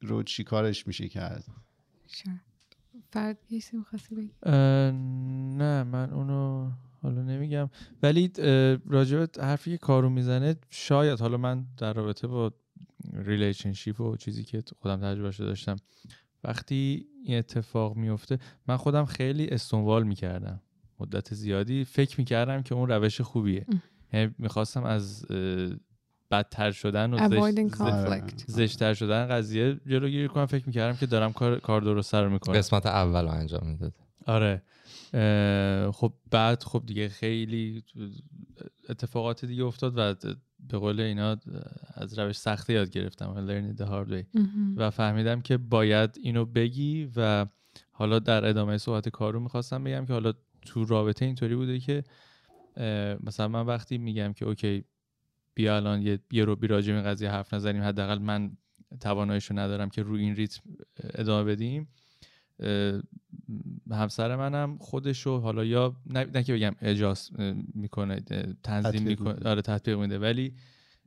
رو 0.00 0.22
چی 0.22 0.44
کارش 0.44 0.86
میشه 0.86 1.08
کرد؟ 1.08 1.44
Sure. 2.08 2.30
فرد 3.10 3.38
می‌خواستی 3.72 4.14
بگی؟ 4.14 4.30
نه 5.56 5.82
من 5.82 6.10
اونو 6.10 6.70
حالا 7.02 7.22
نمیگم. 7.22 7.70
ولی 8.02 8.28
به 8.28 9.28
حرفی 9.40 9.70
که 9.70 9.78
کارو 9.78 10.10
می‌زنه 10.10 10.56
شاید 10.70 11.20
حالا 11.20 11.36
من 11.36 11.66
در 11.76 11.92
رابطه 11.92 12.26
با 12.26 12.52
relationship 13.12 14.00
و 14.00 14.16
چیزی 14.16 14.44
که 14.44 14.62
خودم 14.78 15.00
تجربهش 15.00 15.40
داشتم 15.40 15.76
وقتی 16.44 17.06
این 17.24 17.38
اتفاق 17.38 17.96
میفته 17.96 18.38
من 18.68 18.76
خودم 18.76 19.04
خیلی 19.04 19.48
استنوال 19.48 20.02
می‌کردم. 20.02 20.62
مدت 21.00 21.34
زیادی 21.34 21.84
فکر 21.84 22.20
می‌کردم 22.20 22.62
که 22.62 22.74
اون 22.74 22.88
روش 22.88 23.20
خوبیه. 23.20 23.66
یعنی 24.12 24.34
می‌خواستم 24.38 24.84
از 24.84 25.26
بدتر 26.30 26.70
شدن 26.70 27.14
و 27.14 27.18
avoiding 27.18 27.74
زشت- 27.74 27.78
conflict. 27.78 28.44
زشتتر 28.46 28.94
شدن 28.94 29.26
قضیه 29.26 29.80
جلوگیری 29.86 30.28
کنم. 30.28 30.46
فکر 30.46 30.66
می‌کردم 30.66 30.96
که 30.96 31.06
دارم 31.06 31.32
کار 31.32 31.58
کار 31.60 31.80
درست 31.80 32.14
رو 32.14 32.30
می‌کنم. 32.30 32.54
قسمت 32.54 32.86
اول 32.86 33.24
رو 33.24 33.30
انجام 33.30 33.66
می‌داد. 33.66 33.92
آره. 34.26 34.62
خب 35.92 36.12
بعد 36.30 36.62
خب 36.62 36.82
دیگه 36.86 37.08
خیلی 37.08 37.84
اتفاقات 38.88 39.44
دیگه 39.44 39.64
افتاد 39.64 39.94
و 39.96 40.14
به 40.70 40.78
قول 40.78 41.00
اینا 41.00 41.36
از 41.94 42.18
روش 42.18 42.38
سخته 42.38 42.72
یاد 42.72 42.90
گرفتم. 42.90 43.46
Learn 43.46 43.78
the 43.78 43.84
hard 43.84 44.12
way. 44.12 44.40
و 44.76 44.90
فهمیدم 44.90 45.40
که 45.40 45.56
باید 45.56 46.18
اینو 46.22 46.44
بگی 46.44 47.10
و 47.16 47.46
حالا 47.90 48.18
در 48.18 48.44
ادامه 48.44 48.78
صحبت 48.78 49.08
کارو 49.08 49.40
می‌خواستم 49.40 49.84
بگم 49.84 50.06
که 50.06 50.12
حالا 50.12 50.32
تو 50.62 50.84
رابطه 50.84 51.24
اینطوری 51.24 51.56
بوده 51.56 51.78
که 51.78 52.04
مثلا 53.22 53.48
من 53.48 53.66
وقتی 53.66 53.98
میگم 53.98 54.32
که 54.32 54.44
اوکی 54.44 54.84
بیا 55.56 55.76
الان 55.76 56.02
یه, 56.02 56.18
یه 56.30 56.44
رو 56.44 56.56
بی 56.56 56.66
راجع 56.66 56.92
به 56.92 56.98
این 56.98 57.08
قضیه 57.08 57.30
حرف 57.30 57.54
نزنیم 57.54 57.82
حداقل 57.82 58.18
من 58.18 58.50
تواناییشو 59.00 59.58
ندارم 59.58 59.88
که 59.90 60.02
روی 60.02 60.20
این 60.22 60.36
ریتم 60.36 60.62
ادامه 61.14 61.44
بدیم 61.52 61.88
همسر 63.90 64.36
منم 64.36 64.78
خودشو 64.78 65.38
حالا 65.38 65.64
یا 65.64 65.96
نه, 66.06 66.24
نه 66.34 66.42
که 66.42 66.54
بگم 66.54 66.72
اجاز 66.80 67.30
می‌کنه 67.74 68.20
تنظیم 68.62 68.92
تطبیق 68.92 69.06
می‌کنه 69.06 69.34
میده. 69.34 69.48
آره 69.50 69.62
تطبیق 69.62 69.98
میده 69.98 70.18
ولی 70.18 70.54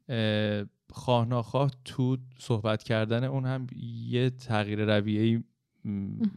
اه، 0.10 0.66
خواه 0.90 1.28
ناخواه 1.28 1.72
تو 1.86 2.18
صحبت 2.40 2.84
کردن 2.84 3.24
اون 3.24 3.46
هم 3.46 3.68
یه 4.08 4.30
تغییر 4.30 4.98
رویه 4.98 5.44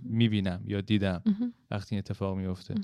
می‌بینم 0.03 0.63
یا 0.67 0.81
دیدم. 0.81 1.23
وقتی 1.71 1.95
این 1.95 1.99
اتفاق 1.99 2.37
میفته. 2.37 2.75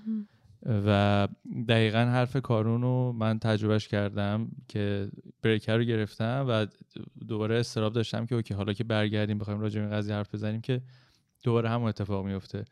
و 0.66 1.28
دقیقا 1.68 1.98
حرف 1.98 2.36
کارون 2.36 2.82
رو 2.82 3.12
من 3.12 3.38
تجربهش 3.38 3.88
کردم 3.88 4.50
که 4.68 5.10
بریکر 5.42 5.76
رو 5.76 5.84
گرفتم 5.84 6.46
و 6.48 6.66
دوباره 7.28 7.58
استراب 7.58 7.92
داشتم 7.92 8.26
که 8.26 8.34
اوکی 8.34 8.54
حالا 8.54 8.72
که 8.72 8.84
برگردیم 8.84 9.38
بخوایم 9.38 9.60
راجع 9.60 9.80
به 9.80 9.86
این 9.86 9.96
قضیه 9.96 10.14
حرف 10.14 10.34
بزنیم 10.34 10.60
که 10.60 10.82
دوباره 11.42 11.68
همون 11.68 11.88
اتفاق 11.88 12.26
میفته 12.26 12.64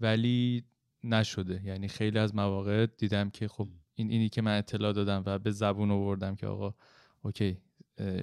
ولی 0.00 0.64
نشده. 1.04 1.62
یعنی 1.64 1.88
خیلی 1.88 2.18
از 2.18 2.34
مواقع 2.34 2.86
دیدم 2.86 3.30
که 3.30 3.48
خب 3.48 3.68
این 3.94 4.10
اینی 4.10 4.28
که 4.28 4.42
من 4.42 4.58
اطلاع 4.58 4.92
دادم 4.92 5.22
و 5.26 5.38
به 5.38 5.50
زبون 5.50 5.90
آوردم 5.90 6.34
که 6.34 6.46
آقا 6.46 6.74
okay 7.22 7.58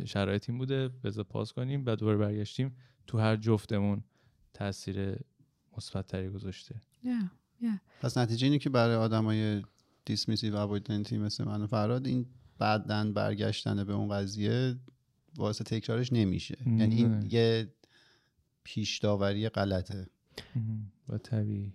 شرایط 0.06 0.50
این 0.50 0.58
بوده 0.58 0.88
بذار 0.88 1.24
pause 1.24 1.54
کنیم 1.54 1.84
و 1.86 1.96
دوباره 1.96 2.18
برگشتیم. 2.18 2.76
تو 3.08 3.18
هر 3.20 3.36
جفتمون 3.36 4.04
تاثیر 4.54 5.16
مثبتتری 5.78 6.30
گذاشته. 6.30 6.76
Yeah. 7.04 7.41
پس 8.02 8.18
نتیجه 8.18 8.46
اینه 8.46 8.60
که 8.60 8.70
برای 8.70 8.96
آدمای 8.96 9.62
dismissive 10.06 10.56
avoidant 10.56 11.11
ی 11.11 11.18
مثل 11.18 11.44
من 11.44 11.62
و 11.62 11.68
فراد 11.68 12.08
این 12.08 12.26
بعدن 12.60 13.14
برگشتن 13.14 13.84
به 13.84 13.94
اون 13.94 14.10
قضیه 14.10 14.76
واسه 15.38 15.64
تکرارش 15.64 16.14
نمیشه. 16.14 16.58
یعنی 16.66 16.96
این 16.96 17.12
نه. 17.12 17.34
یه 17.34 17.74
پیش 18.64 19.00
داوری 19.00 19.50
غلطه 19.50 20.08
و 21.10 21.18
طبیعی. 21.18 21.74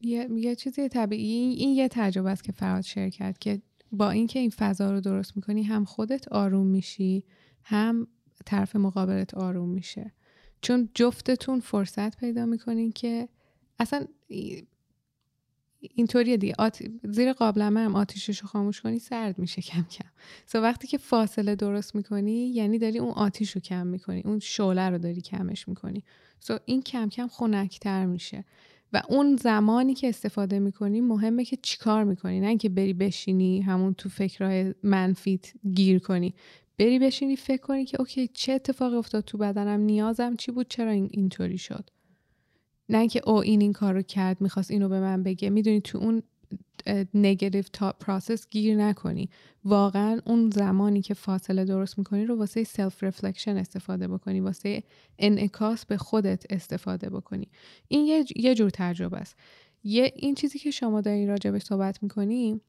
یه, 0.00 0.28
یه 0.34 0.54
چیزی 0.54 0.88
طبیعی 0.88 1.54
این, 1.54 1.74
یه 1.76 1.88
تجربه 1.88 2.30
است 2.30 2.44
که 2.44 2.52
فراد 2.52 2.82
شیر 2.82 3.08
کرد 3.08 3.38
که 3.38 3.62
با 3.92 4.10
اینکه 4.10 4.38
این 4.38 4.50
فضا 4.50 4.90
رو 4.90 5.00
درست 5.00 5.36
می‌کنی 5.36 5.62
هم 5.62 5.84
خودت 5.84 6.28
آروم 6.28 6.66
میشی 6.66 7.24
هم 7.64 8.06
طرف 8.46 8.76
مقابلت 8.76 9.34
آروم 9.34 9.68
میشه. 9.68 10.12
چون 10.60 10.88
جفتتون 10.94 11.60
فرصت 11.60 12.16
پیدا 12.16 12.46
می‌کنین 12.46 12.92
که 12.92 13.28
اصلا 13.78 14.06
اینطوریه 15.94 16.36
دیگه. 16.36 16.54
آت... 16.58 16.82
زیر 17.04 17.32
قابلمه 17.32 17.80
هم 17.80 17.94
آتیشش 17.94 18.38
رو 18.38 18.48
خاموش 18.48 18.80
کنی 18.80 18.98
سرد 18.98 19.38
میشه 19.38 19.62
کم 19.62 19.82
کم. 19.82 20.08
سو 20.46 20.58
وقتی 20.58 20.86
که 20.86 20.98
فاصله 20.98 21.54
درست 21.54 21.94
می‌کنی 21.94 22.48
یعنی 22.48 22.78
داری 22.78 22.98
اون 22.98 23.10
آتیش 23.10 23.50
رو 23.50 23.60
کم 23.60 23.86
می‌کنی 23.86 24.22
اون 24.24 24.38
شعله 24.38 24.90
رو 24.90 24.98
داری 24.98 25.20
کمش 25.20 25.68
می‌کنی. 25.68 26.04
so 26.40 26.58
این 26.64 26.82
کم 26.82 27.08
کم 27.08 27.28
خنکتر 27.28 28.06
میشه. 28.06 28.44
و 28.92 29.02
اون 29.08 29.36
زمانی 29.36 29.94
که 29.94 30.08
استفاده 30.08 30.58
می‌کنی 30.58 31.00
مهمه 31.00 31.44
که 31.44 31.58
چیکار 31.62 32.04
می‌کنی. 32.04 32.40
نه 32.40 32.46
اینکه 32.46 32.68
بری 32.68 32.92
بشینی 32.92 33.60
همون 33.60 33.94
تو 33.94 34.08
فکرهای 34.08 34.74
منفیت 34.82 35.52
گیر 35.74 35.98
کنی. 35.98 36.34
بری 36.78 36.98
بشینی 36.98 37.36
فکر 37.36 37.60
کنی 37.60 37.84
که 37.84 38.00
okay 38.00 38.28
چه 38.34 38.52
اتفاقی 38.52 38.96
افتاد 38.96 39.24
تو 39.24 39.38
بدنم؟ 39.38 39.80
نیازم 39.80 40.36
چی 40.36 40.52
بود؟ 40.52 40.68
چرا 40.68 40.90
این 40.90 41.08
اینطوری 41.10 41.58
شد؟ 41.58 41.90
نه 42.92 42.98
اینکه 42.98 43.20
او 43.26 43.34
این 43.34 43.60
این 43.60 43.72
کار 43.72 43.94
رو 43.94 44.02
کرد 44.02 44.40
می‌خواست 44.40 44.70
اینو 44.70 44.88
به 44.88 45.00
من 45.00 45.22
بگه. 45.22 45.50
می‌دونی 45.50 45.80
تو 45.80 45.98
اون 45.98 46.22
negative 47.14 47.62
thought 47.72 47.92
process 48.00 48.48
گیر 48.48 48.76
نکنی. 48.76 49.28
واقعا 49.64 50.20
اون 50.26 50.50
زمانی 50.50 51.02
که 51.02 51.14
فاصله 51.14 51.64
درست 51.64 51.98
می‌کنی 51.98 52.24
رو 52.24 52.38
واسه 52.38 52.64
self 52.64 53.04
reflection 53.04 53.56
استفاده 53.56 54.08
بکنی 54.08 54.40
واسه 54.40 54.82
انعکاس 55.18 55.86
به 55.86 55.96
خودت 55.96 56.44
استفاده 56.50 57.10
بکنی. 57.10 57.48
این 57.88 58.06
یه, 58.06 58.24
یه 58.36 58.54
جور 58.54 58.70
تجربه 58.70 59.16
است. 59.16 59.36
یه 59.84 60.12
این 60.16 60.34
چیزی 60.34 60.58
که 60.58 60.70
شما 60.70 61.00
دارین 61.00 61.28
راجبش 61.28 61.62
صحبت 61.62 62.02
می‌کنی 62.02 62.60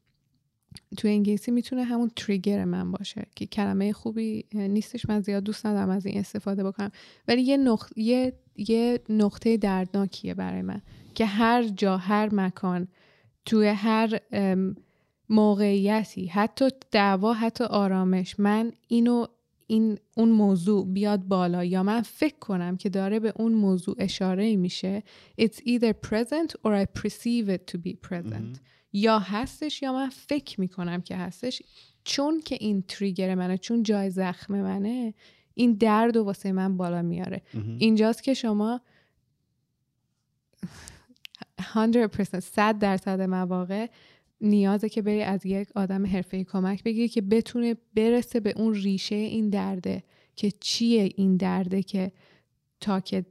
تو 0.96 1.08
انگلیسی 1.08 1.50
می‌تونه 1.50 1.84
همون 1.84 2.10
تریگر 2.16 2.64
من 2.64 2.92
باشه 2.92 3.26
که 3.34 3.46
کلمه 3.46 3.92
خوبی 3.92 4.44
نیستش 4.52 5.08
من 5.08 5.20
زیاد 5.20 5.42
دوست 5.42 5.66
ندارم 5.66 5.90
از 5.90 6.06
این 6.06 6.18
استفاده 6.18 6.64
بکنم. 6.64 6.90
ولی 7.28 7.42
یه, 7.42 7.56
نقط... 7.56 7.98
یه... 7.98 8.32
یه 8.56 9.00
نقطه 9.08 9.56
دردناکیه 9.56 10.34
برای 10.34 10.62
من 10.62 10.82
که 11.14 11.26
هر 11.26 11.62
جا 11.62 11.96
هر 11.96 12.34
مکان 12.34 12.88
توی 13.44 13.66
هر 13.68 14.20
موقعیتی 15.28 16.26
حتی 16.26 16.68
دعوا 16.90 17.32
حتی 17.32 17.64
آرامش 17.64 18.40
من 18.40 18.72
اینو 18.88 19.26
این 19.66 19.98
اون 20.16 20.28
موضوع 20.28 20.86
بیاد 20.86 21.22
بالا 21.22 21.64
یا 21.64 21.82
من 21.82 22.02
فکر 22.02 22.38
کنم 22.38 22.76
که 22.76 22.88
داره 22.88 23.20
به 23.20 23.32
اون 23.36 23.52
موضوع 23.52 23.96
اشاره 23.98 24.56
میشه 24.56 25.02
it's 25.40 25.56
either 25.56 25.92
present 26.08 26.52
or 26.64 26.70
I 26.70 27.00
perceive 27.00 27.48
it 27.48 27.72
to 27.72 27.78
be 27.78 28.08
present. 28.08 28.60
یا 28.96 29.18
هستش 29.18 29.82
یا 29.82 29.92
من 29.92 30.08
فکر 30.08 30.60
می‌کنم 30.60 31.00
که 31.00 31.16
هستش. 31.16 31.62
چون 32.04 32.40
که 32.40 32.56
این 32.60 32.82
تریگر 32.88 33.34
منه 33.34 33.58
چون 33.58 33.82
جای 33.82 34.10
زخم 34.10 34.54
منه 34.62 35.14
این 35.54 35.72
درد 35.72 36.16
و 36.16 36.24
واسه 36.24 36.52
من 36.52 36.76
بالا 36.76 37.02
میاره. 37.02 37.42
اینجاست 37.78 38.22
که 38.22 38.34
شما 38.34 38.80
100% 41.60 42.38
صد 42.38 42.78
درصد 42.78 43.20
مواقع 43.20 43.86
نیازه 44.40 44.88
که 44.88 45.02
بری 45.02 45.22
از 45.22 45.46
یک 45.46 45.68
آدم 45.74 46.06
حرفه‌ای 46.06 46.44
کمک 46.44 46.82
بگیری 46.82 47.08
که 47.08 47.20
بتونه 47.20 47.76
برسه 47.94 48.40
به 48.40 48.52
اون 48.56 48.74
ریشه 48.74 49.14
این 49.14 49.50
درده 49.50 50.02
که 50.36 50.50
چیه 50.60 51.12
این 51.16 51.36
درده 51.36 51.82
که 51.82 52.12
تا 52.80 53.00
که 53.00 53.24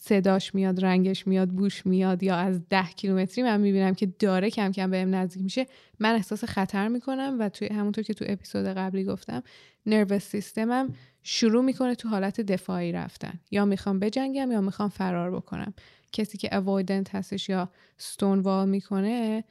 صداش 0.00 0.54
میاد 0.54 0.84
رنگش 0.84 1.26
میاد 1.26 1.48
بوش 1.48 1.86
میاد 1.86 2.22
یا 2.22 2.36
از 2.36 2.68
ده 2.68 2.86
کیلومتری 2.86 3.44
من 3.44 3.60
می‌بینم 3.60 3.94
که 3.94 4.06
داره 4.06 4.50
کم 4.50 4.72
کم 4.72 4.90
بهم 4.90 5.14
نزدیک 5.14 5.42
میشه 5.42 5.66
من 6.00 6.14
احساس 6.14 6.44
خطر 6.44 6.88
می‌کنم 6.88 7.36
و 7.40 7.48
توی 7.48 7.68
همونطور 7.68 8.04
که 8.04 8.14
تو 8.14 8.24
اپیزود 8.28 8.66
قبلی 8.66 9.04
گفتم 9.04 9.42
نروس 9.86 10.22
سیستمم 10.22 10.94
شروع 11.22 11.64
می‌کنه 11.64 11.94
تو 11.94 12.08
حالت 12.08 12.40
دفاعی 12.40 12.92
رفتن. 12.92 13.40
یا 13.50 13.64
می‌خوام 13.64 13.98
بجنگم 13.98 14.52
یا 14.52 14.60
می‌خوام 14.60 14.88
فرار 14.88 15.30
بکنم. 15.30 15.74
کسی 16.12 16.38
که 16.38 16.56
اوایدنت 16.56 17.14
هستش 17.14 17.48
یا 17.48 17.70
ستون 17.98 18.38
وال 18.38 18.68
می‌کنه 18.68 19.44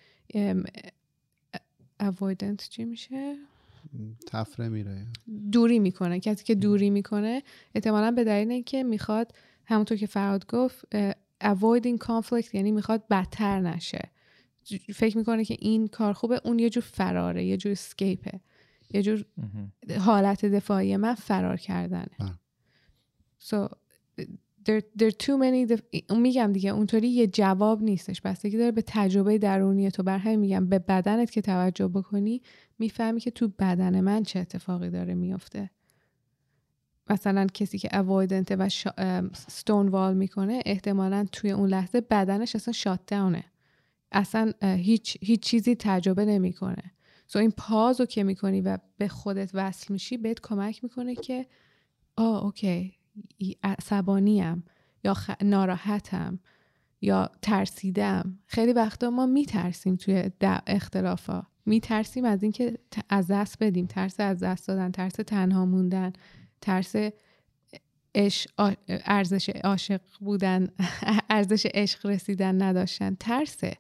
اوایدنت 2.00 2.70
چی 2.70 2.86
میشه؟ 2.86 3.36
تفره 4.28 4.70
میره. 4.70 5.06
دوری 5.52 5.80
می‌کنه. 5.80 6.20
کسی 6.20 6.44
که 6.44 6.56
دوری 6.56 6.90
می‌کنه 6.90 7.44
احتمالا 7.76 8.12
به 8.12 8.24
دلیل 8.24 8.52
اینکه 8.52 8.84
می‌خواد 8.84 9.32
همونطور 9.66 9.98
که 9.98 10.08
فراد 10.08 10.46
گفت 10.48 10.86
avoiding 11.44 11.98
conflict 12.08 12.54
یعنی 12.54 12.72
می‌خواد 12.72 13.08
بدتر 13.08 13.60
نشه. 13.62 14.10
فکر 14.94 15.18
می‌کنه 15.18 15.46
که 15.46 15.58
این 15.60 15.88
کار 15.88 16.14
خوبه 16.14 16.42
اون 16.44 16.60
یه 16.60 16.70
جور 16.70 16.84
فراره 16.84 17.46
یه 17.46 17.58
جور 17.58 17.74
سکیپه 17.74 18.40
یه 18.94 19.02
جور 19.02 19.26
حالت 20.00 20.46
دفاعی 20.46 20.98
من 20.98 21.14
فرار 21.14 21.58
کردنه. 21.58 22.40
so 23.40 23.68
there, 24.66 24.82
there 25.00 25.12
too 25.24 25.38
many 25.42 25.82
میگم 26.16 26.52
دیگه 26.54 26.70
اونطوری 26.70 27.08
یه 27.08 27.28
جواب 27.28 27.84
نیستش. 27.84 28.22
بستگی 28.22 28.58
داره 28.58 28.72
به 28.72 28.84
تجربه 28.88 29.38
درونی 29.38 29.92
تو 29.92 30.04
بر. 30.04 30.18
همین 30.18 30.40
میگم 30.40 30.66
به 30.66 30.80
بدنت 30.80 31.32
که 31.32 31.42
توجه 31.42 31.88
بکنی 31.88 32.42
می‌فهمی 32.80 33.20
که 33.20 33.32
تو 33.32 33.48
بدن 33.48 34.02
من 34.02 34.24
چه 34.24 34.40
اتفاقی 34.40 34.90
داره 34.90 35.14
میفته 35.14 35.70
مثلا 37.10 37.48
کسی 37.54 37.78
که 37.78 37.98
اوایدنت 37.98 38.52
و 38.52 38.70
ستون 39.34 39.88
وال 39.88 40.18
می‌کنه 40.18 40.62
احتمالا 40.66 41.26
توی 41.32 41.52
اون 41.52 41.70
لحظه 41.70 42.02
بدنش 42.02 42.56
اصلا 42.56 42.74
شات 42.74 43.00
داونه 43.08 43.44
اصلا 44.12 44.52
هیچ, 44.62 45.18
هیچ 45.22 45.40
چیزی 45.40 45.76
تجربه 45.76 46.26
نمی‌کنه. 46.26 46.84
سو 47.28 47.40
این 47.40 47.52
پاز 47.52 48.00
رو 48.00 48.06
که 48.06 48.24
می‌کنی 48.24 48.62
و 48.62 48.78
به 48.98 49.08
خودت 49.08 49.52
وصل 49.54 49.94
میشی 49.94 50.18
بهت 50.18 50.40
کمک 50.40 50.84
می‌کنه 50.84 51.16
که 51.16 51.46
آه 52.16 52.44
اوکی 52.44 52.94
عصبانیم 53.64 54.64
یا 55.04 55.14
خ... 55.14 55.32
ناراحتم 55.42 56.40
یا 57.02 57.30
ترسیدم. 57.42 58.40
خیلی 58.46 58.74
وقتا 58.74 59.10
ما 59.10 59.26
میترسیم 59.26 59.96
توی 59.96 60.32
اختلافا 60.68 61.44
میترسیم 61.66 62.26
از 62.26 62.44
اینکه 62.44 62.78
از 63.10 63.28
دست 63.28 63.64
بدیم. 63.64 63.86
ترس 63.86 64.20
از 64.20 64.40
دست 64.40 64.68
دادن 64.68 64.92
ترس 64.92 65.14
تنها 65.14 65.66
موندن. 65.66 66.14
ترس 66.64 66.96
ارزش 69.06 69.50
عاشق 69.50 70.02
بودن 70.20 70.68
ارزش 71.30 71.68
عشق 71.74 72.06
رسیدن 72.06 72.62
نداشتن. 72.62 73.16
ترسه. 73.20 73.78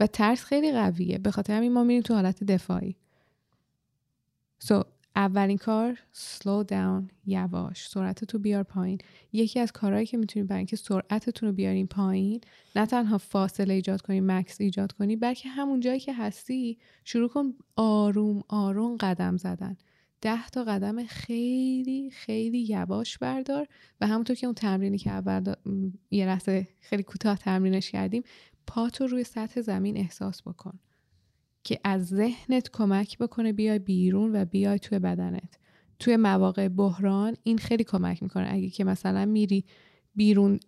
و 0.00 0.06
ترس 0.06 0.44
خیلی 0.44 0.72
قویه. 0.72 1.18
به 1.18 1.30
خاطر 1.30 1.52
همین 1.52 1.72
ما 1.72 1.84
میریم 1.84 2.02
تو 2.02 2.14
حالت 2.14 2.44
دفاعی. 2.44 2.96
سو 4.58 4.80
so, 4.80 4.86
اولین 5.16 5.58
کار 5.58 5.98
slow 6.14 6.66
down 6.70 7.12
یواش. 7.26 7.88
سرعت 7.88 8.24
تو 8.24 8.38
بیار 8.38 8.62
پایین. 8.62 8.98
یکی 9.32 9.60
از 9.60 9.72
کارهایی 9.72 10.06
که 10.06 10.16
می‌تونید 10.16 10.48
برای 10.48 10.58
اینکه 10.58 10.76
سرعتتون 10.76 11.48
رو 11.48 11.54
بیارین 11.54 11.86
پایین 11.86 12.40
نه 12.76 12.86
تنها 12.86 13.18
فاصله 13.18 13.74
ایجاد 13.74 14.00
کنی 14.02 14.20
مکس 14.20 14.60
ایجاد 14.60 14.92
کنی 14.92 15.16
بلکه 15.16 15.48
همون 15.48 15.80
جایی 15.80 16.00
که 16.00 16.14
هستی 16.14 16.78
شروع 17.04 17.28
کن 17.28 17.54
آروم 17.76 18.44
آروم 18.48 18.96
قدم 18.96 19.36
زدن. 19.36 19.76
ده 20.20 20.48
تا 20.48 20.64
قدم 20.64 21.04
خیلی 21.04 22.10
خیلی 22.10 22.58
یواش 22.58 23.18
بردار 23.18 23.68
و 24.00 24.06
همونطور 24.06 24.36
که 24.36 24.46
اون 24.46 24.54
تمرینی 24.54 24.98
که 24.98 25.10
اول 25.10 25.54
یه 26.10 26.26
لحظه 26.26 26.68
خیلی 26.80 27.02
کوتاه 27.02 27.38
تمرینش 27.38 27.90
کردیم 27.90 28.22
پاتو 28.66 29.06
روی 29.06 29.24
سطح 29.24 29.60
زمین 29.60 29.96
احساس 29.96 30.42
بکن 30.42 30.78
که 31.64 31.80
از 31.84 32.06
ذهنت 32.06 32.70
کمک 32.72 33.18
بکنه 33.18 33.52
بیای 33.52 33.78
بیرون 33.78 34.36
و 34.36 34.44
بیای 34.44 34.78
توی 34.78 34.98
بدنت. 34.98 35.58
توی 35.98 36.16
مواقع 36.16 36.68
بحران 36.68 37.36
این 37.42 37.58
خیلی 37.58 37.84
کمک 37.84 38.22
می‌کنه. 38.22 38.46
اگه 38.50 38.70
که 38.70 38.84
مثلا 38.84 39.24
میری 39.24 39.64
بیرون 40.14 40.60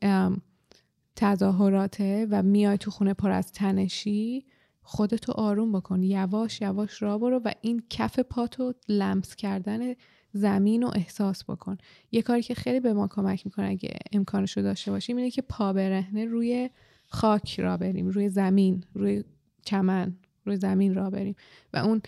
تظاهراته 1.16 2.26
و 2.30 2.42
میای 2.42 2.78
تو 2.78 2.90
خونه 2.90 3.14
پر 3.14 3.30
از 3.30 3.53
تنشی 3.53 4.46
خودتو 4.91 5.32
آروم 5.32 5.72
بکن. 5.72 6.03
یواش 6.03 6.61
یواش 6.61 7.03
را 7.03 7.18
برو 7.18 7.41
و 7.45 7.53
این 7.61 7.82
کف 7.91 8.18
پاتو 8.18 8.74
لمس 8.89 9.36
کردن 9.36 9.95
زمین 10.32 10.82
رو 10.82 10.91
احساس 10.95 11.45
بکن. 11.45 11.76
یه 12.12 12.22
کاری 12.22 12.43
که 12.43 12.55
خیلی 12.55 12.80
به 12.80 12.93
ما 12.93 13.09
کمک 13.09 13.47
می‌کنه 13.47 13.66
اگه 13.66 13.99
امکانش 14.12 14.57
رو 14.57 14.62
داشته 14.62 14.91
باشیم 14.91 15.16
اینه 15.16 15.30
که 15.30 15.43
پا 15.43 15.72
برهنه 15.72 16.24
روی 16.24 16.70
خاک 17.07 17.61
را 17.61 17.76
بریم 17.76 18.09
روی 18.09 18.28
زمین 18.28 18.84
روی 18.95 19.24
چمن 19.64 20.16
روی 20.45 20.57
زمین 20.57 20.95
را 20.95 21.11
بریم 21.11 21.34
و 21.72 21.76
اون 21.76 22.03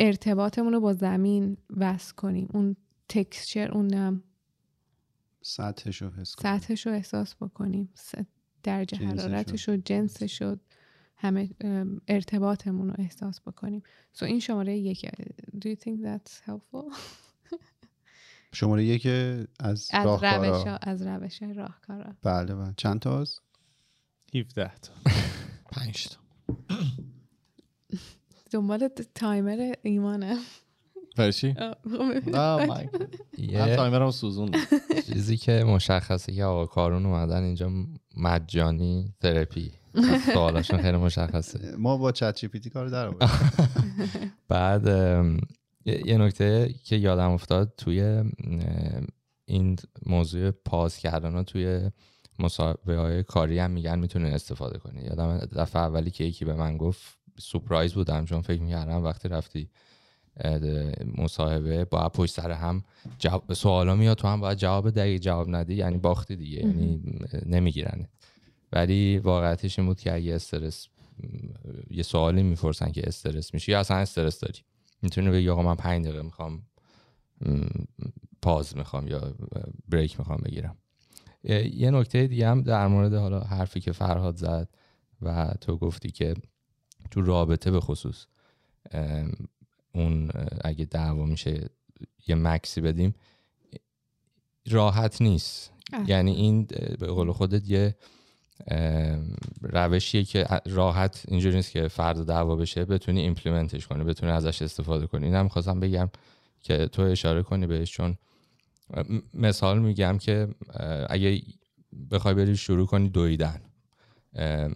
ارتباطمون 0.00 0.72
رو 0.72 0.80
با 0.80 0.92
زمین 0.92 1.56
وصل 1.76 2.14
کنیم. 2.14 2.48
اون 2.54 2.76
تکسچر 3.08 3.72
اون 3.72 4.22
سطحش 5.42 6.02
رو 6.02 6.10
حس 6.10 6.34
سطحش 6.38 6.86
رو 6.86 6.92
احساس 6.92 7.34
بکنیم. 7.36 7.88
درجه 8.62 8.96
حرارتش 8.96 9.68
و 9.68 9.76
جنسش 9.76 10.42
رو 10.42 10.56
همه 11.16 11.50
ارتباطمون 12.08 12.88
رو 12.88 12.94
احساس 12.98 13.40
بکنیم. 13.40 13.82
So 14.16 14.22
این 14.22 14.40
شماره 14.40 14.78
یک 14.78 15.06
do 15.56 15.68
you 15.68 15.76
think 15.76 16.04
that's 16.04 16.50
helpful? 16.50 16.92
شماره 18.54 18.84
یک 18.84 19.06
از 19.60 19.88
از 19.92 20.24
روش 20.24 20.66
از 20.82 21.02
روش 21.02 21.42
راهکارا. 21.42 22.12
بله 22.22 22.54
بله. 22.54 22.74
چند 22.76 23.00
تا 23.00 23.20
از 23.20 23.40
17 24.34 24.72
تا. 24.82 24.92
5 25.72 26.08
تا. 26.08 26.18
دنبال 28.50 28.88
تایمر 29.14 29.74
ایمانه 29.82 30.38
فرشی؟ 31.14 31.54
نه 32.26 32.66
من 32.66 32.88
تایمرم 33.76 34.10
سوزون 34.10 34.50
چیزی 35.06 35.36
که 35.36 35.64
مشخصه 35.64 36.32
که 36.32 36.44
آقا 36.44 36.66
کارون 36.66 37.06
اومدن 37.06 37.42
اینجا 37.42 37.70
مجانی 38.16 39.14
ترپی. 39.20 39.72
سوالاشون 40.32 40.82
خیلی 40.82 40.96
مشخصه. 40.96 41.76
ما 41.78 41.96
با 41.96 42.12
ChatGPT 42.12 42.70
کار 42.70 42.88
در 42.88 43.10
بعد 44.48 44.86
یه 45.84 46.18
نکته 46.18 46.74
که 46.84 46.96
یادم 46.96 47.30
افتاد 47.30 47.74
توی 47.76 48.22
این 49.44 49.76
موضوع 50.06 50.50
pause 50.50 50.98
کردن 50.98 51.42
توی 51.42 51.90
مصاحبه 52.38 52.96
های 52.96 53.22
کاری 53.22 53.58
هم 53.58 53.70
میگن 53.70 53.98
می‌تونین 53.98 54.32
استفاده 54.32 54.78
کنی 54.78 55.02
یادم 55.02 55.38
دفعه 55.38 55.82
اولی 55.82 56.10
که 56.10 56.24
یکی 56.24 56.44
به 56.44 56.54
من 56.54 56.76
گفت 56.76 57.18
surprise 57.38 57.94
بودم 57.94 58.24
چون 58.24 58.40
فکر 58.40 58.62
می‌کردم 58.62 59.04
وقتی 59.04 59.28
رفتی 59.28 59.70
مصاحبه 61.16 61.84
با 61.84 62.08
پشت 62.08 62.34
سر 62.34 62.50
هم 62.50 62.84
جواب 63.18 63.52
سوالا 63.52 63.94
میاد 63.94 64.16
تو 64.16 64.28
هم 64.28 64.40
باید 64.40 64.58
جواب 64.58 64.90
دقیق 64.90 65.20
جواب 65.20 65.56
ندی 65.56 65.74
یعنی 65.74 65.98
باختی 65.98 66.36
دیگه 66.36 66.58
یعنی 66.58 67.00
نمی‌گیرن 67.46 68.08
ولی 68.72 69.18
واقعیتش 69.18 69.78
این 69.78 69.88
بود 69.88 70.00
که 70.00 70.14
اگه 70.14 70.34
استرس 70.34 70.88
یه 71.90 72.02
سوالی 72.02 72.42
می‌پرسن 72.42 72.92
که 72.92 73.02
استرس 73.06 73.54
میشی 73.54 73.72
یا 73.72 73.80
اصلا 73.80 73.96
استرس 73.96 74.40
داری. 74.40 74.58
می‌تونی 75.02 75.30
بگی 75.30 75.48
آقا 75.48 75.62
من 75.62 75.74
پنج 75.74 76.04
دقیقه 76.04 76.22
می‌خوام 76.22 76.62
پاز 78.42 78.76
می‌خوام 78.76 79.08
یا 79.08 79.34
بریک 79.88 80.18
می‌خوام 80.18 80.38
بگیرم. 80.44 80.76
یه 81.74 81.90
نکته 81.90 82.26
دیگه 82.26 82.48
هم 82.48 82.62
در 82.62 82.86
مورد 82.86 83.14
حالا 83.14 83.40
حرفی 83.40 83.80
که 83.80 83.92
فرهاد 83.92 84.36
زد 84.36 84.68
و 85.22 85.54
تو 85.60 85.76
گفتی 85.76 86.10
که 86.10 86.34
تو 87.10 87.22
رابطه 87.22 87.70
به 87.70 87.80
خصوص 87.80 88.26
اون 89.94 90.30
اگه 90.64 90.84
دعوا 90.84 91.24
میشه 91.24 91.70
یه 92.26 92.34
مکسی 92.34 92.80
بدیم 92.80 93.14
راحت 94.70 95.22
نیست. 95.22 95.72
یعنی 96.06 96.32
این 96.32 96.64
به 96.98 97.06
قول 97.06 97.32
خودت 97.32 97.70
یه 97.70 97.96
روشیه 99.60 100.24
که 100.24 100.46
راحت 100.66 101.24
اینجوری 101.28 101.56
نیست 101.56 101.70
که 101.70 101.88
فرد 101.88 102.26
دعوا 102.26 102.56
بشه 102.56 102.84
بتونی 102.84 103.20
ایمپلیمنتش 103.20 103.86
کنی 103.86 104.04
بتونی 104.04 104.32
ازش 104.32 104.62
استفاده 104.62 105.06
کنی. 105.06 105.26
اینم 105.26 105.48
خواستم 105.48 105.80
بگم 105.80 106.10
که 106.60 106.86
تو 106.86 107.02
اشاره 107.02 107.42
کنی 107.42 107.66
بهش 107.66 107.92
چون 107.92 108.16
مثال 109.34 109.78
میگم 109.78 110.18
که 110.18 110.48
اگه 111.08 111.42
بخوای 112.10 112.34
بری 112.34 112.56
شروع 112.56 112.86
کنی 112.86 113.08
دویدن. 113.08 113.60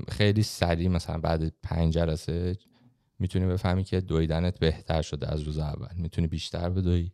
خیلی 0.09 0.43
سریع 0.43 0.89
مثلا 0.89 1.19
بعد 1.19 1.53
پنج 1.63 1.95
جلسه 1.95 2.57
می‌تونی 3.19 3.47
بفهمی 3.47 3.85
که 3.85 4.01
دویدنت 4.01 4.59
بهتر 4.59 5.03
شده 5.03 5.33
از 5.33 5.41
روز 5.41 5.59
اول. 5.59 5.95
می‌تونی 5.97 6.27
بیشتر 6.27 6.71
بدوی 6.71 7.11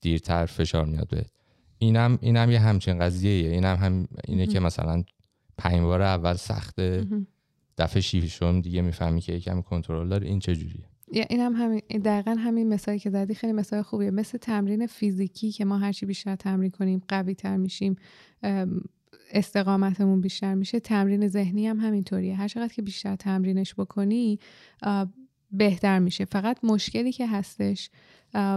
دیرتر 0.00 0.46
فشار 0.46 0.86
میاد 0.86 1.08
بهت. 1.08 1.30
اینم 1.78 2.18
اینم 2.20 2.50
یه 2.50 2.58
همچین 2.58 2.98
قضیه 2.98 3.50
اینم 3.50 3.76
هم 3.76 4.08
اینه 4.24 4.46
که 4.46 4.60
مثلا 4.60 5.04
پنج 5.58 5.80
بار 5.80 6.02
اول 6.02 6.34
سخته 6.34 7.06
دفعه 7.78 8.00
شیشم 8.02 8.60
دیگه 8.60 8.82
می‌فهمی 8.82 9.20
که 9.20 9.32
یکم 9.32 9.62
کنترل 9.62 10.08
داره. 10.08 10.26
این 10.26 10.38
چجوریه 10.38 10.84
یا 11.12 11.24
این 11.30 11.40
هم 11.40 11.52
همین 11.52 11.80
دقیقا 12.04 12.36
همین 12.38 12.68
مثالی 12.68 12.98
که 12.98 13.10
زدی. 13.10 13.34
خیلی 13.34 13.52
مثال 13.52 13.82
خوبیه. 13.82 14.10
مثل 14.10 14.38
تمرین 14.38 14.86
فیزیکی 14.86 15.52
که 15.52 15.64
ما 15.64 15.78
هرچی 15.78 16.06
بیشتر 16.06 16.36
تمرین 16.36 16.70
کنیم 16.70 17.02
قوی 17.08 17.34
تر 17.34 17.56
میشیم 17.56 17.96
ام، 18.42 18.80
استقامتمون 19.30 20.20
بیشتر 20.20 20.54
میشه 20.54 20.80
تمرین 20.80 21.28
ذهنی 21.28 21.66
هم 21.66 21.80
همینطوریه. 21.80 22.36
هر 22.36 22.48
چقدر 22.48 22.74
که 22.74 22.82
بیشتر 22.82 23.16
تمرینش 23.16 23.74
بکنی 23.74 24.38
بهتر 25.52 25.98
میشه. 25.98 26.24
فقط 26.24 26.58
مشکلی 26.64 27.12
که 27.12 27.26
هستش 27.26 27.90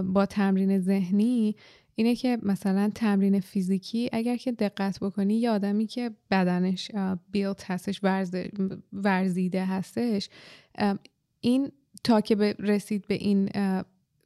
با 0.03 0.25
تمرین 0.25 0.79
ذهنی 0.79 1.55
اینه 1.95 2.15
که 2.15 2.37
مثلا 2.43 2.91
تمرین 2.95 3.39
فیزیکی 3.39 4.09
اگر 4.13 4.37
که 4.37 4.51
دقت 4.51 4.99
بکنی 4.99 5.35
یه 5.39 5.49
آدمی 5.49 5.87
که 5.87 6.11
بدنش 6.31 6.91
بیلت 7.31 7.71
هستش 7.71 7.99
ورز- 8.03 8.35
ورزیده 8.93 9.65
هستش 9.65 10.29
این 11.41 11.71
تا 12.03 12.21
که 12.21 12.35
به- 12.35 12.55
رسید 12.59 13.07
به 13.07 13.13
این 13.13 13.49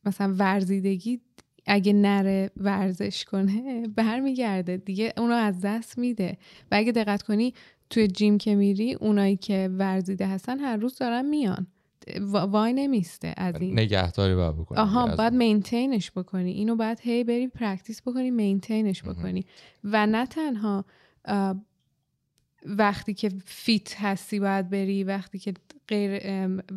مثلا 0.06 0.34
ورزیدگی 0.38 1.22
اگه 1.66 1.94
نره 1.94 2.50
ورزش 2.58 3.26
کنه 3.26 3.88
برمیگرده. 3.96 4.78
دیگه 4.78 5.14
اونو 5.18 5.34
از 5.34 5.62
دست 5.62 5.98
میده. 5.98 6.38
و 6.72 6.76
اگه 6.76 6.92
دقت 6.92 7.22
کنی 7.24 7.54
توی 7.90 8.08
gym 8.08 8.38
که 8.38 8.56
میری 8.56 8.94
اونایی 8.94 9.36
که 9.38 9.70
ورزیده 9.78 10.28
هستن 10.28 10.60
هر 10.60 10.78
روز 10.78 10.98
دارن 10.98 11.26
میان. 11.26 11.68
وای 12.22 12.74
نمیسته 12.74 13.34
از 13.38 13.62
این. 13.62 13.80
نگهداری 13.80 14.36
باید 14.36 14.56
بکنی 14.56 14.78
آها 14.80 15.16
باید. 15.16 15.34
maintain 15.34 15.96
ش 15.96 16.12
بکنی. 16.12 16.52
اینو 16.52 16.76
باید 16.76 17.00
هی 17.02 17.24
بری 17.24 17.48
practice 17.48 18.02
بکنی 18.02 18.32
maintain 18.32 18.89
ش 18.89 19.04
بکنی. 19.04 19.46
و 19.84 20.06
نه 20.08 20.26
تنها 20.26 20.86
وقتی 22.66 23.14
که 23.14 23.30
fit 23.46 24.02
هستی 24.02 24.40
باید 24.40 24.70
بری 24.70 25.04
وقتی 25.04 25.40
که 25.40 25.54
غیر 25.88 26.20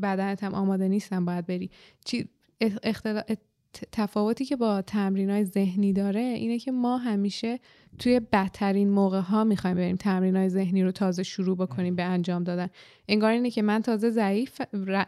بدنت 0.03 0.45
هم 0.45 0.55
آماده 0.55 0.89
نیستن 0.89 1.25
باید 1.25 1.47
بری. 1.47 1.71
چی 2.05 2.29
اخ- 2.64 2.79
اختلا... 2.83 3.23
تفاوتی 3.93 4.45
که 4.45 4.57
با 4.57 4.83
تمرین 4.83 5.31
های 5.31 5.45
ذهنی 5.45 5.93
داره 5.93 6.21
اینه 6.21 6.59
که 6.59 6.73
ما 6.73 6.99
همیشه 6.99 7.61
توی 7.99 8.21
بدترین 8.21 8.91
موقع 8.91 9.21
ها 9.21 9.45
می‌خوایم 9.45 9.77
بریم 9.77 9.97
تمرین 9.97 10.37
های 10.37 10.49
ذهنی 10.49 10.83
رو 10.83 10.93
تازه 10.93 11.23
شروع 11.23 11.57
بکنیم 11.57 11.97
به 11.97 12.03
انجام 12.03 12.45
دادن. 12.45 12.68
انگار 13.09 13.31
اینه 13.31 13.51
که 13.51 13.62
من 13.62 13.83
تازه 13.83 14.11
ضعیف 14.11 14.61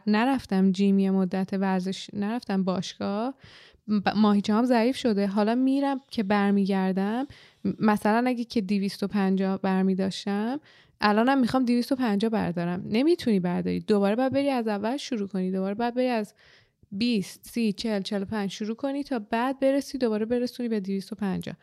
نرفتم 0.07 0.73
جیم 0.73 0.99
یه 0.99 1.11
مدت 1.11 1.53
ورزش 1.53 2.11
نرفتم 2.13 2.65
باشگاه 2.65 3.35
ماهیچه 4.17 4.63
ضعیف 4.63 4.97
شده. 4.97 5.27
حالا 5.27 5.55
میرم 5.55 6.01
که 6.11 6.23
برمیگردم. 6.23 7.27
مثلا 7.79 8.25
اگه 8.27 8.45
که 8.45 8.61
250 8.61 9.59
برمی 9.59 9.95
داشتم 9.95 10.61
الانم 11.01 11.39
می‌خوام 11.41 11.65
250 11.65 12.31
بردارم. 12.31 12.85
نمی‌تونی 12.89 13.41
برداری. 13.41 13.81
دوباره 13.81 14.17
باید 14.17 14.33
بری 14.33 14.51
از 14.51 14.69
اول 14.69 14.97
شروع 14.97 15.29
کنی. 15.29 15.51
دوباره 15.51 15.75
باید 15.75 15.95
بری 15.95 16.09
از 16.09 16.35
20 16.93 17.47
30 17.51 17.73
40 17.73 18.03
45 18.03 18.51
شروع 18.51 18.77
کنی 18.77 19.03
تا 19.03 19.19
بعد 19.19 19.61
برسی 19.61 19.99
دوباره 19.99 20.27
برسونی 20.27 20.69
به 20.69 20.81
250 20.81 21.57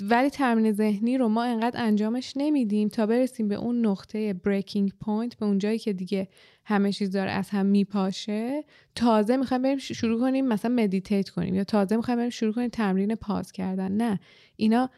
ولی 0.00 0.30
تمرین 0.30 0.72
ذهنی 0.72 1.18
رو 1.18 1.28
ما 1.28 1.44
انقدر 1.44 1.84
انجامش 1.84 2.32
نمیدیم 2.36 2.88
تا 2.88 3.06
برسیم 3.06 3.48
به 3.48 3.54
اون 3.54 3.86
نقطه 3.86 4.32
breaking 4.32 4.92
point 5.00 5.34
به 5.34 5.46
اون 5.46 5.58
جایی 5.58 5.78
که 5.78 5.92
دیگه 5.92 6.28
همه 6.64 6.92
چیز 6.92 7.10
داره 7.10 7.30
از 7.30 7.50
هم 7.50 7.66
میپاشه. 7.66 8.64
تازه 8.94 9.36
می‌خوایم 9.36 9.62
بریم 9.62 9.78
شروع 9.78 10.20
کنیم 10.20 10.46
مثلا 10.46 10.74
meditate 10.74 11.28
کنیم 11.28 11.54
یا 11.54 11.64
تازه 11.64 11.96
می‌خوایم 11.96 12.18
بریم 12.18 12.30
شروع 12.30 12.52
کنیم 12.52 12.68
تمرین 12.68 13.14
pause 13.14 13.52
کردن. 13.52 13.92
نه. 13.92 14.20
اینا 14.56 14.90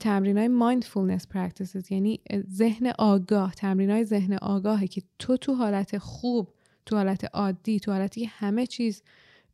تمرین 0.00 0.38
های 0.38 0.80
mindfulness 0.80 1.22
practices 1.22 1.90
یعنی 1.90 2.20
ذهن 2.50 2.92
آگاه 2.98 3.54
تمرین 3.54 3.90
های 3.90 4.04
ذهن 4.04 4.38
آگاهه 4.42 4.86
که 4.86 5.02
تو 5.18 5.36
تو 5.36 5.54
حالت 5.54 5.98
خوب 5.98 6.55
تو 6.86 6.96
حالت 6.96 7.24
عادی 7.34 7.80
تو 7.80 7.92
حالتی 7.92 8.24
همه 8.24 8.66
چیز 8.66 9.02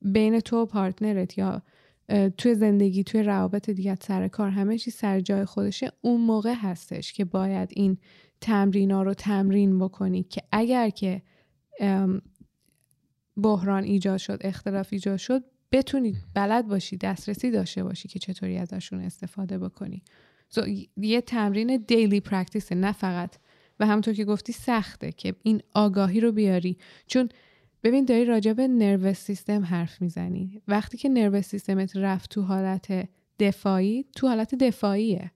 بین 0.03 0.41
تو 0.41 0.57
و 0.57 0.67
پارتنرت 0.67 1.39
یا 1.39 1.63
توی 2.39 2.55
زندگی 2.55 3.05
توی 3.05 3.23
روابط 3.23 3.71
دیگه 3.71 3.95
سر 3.95 4.29
کار 4.29 4.49
همه 4.49 4.79
چیز 4.79 4.95
سر 4.95 5.21
جای 5.21 5.45
خودشه 5.45 5.93
اون 6.01 6.21
موقع 6.21 6.55
هستش 6.57 7.13
که 7.13 7.25
باید 7.25 7.69
این 7.73 7.99
تمرینا 8.41 9.03
رو 9.03 9.15
تمرین 9.15 9.79
بکنی 9.79 10.23
که 10.23 10.43
اگر 10.53 10.91
که 10.91 11.23
بحران 13.37 13.85
ایجاد 13.85 14.19
شد 14.19 14.39
اختلاف 14.41 14.89
ایجاد 14.93 15.17
شد 15.17 15.45
بتونی 15.73 16.17
بلد 16.35 16.69
باشی 16.69 16.97
دسترسی 16.97 17.51
داشته 17.51 17.85
باشی 17.85 18.09
که 18.09 18.19
چطوری 18.19 18.59
ازشون 18.59 19.01
استفاده 19.01 19.59
بکنی. 19.59 20.03
So, 20.55 20.87
یه 20.97 21.21
تمرین 21.21 21.85
دیلی 21.89 22.21
پرکتیسه 22.21 22.75
نه 22.75 22.93
فقط 22.93 23.37
و 23.81 23.87
همونطور 23.87 24.15
که 24.15 24.25
گفتی 24.25 24.53
سخته 24.53 25.13
که 25.13 25.35
این 25.43 25.63
آگاهی 25.75 26.21
رو 26.21 26.33
بیاری. 26.33 26.77
چون 27.07 27.29
ببین 27.83 28.05
داری 28.05 28.25
راجع 28.25 28.53
به 28.53 28.69
نروس 28.69 29.19
سیستم 29.19 29.65
حرف 29.65 30.03
می‌زنی. 30.03 30.63
وقتی 30.69 30.99
که 30.99 31.09
نروس 31.09 31.45
سیستمت 31.49 31.97
رفت 31.97 32.31
تو 32.31 32.43
حالت 32.43 33.09
دفاعی 33.39 34.05
تو 34.17 34.29
حالت 34.29 34.55
دفاعیه. 34.55 35.31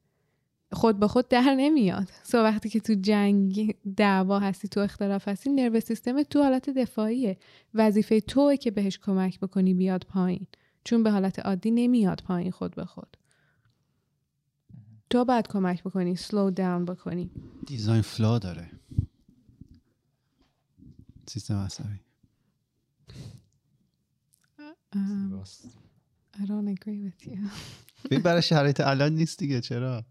خود 0.72 0.98
به 0.98 1.08
خود 1.08 1.28
در 1.28 1.54
نمیاد. 1.54 2.08
سو 2.22 2.38
وقتی 2.38 2.68
که 2.68 2.80
تو 2.80 2.94
جنگ 2.94 3.74
دعوا 3.96 4.38
هستی 4.38 4.68
تو 4.68 4.80
اختلاف 4.80 5.28
هستی 5.28 5.50
نروس 5.50 5.84
سیستم 5.84 6.22
تو 6.22 6.42
حالت 6.42 6.70
دفاعیه. 6.70 7.36
وظیفه 7.74 8.20
توه 8.20 8.56
که 8.56 8.70
بهش 8.70 8.98
کمک 8.98 9.40
بکنی 9.40 9.74
بیاد 9.74 10.06
پایین. 10.08 10.46
چون 10.84 11.02
به 11.02 11.10
حالت 11.10 11.38
عادی 11.38 11.70
نمیاد 11.70 12.22
پایین 12.26 12.50
خود 12.50 12.74
به 12.74 12.84
خود. 12.84 13.16
تو 15.10 15.24
باید 15.24 15.48
کمک 15.48 15.82
بکنی 15.82 16.16
سلو 16.16 16.50
داون 16.50 16.84
بکنی. 16.84 17.30
دیزاین 17.66 18.02
فلا 18.02 18.38
داره. 18.38 18.70
سیستم 21.26 21.54
عصبی. 21.54 22.00
I 26.40 26.44
don't 26.46 26.68
agree 26.68 27.00
with 27.02 27.26
you. 27.26 27.38
برای 28.24 28.42
شرایط 28.42 28.80
الان 28.80 29.12
نیست 29.12 29.38
دیگه 29.38 29.60
چرا؟ 29.60 30.04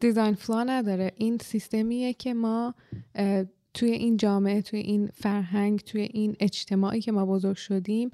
دیزاین 0.00 0.34
فلا 0.34 0.64
نداره. 0.64 1.12
این 1.16 1.38
سیستمیه 1.38 2.12
که 2.12 2.34
ما 2.34 2.74
توی 3.74 3.90
این 3.90 4.16
جامعه 4.16 4.62
توی 4.62 4.78
این 4.78 5.06
فرهنگ 5.06 5.80
توی 5.80 6.00
این 6.00 6.36
اجتماعی 6.40 7.00
که 7.00 7.12
ما 7.12 7.26
بزرگ 7.26 7.56
شدیم 7.56 8.10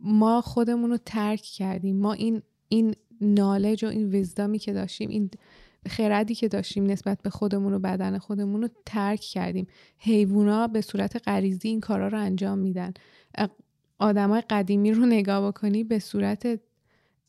ما 0.00 0.40
خودمون 0.40 0.90
رو 0.90 0.96
ترک 0.96 1.42
کردیم. 1.42 1.96
ما 1.96 2.12
این 2.12 2.42
این 2.68 2.94
نالج 3.20 3.84
و 3.84 3.88
این 3.88 4.08
ویزدامی 4.08 4.58
که 4.58 4.72
داشتیم 4.72 5.10
این 5.10 5.30
خردی 5.88 6.34
که 6.34 6.48
داشتیم 6.48 6.86
نسبت 6.86 7.22
به 7.22 7.30
خودمون 7.30 7.74
و 7.74 7.78
بدن 7.78 8.18
خودمون 8.18 8.62
رو 8.62 8.68
ترک 8.86 9.20
کردیم. 9.20 9.66
حیوونا 9.98 10.66
به 10.66 10.80
صورت 10.80 11.28
غریزی 11.28 11.68
این 11.68 11.80
کارا 11.80 12.08
رو 12.08 12.18
انجام 12.18 12.58
میدن. 12.58 12.92
آدمای 13.98 14.42
قدیمی 14.50 14.92
رو 14.92 15.06
نگاه 15.06 15.48
بکنی 15.48 15.84
به 15.84 15.98
صورت 15.98 16.60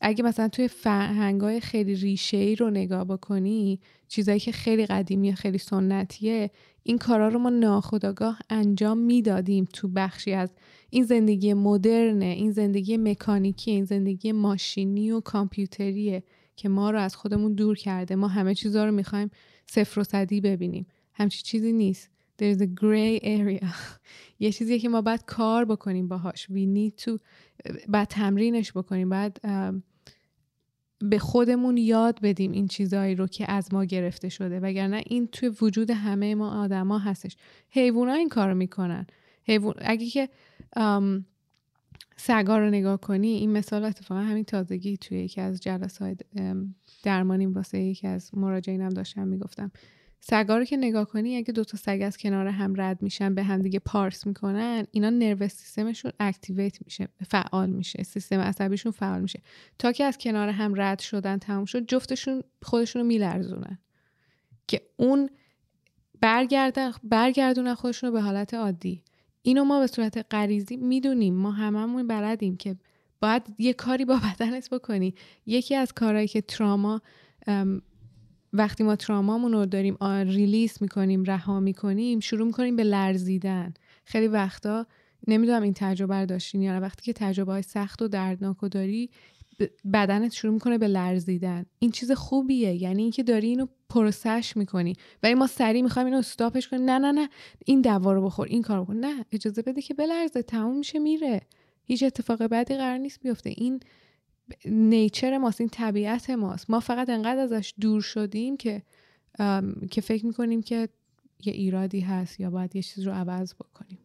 اگه 0.00 0.24
مثلا 0.24 0.48
توی 0.48 0.68
فرهنگای 0.68 1.60
خیلی 1.60 1.94
ریشه 1.94 2.36
ای 2.36 2.56
رو 2.56 2.70
نگاه 2.70 3.04
بکنی 3.04 3.80
چیزایی 4.08 4.40
که 4.40 4.52
خیلی 4.52 4.86
قدیمی 4.86 5.34
خیلی 5.34 5.58
سنتیه 5.58 6.50
این 6.82 6.98
کارا 6.98 7.28
رو 7.28 7.38
ما 7.38 7.50
ناخودآگاه 7.50 8.38
انجام 8.50 8.98
می‌دادیم 8.98 9.68
تو 9.72 9.88
بخشی 9.88 10.32
از 10.32 10.50
این 10.90 11.04
زندگی 11.04 11.54
مدرنه 11.54 12.24
این 12.24 12.52
زندگی 12.52 12.96
مکانیکی 12.96 13.70
این 13.70 13.84
زندگی 13.84 14.32
ماشینی 14.32 15.10
و 15.10 15.20
کامپیوتریه 15.20 16.22
که 16.56 16.68
ما 16.68 16.90
رو 16.90 17.00
از 17.00 17.16
خودمون 17.16 17.54
دور 17.54 17.76
کرده. 17.76 18.16
ما 18.16 18.28
همه 18.28 18.54
چیزا 18.54 18.84
رو 18.84 18.92
می‌خوایم 18.92 19.30
صفر 19.66 20.00
و 20.00 20.04
صدی 20.04 20.40
ببینیم. 20.40 20.86
همچی 21.12 21.42
چیزی 21.42 21.72
نیست. 21.72 22.10
There 22.40 22.56
is 22.56 22.62
a 22.62 22.66
gray 22.66 23.22
area. 23.22 23.66
یه 24.44 24.52
چیزیه 24.52 24.78
که 24.78 24.88
ما 24.88 25.02
باید 25.02 25.24
کار 25.24 25.64
بکنیم 25.64 26.08
باهاش. 26.08 26.46
We 26.46 26.76
need 26.76 27.04
to 27.04 27.18
باید 27.88 28.08
تمرینش 28.08 28.72
بکنیم 28.72 29.08
باید 29.08 29.40
به 31.02 31.18
خودمون 31.18 31.76
یاد 31.76 32.20
بدیم 32.22 32.52
این 32.52 32.68
چیزهایی 32.68 33.14
رو 33.14 33.26
که 33.26 33.52
از 33.52 33.74
ما 33.74 33.84
گرفته 33.84 34.28
شده. 34.28 34.60
وگرنه 34.60 35.02
این 35.06 35.26
توی 35.26 35.48
وجود 35.62 35.90
همه 35.90 36.34
ما 36.34 36.62
آدما 36.62 36.98
هستش. 36.98 37.36
حیوونا 37.70 38.12
این 38.12 38.28
کارو 38.28 38.54
می‌کنن. 38.54 39.06
حیوان 39.44 39.74
اگه 39.78 40.06
که 40.06 40.28
سگا 42.16 42.58
رو 42.58 42.70
نگاه 42.70 43.00
کنی 43.00 43.28
این 43.28 43.52
مثال 43.52 43.84
اتفاقا 43.84 44.20
همین 44.20 44.44
تازگی 44.44 44.96
توی 44.96 45.18
یکی 45.18 45.40
از 45.40 45.60
جلسات 45.60 46.20
درمانی 47.02 47.46
واسه 47.46 47.78
یکی 47.78 48.06
از 48.06 48.30
مراجعینم 48.34 48.88
داشتم 48.88 49.28
می‌گفتم. 49.28 49.70
سگا 50.20 50.58
رو 50.58 50.64
که 50.64 50.76
نگاه 50.76 51.04
کنی 51.04 51.36
اگه 51.36 51.52
دو 51.52 51.64
تا 51.64 51.76
سگ 51.76 52.00
از 52.04 52.16
کنار 52.16 52.46
هم 52.46 52.80
رد 52.80 53.02
میشن 53.02 53.34
به 53.34 53.42
هم 53.42 53.62
دیگه 53.62 53.78
پارس 53.78 54.26
می‌کنن 54.26 54.86
اینا 54.90 55.10
نروس 55.10 55.54
سیستمشون 55.54 56.12
اکتیویت 56.20 56.78
میشه 56.84 57.08
فعال 57.26 57.70
میشه 57.70 58.02
سیستم 58.02 58.40
عصبیشون 58.40 58.92
فعال 58.92 59.20
میشه. 59.20 59.42
تا 59.78 59.92
که 59.92 60.04
از 60.04 60.18
کنار 60.18 60.48
هم 60.48 60.80
رد 60.80 60.98
شدن 60.98 61.38
تموم 61.38 61.64
شد 61.64 61.86
جفتشون 61.86 62.42
خودشون 62.62 63.02
رو 63.02 63.08
میلرزونن. 63.08 63.78
که 64.68 64.82
اون 64.96 65.30
برگردن 66.20 66.92
برگردونن 67.02 67.74
خودشون 67.74 68.08
رو 68.08 68.12
به 68.12 68.20
حالت 68.20 68.54
عادی. 68.54 69.02
اینو 69.42 69.64
ما 69.64 69.80
به 69.80 69.86
صورت 69.86 70.26
غریزی 70.30 70.76
می‌دونیم. 70.76 71.34
ما 71.34 71.50
هممون 71.50 72.06
بلدیم 72.06 72.56
که 72.56 72.76
باید 73.20 73.42
یه 73.58 73.72
کاری 73.72 74.04
با 74.04 74.20
بدنت 74.24 74.70
بکنی. 74.70 75.14
یکی 75.46 75.74
از 75.74 75.92
کارهایی 75.92 76.28
که 76.28 76.40
تراما 76.40 77.02
وقتی 78.52 78.84
ما 78.84 78.96
ترامامون 78.96 79.52
رو 79.52 79.66
داریم 79.66 79.96
ریلیس 80.04 80.82
می‌کنیم 80.82 81.24
رها 81.24 81.60
می‌کنیم 81.60 82.20
شروع 82.20 82.46
می‌کنیم 82.46 82.76
به 82.76 82.84
لرزیدن. 82.84 83.74
خیلی 84.04 84.28
وقتا 84.28 84.86
نمی‌دونم 85.28 85.62
این 85.62 85.74
تجربه 85.76 86.14
رو 86.14 86.26
داشتین 86.26 86.62
یا 86.62 86.80
وقتی 86.80 87.02
که 87.02 87.12
تجربه 87.12 87.52
های 87.52 87.62
سخت 87.62 88.02
و 88.02 88.08
دردناک 88.08 88.56
رو 88.56 88.68
داری 88.68 89.10
بدنت 89.92 90.32
شروع 90.32 90.54
می‌کنه 90.54 90.78
به 90.78 90.88
لرزیدن. 90.88 91.66
این 91.78 91.90
چیز 91.90 92.12
خوبیه 92.12 92.82
یعنی 92.82 93.02
اینکه 93.02 93.22
داری 93.22 93.48
اینو 93.48 93.66
پروسش 93.88 94.52
می‌کنی. 94.56 94.94
ولی 95.22 95.34
ما 95.34 95.46
سریع 95.46 95.82
می‌خوایم 95.82 96.06
اینو 96.06 96.18
استاپش 96.18 96.68
کنیم. 96.68 96.84
نه 96.84 96.98
نه 96.98 97.12
نه 97.12 97.28
این 97.66 97.80
دوا 97.80 98.12
رو 98.12 98.24
بخور 98.24 98.46
این 98.46 98.62
کار 98.62 98.84
بکن 98.84 98.96
نه 98.96 99.24
اجازه 99.32 99.62
بده 99.62 99.82
که 99.82 99.94
بلرزه 99.94 100.42
تموم 100.42 100.78
میشه 100.78 100.98
میره. 100.98 101.40
هیچ 101.84 102.02
اتفاق 102.02 102.46
بعدی 102.46 102.76
قرار 102.76 102.98
نیست 102.98 103.20
بیفته. 103.22 103.50
این 103.56 103.80
نیچر 104.64 105.38
ماست 105.38 105.60
این 105.60 105.70
طبیعت 105.70 106.30
ماست. 106.30 106.70
ما 106.70 106.80
فقط 106.80 107.08
انقدر 107.08 107.38
ازش 107.38 107.74
دور 107.80 108.00
شدیم 108.00 108.56
که 108.56 108.82
که 109.90 110.00
فکر 110.00 110.26
می‌کنیم 110.26 110.62
که 110.62 110.88
یه 111.44 111.52
ایرادی 111.52 112.00
هست 112.00 112.40
یا 112.40 112.50
باید 112.50 112.76
یه 112.76 112.82
چیز 112.82 113.06
رو 113.06 113.12
عوض 113.12 113.54
بکنیم. 113.54 113.98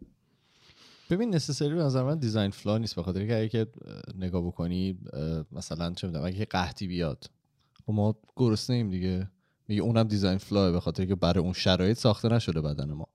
ببین 1.09 1.35
نسسری 1.35 1.75
به 1.75 1.83
نظر 1.83 2.03
من 2.03 2.19
دیزاین 2.19 2.51
فلا 2.51 2.77
نیست 2.77 2.95
بخاطر 2.95 3.19
اینکه 3.19 3.41
اگه 3.41 3.67
نگاه 4.17 4.47
بکنی 4.47 4.97
مثلا 5.51 5.93
چه 5.93 6.07
می‌دونم 6.07 6.25
اگه 6.25 6.45
قحطی 6.45 6.87
بیاد 6.87 7.29
و 7.79 7.83
خب 7.85 7.93
ما 7.93 8.15
گرسنه 8.35 8.75
ایم 8.75 8.89
دیگه. 8.89 9.27
میگه 9.67 9.81
اونم 9.81 10.03
دیزاین 10.03 10.37
فلاه 10.37 10.71
به 10.71 10.79
خاطر 10.79 11.05
که 11.05 11.15
برای 11.15 11.43
اون 11.43 11.53
شرایط 11.53 11.97
ساخته 11.97 12.29
نشده 12.29 12.61
بدن 12.61 12.91
ما. 12.91 13.07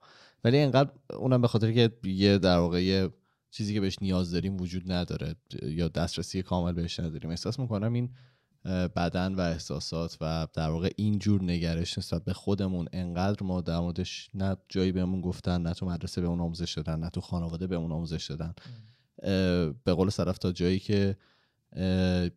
ولی 0.44 0.58
انقدر 0.58 0.90
اونم 1.18 1.40
به 1.40 1.48
خاطر 1.48 1.72
که 1.72 1.90
یه 2.04 2.38
در 2.38 2.56
واقع 2.56 3.08
چیزی 3.50 3.74
که 3.74 3.80
بهش 3.80 3.96
نیاز 4.00 4.30
داریم 4.30 4.60
وجود 4.60 4.92
نداره 4.92 5.36
یا 5.62 5.88
دسترسی 5.88 6.42
کامل 6.42 6.72
بهش 6.72 7.00
نداریم. 7.00 7.30
احساس 7.30 7.58
می‌کنم 7.58 7.92
این 7.92 8.10
بدن 8.96 9.34
و 9.34 9.40
احساسات 9.40 10.16
و 10.20 10.46
در 10.52 10.70
واقع 10.70 10.90
اینجور 10.96 11.42
نگرش 11.42 11.98
نسبت 11.98 12.24
به 12.24 12.32
خودمون 12.32 12.88
انقدر 12.92 13.42
ما 13.42 13.60
در 13.60 13.80
موردش 13.80 14.30
نه 14.34 14.56
جایی 14.68 14.92
بهمون 14.92 15.20
گفتن 15.20 15.62
نه 15.62 15.74
تو 15.74 15.86
مدرسه 15.86 16.20
به 16.20 16.26
اون 16.26 16.40
آموزش 16.40 16.74
دادن 16.76 17.00
نه 17.00 17.10
تو 17.10 17.20
خانواده 17.20 17.66
به 17.66 17.76
اون 17.76 17.92
آموزش 17.92 18.30
دادن. 18.30 18.54
به 19.84 19.94
قول 19.94 20.10
صرف 20.10 20.38
تا 20.38 20.52
جایی 20.52 20.78
که 20.78 21.16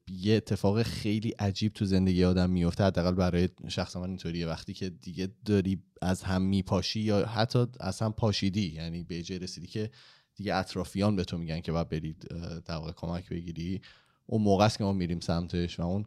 یه 0.08 0.36
اتفاق 0.36 0.82
خیلی 0.82 1.30
عجیب 1.30 1.74
تو 1.74 1.86
زندگی 1.86 2.24
آدم 2.24 2.50
میفته 2.50 2.84
حداقل 2.84 3.12
برای 3.12 3.50
شخص 3.68 3.96
من 3.96 4.10
اینطوریه. 4.10 4.48
وقتی 4.48 4.74
که 4.74 4.90
دیگه 4.90 5.30
داری 5.46 5.84
از 6.02 6.24
هم 6.24 6.42
میپاشی 6.42 7.00
یا 7.00 7.26
حتی 7.26 7.66
از 7.80 8.00
هم 8.00 8.14
پاشیدی 8.14 8.74
یعنی 8.74 9.04
به 9.04 9.24
جای 9.24 9.40
رسیدی 9.40 9.68
که 9.68 9.92
دیگه 10.36 10.56
اطرافیان 10.56 11.16
به 11.16 11.24
تو 11.24 11.38
میگن 11.38 11.60
که 11.60 11.72
باید 11.72 11.90
برید 11.90 12.28
در 12.66 12.76
واقع 12.76 12.92
کمک 12.92 13.30
بگیری. 13.30 13.82
اون 14.26 14.42
موقع 14.42 14.66
است 14.66 14.78
که 14.78 14.84
ما 14.84 14.94
میریم 14.94 15.20
سمتش 15.20 15.80
و 15.80 15.84
اون 15.84 16.06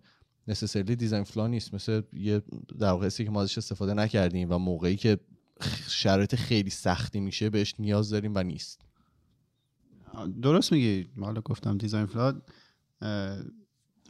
نسسرلی 0.49 0.97
دیزاین 0.97 1.24
فلا 1.24 1.47
نیست. 1.47 1.74
مثل 1.74 2.03
یه 2.12 2.43
در 2.79 2.91
واقع 2.91 3.09
که 3.09 3.31
ما 3.31 3.43
ازش 3.43 3.59
استفاده 3.59 3.95
نکردیم 3.95 4.53
و 4.53 4.59
موقعی 4.59 4.97
که 4.97 5.18
شرایط 5.89 6.35
خیلی 6.35 6.70
سختی 6.70 7.20
میشه 7.20 7.51
بهش 7.51 7.74
نیاز 7.79 8.11
داریم 8.11 8.33
و 8.35 8.43
نیست. 8.43 8.81
درست 10.43 10.72
میگی. 10.72 11.09
حالا 11.20 11.41
گفتم 11.41 11.79
دیزاین 11.79 12.07
فلا 12.07 12.41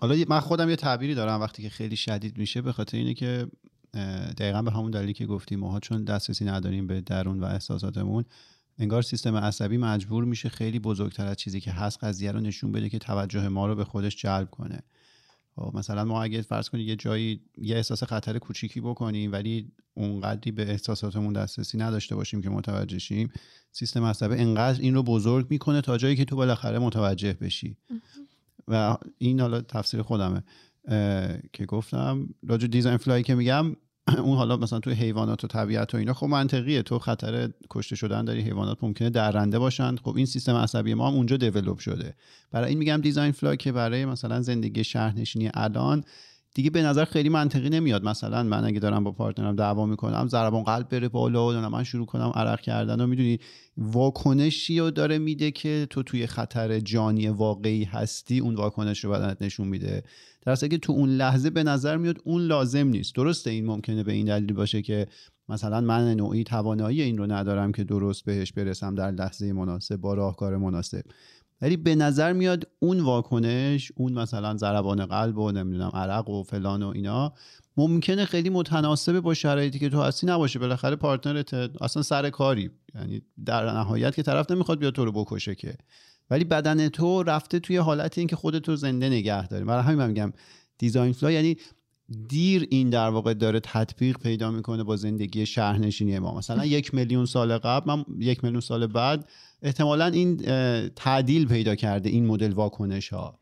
حالا 0.01 0.25
من 0.29 0.41
خودم 0.41 0.71
یه 0.71 0.77
تعبیری 0.77 1.15
دارم 1.15 1.41
وقتی 1.41 1.63
که 1.63 1.69
خیلی 1.69 1.97
شدید 1.97 2.39
میشه 2.39 2.63
به 2.63 2.73
خاطر 2.73 2.97
اینه 2.97 3.15
که 3.15 3.47
دقیقا 4.39 4.63
به 4.63 4.71
همون 4.71 4.91
دلیلی 4.91 5.13
که 5.13 5.27
گفتیم 5.27 5.59
ماها 5.59 5.81
چون 5.81 6.05
دسترسی 6.05 6.45
نداریم 6.45 6.87
به 6.87 7.01
درون 7.01 7.41
و 7.41 7.45
احساساتمون 7.45 8.25
انگار 8.79 9.03
سیستم 9.03 9.37
عصبی 9.37 9.77
مجبور 9.77 10.25
میشه 10.25 10.49
خیلی 10.49 10.79
بزرگتر 10.79 11.27
از 11.27 11.37
چیزی 11.37 11.61
که 11.61 11.71
هست 11.71 12.05
قضیه 12.05 12.33
رو 12.33 12.41
نشون 12.41 12.73
بده 12.73 12.89
که 12.89 12.99
توجه 12.99 13.49
ما 13.49 13.67
رو 13.67 13.75
به 13.75 13.85
خودش 13.85 14.17
جلب 14.17 14.51
کنه. 14.51 14.83
خب 15.57 15.71
مثلا 15.75 16.05
ما 16.05 16.23
اگه 16.23 16.43
فرض 16.43 16.69
کنید 16.69 16.89
یه 16.89 16.97
جایی 16.97 17.41
یه 17.59 17.77
احساس 17.77 18.03
خطر 18.03 18.39
کوچیکی 18.39 18.81
بکنیم 18.81 19.33
ولی 19.33 19.73
اونقدری 19.95 20.51
به 20.51 20.71
احساساتمون 20.71 21.33
دسترسی 21.33 21.79
نداشته 21.79 22.15
باشیم 22.15 22.43
که 22.43 22.51
متوجه 22.51 22.99
شیم 22.99 23.33
سیستم 23.73 24.05
عصبی 24.05 24.35
انقدر 24.35 24.81
این 24.81 24.95
رو 24.95 25.03
بزرگ 25.03 25.47
می‌کنه 25.51 25.81
تا 25.81 25.99
جایی 25.99 26.17
که 26.17 26.25
تو 26.25 26.37
بالاخره 26.37 26.79
متوجه 26.79 27.33
بشی. 27.33 27.77
و 28.69 28.97
این 29.19 29.41
حالا 29.41 29.61
تفسیر 29.61 30.03
خودمه. 30.03 30.43
که 31.53 31.67
گفتم 31.69 32.29
راجع 32.47 32.67
design 32.67 32.97
flaw 32.97 33.17
ی 33.17 33.23
که 33.23 33.35
میگم 33.35 33.77
اون 34.25 34.37
حالا 34.37 34.57
مثلا 34.57 34.81
توی 34.81 34.93
حیوانات 34.93 35.45
و 35.45 35.47
طبیعت 35.47 35.95
و 35.95 35.97
اینا 35.99 36.15
خب 36.15 36.27
منطقیه. 36.27 36.83
تو 36.83 36.99
خطر 36.99 37.51
کشته 37.71 37.97
شدن 37.97 38.25
داری 38.25 38.41
حیوانات 38.41 38.79
ممکنه 38.83 39.11
درنده 39.11 39.59
باشند. 39.59 40.01
خب 40.01 40.17
این 40.17 40.27
سیستم 40.27 40.55
عصبی 40.55 40.95
ما 40.95 41.09
هم 41.09 41.15
اونجا 41.15 41.37
develop 41.37 41.79
شده. 41.79 42.15
برای 42.53 42.69
این 42.69 42.79
میگم 42.79 42.97
design 42.97 43.33
flaw 43.33 43.57
که 43.57 43.73
برای 43.73 44.05
مثلا 44.05 44.43
زندگی 44.43 44.85
شهرنشینی 44.85 45.51
الان 45.55 46.05
دیگه 46.55 46.71
به 46.71 46.83
نظر 46.83 47.05
خیلی 47.05 47.29
منطقی 47.29 47.69
نمیاد. 47.69 48.05
مثلا 48.05 48.43
من 48.43 48.65
اگه 48.65 48.81
دارم 48.81 49.05
با 49.05 49.13
partner 49.13 49.51
م 49.51 49.57
دعوا 49.57 49.87
می‌کنم 49.87 50.29
ضربان 50.29 50.63
قلب 50.63 50.89
بره 50.89 51.09
بالا 51.09 51.49
و 51.49 51.69
من 51.69 51.85
شروع 51.85 52.07
کنم 52.07 52.33
عرق 52.35 52.61
کردن 52.61 53.01
و 53.01 53.07
می‌دونی؟ 53.07 53.39
واکنشی 53.79 54.79
رو 54.79 54.91
داره 54.91 55.19
میده 55.19 55.51
که 55.51 55.87
تو 55.91 56.03
توی 56.03 56.27
خطر 56.27 56.81
جانی 56.81 57.29
واقعی 57.29 57.85
هستی 57.85 58.39
اون 58.39 58.55
واکنش 58.55 59.05
رو 59.05 59.11
بدنت 59.11 59.43
نشون 59.43 59.69
میده. 59.69 60.03
در 60.43 60.55
که 60.55 60.79
تو 60.79 60.93
اون 60.93 61.09
لحظه 61.09 61.51
به 61.51 61.63
نظر 61.63 61.97
میاد 61.97 62.19
اون 62.25 62.43
لازم 62.43 62.89
نیست. 62.89 63.15
درسته 63.15 63.51
این 63.51 63.67
ممکنه 63.67 64.03
به 64.03 64.13
این 64.13 64.27
دلیل 64.27 64.53
باشه 64.53 64.83
که 64.83 65.07
مثلا 65.49 65.81
من 65.81 66.15
نوعی 66.15 66.45
توانایی 66.45 67.03
این 67.03 67.19
رو 67.19 67.33
ندارم 67.33 67.73
که 67.73 67.85
درست 67.85 68.25
بهش 68.25 68.53
برسم 68.53 68.95
در 68.95 69.11
لحظه 69.11 69.53
مناسب 69.53 69.97
با 69.97 70.15
راهکار 70.15 70.57
مناسب. 70.57 71.03
ولی 71.63 71.77
به 71.77 71.95
نظر 71.95 72.33
میاد 72.33 72.69
اون 72.79 73.01
واکنش 73.01 73.93
اون 73.97 74.13
مثلا 74.13 74.57
ضربان 74.57 75.07
قلب 75.07 75.39
و 75.39 75.53
نمی‌دونم 75.53 75.91
عرق 75.95 76.31
و 76.31 76.43
فلان 76.43 76.83
و 76.83 76.89
اینا 76.89 77.33
ممکنه 77.77 78.25
خیلی 78.25 78.51
متناسب 78.51 79.21
با 79.21 79.35
شرایطی 79.35 79.79
که 79.79 79.89
تو 79.89 80.03
هستی 80.03 80.27
نباشه. 80.27 80.59
بالاخره 80.59 80.97
پارتنرت 80.97 81.55
اصلا 81.55 82.03
سر 82.03 82.31
کاری. 82.31 82.71
یعنی 82.95 83.23
در 83.47 83.73
نهایت 83.73 84.15
که 84.15 84.23
طرف 84.23 84.51
نمی‌خواد 84.51 84.79
بیاد 84.79 84.93
تو 84.93 85.05
رو 85.05 85.13
بکشه 85.13 85.55
که. 85.55 85.77
ولی 86.31 86.45
بدن 86.45 86.89
تو 86.89 87.23
رفته 87.23 87.59
توی 87.59 87.77
حالت 87.77 88.19
اینکه 88.19 88.37
خودت 88.37 88.69
رو 88.69 88.77
زنده 88.77 89.09
نگه 89.09 89.47
داری. 89.47 89.65
برای 89.65 89.83
همین 89.83 89.99
من 89.99 90.09
میگم 90.09 90.33
دیزاین 90.79 91.13
فلا 91.13 91.31
یعنی 91.31 91.57
دیر 92.29 92.69
این 92.71 92.91
در 92.91 93.09
واقع 93.09 93.35
داره 93.35 93.61
تطبیق 93.61 94.19
پیدا 94.19 94.51
می‌کنه 94.51 94.85
با 94.85 94.97
زندگی 94.97 95.47
شهرنشینی 95.47 96.19
ما. 96.19 96.39
مثلا 96.39 96.67
یک 96.77 96.95
میلیون 96.95 97.27
سال 97.27 97.59
قبل 97.59 97.93
من 97.93 98.05
یک 98.19 98.45
میلیون 98.45 98.61
سال 98.61 98.87
بعد 98.87 99.29
احتمالا 99.63 100.07
این 100.07 100.37
تعدیل 100.89 101.47
پیدا 101.49 101.75
کرده 101.75 102.09
این 102.09 102.27
مدل 102.27 102.53
واکنش 102.53 103.09
ها 103.09 103.39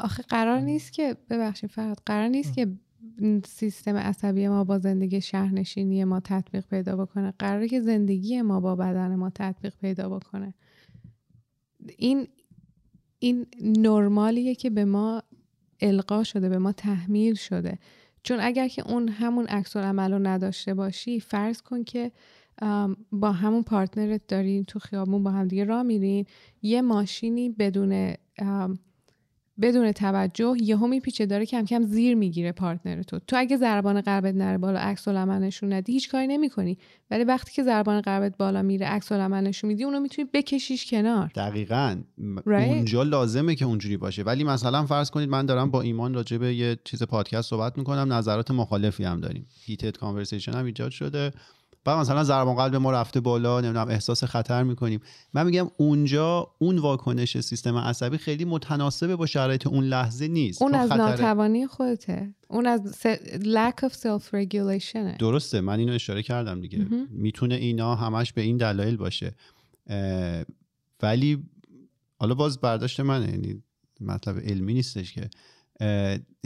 آخه 0.00 0.22
قرار 0.22 0.60
نیست 0.60 0.92
که 0.92 1.16
ببخشید 1.30 1.70
فقط 1.70 1.98
قرار 2.06 2.28
نیست 2.28 2.54
که 2.54 2.66
سیستم 3.44 3.96
عصبی 3.96 4.48
ما 4.48 4.64
با 4.64 4.78
زندگی 4.78 5.20
شهرنشینی 5.20 6.04
ما 6.04 6.20
تطبیق 6.20 6.66
پیدا 6.66 6.96
بکنه. 6.96 7.34
قراره 7.38 7.68
که 7.68 7.80
زندگی 7.80 8.42
ما 8.42 8.60
با 8.60 8.76
بدن 8.76 9.16
ما 9.16 9.30
تطبیق 9.30 9.74
پیدا 9.80 10.08
بکنه. 10.08 10.54
این 11.98 12.28
این 13.18 13.46
نرمالیه 13.62 14.54
که 14.54 14.70
به 14.70 14.84
ما 14.84 15.22
القا 15.80 16.24
شده 16.24 16.48
به 16.48 16.58
ما 16.58 16.72
تحمیل 16.72 17.34
شده. 17.34 17.78
چون 18.22 18.38
اگر 18.40 18.68
که 18.68 18.90
اون 18.90 19.08
همون 19.08 19.46
عکس 19.46 19.76
عمل 19.76 20.12
رو 20.12 20.18
نداشته 20.18 20.74
باشی 20.74 21.20
فرض 21.20 21.62
کن 21.62 21.84
که 21.84 22.12
با 23.12 23.32
همون 23.32 23.62
پارتنرت 23.62 24.26
دارین 24.26 24.64
تو 24.64 24.78
خیابون 24.78 25.22
با 25.22 25.30
هم 25.30 25.48
دیگه 25.48 25.64
راه 25.64 25.82
میرین 25.82 26.26
یه 26.62 26.82
ماشینی 26.82 27.50
بدون 27.50 28.14
بدون 29.62 29.92
توجه 29.92 30.54
یهو 30.60 30.86
میپیچه 30.86 31.26
داره 31.26 31.46
کم 31.46 31.64
کم 31.64 31.82
زیر 31.82 32.14
می‌گیره 32.14 32.52
پارتنر 32.52 33.02
تو. 33.02 33.18
تو 33.18 33.36
اگه 33.38 33.56
ضربان 33.56 34.00
قلبت 34.00 34.34
نره 34.34 34.58
بالا 34.58 34.78
عکس 34.78 35.08
العمل 35.08 35.38
نشون 35.38 35.72
ندی 35.72 35.92
هیچ 35.92 36.10
کاری 36.10 36.26
نمی‌کنی. 36.26 36.78
ولی 37.10 37.24
وقتی 37.24 37.52
که 37.52 37.62
ضربان 37.62 38.00
قلبت 38.00 38.36
بالا 38.36 38.62
میره 38.62 38.86
عکس 38.86 39.12
العمل 39.12 39.46
نشون 39.46 39.68
میدی 39.68 39.84
اونو 39.84 40.00
می‌تونی 40.00 40.28
بکشیش 40.34 40.90
کنار. 40.90 41.30
دقیقا. 41.34 41.96
اونجا 42.46 43.02
لازمه 43.02 43.54
که 43.54 43.64
اونجوری 43.64 43.96
باشه. 43.96 44.22
ولی 44.22 44.44
مثلا 44.44 44.86
فرض 44.86 45.10
کنید 45.10 45.28
من 45.28 45.46
دارم 45.46 45.70
با 45.70 45.80
ایمان 45.80 46.14
راجع 46.14 46.36
به 46.36 46.54
یه 46.54 46.78
چیز 46.84 47.02
پادکست 47.02 47.50
صحبت 47.50 47.78
می‌کنم 47.78 48.12
نظرات 48.12 48.50
مخالفی 48.50 49.04
هم 49.04 49.20
داریم. 49.20 49.46
هیتد 49.64 49.96
کانورسیشن 49.96 50.52
هم 50.52 50.64
ایجاد 50.64 50.90
شده. 50.90 51.30
بعد 51.84 51.98
مثلا 51.98 52.24
ضربان 52.24 52.56
قلب 52.56 52.76
ما 52.76 52.92
رفته 52.92 53.20
بالا 53.20 53.60
نمی‌دونم 53.60 53.88
احساس 53.88 54.24
خطر 54.24 54.62
می‌کنیم. 54.62 55.00
من 55.34 55.46
میگم 55.46 55.70
اونجا 55.76 56.54
اون 56.58 56.78
واکنش 56.78 57.40
سیستم 57.40 57.76
عصبی 57.76 58.18
خیلی 58.18 58.44
متناسب 58.44 59.14
با 59.14 59.26
شرایط 59.26 59.66
اون 59.66 59.84
لحظه 59.84 60.28
نیست. 60.28 60.62
اون 60.62 60.74
از 60.74 60.92
ناتوانی 60.92 61.66
خودته. 61.66 62.34
اون 62.48 62.66
از 62.66 62.96
lack 63.32 63.88
of 63.88 63.92
self 63.92 64.24
regulation 64.32 65.18
درسته. 65.18 65.60
من 65.60 65.78
اینو 65.78 65.92
اشاره 65.92 66.22
کردم 66.22 66.60
دیگه. 66.60 66.86
می‌تونه 67.10 67.54
اینا 67.54 67.94
همش 67.94 68.32
به 68.32 68.42
این 68.42 68.56
دلایل 68.56 68.96
باشه. 68.96 69.34
ولی 71.02 71.44
حالا 72.16 72.34
باز 72.34 72.60
برداشت 72.60 73.00
منه. 73.00 73.30
یعنی 73.30 73.62
مطلب 74.00 74.38
علمی 74.38 74.74
نیستش 74.74 75.12
که. 75.12 75.30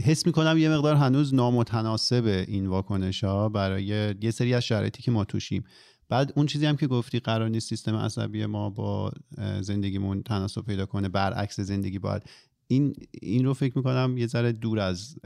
حس 0.05 0.27
می‌کنم 0.27 0.59
یه 0.59 0.69
مقدار 0.69 0.97
هنوز 0.97 1.35
نامتناسب 1.35 2.45
این 2.49 2.67
واکنش 2.67 3.25
ها 3.25 3.49
برای 3.49 3.85
یه 4.23 4.31
سری 4.31 4.55
از 4.55 4.65
شرایطی 4.65 5.03
که 5.03 5.11
ما 5.11 5.25
توشیم. 5.25 5.65
بعد 6.09 6.33
اون 6.37 6.47
چیزی 6.47 6.67
هم 6.67 6.77
که 6.77 6.87
گفتی 6.87 7.19
قرار 7.19 7.49
نیست 7.49 7.69
سیستم 7.69 7.97
عصبی 7.97 8.47
ما 8.47 8.71
با 8.71 9.13
زندگیمون 9.61 10.23
تناسب 10.23 10.61
پیدا 10.61 10.87
کنه 10.87 11.09
برعکس 11.09 11.61
زندگی 11.61 11.99
باید. 11.99 12.23
این 12.67 12.95
این 13.23 13.45
رو 13.45 13.55
فکر 13.55 13.79
می‌کنم 13.79 14.19
یه 14.19 14.27
ذره 14.27 14.53
دور 14.53 14.79
از 14.79 15.17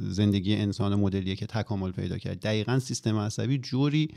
زندگی 0.00 0.54
انسان 0.54 0.94
مدلیه 0.94 1.36
که 1.36 1.46
تکامل 1.46 1.90
پیدا 1.90 2.18
کرد. 2.18 2.40
دقیقا 2.40 2.78
سیستم 2.78 3.16
عصبی 3.16 3.58
جوری 3.58 4.08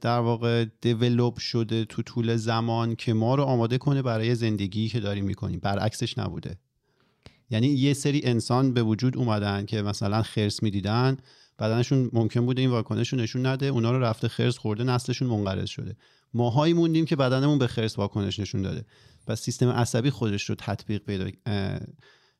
در 0.00 0.18
واقع 0.18 0.64
دیولوب 0.80 1.38
شده 1.38 1.84
تو 1.84 2.02
طول 2.02 2.36
زمان 2.36 2.96
که 2.96 3.12
ما 3.12 3.34
رو 3.34 3.42
آماده 3.42 3.78
کنه 3.78 4.02
برای 4.02 4.34
زندگی 4.34 4.88
که 4.88 5.00
داریم 5.00 5.24
می‌کنیم. 5.24 5.60
برعکسش 5.62 6.18
نبوده. 6.18 6.58
یعنی 7.50 7.66
یه 7.66 7.94
سری 7.94 8.20
انسان 8.24 8.74
به 8.74 8.82
وجود 8.82 9.16
اومدن 9.16 9.66
که 9.66 9.82
مثلا 9.82 10.22
خرس 10.22 10.62
می‌دیدن 10.62 11.16
بدنشون 11.58 12.10
ممکن 12.12 12.46
بوده 12.46 12.60
این 12.60 12.70
واکنش 12.70 13.12
رو 13.12 13.18
نشون 13.18 13.46
نده 13.46 13.66
اونا 13.66 13.92
رو 13.92 14.00
رفته 14.00 14.28
خرس 14.28 14.58
خورده 14.58 14.84
نسلشون 14.84 15.28
منقرض 15.28 15.68
شده. 15.68 15.96
ماهایی 16.34 16.72
موندیم 16.72 17.04
که 17.04 17.16
بدنمون 17.16 17.58
به 17.58 17.66
خرس 17.66 17.98
واکنش 17.98 18.38
نشون 18.38 18.62
داده. 18.62 18.84
و 19.28 19.36
سیستم 19.36 19.68
عصبی 19.68 20.10
خودش 20.10 20.50
رو 20.50 20.54
تطبیق 20.54 21.02
پیدا 21.02 21.30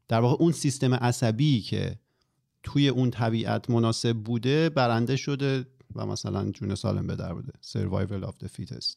در 0.08 0.20
واقع 0.20 0.42
اون 0.42 0.52
سیستم 0.52 0.94
عصبی 0.94 1.60
که 1.60 1.98
توی 2.62 2.88
اون 2.88 3.10
طبیعت 3.10 3.70
مناسب 3.70 4.12
بوده 4.12 4.68
برنده 4.68 5.16
شده 5.16 5.66
و 5.94 6.06
مثلا 6.06 6.50
جون 6.50 6.74
سالم 6.74 7.06
به 7.06 7.16
در 7.16 7.34
بوده. 7.34 7.52
Survival 7.62 8.26
of 8.26 8.34
the 8.44 8.48
fittest. 8.48 8.96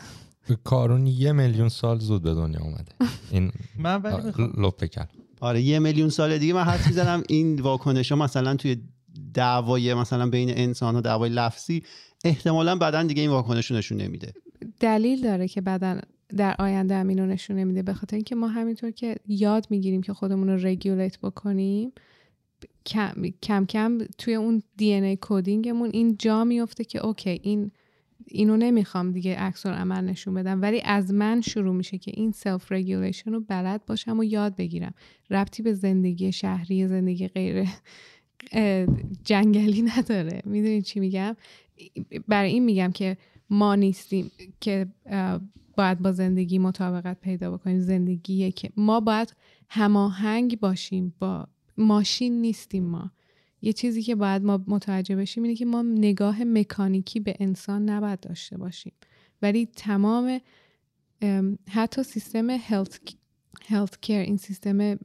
کارون 0.64 1.06
یه 1.06 1.32
میلیون 1.32 1.68
سال 1.68 1.98
زود 1.98 2.22
به 2.22 2.34
دنیا 2.34 2.60
اومده. 2.60 2.92
این 3.30 3.52
من 3.78 4.02
ولی 4.02 4.32
آره 5.40 5.60
یه 5.60 5.78
میلیون 5.78 6.08
سال 6.08 6.38
دیگه 6.38 6.54
من 6.54 6.62
حد 6.62 6.86
می‌زنم. 6.86 7.22
این 7.28 7.60
واکنش 7.60 8.12
ها 8.12 8.18
مثلا 8.18 8.56
توی 8.56 8.76
دعوای 9.34 9.94
مثلا 9.94 10.30
بین 10.30 10.50
انسان 10.50 10.96
و 10.96 11.00
دعوای 11.00 11.30
لفظی 11.30 11.82
احتمالا 12.24 12.76
بدن 12.76 13.06
دیگه 13.06 13.22
این 13.22 13.30
واکنش 13.30 13.70
رو 13.70 13.76
نشون 13.76 14.00
نمیده. 14.00 14.32
دلیل 14.80 15.22
داره 15.22 15.48
که 15.48 15.60
بدن 15.60 16.00
در 16.36 16.56
آینده 16.58 16.94
هم 16.94 17.08
اینو 17.08 17.26
نشون 17.26 17.56
نمیده. 17.56 17.82
به 17.82 17.94
خاطر 17.94 18.16
اینکه 18.16 18.34
ما 18.34 18.48
همینطور 18.48 18.90
که 18.90 19.16
یاد 19.26 19.66
می‌گیریم 19.70 20.02
که 20.02 20.12
خودمون 20.12 20.48
رو 20.48 20.66
regulate 20.66 21.18
بکنیم 21.18 21.92
کم 22.86 23.12
کم, 23.42 23.66
کم 23.66 23.98
توی 24.18 24.34
اون 24.34 24.62
DNA 24.76 25.18
coding 25.20 25.67
مون 25.67 25.90
این 25.92 26.16
جا 26.18 26.44
میفته 26.44 26.84
که 26.84 27.06
okay 27.06 27.40
این 27.42 27.70
اینو 28.26 28.56
نمی‌خوام 28.56 29.12
دیگه 29.12 29.36
عکس 29.36 29.66
عمل 29.66 30.04
نشون 30.04 30.34
بدم 30.34 30.62
ولی 30.62 30.80
از 30.84 31.14
من 31.14 31.40
شروع 31.40 31.74
میشه 31.74 31.98
که 31.98 32.12
این 32.14 32.30
self 32.32 32.72
regulation 32.72 33.32
رو 33.32 33.40
بلد 33.40 33.86
باشم 33.86 34.18
و 34.18 34.24
یاد 34.24 34.56
بگیرم. 34.56 34.94
ربطی 35.30 35.62
به 35.62 35.72
زندگی 35.74 36.32
شهری 36.32 36.88
زندگی 36.88 37.28
غیر 37.28 37.68
جنگلی 39.24 39.82
نداره. 39.82 40.42
می‌دونید 40.44 40.84
چی 40.84 41.00
میگم؟ 41.00 41.36
برای 42.28 42.50
این 42.50 42.64
میگم 42.64 42.92
که 42.92 43.16
ما 43.50 43.74
نیستیم 43.74 44.30
که 44.60 44.86
باید 45.76 45.98
با 45.98 46.12
زندگی 46.12 46.58
مطابقت 46.58 47.20
پیدا 47.20 47.50
بکنیم. 47.50 47.80
زندگیه 47.80 48.52
که 48.52 48.70
ما 48.76 49.00
باید 49.00 49.36
هماهنگ 49.68 50.60
باشیم 50.60 51.14
با 51.18 51.48
ماشین 51.78 52.40
نیستیم 52.40 52.84
ما. 52.84 53.10
یه 53.62 53.72
چیزی 53.72 54.02
که 54.02 54.14
باید 54.14 54.42
ما 54.42 54.64
متوجه 54.66 55.16
بشیم 55.16 55.42
اینه 55.42 55.56
که 55.56 55.64
ما 55.64 55.82
نگاه 55.82 56.44
مکانیکی 56.44 57.20
به 57.20 57.36
انسان 57.40 57.88
نباید 57.88 58.20
داشته 58.20 58.58
باشیم. 58.58 58.92
ولی 59.42 59.66
تمام 59.66 60.40
حتی 61.68 62.02
سیستم 62.02 62.50
هلت 62.50 64.00
کیر 64.00 64.18
این 64.20 64.36
سیستم 64.36 64.98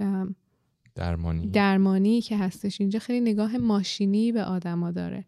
درمانی. 0.95 1.47
درمانی 1.47 2.21
که 2.21 2.37
هستش 2.37 2.81
اینجا 2.81 2.99
خیلی 2.99 3.31
نگاه 3.31 3.57
ماشینی 3.57 4.31
به 4.31 4.43
آدما 4.43 4.91
داره. 4.91 5.25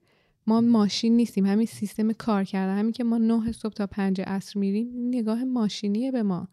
ما 0.47 0.61
ماشین 0.61 1.15
نیستیم 1.15 1.45
همین 1.45 1.65
سیستم 1.65 2.11
کار 2.11 2.43
کردن 2.43 2.79
همین 2.79 2.91
که 2.91 3.03
ما 3.03 3.17
نه 3.17 3.51
صبح 3.51 3.73
تا 3.73 3.87
پنج 3.87 4.21
عصر 4.21 4.59
میریم 4.59 4.87
نگاه 4.95 5.43
ماشینیه 5.43 6.11
به 6.11 6.23
ما. 6.23 6.47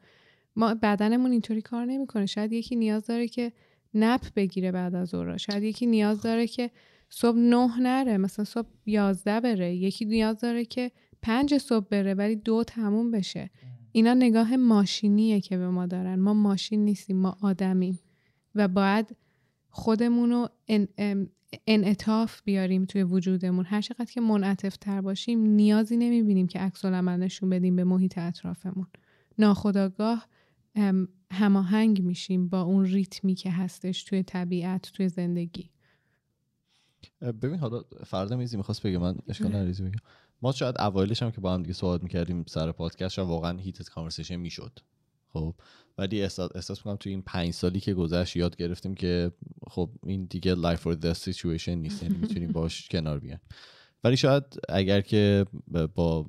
ما 0.57 0.75
بدنمون 0.75 1.31
اینطوری 1.31 1.63
کار 1.63 1.85
نمی‌کنه. 1.85 2.27
شاید 2.27 2.53
یکی 2.53 2.77
نیاز 2.77 3.07
داره 3.07 3.29
که 3.29 3.53
نپ 3.95 4.21
بگیره 4.37 4.73
بعد 4.73 4.95
از 4.95 5.09
ظهر 5.09 5.37
شاید 5.37 5.63
یکی 5.63 5.87
نیاز 5.87 6.23
داره 6.23 6.47
که 6.47 6.71
صبح 7.09 7.39
نه 7.39 7.81
نره 7.81 8.17
مثلا 8.17 8.45
صبح 8.45 8.69
یازده 8.87 9.41
بره 9.41 9.75
یکی 9.75 10.05
نیاز 10.05 10.41
داره 10.41 10.65
که 10.65 10.91
پنج 11.23 11.59
صبح 11.59 11.87
بره 11.89 12.15
ولی 12.15 12.37
دو 12.37 12.65
تموم 12.65 13.11
بشه. 13.11 13.51
اینا 13.93 14.15
نگاه 14.15 14.57
ماشینیه 14.57 15.41
که 15.41 15.59
به 15.59 15.69
ما 15.69 15.87
دارن. 15.87 16.15
ما 16.15 16.35
ماشین 16.35 16.85
نیستیم 16.85 17.17
ما 17.17 17.37
آدمیم 17.43 17.99
و 18.55 18.69
باید 18.69 19.17
خودمون 19.69 20.31
رو 20.31 20.49
انعطاف 21.67 22.43
بیاریم 22.43 22.85
توی 22.85 23.03
وجودمون. 23.03 23.65
هر 23.65 23.81
چقدر 23.81 24.05
که 24.05 24.21
منعطف 24.21 24.77
تر 24.77 25.01
باشیم 25.01 25.41
نیازی 25.41 25.97
نمی‌بینیم 25.97 26.47
که 26.47 26.59
عکس 26.59 26.85
نشون 26.85 27.51
بدیم 27.51 27.77
به 27.77 27.85
محیط 27.85 28.19
اطرافمون. 28.19 28.87
ناخداگاه 29.39 30.29
هماهنگ 31.31 32.03
میشیم 32.03 32.49
با 32.49 32.63
اون 32.63 32.85
ریتمی 32.85 33.35
که 33.35 33.51
هستش 33.51 34.05
توی 34.05 34.23
طبیعت 34.23 34.93
توی 34.93 35.09
زندگی. 35.09 35.71
ببین 37.21 37.59
حالا 37.59 37.83
فردا 38.07 38.37
میزی 38.37 38.57
می‌خواست 38.57 38.83
بگه 38.83 38.99
من 38.99 39.17
اشکال 39.29 39.53
نریزی 39.53 39.83
بگم 39.83 40.01
ما 40.43 40.53
شاید 40.53 40.81
اوایلش 40.81 41.23
هم 41.23 41.31
که 41.31 41.41
با 41.41 41.55
هم 41.55 41.63
دیگه 41.63 41.75
صحبت 41.75 42.03
می‌کردیم 42.03 42.45
سر 42.49 42.73
پادکست 42.73 43.19
واقعا 43.19 43.59
هیت 43.59 43.83
کانورسیشن 43.83 44.37
می‌شد. 44.37 44.79
خب 45.29 45.55
ولی 45.99 46.23
احساس, 46.23 46.51
احساس 46.55 46.79
می‌کنم 46.79 46.97
توی 46.97 47.13
این 47.13 47.23
پنج 47.23 47.51
سالی 47.51 47.81
که 47.81 47.95
گذشت 47.95 48.37
یاد 48.37 48.57
گرفتیم 48.57 48.95
که 48.95 49.33
خب 49.71 49.91
این 50.07 50.25
دیگه 50.25 50.55
life 50.55 50.81
or 50.81 50.97
death 50.97 51.33
situation 51.33 51.69
نیست 51.69 52.03
یعنی 52.03 52.19
می‌تونیم 52.19 52.53
باش 52.53 52.89
کنار 52.93 53.21
بیان 53.21 53.41
ولی 54.05 54.17
شاید 54.17 54.45
اگر 54.69 55.01
که 55.01 55.47
با 55.95 56.27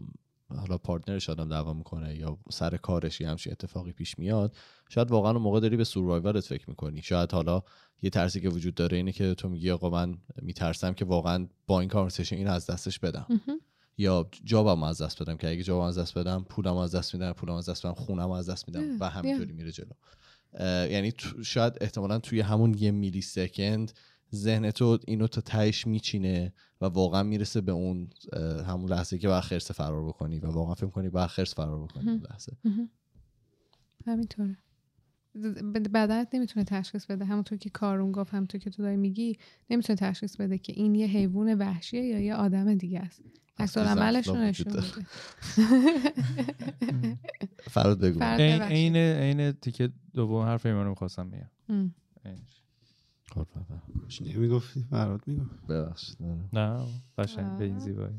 حالا 0.58 0.78
پارتنرش 0.78 1.30
آدم 1.30 1.50
دعوا 1.50 1.74
می‌کنه 1.74 2.16
یا 2.16 2.38
سر 2.52 2.78
کارش 2.78 3.22
یه 3.22 3.30
همچین 3.30 3.52
اتفاقی 3.52 3.92
پیش 3.92 4.20
میاد 4.20 4.56
شاید 4.90 5.12
واقعا 5.12 5.32
اون 5.32 5.42
موقع 5.42 5.60
داری 5.60 5.78
به 5.78 5.84
سوروایورت 5.84 6.44
فکر 6.44 6.70
می‌کنی. 6.70 7.02
شاید 7.02 7.32
حالا 7.32 7.64
یه 8.02 8.10
ترسی 8.10 8.42
که 8.42 8.50
وجود 8.50 8.76
داره 8.76 8.98
اینه 8.98 9.12
که 9.12 9.34
تو 9.34 9.50
میگی 9.50 9.72
آقا 9.72 9.90
من 9.90 10.18
میترسم 10.42 10.94
که 10.94 11.06
واقعا 11.06 11.48
با 11.68 11.80
این 11.80 11.90
کانورسیشن 11.90 12.36
این 12.36 12.48
از 12.48 12.66
دستش 12.66 13.00
بدم. 13.00 13.28
یا 13.98 14.30
جابم 14.44 14.84
از 14.84 15.02
دست 15.02 15.22
بدم 15.22 15.38
که 15.38 15.50
اگه 15.50 15.64
جابم 15.64 15.84
از 15.84 15.98
دست 15.98 16.18
بدم 16.18 16.46
پولم 16.50 16.78
از 16.78 16.96
دست 16.96 17.14
میدم 17.14 17.34
پولم 17.34 17.54
از 17.54 17.70
دست 17.70 17.86
بدم 17.86 17.94
خونم 17.94 18.32
از 18.32 18.50
دست 18.50 18.68
میدم 18.68 19.00
و 19.00 19.10
همینطوری 19.10 19.54
میره 19.54 19.72
جلو. 19.72 19.92
یعنی 20.90 21.14
شاید 21.44 21.74
احتمالا 21.82 22.20
توی 22.20 22.40
همون 22.40 22.74
یه 22.74 22.92
میلی 22.92 23.22
سکند 23.22 23.92
ذهن 24.36 24.72
تو 24.72 25.00
اینو 25.08 25.28
تا 25.28 25.42
تهش 25.42 25.88
میچینه 25.88 26.54
و 26.82 26.86
واقعا 26.86 27.24
می‌رسه 27.24 27.62
به 27.62 27.72
اون 27.72 28.10
همون 28.68 28.90
لحظه 28.90 29.18
که 29.18 29.28
باید 29.28 29.44
خرس 29.44 29.72
فرار 29.72 30.06
بکنی 30.06 30.40
و 30.40 30.48
واقعا 30.48 30.76
فکر 30.76 30.90
کنی 30.90 31.10
باید 31.10 31.28
خرس 31.28 31.56
فرار 31.56 31.84
بکنی 31.84 32.10
اون 32.10 32.24
لحظه. 32.32 32.54
همینطوره. 34.06 34.58
بدنت 35.94 36.28
نمی‌تونه 36.34 36.66
تشخیص 36.66 37.06
بده. 37.06 37.26
همونطور 37.26 37.58
که 37.58 37.70
کارون 37.70 38.12
گفت 38.12 38.34
همونطور 38.34 38.62
که 38.62 38.70
تو 38.70 38.84
داری 38.84 38.98
میگی 38.98 39.38
نمی‌تونه 39.70 39.98
تشخیص 39.98 40.36
بده 40.36 40.58
که 40.58 40.74
این 40.76 40.96
یه 40.96 41.08
حیوان 41.08 41.54
وحشیه 41.54 42.06
یا 42.06 42.20
یه 42.20 42.36
آدم 42.36 42.76
دیگه 42.76 43.00
است. 43.00 43.22
عکس 43.60 43.78
عملش 43.78 44.28
رو 44.28 44.36
نشون 44.36 44.74
میده. 44.74 45.08
فراد 47.70 48.00
بگو. 48.00 48.24
عین 48.24 48.96
عین 48.96 49.52
تیکه 49.52 49.90
دوم 50.14 50.46
حرف 50.46 50.66
ایمانو 50.66 50.90
می‌خواستم 50.90 51.30
بگم. 51.30 51.92
خب، 53.36 53.48
نمی‌گفتی 54.22 54.86
فراد 54.90 55.22
می‌گفت. 55.28 55.68
ببخشید. 55.68 56.18
نه 56.54 56.86
قشنگ 57.18 57.58
به 57.58 57.66
این 57.66 57.80
زیبایی. 57.80 58.14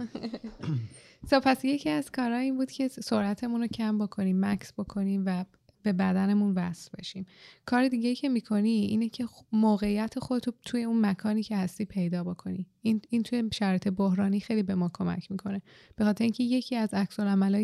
پس 1.40 1.64
یکی 1.64 1.90
از 1.90 2.10
کارها 2.10 2.38
این 2.38 2.56
بود 2.56 2.70
که 2.70 2.88
سرعتمون 2.88 3.60
رو 3.60 3.66
کم 3.66 3.98
بکنیم 3.98 4.44
مکس 4.44 4.72
بکنیم 4.72 5.22
و 5.26 5.44
به 5.86 5.92
بدنمون 5.92 6.54
وصل 6.54 6.90
بشیم. 6.98 7.26
کار 7.64 7.88
دیگه 7.88 8.14
که 8.14 8.28
می‌کنی 8.28 8.70
اینه 8.70 9.08
که 9.08 9.26
موقعیت 9.52 10.18
خودتو 10.18 10.52
توی 10.64 10.84
اون 10.84 11.06
مکانی 11.06 11.42
که 11.42 11.56
هستی 11.56 11.84
پیدا 11.84 12.24
بکنی. 12.24 12.66
این, 12.82 13.00
این 13.10 13.22
توی 13.22 13.48
شرط 13.52 13.88
بحرانی 13.88 14.40
خیلی 14.40 14.62
به 14.62 14.74
ما 14.74 14.90
کمک 14.94 15.30
می‌کنه. 15.30 15.62
به 15.96 16.04
خاطر 16.04 16.24
اینکه 16.24 16.44
یکی 16.44 16.76
از 16.76 16.94
عکس 16.94 17.16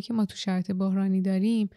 که 0.03 0.15
ما 0.15 0.25
تو 0.25 0.37
شرط 0.37 0.71
بحرانی 0.71 1.23
داریم 1.23 1.71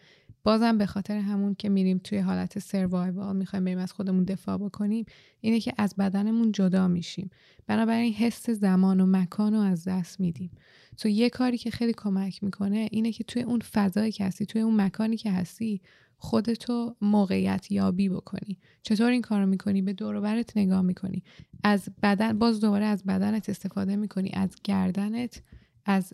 بازم 0.44 0.78
به 0.78 0.86
خاطر 0.86 1.18
همون 1.18 1.56
که 1.56 1.70
میریم 1.70 1.98
توی 2.04 2.18
حالت 2.18 2.60
سروایوال 2.60 3.36
می‌خوایم 3.36 3.66
بریم 3.66 3.78
از 3.78 3.94
خودمون 3.94 4.24
دفاع 4.24 4.58
بکنیم 4.58 5.06
اینه 5.42 5.60
که 5.60 5.74
از 5.78 5.96
بدنمون 5.96 6.52
جدا 6.52 6.88
میشیم. 6.88 7.30
بنابراین 7.68 8.14
حس 8.14 8.50
زمان 8.50 9.00
و 9.00 9.06
مکان 9.06 9.54
رو 9.54 9.60
از 9.60 9.88
دست 9.88 10.20
میدیم. 10.20 10.52
تو 10.98 11.10
یه 11.10 11.30
کاری 11.30 11.58
که 11.58 11.72
خیلی 11.72 11.94
کمک 11.94 12.44
می‌کنه 12.44 12.88
اینه 12.92 13.12
که 13.12 13.24
توی 13.24 13.42
اون 13.42 13.60
فضایی 13.60 14.12
که 14.12 14.30
توی 14.30 14.62
اون 14.62 14.82
مکانی 14.82 15.18
که 15.18 15.32
هستی 15.32 15.82
خودتو 16.18 16.96
موقعیت 17.02 17.72
یابی 17.72 18.10
بکنی. 18.10 18.60
چطور 18.82 19.12
این 19.12 19.22
کارو 19.22 19.46
می‌کنی؟ 19.46 19.82
به 19.82 19.94
دور 19.94 20.20
برت 20.20 20.58
نگاه 20.58 20.82
می‌کنی. 20.82 21.24
از 21.64 21.90
بدن 22.04 22.40
باز 22.40 22.60
دوباره 22.60 22.86
از 22.86 23.04
بدنت 23.04 23.50
استفاده 23.50 23.96
می‌کنی. 23.96 24.32
از 24.34 24.50
گردنت 24.64 25.42
از 25.86 26.14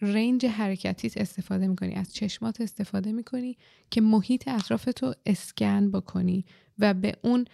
رنج 0.00 0.46
حرکتیت 0.46 1.16
استفاده 1.16 1.68
می‌کنی. 1.68 1.94
از 1.94 2.14
چشمات 2.14 2.60
استفاده 2.60 3.12
می‌کنی 3.12 3.56
که 3.90 4.00
محیط 4.00 4.48
اطرافتو 4.48 5.14
اسکن 5.26 5.90
بکنی 5.90 6.44
و 6.78 6.94
به 6.94 7.16
اون 7.22 7.44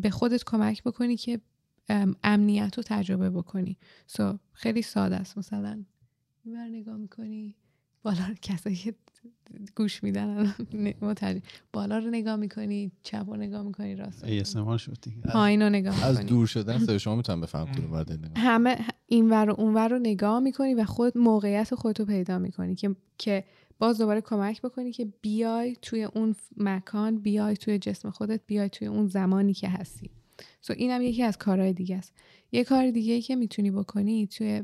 به 0.00 0.10
خودت 0.12 0.44
کمک 0.44 0.82
بکنی 0.82 1.16
که 1.16 1.40
امنیت 2.22 2.76
رو 2.76 2.82
تجربه 2.86 3.30
بکنی. 3.30 3.78
سو 4.06 4.38
خیلی 4.52 4.82
ساده 4.82 5.16
است 5.16 5.38
مثلا. 5.38 5.84
بر 6.44 6.68
نگاه 6.68 6.96
می‌کنی 6.96 7.56
بالا 8.02 8.34
کسایی 8.42 8.94
گوش 9.76 10.02
میدن. 10.02 10.54
بالا 11.72 11.98
رو 11.98 12.10
نگاه 12.10 12.36
می‌کنی 12.36 12.92
چپ 13.02 13.24
رو 13.30 13.36
نگاه 13.36 13.62
می‌کنی 13.62 13.94
راست 13.94 14.24
رو 14.24 14.40
ASMR 14.40 14.78
شد 14.78 14.96
دیگه. 15.02 15.16
پایین 15.16 15.62
رو 15.62 15.68
نگاه 15.68 16.04
از 16.04 16.16
می‌کنی. 16.16 16.30
دور 16.30 16.46
شدن 16.46 16.78
صدای 16.78 16.98
شما 16.98 17.16
می‌تونم 17.16 17.40
بفهم 17.40 17.66
کدوم 17.72 18.04
همه 18.36 18.78
این 19.06 19.30
ور 19.30 19.50
و 19.50 19.60
اون 19.60 19.74
ور 19.74 19.88
رو 19.88 19.98
نگاه 19.98 20.40
می‌کنی 20.40 20.74
و 20.74 20.84
خود 20.84 21.18
موقعیت 21.18 21.74
خودتو 21.74 22.04
پیدا 22.04 22.38
می‌کنی 22.38 22.74
که 22.74 22.96
که 23.18 23.44
باز 23.78 23.98
دوباره 23.98 24.20
کمک 24.20 24.62
بکنی 24.62 24.92
که 24.92 25.12
بیای 25.20 25.76
توی 25.82 26.04
اون 26.04 26.34
مکان 26.56 27.18
بیای 27.18 27.56
توی 27.56 27.78
جسم 27.78 28.10
خودت 28.10 28.40
بیای 28.46 28.68
توی 28.68 28.88
اون 28.88 29.08
زمانی 29.08 29.54
که 29.54 29.68
هستی. 29.68 30.10
سو 30.60 30.72
اینم 30.76 31.02
یکی 31.02 31.22
از 31.22 31.38
کارهای 31.38 31.72
دیگه 31.72 31.96
است. 31.96 32.12
یه 32.52 32.64
کار 32.64 32.90
دیگه 32.90 33.14
ای 33.14 33.22
که 33.22 33.36
می‌تونی 33.36 33.70
بکنی 33.70 34.26
توی 34.26 34.62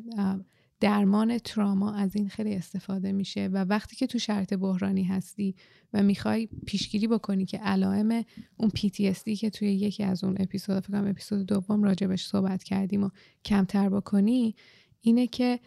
درمان 0.82 1.38
تراما 1.38 1.92
از 1.92 2.16
این 2.16 2.28
خیلی 2.28 2.54
استفاده 2.54 3.12
میشه 3.12 3.48
و 3.52 3.64
وقتی 3.64 3.96
که 3.96 4.06
تو 4.06 4.18
شرط 4.18 4.54
بحرانی 4.54 5.04
هستی 5.04 5.54
و 5.92 6.02
می‌خوای 6.02 6.48
پیشگیری 6.66 7.06
بکنی 7.06 7.46
که 7.46 7.58
علائم 7.58 8.24
اون 8.56 8.70
PTSD 8.70 9.38
که 9.38 9.50
توی 9.50 9.72
یکی 9.72 10.02
از 10.02 10.24
اون 10.24 10.36
اپیزود 10.40 10.80
فکر 10.80 10.92
کنم 10.92 11.10
اپیزود 11.10 11.46
دوم 11.46 11.82
راجبش 11.82 12.26
صحبت 12.26 12.62
کردیم 12.62 13.04
و 13.04 13.10
کمتر 13.44 13.88
بکنی 13.88 14.54
اینه 15.00 15.26
که 15.26 15.60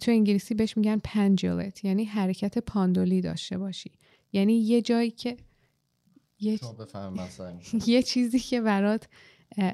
تو 0.00 0.10
انگلیسی 0.10 0.54
بهش 0.54 0.76
میگن 0.76 1.00
پنجولت 1.04 1.84
یعنی 1.84 2.04
حرکت 2.04 2.58
پاندولی 2.58 3.20
داشته 3.20 3.58
باشی. 3.58 3.90
یعنی 4.32 4.54
یه 4.54 4.82
جایی 4.82 5.10
که 5.10 5.36
یه, 6.40 6.58
یه 7.86 8.02
چیزی 8.02 8.38
که 8.38 8.60
برات 8.60 9.08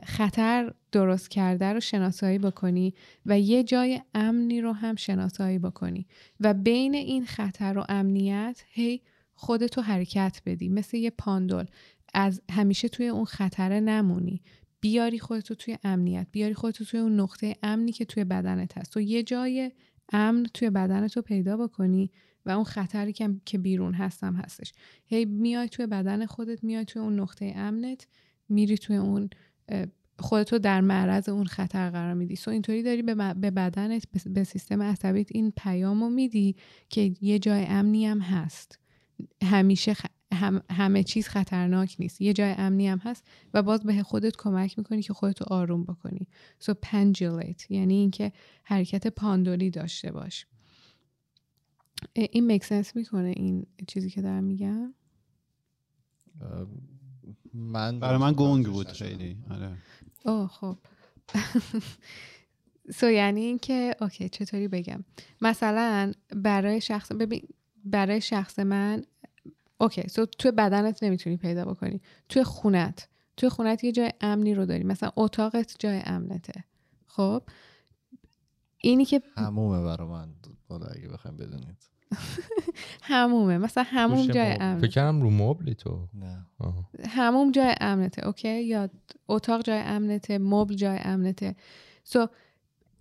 خطر 0.04 0.72
درست 0.92 1.30
کرده 1.30 1.72
رو 1.72 1.80
شناسایی 1.80 2.38
بکنی 2.38 2.94
و 3.26 3.40
یه 3.40 3.62
جای 3.62 4.00
امنی 4.14 4.60
رو 4.60 4.72
هم 4.72 4.96
شناسایی 4.96 5.58
بکنی 5.58 6.06
و 6.40 6.54
بین 6.54 6.94
این 6.94 7.26
خطر 7.26 7.78
و 7.78 7.84
امنیت 7.88 8.62
هی 8.68 9.00
خودتو 9.34 9.80
حرکت 9.80 10.42
بدی 10.46 10.68
مثل 10.68 10.96
یه 10.96 11.10
پاندول. 11.10 11.66
از 12.14 12.42
همیشه 12.50 12.88
توی 12.88 13.08
اون 13.08 13.24
خطره 13.24 13.80
نمونی. 13.80 14.42
بیاری 14.80 15.18
خودتو 15.18 15.54
توی 15.54 15.78
امنیت 15.84 16.26
بیاری 16.32 16.54
خودتو 16.54 16.84
توی 16.84 17.00
اون 17.00 17.20
نقطه 17.20 17.56
امنی 17.62 17.92
که 17.92 18.04
توی 18.04 18.24
بدنت 18.24 18.78
هست. 18.78 18.92
تو 18.92 19.00
یه 19.00 19.22
جای 19.22 19.72
امن 20.12 20.46
توی 20.54 20.70
بدنت 20.70 21.16
رو 21.16 21.22
پیدا 21.22 21.56
بکنی 21.56 22.10
و 22.46 22.50
اون 22.50 22.64
خطری 22.64 23.12
که 23.44 23.58
بیرون 23.58 23.94
هستم 23.94 24.34
هستش. 24.34 24.72
هی 25.06 25.24
میای 25.24 25.68
توی 25.68 25.86
بدن 25.86 26.26
خودت 26.26 26.64
میای 26.64 26.84
توی 26.84 27.02
اون 27.02 27.20
نقطه 27.20 27.52
امنت 27.56 28.06
میری 28.48 28.78
توی 28.78 28.96
اون 28.96 29.30
خودتو 30.18 30.58
در 30.58 30.80
معرض 30.80 31.28
اون 31.28 31.46
خطر 31.46 31.90
قرار 31.90 32.14
میدی. 32.14 32.36
سو 32.36 32.50
اینطوری 32.50 32.82
داری 32.82 33.02
به, 33.02 33.14
بدنت 33.50 34.04
به- 34.26 34.44
سیستم 34.44 34.82
عصبیت 34.82 35.28
این 35.32 35.52
پیامو 35.56 36.10
میدی 36.10 36.56
که 36.88 37.14
یه 37.20 37.38
جای 37.38 37.64
امنی 37.68 38.06
هم 38.06 38.18
هست. 38.20 38.78
همیشه 39.42 39.94
خ- 39.94 40.10
هم- 40.34 40.62
همه 40.70 41.02
چیز 41.02 41.28
خطرناک 41.28 41.96
نیست. 41.98 42.20
یه 42.20 42.32
جای 42.32 42.54
امنی 42.58 42.88
هم 42.88 42.98
هست 42.98 43.24
و 43.54 43.62
باز 43.62 43.82
به 43.82 44.02
خودت 44.02 44.36
کمک 44.36 44.78
می‌کنی 44.78 45.02
که 45.02 45.12
خودتو 45.12 45.44
آروم 45.54 45.84
بکنی. 45.84 46.28
سو 46.58 46.74
pendulate 46.86 47.70
یعنی 47.70 47.94
اینکه 47.94 48.32
حرکت 48.64 49.06
پاندولی 49.06 49.70
داشته 49.70 50.12
باش. 50.12 50.46
این 52.12 52.52
make 52.52 52.72
sense 52.72 52.96
می‌کنه 52.96 53.28
این 53.36 53.66
چیزی 53.86 54.10
که 54.10 54.22
دارم 54.22 54.44
میگم؟ 54.44 54.94
من 57.54 58.00
برای 58.00 58.18
من 58.18 58.34
گنگ 58.36 58.66
بود 58.66 58.88
خیلی 58.88 59.36
آره. 59.50 59.76
اوه 60.24 60.48
خب. 60.48 60.76
so 62.98 63.10
یعنی 63.10 63.40
اینکه 63.40 63.94
okay 64.00 64.28
چطوری 64.28 64.68
بگم؟ 64.68 65.04
مثلا 65.40 66.12
برای 66.36 66.80
شخص 66.80 67.12
ببین 67.12 67.48
برای 67.84 68.20
شخص 68.20 68.58
من 68.58 69.04
okay 69.78 70.08
so 70.08 70.26
توی 70.26 70.50
بدنت 70.50 71.02
نمی‌تونی 71.02 71.36
پیدا 71.36 71.64
بکنی. 71.64 72.00
توی 72.28 72.44
خونت. 72.44 73.08
توی 73.36 73.48
خونت 73.48 73.84
یه 73.84 73.92
جای 73.92 74.12
امنی 74.20 74.54
رو 74.54 74.66
داری. 74.66 74.84
مثلا 74.84 75.10
اتاقت 75.16 75.76
جای 75.78 76.02
امنته. 76.04 76.64
خب؟ 77.06 77.42
اینی 78.78 79.04
که 79.04 79.22
همومه 79.36 79.84
برای 79.84 80.08
من 80.08 80.28
اگه 80.96 81.08
بخوایم 81.08 81.36
بدونید. 81.36 81.88
همومه. 83.02 83.58
مثلا 83.58 83.84
هموم 83.86 84.26
جای. 84.26 84.52
امنه 84.60 84.80
فکر 84.80 85.12
رو 85.12 85.30
مبلی 85.30 85.74
تو. 85.74 86.08
نه. 86.14 86.46
هموم 87.08 87.52
جای 87.52 87.74
امنته 87.80 88.26
اوکی؟ 88.26 88.62
یا 88.62 88.88
اتاق 89.28 89.62
جای 89.62 89.78
امنته 89.78 90.38
مبل 90.38 90.74
جای 90.74 90.98
امنته. 91.02 91.56
سو 92.04 92.26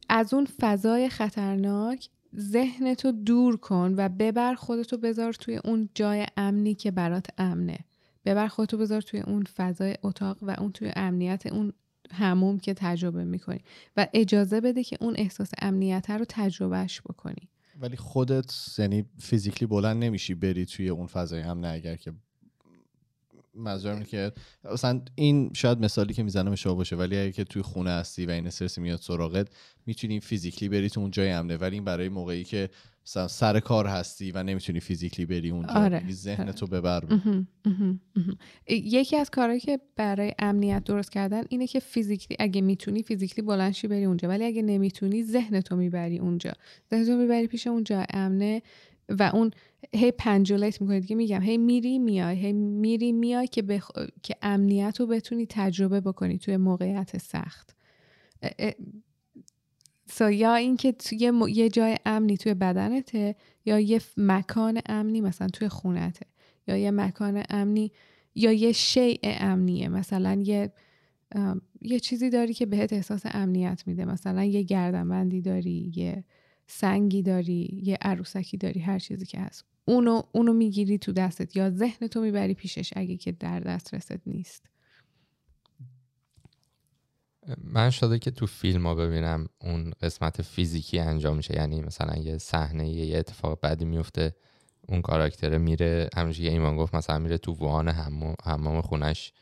از 0.09 0.33
اون 0.33 0.47
فضای 0.59 1.09
خطرناک 1.09 2.09
ذهنتو 2.39 3.11
دور 3.11 3.57
کن 3.57 3.93
و 3.97 4.09
ببر 4.09 4.53
خودتو 4.53 4.97
بذار 4.97 5.33
توی 5.33 5.57
اون 5.57 5.89
جای 5.95 6.25
امنی 6.37 6.75
که 6.75 6.91
برات 6.91 7.27
امنه. 7.37 7.77
ببر 8.25 8.47
خودتو 8.47 8.77
بذار 8.77 9.01
توی 9.01 9.19
اون 9.19 9.43
فضای 9.43 9.95
اتاق 10.03 10.37
و 10.41 10.55
اون 10.59 10.71
توی 10.71 10.91
امنیت 10.95 11.45
اون 11.45 11.73
هموم 12.11 12.59
که 12.59 12.73
تجربه 12.73 13.23
می‌کنی. 13.23 13.59
و 13.97 14.07
اجازه 14.13 14.61
بده 14.61 14.83
که 14.83 14.97
اون 15.01 15.13
احساس 15.17 15.51
امنیت 15.61 16.09
رو 16.09 16.25
تجربهش 16.29 17.01
بکنی. 17.01 17.49
ولی 17.79 17.97
خودت 17.97 18.75
یعنی 18.77 19.05
فیزیکلی 19.19 19.67
بلند 19.67 20.03
نمیشی 20.03 20.35
بری 20.35 20.65
توی 20.65 20.89
اون 20.89 21.07
فضای 21.07 21.41
امنه 21.41 21.67
اگر 21.67 21.95
که 21.95 22.13
منظورم 23.57 24.03
که 24.03 24.31
مثلا 24.73 25.01
این 25.15 25.51
شاید 25.53 25.79
مثالی 25.79 26.13
که 26.13 26.23
می‌زنم 26.23 26.51
اشتباه 26.51 26.75
باشه 26.75 26.95
ولی 26.95 27.17
اگه 27.17 27.31
که 27.31 27.43
توی 27.43 27.61
خونه 27.61 27.89
هستی 27.89 28.25
و 28.25 28.29
این 28.29 28.47
استرس 28.47 28.77
میاد 28.77 28.99
سراغت 28.99 29.47
می‌تونی 29.85 30.19
فیزیکلی 30.19 30.69
بری 30.69 30.89
تو 30.89 30.99
اون 30.99 31.11
جای 31.11 31.29
امنه. 31.29 31.57
ولی 31.57 31.75
این 31.75 31.83
برای 31.83 32.09
موقعی 32.09 32.43
که 32.43 32.69
مثلا 33.05 33.27
سر 33.27 33.59
کار 33.59 33.87
هستی 33.87 34.31
و 34.31 34.43
نمی‌تونی 34.43 34.79
فیزیکلی 34.79 35.25
بری 35.25 35.49
اونجا 35.49 35.73
آره، 35.73 35.97
یعنی 35.97 36.13
ذهنتو 36.13 36.65
آره. 36.65 36.81
ببر. 36.81 37.03
یکی 38.69 39.15
از 39.17 39.29
کارهایی 39.29 39.59
که 39.59 39.79
برای 39.95 40.33
امنیت 40.39 40.83
درست 40.83 41.11
کردن 41.11 41.43
اینه 41.49 41.67
که 41.67 41.79
فیزیکلی 41.79 42.37
اگه 42.39 42.61
می‌تونی 42.61 43.03
فیزیکلی 43.03 43.45
بلنشی 43.45 43.87
بری 43.87 44.05
اونجا. 44.05 44.29
ولی 44.29 44.45
اگه 44.45 44.61
نمی‌تونی 44.61 45.23
ذهنتو 45.23 45.75
می‌بری 45.75 46.19
اونجا. 46.19 46.51
ذهنتو 46.91 47.17
می‌بری 47.17 47.47
پیش 47.47 47.67
اون 47.67 47.83
جای 47.83 48.05
امنه. 48.09 48.61
و 49.09 49.31
اون 49.33 49.51
هی 49.93 50.11
پنجولیت 50.11 50.81
می‌کنی. 50.81 50.99
دیگه 50.99 51.15
میگم 51.15 51.41
هی 51.41 51.57
میری 51.57 51.99
میای. 51.99 52.37
هی 52.37 52.53
میری 52.53 53.11
میای 53.11 53.47
که, 53.47 53.61
بخ... 53.61 53.91
که 54.23 54.35
امنیت 54.41 54.99
رو 54.99 55.07
بتونی 55.07 55.45
تجربه 55.49 56.01
بکنی 56.01 56.37
توی 56.37 56.57
موقعیت 56.57 57.17
سخت. 57.17 57.75
سو 60.09 60.31
یا 60.31 60.55
اینکه 60.55 60.91
توی 60.91 61.31
م- 61.31 61.47
یه 61.47 61.69
جای 61.69 61.97
امنی 62.05 62.37
توی 62.37 62.53
بدنته 62.53 63.35
یا 63.65 63.79
یه 63.79 64.01
مکان 64.17 64.81
امنی 64.85 65.21
مثلا 65.21 65.47
توی 65.47 65.67
خونته 65.69 66.25
یا 66.67 66.77
یه 66.77 66.91
مکان 66.91 67.43
امنی 67.49 67.91
یا 68.35 68.51
یه 68.51 68.71
شیء 68.71 69.17
امنیه. 69.23 69.89
مثلا 69.89 70.41
یه 70.45 70.71
یه 71.81 71.99
چیزی 71.99 72.29
داری 72.29 72.53
که 72.53 72.65
بهت 72.65 72.93
احساس 72.93 73.21
امنیت 73.25 73.83
میده. 73.85 74.05
مثلا 74.05 74.43
یه 74.43 74.63
گردنبندی 74.63 75.41
داری 75.41 75.91
یه 75.95 76.23
سنگی 76.67 77.21
داری 77.21 77.81
یه 77.83 77.97
عروسکی 78.01 78.57
داری 78.57 78.79
هر 78.79 78.99
چیزی 78.99 79.25
که 79.25 79.39
هست. 79.39 79.65
اونو 79.85 80.21
اونو 80.31 80.53
می‌گیری 80.53 80.97
تو 80.97 81.11
دستت 81.11 81.55
یا 81.55 81.69
ذهن 81.69 82.07
تو 82.07 82.21
می‌بری 82.21 82.53
پیشش 82.53 82.93
اگه 82.95 83.17
که 83.17 83.31
در 83.31 83.59
دسترست 83.59 84.27
نیست. 84.27 84.65
من 87.63 87.89
شده 87.89 88.19
که 88.19 88.31
تو 88.31 88.45
فیلم 88.45 88.87
ها 88.87 88.95
ببینم 88.95 89.47
اون 89.61 89.93
قسمت 90.01 90.41
فیزیکی 90.41 90.99
انجام 90.99 91.37
میشه. 91.37 91.55
یعنی 91.55 91.81
مثلا 91.81 92.17
یه 92.17 92.37
صحنه 92.37 92.89
یه 92.89 93.17
اتفاق 93.17 93.59
بدی 93.63 93.85
میفته 93.85 94.35
اون 94.87 95.01
کاراکتر 95.01 95.57
میره 95.57 96.09
همونجوری 96.15 96.47
که 96.47 96.53
ایمان 96.53 96.77
گفت 96.77 96.95
مثلا 96.95 97.19
میره 97.19 97.37
تو 97.37 97.51
وان 97.51 97.89
حمام 98.43 98.81
خونش 98.81 99.33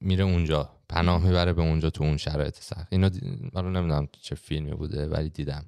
میره 0.00 0.24
اونجا 0.24 0.70
پناه 0.88 1.24
می‌بره 1.24 1.52
به 1.52 1.62
اونجا 1.62 1.90
تو 1.90 2.04
اون 2.04 2.16
شرایط 2.16 2.56
سخت. 2.60 2.92
اینو 2.92 3.08
دی- 3.08 3.50
من 3.52 3.72
نمی‌دونم 3.72 4.08
چه 4.20 4.34
فیلمی 4.34 4.72
بوده 4.72 5.08
ولی 5.08 5.30
دیدم. 5.30 5.64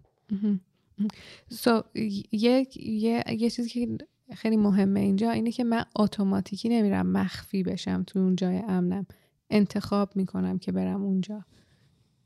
So, 1.53 1.99
یه, 2.33 2.67
یه, 2.77 3.25
یه 3.29 3.51
چیزی 3.51 3.69
که 3.69 3.99
خیلی 4.35 4.57
مهمه 4.57 5.01
اینجا 5.01 5.31
اینه 5.31 5.53
که 5.53 5.65
من 5.65 5.85
اتوماتیکی 5.97 6.69
نمیرم 6.69 7.07
مخفی 7.07 7.63
بشم 7.63 8.03
تو 8.03 8.19
اون 8.19 8.37
جای 8.37 8.59
امنم. 8.59 9.07
انتخاب 9.51 10.17
می‌کنم 10.17 10.59
که 10.59 10.73
برم 10.73 11.03
اونجا. 11.03 11.45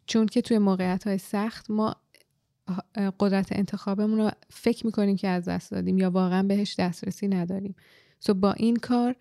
چون 0.07 0.27
که 0.27 0.43
توی 0.43 0.59
موقعیت 0.59 1.07
های 1.07 1.19
سخت 1.19 1.71
ما 1.71 1.97
قدرت 3.21 3.49
انتخابمون 3.53 4.19
رو 4.19 4.31
فکر 4.51 4.87
می‌کنیم 4.87 5.17
که 5.17 5.29
از 5.29 5.45
دست 5.45 5.71
دادیم 5.71 5.99
یا 5.99 6.11
واقعا 6.11 6.43
بهش 6.43 6.75
دسترسی 6.79 7.29
نداریم. 7.29 7.75
سو 8.21 8.35
با 8.35 8.53
این 8.53 8.77
کار 8.77 9.17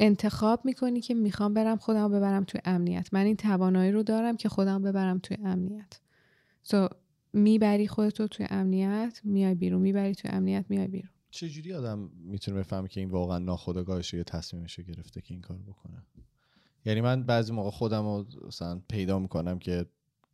انتخاب 0.00 0.64
می‌کنی 0.64 1.00
که 1.00 1.14
می‌خوام 1.14 1.54
برم 1.54 1.76
خودم 1.76 2.12
ببرم 2.12 2.44
توی 2.44 2.60
امنیت. 2.64 3.08
من 3.12 3.24
این 3.24 3.36
توانایی 3.36 3.92
رو 3.92 4.02
دارم 4.02 4.36
که 4.36 4.48
خودم 4.48 4.82
ببرم 4.82 5.18
توی 5.18 5.36
امنیت. 5.44 6.00
سو 6.62 6.88
می‌بری 7.34 7.88
خودتو 7.88 8.28
توی 8.28 8.46
امنیت 8.50 9.20
میای 9.24 9.54
بیرون. 9.54 9.82
می‌بری 9.82 10.14
توی 10.14 10.30
امنیت 10.30 10.64
میای 10.68 10.88
بیرون. 10.88 11.10
چجوری 11.30 11.74
آدم 11.74 12.10
می‌تونه 12.14 12.58
بفهمه 12.58 12.88
که 12.88 13.00
این 13.00 13.10
واقعا 13.10 13.38
ناخودآگاهشه 13.38 14.16
یا 14.16 14.24
تصمیمش 14.24 14.80
گرفته 14.80 15.20
که 15.20 15.34
این 15.34 15.40
کار 15.40 15.58
بکنه؟ 15.58 16.02
یعنی 16.84 17.00
من 17.00 17.22
بعضی 17.22 17.52
موقع 17.52 17.70
خودم 17.70 18.02
رو 18.02 18.26
مثلا 18.46 18.80
پیدا 18.88 19.18
می‌کنم 19.18 19.58
که 19.58 19.86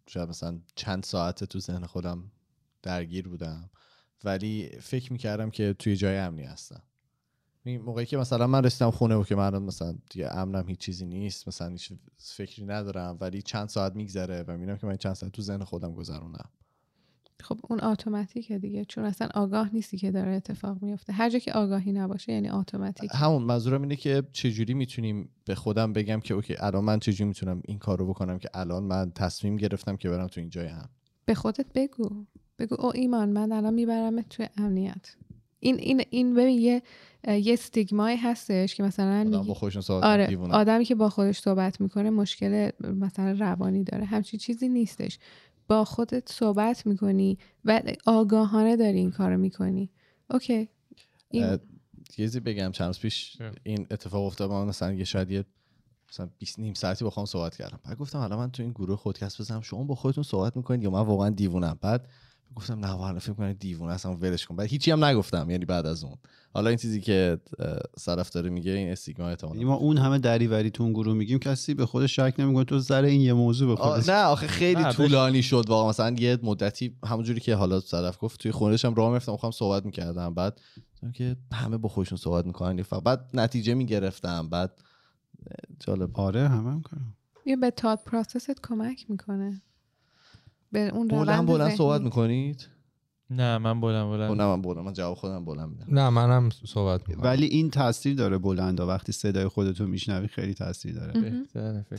شاید 0.06 0.28
مثلا 0.28 0.58
چند 0.74 1.02
ساعت 1.02 1.44
تو 1.44 1.60
ذهن 1.60 1.86
خودم 1.86 2.30
درگیر 2.82 3.28
بودم 3.28 3.70
ولی 4.24 4.70
فکر 4.80 5.12
می‌کردم 5.12 5.50
که 5.50 5.72
توی 5.78 5.96
جای 5.96 6.16
امنی 6.16 6.42
هستم. 6.42 6.82
موقعی 7.66 8.06
که 8.06 8.16
مثلا 8.16 8.46
من 8.46 8.64
رسیدم 8.64 8.90
خونه 8.90 9.14
و 9.14 9.24
که 9.24 9.34
من 9.34 9.62
مثلا 9.62 9.98
دیگه 10.10 10.36
امنم 10.36 10.68
هیچ 10.68 10.78
چیزی 10.78 11.06
نیست 11.06 11.48
مثلا 11.48 11.68
هیچ 11.68 11.92
فکری 12.18 12.64
ندارم 12.64 13.18
ولی 13.20 13.42
چند 13.42 13.68
ساعت 13.68 13.96
میگذره 13.96 14.42
و 14.42 14.52
می‌بینم 14.52 14.76
که 14.76 14.86
من 14.86 14.96
چند 14.96 15.14
ساعت 15.14 15.32
تو 15.32 15.42
ذهن 15.42 15.64
خودم 15.64 15.94
گذرونم 15.94 16.50
خب 17.42 17.60
اون 17.62 17.84
اتوماتیکه 17.84 18.58
دیگه 18.58 18.84
چون 18.84 19.04
اصلا 19.04 19.28
آگاه 19.34 19.74
نیستی 19.74 19.98
که 19.98 20.10
داره 20.10 20.32
اتفاق 20.32 20.82
میفته. 20.82 21.12
هر 21.12 21.30
جا 21.30 21.38
که 21.38 21.52
آگاهی 21.52 21.92
نباشه 21.92 22.32
یعنی 22.32 22.50
اتوماتیک. 22.50 23.10
همون 23.14 23.42
منظورم 23.42 23.82
اینه 23.82 23.96
که 23.96 24.22
چجوری 24.32 24.74
می‌تونیم 24.74 25.28
به 25.44 25.54
خودم 25.54 25.92
بگم 25.92 26.20
که 26.20 26.34
اوکی 26.34 26.54
الان 26.58 26.84
من 26.84 26.98
چجوری 26.98 27.28
می‌تونم 27.28 27.62
این 27.64 27.78
کار 27.78 27.98
رو 27.98 28.06
بکنم 28.06 28.38
که 28.38 28.48
الان 28.54 28.82
من 28.82 29.12
تصمیم 29.14 29.56
گرفتم 29.56 29.96
که 29.96 30.08
برم 30.08 30.26
تو 30.26 30.40
این 30.40 30.50
جای 30.50 30.66
هم؟ 30.66 30.88
به 31.24 31.34
خودت 31.34 31.66
بگو. 31.74 32.24
بگو 32.58 32.76
او 32.78 32.92
ایمان 32.94 33.28
من 33.28 33.52
الان 33.52 33.74
میبرمت 33.74 34.28
توی 34.28 34.48
امنیت. 34.56 35.16
این 35.60 35.78
این 35.78 36.02
این 36.10 36.34
ببین 36.34 36.58
یه 36.58 36.82
یه 37.28 37.52
استیگمای 37.52 38.16
هستش 38.16 38.74
که 38.74 38.82
مثلا 38.82 39.20
آدم 39.20 39.42
با 39.42 39.70
صحبت 39.80 40.04
آره. 40.04 40.36
آدمی 40.36 40.84
که 40.84 40.94
با 40.94 41.08
خودش 41.08 41.38
صحبت 41.38 41.80
می‌کنه 41.80 42.10
مشکل 42.10 42.70
مثلا 42.80 43.32
روانی 43.32 43.84
داره. 43.84 44.04
همچین 44.04 44.40
چیزی 44.40 44.68
نیستش. 44.68 45.18
با 45.70 45.84
خودت 45.84 46.32
صحبت 46.32 46.86
می‌کنی 46.86 47.38
و 47.64 47.82
آگاهانه 48.06 48.76
داری 48.76 48.98
این 48.98 49.10
کارو 49.10 49.36
می‌کنی. 49.38 49.90
اوکی. 50.30 50.68
این 51.30 51.42
یه 51.44 51.58
چیزی 52.10 52.40
بگم. 52.40 52.72
چند 52.72 52.86
روز 52.86 52.98
پیش؟ 52.98 53.38
این 53.62 53.86
اتفاق 53.90 54.24
افتاد. 54.24 54.50
من 54.50 54.64
مثلا 54.64 54.92
یه 54.92 55.04
شاید 55.04 55.30
یه 55.30 55.44
مثلا 56.10 56.30
20 56.38 56.58
نیم 56.58 56.74
ساعتی 56.74 57.04
با 57.04 57.10
خودم 57.10 57.24
صحبت 57.24 57.56
کردم. 57.56 57.80
بعد 57.84 57.98
گفتم 57.98 58.18
حالا 58.18 58.36
من 58.36 58.50
تو 58.50 58.62
این 58.62 58.72
گروه 58.72 58.96
خودکست 58.96 59.40
بزنم. 59.40 59.60
شما 59.60 59.84
با 59.84 59.94
خودتون 59.94 60.24
صحبت 60.24 60.56
می‌کنید 60.56 60.82
یا 60.82 60.90
من 60.90 61.00
واقعا 61.00 61.30
دیوونم. 61.30 61.78
بعد 61.80 62.08
گفتم 62.56 62.78
نه 62.78 62.88
واقعا 62.88 63.18
فکر 63.18 63.32
کنم 63.32 63.52
دیوونه 63.52 63.92
هستم 63.92 64.18
ولش 64.20 64.46
کن. 64.46 64.56
بعد 64.56 64.68
هیچی 64.68 64.90
هم 64.90 65.04
نگفتم 65.04 65.50
یعنی 65.50 65.64
بعد 65.64 65.86
از 65.86 66.04
اون. 66.04 66.16
حالا 66.54 66.68
این 66.68 66.78
چیزی 66.78 67.00
که 67.00 67.38
صرف 67.98 68.30
داره 68.30 68.50
میگه 68.50 68.72
این 68.72 68.88
استیگما 68.88 69.24
یعنی 69.24 69.32
احتمالاً 69.32 69.62
ما 69.62 69.74
اون 69.74 69.98
همه 69.98 70.18
دریوری 70.18 70.70
تو 70.70 70.82
اون 70.82 70.92
گروه 70.92 71.14
میگیم 71.14 71.38
کسی 71.38 71.74
به 71.74 71.86
خودش 71.86 72.16
شک 72.16 72.34
نمی‌کنه. 72.38 72.64
تو 72.64 72.80
سر 72.80 73.02
این 73.02 73.20
یه 73.20 73.32
موضوع 73.32 73.76
به 73.76 74.12
نه 74.12 74.22
آخه 74.24 74.46
خیلی 74.46 74.82
نه، 74.82 74.92
طولانی 74.92 75.42
شد 75.42 75.64
واقعا. 75.68 75.88
مثلا 75.88 76.16
یه 76.18 76.38
مدتی 76.42 76.96
همونجوری 77.06 77.40
که 77.40 77.54
حالا 77.54 77.80
صرف 77.80 78.18
گفت 78.20 78.40
توی 78.40 78.52
خونه‌ش 78.52 78.84
هم 78.84 78.94
راه 78.94 79.08
می‌رفتم 79.08 79.32
می‌خوام 79.32 79.52
صحبت 79.52 79.84
می‌کردم. 79.84 80.34
بعد 80.34 80.60
دیدم 81.00 81.12
که 81.12 81.36
همه 81.52 81.76
با 81.78 81.88
خودشون 81.88 82.18
صحبت 82.18 82.46
می‌کنن. 82.46 82.78
یه 82.78 82.84
فقط 82.84 83.02
بعد 83.02 83.30
نتیجه 83.34 83.74
می‌گرفتم. 83.74 84.48
بعد 84.48 84.82
جالب 85.80 86.20
آره 86.20 86.48
همه 86.48 86.70
هم 86.70 86.82
یه 87.46 87.56
به 87.56 87.70
تات 87.70 88.04
پروسست 88.04 88.60
کمک 88.62 89.10
می‌کنه. 89.10 89.62
به 90.72 90.80
اون 90.80 91.08
بلند 91.08 91.28
روند 91.28 91.46
بلند. 91.48 91.70
صحبت 91.70 92.00
می‌کنید؟ 92.00 92.68
نه 93.30 93.58
من 93.58 93.80
بلند 93.80 94.04
خب 94.04 94.10
بلند 94.10 94.40
نه 94.40 94.46
من 94.46 94.62
بلند 94.62 94.84
من 94.84 94.92
جواب 94.92 95.14
خودم 95.14 95.44
بلند 95.44 95.68
میدم. 95.68 95.86
نه 95.88 96.10
منم 96.10 96.48
صحبت 96.50 97.08
می‌کنم. 97.08 97.24
ولی 97.24 97.46
این 97.46 97.70
تاثیر 97.70 98.16
داره 98.16 98.38
بلندا. 98.38 98.86
وقتی 98.86 99.12
صدای 99.12 99.48
خودتو 99.48 99.86
میشنوی 99.86 100.26
خیلی 100.26 100.54
تاثیر 100.54 100.94
داره. 100.94 101.44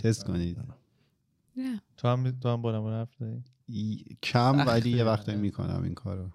تست. 0.03 0.25
کنید. 0.25 0.57
نه. 1.57 1.81
تو 1.97 2.07
هم 2.07 2.31
تو 2.31 2.49
هم 2.49 2.61
بلند 2.61 2.81
بلند 2.83 3.07
حرف 3.07 3.43
کم 4.23 4.67
ولی 4.67 4.89
یه. 4.89 5.03
وقتایی 5.03 5.37
می‌کنم 5.37 5.83
این 5.83 5.93
کارو. 5.93 6.29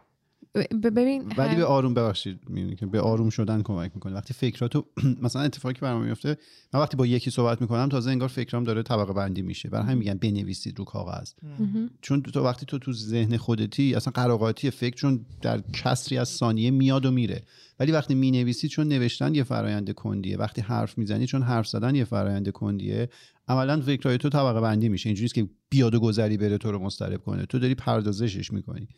ببین 0.82 1.32
ولی 1.36 1.56
به 1.56 1.64
آروم 1.64 1.94
ببخشید 1.94 2.40
می‌بینی 2.48 2.76
که 2.76 2.86
به 2.86 3.00
آروم 3.00 3.30
شدن 3.30 3.62
کمک 3.62 3.90
می‌کنه. 3.94 4.14
وقتی 4.14 4.34
فکراتو 4.34 4.86
مثلا 5.22 5.42
اتفاقی 5.42 5.74
که 5.74 5.80
برام 5.80 6.04
میفته 6.04 6.36
من 6.74 6.80
وقتی 6.80 6.96
با 6.96 7.06
یکی 7.06 7.30
صحبت 7.30 7.60
می‌کنم 7.60 7.88
تازه 7.88 8.10
انگار 8.10 8.28
فکرام 8.28 8.64
داره 8.64 8.82
طبقه 8.82 9.12
بندی 9.12 9.42
میشه. 9.42 9.68
برای 9.68 9.84
همین 9.84 9.98
میگن 9.98 10.14
بنویسید 10.14 10.78
رو 10.78 10.84
کاغذ. 10.84 11.32
چون 12.02 12.22
تو 12.22 12.44
وقتی 12.44 12.66
تو 12.66 12.78
تو 12.78 12.92
ذهن 12.92 13.36
خودتی 13.36 13.94
اصلا 13.94 14.12
قراقاتی 14.12 14.70
فکر 14.70 14.96
چون 14.96 15.26
در 15.42 15.60
کسری 15.60 16.18
از 16.18 16.28
ثانیه 16.28 16.70
میاد 16.70 17.06
و 17.06 17.10
میره. 17.10 17.42
ولی 17.80 17.92
وقتی 17.92 18.14
می‌نویسی 18.14 18.68
چون 18.68 18.88
نوشتن 18.88 19.34
یه 19.34 19.42
فرایند 19.42 19.90
کندیه. 19.90 20.36
وقتی 20.36 20.60
حرف 20.60 20.98
می‌زنی 20.98 21.26
چون 21.26 21.42
حرف 21.42 21.66
زدن 21.66 21.94
یه 21.94 22.04
فرایند 22.04 22.48
کندیه. 22.50 23.08
عملا 23.48 23.80
فکرهای 23.80 24.18
تو 24.18 24.28
طبقه 24.28 24.60
بندی 24.60 24.88
میشه. 24.88 25.08
اینجوریه 25.08 25.28
که 25.28 25.48
بیاد 25.70 25.94
و 25.94 26.00
گذری 26.00 26.36
بره 26.36 26.58
تو 26.58 26.72
رو 26.72 26.78
مضطرب 26.78 27.22
کنه. 27.22 27.46
تو 27.46 27.58
داری 27.58 27.74
پردازشش 27.74 28.52
می‌کنی. 28.52 28.88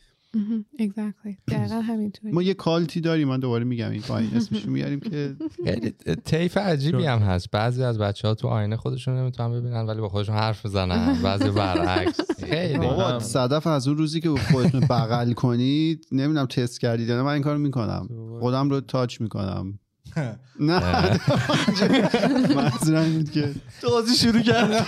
ما 2.32 2.42
یه 2.42 2.54
کالتی 2.54 3.00
داریم 3.00 3.28
من 3.28 3.40
دوباره 3.40 3.64
میگم 3.64 3.90
این 3.90 4.02
پایین 4.02 4.36
اسمش 4.36 4.64
رو 4.64 4.72
میاریم 4.72 5.00
که 5.00 5.36
خیلی 5.64 5.90
طیف 6.24 6.56
عجیبی 6.56 7.04
هم 7.04 7.18
هست. 7.18 7.50
بعضی 7.50 7.82
از 7.82 7.98
بچه 7.98 8.28
ها 8.28 8.34
تو 8.34 8.48
آینه 8.48 8.76
خودشون 8.76 9.16
نمی‌تونن 9.18 9.60
ببینن 9.60 9.86
ولی 9.86 10.00
با 10.00 10.08
خودشون 10.08 10.34
حرف 10.34 10.66
بزنن. 10.66 11.18
بعضی 11.22 11.50
برعکس. 11.50 12.20
خیلی 12.44 12.78
بابا. 12.78 13.18
صدف 13.18 13.66
از 13.66 13.88
اون 13.88 13.98
روزی 13.98 14.20
که 14.20 14.28
خودتون 14.28 14.80
بغل 14.80 15.32
کنید 15.32 16.06
نمی‌دونم 16.12 16.46
تست 16.46 16.80
کردید 16.80 17.12
من 17.12 17.32
این 17.32 17.42
کارو 17.42 17.58
می‌کنم. 17.58 18.08
خودم 18.40 18.70
رو 18.70 18.80
تاچ 18.80 19.20
می‌کنم. 19.20 19.78
نه. 20.60 20.80
منظورم 22.56 23.02
این 23.02 23.18
بود 23.18 23.30
که 23.30 23.54
تازه 23.80 24.14
شروع 24.14 24.42
کردم. 24.42 24.84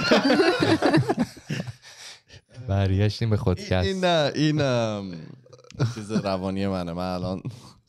برگشتیم 2.70 3.30
به 3.30 3.36
خودکست 3.36 3.86
این 3.88 4.04
نه 4.04 4.32
این 4.34 4.56
چیز 5.94 6.10
روانی 6.12 6.66
منه. 6.66 6.92
من 6.92 7.14
الان 7.14 7.42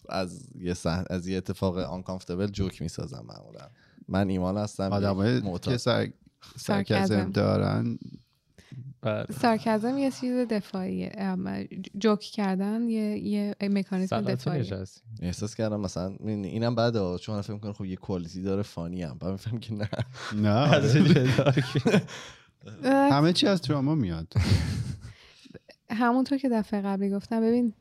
از 0.09 0.47
یه 0.59 0.73
صحن 0.73 1.03
از 1.09 1.27
یه 1.27 1.37
اتفاق 1.37 1.77
آنکامفتبل 1.77 2.47
جوک 2.47 2.81
می‌سازم 2.81 3.25
معمولا. 3.27 3.67
من 4.07 4.29
ایمان 4.29 4.57
هستم 4.57 4.91
آدمای 4.93 5.41
که. 5.41 5.77
سر... 5.77 6.09
سرکزم. 6.57 7.31
دارن. 7.31 7.99
بله. 9.01 9.25
سارکزم 9.41 9.97
یه 9.97 10.11
چیز 10.11 10.47
دفاعیه. 10.49 11.11
جوک 11.97 12.19
کردن 12.19 12.89
یه, 12.89 13.17
یه 13.17 13.55
مکانیزم 13.61 14.21
دفاعیه. 14.21 14.85
احساس 15.21 15.55
کردم 15.55 15.79
مثلا 15.79 16.15
این- 16.19 16.45
اینم 16.45 16.75
بده 16.75 17.17
چون 17.17 17.41
فکر 17.41 17.53
می‌کنم 17.53 17.73
خب 17.73 17.85
یه 17.85 17.95
کوالیتی 17.95 18.41
داره 18.41 18.61
فانی 18.61 19.03
هم 19.03 19.17
بعد 19.19 19.31
میفهم 19.31 19.59
که 19.59 19.73
نه. 19.73 19.89
نه 20.35 20.51
آره. 20.51 21.25
همه 22.83 23.33
چی 23.33 23.47
از 23.47 23.61
تراما 23.61 23.95
میاد. 23.95 24.33
همونطور 25.89 26.37
که 26.37 26.49
دفعه 26.49 26.81
قبلی 26.81 27.09
گفتم 27.09 27.41
ببین 27.41 27.73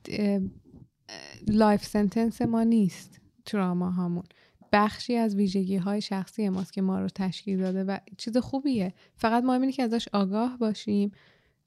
life 1.49 1.85
sentence 1.85 2.43
ما 2.43 2.63
نیست 2.63 3.21
تراما 3.45 3.91
همون 3.91 4.25
بخشی 4.73 5.17
از 5.17 5.37
ویژگی 5.37 5.77
های 5.77 6.01
شخصی 6.01 6.49
ماست 6.49 6.73
که 6.73 6.83
ما 6.83 7.01
رو 7.01 7.09
تشکیل 7.09 7.59
داده 7.59 7.85
و 7.85 7.99
چیز 8.19 8.37
خوبیه. 8.37 8.95
فقط 9.17 9.45
ما 9.45 9.55
اینه 9.55 9.73
که 9.73 9.83
ازش 9.83 10.09
آگاه 10.13 10.59
باشیم 10.59 11.13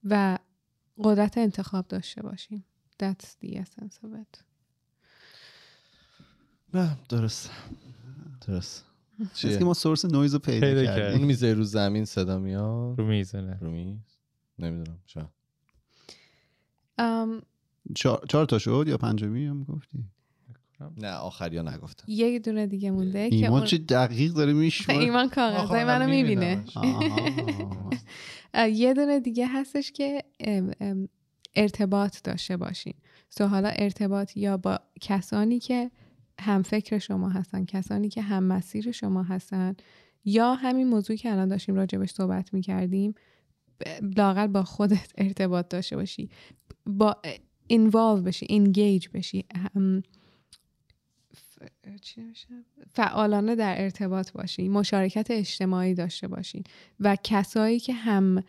و 0.04 0.38
قدرت 1.04 1.38
انتخاب 1.38 1.88
داشته 1.88 2.22
باشیم. 2.22 2.66
That's 3.04 3.26
the 3.44 3.58
essence 3.58 3.96
of 4.04 4.22
it. 4.22 4.44
نه 6.74 6.98
درست. 7.10 7.50
درست. 8.48 8.86
چیزی 9.34 9.60
که 9.60 9.66
ما 9.66 9.74
source 9.74 10.06
noise 10.06 10.34
رو 10.34 10.40
پیدا 10.40 10.68
پیدا 10.68 10.86
کردیم. 10.86 11.18
اون 11.18 11.28
میزه 11.28 11.54
رو 11.54 11.64
زمین 11.64 12.06
صدا 12.06 12.40
میاد. 12.40 13.00
رو 13.00 13.08
می‌زنه 13.08 13.58
رو 13.62 13.72
میز. 13.72 14.18
نمی‌دونم 14.60 15.00
شاید. 15.06 15.28
ام، 16.98 17.42
چهار 17.96 18.26
چهار 18.30 18.46
تا 18.46 18.60
شد 18.60 18.86
یا 18.88 18.98
پنجمی 18.98 19.46
هم 19.46 19.64
گفتی؟ 19.64 20.06
نه 20.98 21.12
آخری 21.12 21.58
ها 21.58 21.64
نگفتم. 21.64 22.06
یه 22.08 22.40
دونه 22.40 22.68
دیگه 22.68 22.92
مونده 22.92 23.30
که 23.30 23.36
ایمان. 23.36 23.66
چه 23.66 23.78
دقیق 23.78 24.34
داره 24.34 24.54
میشماره 24.54 25.02
ایمان 25.04 25.30
کاغذهای 25.30 25.84
منو 25.84 26.10
می‌بینه. 26.10 26.66
یه 28.74 28.94
دونه 28.94 29.20
دیگه 29.20 29.48
هستش 29.48 29.92
که 29.92 30.24
ارتباط 31.56 32.18
داشته 32.24 32.58
باشین. 32.58 32.94
سو 33.30 33.48
حالا 33.48 33.70
ارتباط 33.76 34.38
یا 34.38 34.58
با 34.58 34.80
کسانی 35.02 35.60
که 35.60 35.92
هم 36.40 36.62
فکر 36.62 36.98
شما 36.98 37.30
هستن 37.30 37.66
کسانی 37.66 38.10
که 38.10 38.22
هم 38.22 38.44
مسیر 38.44 38.92
شما 38.92 39.24
هستن 39.24 39.76
یا 40.26 40.54
همین 40.54 40.88
موضوعی 40.88 41.18
که 41.18 41.32
الان 41.32 41.48
داشتیم 41.48 41.76
راجبش 41.76 42.12
صحبت 42.12 42.54
می‌کردیم 42.54 43.16
لاقل 44.18 44.48
با 44.48 44.64
خودت 44.64 45.12
ارتباط 45.18 45.70
داشته 45.70 45.96
باشی 45.96 46.30
با 46.86 47.18
اینوالو 47.68 48.22
بشی 48.22 48.48
انگیج 48.50 49.08
بشی؟ 49.14 49.46
فعالانه 52.94 53.56
در 53.56 53.82
ارتباط 53.82 54.32
باشی 54.32 54.70
مشارکت 54.70 55.32
اجتماعی 55.32 55.94
داشته 55.94 56.28
باشین 56.28 56.64
و 57.00 57.18
کسایی 57.24 57.80
که 57.80 57.94
هم 57.94 58.44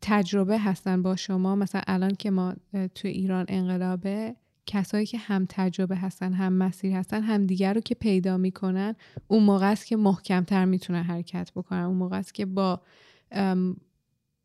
تجربه 0.00 0.58
هستن 0.58 1.02
با 1.02 1.16
شما 1.16 1.56
مثلا 1.56 1.80
الان 1.86 2.14
که 2.14 2.30
ما 2.30 2.54
تو 2.94 3.08
ایران 3.08 3.46
انقلابه 3.48 4.36
کسایی 4.66 5.06
که 5.06 5.18
هم 5.18 5.46
تجربه 5.48 5.96
هستن 5.96 6.32
هم 6.32 6.52
مسیر 6.52 6.92
هستن 6.92 7.22
هم 7.22 7.46
دیگر 7.46 7.74
رو 7.74 7.80
که 7.80 7.94
پیدا 7.94 8.36
می‌کنن 8.36 8.94
اون 9.28 9.42
موقع 9.42 9.70
است 9.70 9.86
که 9.86 9.96
محکمتر 9.96 10.64
می‌تونن 10.64 11.02
حرکت 11.02 11.52
بکنن. 11.56 11.82
اون 11.82 11.96
موقع 11.96 12.18
است 12.18 12.34
که 12.34 12.46
با 12.46 12.80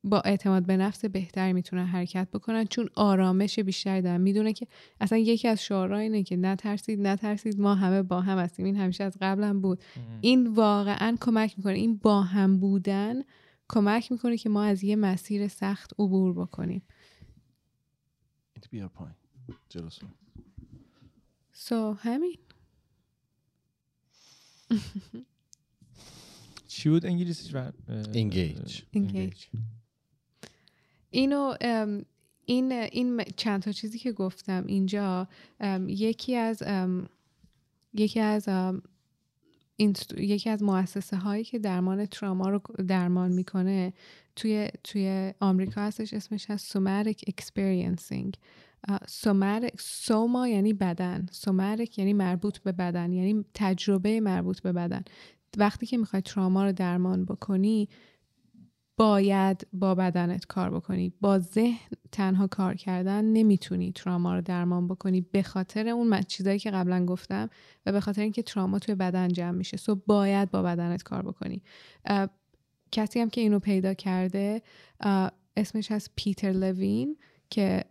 با 0.03 0.19
اعتماد 0.19 0.65
به 0.65 0.77
نفس 0.77 1.05
بهتری 1.05 1.53
می‌تونن 1.53 1.85
حرکت 1.85 2.27
بکنن. 2.31 2.65
چون 2.65 2.89
آرامش 2.95 3.59
بیشتری 3.59 4.01
دارن. 4.01 4.21
می‌دونه 4.21 4.53
که 4.53 4.67
اصلا 5.01 5.17
یکی 5.17 5.47
از 5.47 5.63
شعارها 5.63 5.97
اینه 5.97 6.23
که 6.23 6.35
نترسید 6.35 7.01
نترسید 7.07 7.59
ما 7.59 7.75
همه 7.75 8.01
با 8.03 8.21
هم 8.21 8.37
هستیم. 8.37 8.65
این 8.65 8.75
همیشه 8.75 9.03
از 9.03 9.17
قبلم 9.21 9.61
بود. 9.61 9.83
این 10.21 10.47
واقعا 10.47 11.17
کمک 11.21 11.53
می‌کنه. 11.57 11.73
این 11.73 11.97
با 11.97 12.21
هم 12.21 12.59
بودن 12.59 13.15
کمک 13.69 14.11
می‌کنه 14.11 14.37
که 14.37 14.49
ما 14.49 14.63
از 14.63 14.83
یه 14.83 14.95
مسیر 14.95 15.47
سخت 15.47 15.93
عبور 15.99 16.33
بکنیم. 16.33 16.81
جلوس. 19.69 19.99
سو 21.53 21.93
همین 21.93 22.37
چی 26.67 26.89
بود 26.89 27.05
انگلیسیش 27.05 27.55
Engage. 28.13 28.81
Engage. 28.95 29.57
اینو 31.09 31.55
ام، 31.61 32.05
این 32.45 32.71
این 32.71 33.23
چند 33.35 33.61
تا 33.61 33.71
چیزی 33.71 33.99
که 33.99 34.11
گفتم 34.11 34.63
اینجا 34.67 35.27
ام، 35.59 35.89
یکی 35.89 36.35
از 36.35 36.63
ام، 36.65 37.09
یکی 37.93 38.19
از 38.19 38.49
یکی 40.17 40.49
از 40.49 40.63
مؤسسه 40.63 41.17
هایی 41.17 41.43
که 41.43 41.59
درمان 41.59 42.05
تراما 42.05 42.49
رو 42.49 42.61
درمان 42.87 43.31
می‌کنه 43.31 43.93
توی 44.35 44.69
توی 44.83 45.33
آمریکا 45.39 45.81
هستش 45.81 46.13
اسمش 46.13 46.49
هست 46.49 46.77
somatic 46.77 47.17
experiencing 47.17 48.31
somatic 48.89 49.75
سوما 49.79 50.47
یعنی 50.47 50.73
بدن. 50.73 51.25
somatic 51.31 51.97
یعنی 51.97 52.13
مربوط 52.13 52.57
به 52.57 52.71
بدن 52.71 53.13
یعنی 53.13 53.45
تجربه 53.53 54.19
مربوط 54.19 54.59
به 54.59 54.71
بدن. 54.73 55.03
وقتی 55.57 55.85
که 55.85 55.97
می‌خوای 55.97 56.21
تراما 56.21 56.63
رو 56.63 56.71
درمان 56.71 57.25
بکنی 57.25 57.89
باید 58.97 59.67
با 59.73 59.95
بدنت 59.95 60.45
کار 60.45 60.69
بکنی. 60.69 61.13
با 61.21 61.39
ذهن 61.39 61.89
تنها 62.11 62.47
کار 62.47 62.75
کردن 62.75 63.25
نمی‌تونی 63.25 63.91
تراما 63.91 64.35
رو 64.35 64.41
درمان 64.41 64.87
بکنی 64.87 65.21
به 65.21 65.43
خاطر 65.43 65.87
اون 65.87 66.21
چیزایی 66.21 66.59
که 66.59 66.71
قبلا 66.71 67.05
گفتم 67.05 67.49
و 67.85 67.91
به 67.91 67.99
خاطر 67.99 68.21
اینکه 68.21 68.43
تراما 68.43 68.79
توی 68.79 68.95
بدن 68.95 69.27
جمع 69.27 69.57
میشه. 69.57 69.77
سو 69.77 69.95
باید 69.95 70.51
با 70.51 70.63
بدنت 70.63 71.03
کار 71.03 71.21
بکنی. 71.21 71.61
کسی 72.91 73.19
هم 73.19 73.29
که 73.29 73.41
اینو 73.41 73.59
پیدا 73.59 73.93
کرده 73.93 74.61
اسمش 75.57 75.91
هست 75.91 76.11
پیتر 76.15 76.51
لوین 76.51 77.17
که 77.49 77.83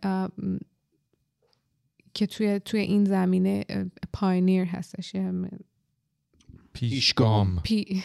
که 2.13 2.25
توی 2.27 2.59
توی 2.59 2.79
این 2.79 3.05
زمینه 3.05 3.65
pioneer 4.13 4.65
هستش. 4.65 5.15
پیشگام. 6.73 7.59
پی... 7.63 8.03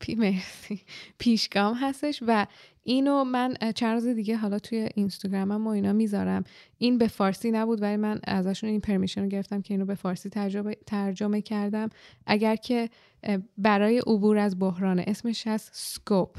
پی 0.00 0.14
مرسی. 0.14 0.80
پیشگام 1.18 1.74
هستش 1.74 2.22
و 2.26 2.46
اینو 2.82 3.24
من 3.24 3.56
چند 3.74 3.94
روز 3.94 4.06
دیگه 4.06 4.36
حالا 4.36 4.58
توی 4.58 4.88
اینستاگرامم 4.94 5.66
و 5.66 5.70
اینا 5.70 5.92
می‌ذارم. 5.92 6.44
این 6.78 6.98
به 6.98 7.08
فارسی 7.08 7.50
نبود 7.50 7.82
ولی 7.82 7.96
من 7.96 8.20
ازشون 8.24 8.70
این 8.70 8.80
permission 8.80 9.22
رو 9.22 9.28
گرفتم 9.28 9.62
که 9.62 9.74
اینو 9.74 9.84
به 9.84 9.94
فارسی 9.94 10.28
ترجمه, 10.28 10.74
ترجمه 10.86 11.42
کردم. 11.42 11.88
اگر 12.26 12.56
که 12.56 12.90
برای 13.58 13.98
عبور 13.98 14.38
از 14.38 14.58
بحران 14.58 14.98
اسمش 14.98 15.46
هست 15.46 15.70
SCOPE. 15.72 16.38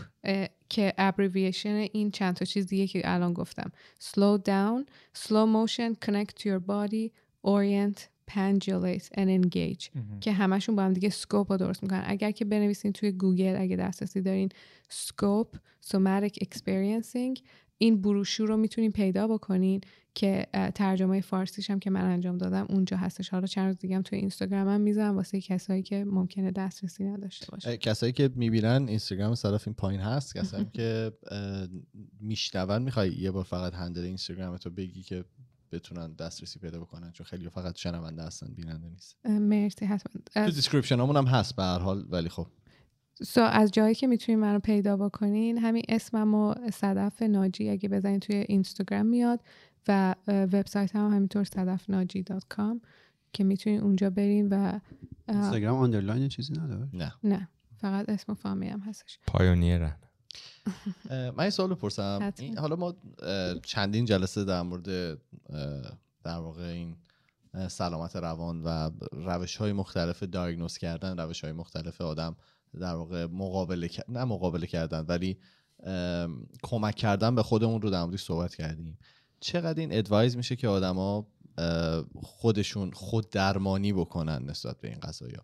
که 0.70 0.94
abbreviation 0.98 1.88
این 1.94 2.12
چند 2.12 2.36
تا 2.36 2.46
چیزیه 2.46 2.88
که 2.88 3.02
الان 3.04 3.34
گفتم. 3.34 3.72
Slow 4.04 4.42
down 4.48 4.86
slow 5.18 5.46
motion 5.56 5.96
connect 6.06 6.38
to 6.40 6.46
your 6.46 6.60
body 6.60 7.12
orient 7.44 8.08
pendulate 8.32 9.06
and 9.18 9.30
engage. 9.30 9.90
که 10.22 10.32
همشون 10.32 10.76
با 10.76 10.84
هم 10.84 10.94
دیگه 10.94 11.10
SCOPE 11.10 11.52
رو 11.52 11.58
درست 11.58 11.84
می‌کنن. 11.84 12.04
اگر 12.08 12.32
که 12.32 12.46
بنویسین 12.46 12.92
توی 12.92 13.12
گوگل 13.12 13.56
اگه 13.60 13.76
دسترسی 13.76 14.22
دارین 14.22 14.50
SCOPE 14.90 15.56
somatic 15.86 16.34
experiencing 16.46 17.40
این 17.78 18.02
بروشور 18.02 18.48
رو 18.48 18.58
می‌تونین 18.58 18.92
پیدا 18.92 19.28
بکنین 19.28 19.82
که 20.16 20.48
ترجمه 20.76 21.22
فارسیش 21.22 21.70
هم 21.70 21.80
که 21.80 21.90
من 21.90 22.06
انجام 22.06 22.38
دادم 22.38 22.66
اونجا 22.70 22.98
هستش. 22.98 23.30
حالا 23.30 23.48
چند 23.48 23.68
روز 23.68 23.78
دیگه 23.78 23.96
هم 23.96 24.02
توی 24.02 24.20
اینستاگرامم 24.20 24.82
می‌ذارم 24.82 25.16
واسه 25.16 25.42
کسایی 25.42 25.84
که 25.84 26.06
ممکنه 26.06 26.52
دسترسی 26.52 27.04
نداشته 27.04 27.52
باشه 27.52 27.78
کسایی 27.78 28.12
که 28.12 28.30
می‌بینن 28.36 28.86
اینستاگرام 28.88 29.36
صدف 29.36 29.68
این 29.68 29.74
پایین 29.74 30.02
هست 30.02 30.36
کسایی 30.36 30.68
که 30.74 31.12
میشنون 32.20 32.82
می‌خوای 32.82 33.14
یه 33.14 33.32
بار 33.32 33.44
فقط 33.44 33.74
handle 33.74 34.02
اینستاگرام 34.02 34.58
تو 34.58 34.70
بگی 34.70 35.04
که 35.04 35.26
بتونن 35.72 36.14
دسترسی 36.14 36.60
پیدا 36.60 36.80
بکنن 36.80 37.12
چون 37.12 37.26
خیلی 37.26 37.50
فقط 37.50 37.78
شنونده 37.78 38.24
هستن 38.24 38.54
بیننده 38.54 38.90
نیست. 38.90 39.18
مرسی 39.26 39.86
حتما. 39.86 40.22
تو 40.34 40.52
description 40.52 41.00
همون 41.00 41.18
هم 41.18 41.26
هست 41.26 41.56
به 41.56 41.64
هر 41.64 41.80
حال 41.80 42.06
ولی 42.10 42.30
خب 42.30 42.48
so 43.24 43.42
از 43.42 43.72
جایی 43.72 43.96
که 43.96 44.08
می‌تونین 44.08 44.40
من 44.40 44.54
رو 44.54 44.60
پیدا 44.60 44.98
بکنین 44.98 45.58
همین 45.58 45.84
اسمم 45.90 46.34
و 46.34 46.54
صدف 46.74 47.22
ناجی 47.22 47.70
اگه 47.70 47.90
بزنین 47.90 48.20
توی 48.20 48.36
اینستاگرام 48.36 49.06
میاد 49.06 49.40
و 49.88 50.16
وبسایت 50.28 50.96
هم 50.96 51.12
همینطور 51.12 51.44
صدف 51.44 51.90
ناجی 51.90 52.24
dot 52.24 52.44
com 52.50 52.82
که 53.34 53.44
می‌تونین 53.44 53.82
اونجا 53.82 54.10
برین 54.10 54.50
و 54.50 54.80
اینستاگرام 55.30 55.78
underline 55.78 56.28
چیزی 56.28 56.54
نداره؟ 56.54 56.88
نه. 56.94 57.14
نه. 57.24 57.50
فقط 57.78 58.10
اسم 58.10 58.32
و 58.32 58.36
فامیل 58.36 58.72
هم 58.72 58.80
هستش. 58.80 59.20
پایونیرن 59.28 59.96
من 61.10 61.44
یه 61.44 61.50
سوال 61.50 61.70
بپرسم. 61.70 62.34
حالا 62.58 62.76
ما 62.76 62.96
چندین 63.64 64.06
جلسه 64.06 64.44
در 64.44 64.62
مورد 64.62 65.18
در 66.24 66.38
واقع 66.38 66.64
این 66.64 66.96
سلامت 67.68 68.16
روان 68.16 68.62
و 68.64 68.90
روش 69.12 69.56
های 69.56 69.74
مختلف 69.74 70.24
دایگنوز 70.24 70.78
کردن 70.78 71.18
روش 71.20 71.44
های 71.44 71.54
مختلف 71.54 72.02
آدم 72.02 72.36
در 72.78 72.94
واقع 72.94 73.26
مقابله 73.26 73.90
نه 74.10 74.26
مقابله 74.26 74.68
کردن 74.68 75.06
ولی 75.08 75.38
کمک 76.64 76.96
کردن 76.96 77.36
به 77.36 77.44
خودمون 77.44 77.82
رو 77.82 77.90
در 77.90 78.04
موردش 78.04 78.24
صحبت 78.24 78.56
کردیم. 78.56 78.98
چقدر 79.40 79.80
این 79.80 79.98
ادوایز 79.98 80.38
میشه 80.38 80.56
که 80.56 80.68
آدما 80.68 81.28
خودشون 82.16 82.92
خود 82.92 83.30
درمانی 83.30 83.94
بکنن 83.94 84.44
نسبت 84.50 84.82
به 84.82 84.88
این 84.88 85.00
قضايا 85.00 85.44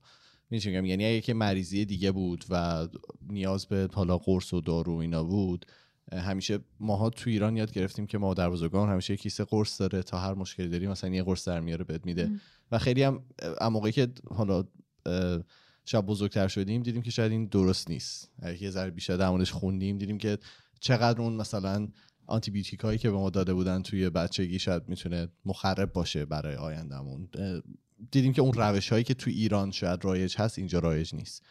می‌دونی 0.49 0.75
میگم؟ 0.75 0.85
یعنی 0.85 1.05
اگه 1.05 1.21
که 1.21 1.33
مریضی 1.33 1.85
دیگه 1.85 2.11
بود 2.11 2.45
و 2.49 2.87
نیاز 3.29 3.65
به 3.65 3.89
حالا 3.93 4.17
قرص 4.17 4.53
و 4.53 4.61
دارو 4.61 4.93
اینا 4.93 5.23
بود 5.23 5.65
همیشه 6.11 6.59
ماها 6.79 7.09
تو 7.09 7.29
ایران 7.29 7.57
یاد 7.57 7.71
گرفتیم 7.71 8.07
که 8.07 8.17
مادر 8.17 8.49
بزرگان 8.49 8.89
همیشه 8.89 9.17
کیسه 9.17 9.43
قرص 9.43 9.81
داره 9.81 10.03
تا 10.03 10.19
هر 10.19 10.33
مشکلی 10.33 10.69
داری 10.69 10.87
مثلا 10.87 11.09
یه 11.09 11.23
قرص 11.23 11.47
در 11.47 11.59
میاره 11.59 11.83
بهت 11.83 12.05
میده. 12.05 12.31
و 12.71 12.77
خیلی 12.77 13.03
هم 13.03 13.23
موقعی 13.61 13.91
که 13.91 14.07
حالا 14.29 14.63
شاید 15.85 16.05
بزرگتر 16.05 16.47
شدیم 16.47 16.83
دیدیم 16.83 17.01
که 17.01 17.11
شاید 17.11 17.31
این 17.31 17.45
درست 17.45 17.89
نیست. 17.89 18.31
یه 18.61 18.69
ذره 18.69 18.91
بیشتر 18.91 19.17
در 19.17 19.29
موردش 19.29 19.51
خوندیم 19.51 19.97
دیدیم 19.97 20.17
که 20.17 20.37
چقدر 20.79 21.21
اون 21.21 21.33
مثلا 21.33 21.87
آنتی 22.25 22.51
بیوتیک 22.51 22.79
هایی 22.79 22.97
که 22.97 23.11
به 23.11 23.17
ما 23.17 23.29
داده 23.29 23.53
بودن 23.53 23.81
توی 23.81 24.09
بچگی 24.09 24.59
شاید 24.59 24.89
می‌تونه 24.89 25.27
مخرب 25.45 25.93
باشه 25.93 26.25
برای 26.25 26.55
آیندهمون. 26.55 27.29
دیدیم 28.11 28.33
که 28.33 28.41
اون 28.41 28.53
روش 28.53 28.89
هایی 28.91 29.03
که 29.03 29.13
تو 29.13 29.29
ایران 29.29 29.71
شاید 29.71 30.05
رایج 30.05 30.35
هست 30.37 30.57
اینجا 30.57 30.79
رایج 30.79 31.15
نیست. 31.15 31.43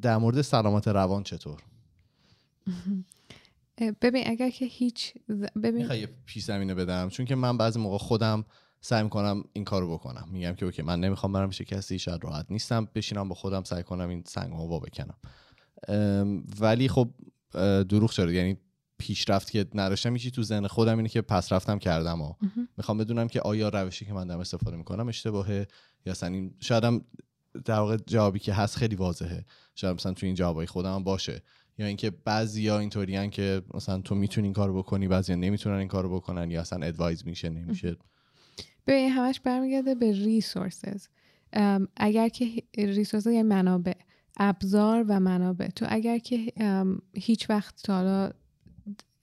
در 0.00 0.16
مورد 0.16 0.42
سلامت 0.42 0.88
روان 0.88 1.22
چطور؟ 1.22 1.62
ببین 4.00 4.22
اگر 4.26 4.50
که 4.50 4.64
هیچ 4.64 5.14
ببین 5.62 5.90
یه 5.90 6.08
پیش 6.26 6.44
زمینه 6.44 6.74
بدم؟ 6.74 7.08
چون 7.08 7.26
که 7.26 7.34
من 7.34 7.58
بعضی 7.58 7.80
موقع 7.80 7.98
خودم 7.98 8.44
سعی 8.80 9.02
می‌کنم 9.02 9.44
این 9.52 9.64
کارو 9.64 9.92
بکنم. 9.92 10.28
میگم 10.32 10.54
که 10.54 10.64
اوکی 10.64 10.82
من 10.82 11.00
نمی‌خوام 11.00 11.32
برم 11.32 11.48
پیش 11.48 11.62
کسی 11.62 11.98
شاید 11.98 12.24
راحت 12.24 12.46
نیستم 12.50 12.88
بشینم 12.94 13.28
با 13.28 13.34
خودم 13.34 13.62
سعی 13.62 13.82
کنم 13.82 14.08
این 14.08 14.22
سنگمو 14.26 14.66
وا 14.66 14.78
بکنم. 14.78 15.14
ولی 16.60 16.88
خب 16.88 17.10
دروغ 17.88 18.10
شده 18.10 18.32
یعنی 18.32 18.58
پیشرفت 18.98 19.50
که 19.50 19.66
نداشتم 19.74 20.16
یکی 20.16 20.30
تو 20.30 20.42
ذهن 20.42 20.66
خودم 20.66 20.96
اینه 20.96 21.08
که 21.08 21.22
پس 21.22 21.52
رفتم 21.52 21.78
کردم 21.78 22.22
و. 22.22 22.34
می‌خوام 22.76 22.98
بدونم 22.98 23.28
که 23.28 23.40
آیا 23.40 23.68
روشی 23.68 24.04
که 24.04 24.12
من 24.12 24.26
دارم 24.26 24.40
استفاده 24.40 24.76
می‌کنم 24.76 25.08
اشتباهه 25.08 25.66
یا 26.06 26.12
اصلا 26.12 26.28
این 26.28 26.54
شاید 26.60 26.84
هم 26.84 27.04
در 27.64 27.78
واقع 27.78 27.96
جوابی 28.06 28.38
که 28.38 28.52
هست 28.52 28.76
خیلی 28.76 28.96
واضحه. 28.96 29.44
شاید 29.74 29.94
مثلا 29.94 30.12
تو 30.12 30.26
این 30.26 30.34
جوابای 30.34 30.66
خودم 30.66 30.94
هم 30.94 31.04
باشه. 31.04 31.42
یا 31.78 31.86
اینکه 31.86 32.10
بعضیا 32.10 32.78
اینطوریان 32.78 33.30
که 33.30 33.62
مثلا 33.74 34.00
تو 34.00 34.14
می‌تونی 34.14 34.46
این 34.46 34.54
کارو 34.54 34.78
بکنی 34.78 35.08
بعضیا 35.08 35.36
نمی‌تونن 35.36 35.76
این 35.76 35.88
کارو 35.88 36.16
بکنن 36.16 36.50
یا 36.50 36.60
اصلا 36.60 36.86
ادوایز 36.86 37.26
میشه 37.26 37.48
نمیشه. 37.48 37.96
ببین 38.88 39.10
همش 39.10 39.40
برمیگرده 39.40 39.94
به 39.94 40.12
ریسورسز 40.12 41.06
اگر 41.96 42.28
که 42.28 42.62
ریسورس 42.76 43.26
یعنی 43.26 43.42
منابع. 43.42 43.92
ابزار 44.40 45.04
و 45.08 45.20
منابع. 45.20 45.68
تو 45.68 45.86
اگر 45.88 46.18
که 46.18 46.52
هیچ 47.14 47.50
وقت 47.50 47.82
تا 47.82 47.94
حالا 47.94 48.30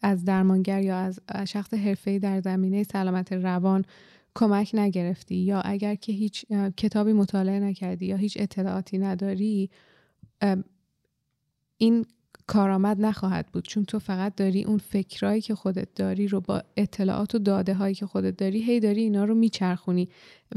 از 0.01 0.25
درمانگر 0.25 0.81
یا 0.81 0.97
از 0.97 1.19
شخص 1.47 1.73
حرفه‌ای 1.73 2.19
در 2.19 2.41
زمینه 2.41 2.83
سلامت 2.83 3.33
روان 3.33 3.85
کمک 4.35 4.71
نگرفتی 4.73 5.35
یا 5.35 5.61
اگر 5.61 5.95
که 5.95 6.11
هیچ 6.11 6.45
کتابی 6.77 7.13
مطالعه 7.13 7.59
نکردی 7.59 8.05
یا 8.05 8.15
هیچ 8.15 8.37
اطلاعاتی 8.39 8.97
نداری 8.97 9.69
این 11.77 12.05
کارآمد 12.47 13.01
نخواهد 13.01 13.47
بود 13.47 13.67
چون 13.67 13.85
تو 13.85 13.99
فقط 13.99 14.35
داری 14.35 14.63
اون 14.63 14.77
فکرایی 14.77 15.41
که 15.41 15.55
خودت 15.55 15.87
داری 15.95 16.27
رو 16.27 16.41
با 16.41 16.63
اطلاعات 16.77 17.35
و 17.35 17.39
داده 17.39 17.73
هایی 17.73 17.95
که 17.95 18.05
خودت 18.05 18.37
داری 18.37 18.63
هی 18.63 18.79
داری 18.79 19.01
اینا 19.01 19.25
رو 19.25 19.35
میچرخونی. 19.35 20.09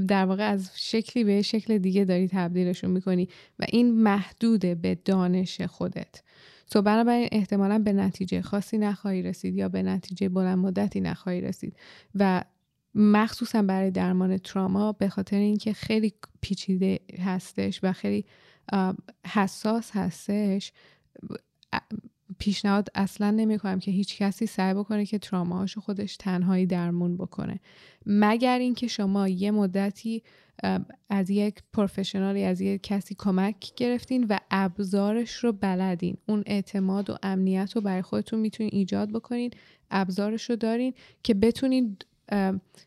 در 0.08 0.24
واقع 0.24 0.50
از 0.50 0.70
شکلی 0.74 1.24
به 1.24 1.42
شکل 1.42 1.78
دیگه 1.78 2.04
داری 2.04 2.28
تبدیلشون 2.28 2.90
می‌کنی 2.90 3.28
و 3.58 3.66
این 3.68 4.02
محدوده 4.02 4.74
به 4.74 4.98
دانش 5.04 5.60
خودت. 5.60 6.22
سو 6.66 6.82
بنابراین 6.82 7.28
احتمالا 7.32 7.78
به 7.78 7.92
نتیجه 7.92 8.42
خاصی 8.42 8.78
نخواهی 8.78 9.22
رسید 9.22 9.54
یا 9.54 9.68
به 9.68 9.82
نتیجه 9.82 10.28
بلند 10.28 10.58
مدتی 10.58 11.00
نخواهی 11.00 11.40
رسید. 11.40 11.76
و 12.14 12.44
مخصوصا 12.94 13.62
برای 13.62 13.90
درمان 13.90 14.38
تراما 14.38 14.92
به 14.92 15.08
خاطر 15.08 15.36
اینکه 15.36 15.72
خیلی 15.72 16.14
پیچیده 16.40 17.00
هستش 17.18 17.80
و 17.82 17.92
خیلی 17.92 18.24
حساس 19.26 19.90
هستش 19.94 20.72
پیشنهاد 22.38 22.88
اصلا 22.94 23.30
نمی 23.30 23.58
کنم 23.58 23.78
که 23.78 23.90
هیچ 23.90 24.18
کسی 24.18 24.46
سعی 24.46 24.74
بکنه 24.74 25.06
که 25.06 25.18
تراماهاشو 25.18 25.80
خودش 25.80 26.16
تنهایی 26.16 26.66
درمون 26.66 27.16
بکنه. 27.16 27.60
مگر 28.06 28.58
اینکه 28.58 28.86
شما 28.86 29.28
یه 29.28 29.50
مدتی 29.50 30.22
از 31.10 31.30
یک 31.30 31.62
پروفشنالی 31.72 32.44
از 32.44 32.60
یک 32.60 32.82
کسی 32.82 33.14
کمک 33.18 33.74
گرفتین 33.76 34.26
و 34.28 34.38
ابزارش 34.50 35.32
رو 35.32 35.52
بلدین. 35.52 36.16
اون 36.26 36.42
اعتماد 36.46 37.10
و 37.10 37.16
امنیت 37.22 37.72
رو 37.74 37.80
برای 37.80 38.02
خودتون 38.02 38.38
می‌تونین 38.38 38.70
ایجاد 38.72 39.12
بکنین. 39.12 39.50
ابزارش 39.90 40.50
رو 40.50 40.56
دارین 40.56 40.94
که 41.22 41.34
بتونین 41.34 41.96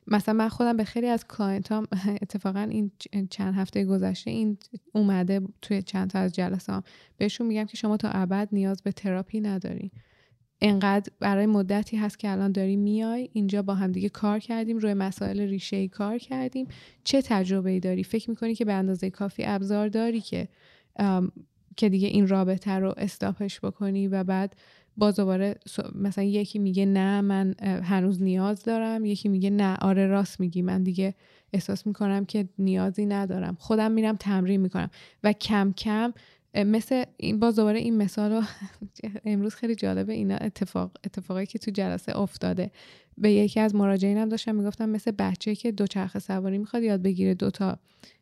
مثلا 0.07 0.33
من 0.33 0.49
خودم 0.49 0.77
به 0.77 0.83
خیلی 0.83 1.07
از 1.07 1.27
client 1.27 1.71
هام 1.71 1.87
اتفاقا 2.21 2.59
این 2.59 2.91
چند 3.29 3.55
هفته 3.55 3.85
گذشته 3.85 4.31
این 4.31 4.57
اومده 4.93 5.41
توی 5.61 5.81
چند 5.81 6.09
تا 6.09 6.19
از 6.19 6.33
جلسه 6.33 6.73
هام 6.73 6.83
بهشون 7.17 7.47
میگم 7.47 7.65
که 7.65 7.77
شما 7.77 7.97
تا 7.97 8.09
ابد 8.09 8.49
نیاز 8.51 8.81
به 8.81 8.91
تراپی 8.91 9.41
ندارین 9.41 9.91
انقدر 10.61 11.11
برای 11.19 11.45
مدتی 11.45 11.97
هست 11.97 12.19
که 12.19 12.31
الان 12.31 12.51
داری 12.51 12.75
میای 12.75 13.29
اینجا 13.33 13.61
با 13.61 13.75
همدیگه 13.75 14.09
کار 14.09 14.39
کردیم 14.39 14.77
روی 14.77 14.93
مسائل 14.93 15.39
ریشه 15.39 15.77
ای 15.77 15.87
کار 15.87 16.17
کردیم. 16.17 16.67
چه 17.03 17.21
تجربه 17.21 17.69
ای 17.69 17.79
داری؟ 17.79 18.03
فکر 18.03 18.29
می‌کنی 18.29 18.55
که 18.55 18.65
به 18.65 18.73
اندازه 18.73 19.09
کافی 19.09 19.43
ابزار 19.45 19.87
داری 19.87 20.21
که 20.21 20.47
که 21.77 21.89
دیگه 21.89 22.07
این 22.07 22.27
رابطه 22.27 22.71
رو 22.71 22.93
stop 22.97 23.39
ش 23.39 23.59
بکنی 23.59 24.07
و 24.07 24.23
بعد 24.23 24.55
باز 25.01 25.15
دوباره 25.15 25.55
مثلا 25.95 26.23
یکی 26.23 26.59
میگه 26.59 26.85
نه 26.85 27.21
من 27.21 27.55
هنوز 27.63 28.21
نیاز 28.21 28.63
دارم. 28.63 29.05
یکی 29.05 29.29
میگه 29.29 29.49
نه 29.49 29.75
آره 29.75 30.07
راست 30.07 30.39
میگی. 30.39 30.61
من 30.61 30.83
دیگه 30.83 31.13
احساس 31.53 31.87
می‌کنم 31.87 32.25
که 32.25 32.49
نیازی 32.59 33.05
ندارم. 33.05 33.57
خودم 33.59 33.91
میرم 33.91 34.15
تمرین 34.15 34.61
می‌کنم. 34.61 34.89
و 35.23 35.33
کم 35.33 35.73
کم 35.77 36.13
مثل 36.55 37.03
این 37.17 37.39
باز 37.39 37.55
دوباره 37.55 37.79
این 37.79 37.97
مثال 37.97 38.31
رو 38.31 38.41
امروز 39.25 39.55
خیلی 39.55 39.75
جالبه. 39.75 40.13
اینا 40.13 40.35
اتفاق 40.35 40.91
اتفاقی 41.03 41.45
که 41.45 41.59
تو 41.59 41.71
جلسه 41.71 42.17
افتاده. 42.17 42.71
به 43.17 43.31
یکی 43.31 43.59
از 43.59 43.75
مراجعینم 43.75 44.29
داشتم 44.29 44.55
می‌گفتم 44.55 44.89
مثل 44.89 45.11
بچه 45.11 45.55
که 45.55 45.71
دو 45.71 45.87
چرخ 45.87 46.19
سواری 46.19 46.57
می‌خواد 46.57 46.83
یاد 46.83 47.01
بگیره 47.01 47.33
دو 47.33 47.49
تا 47.49 47.79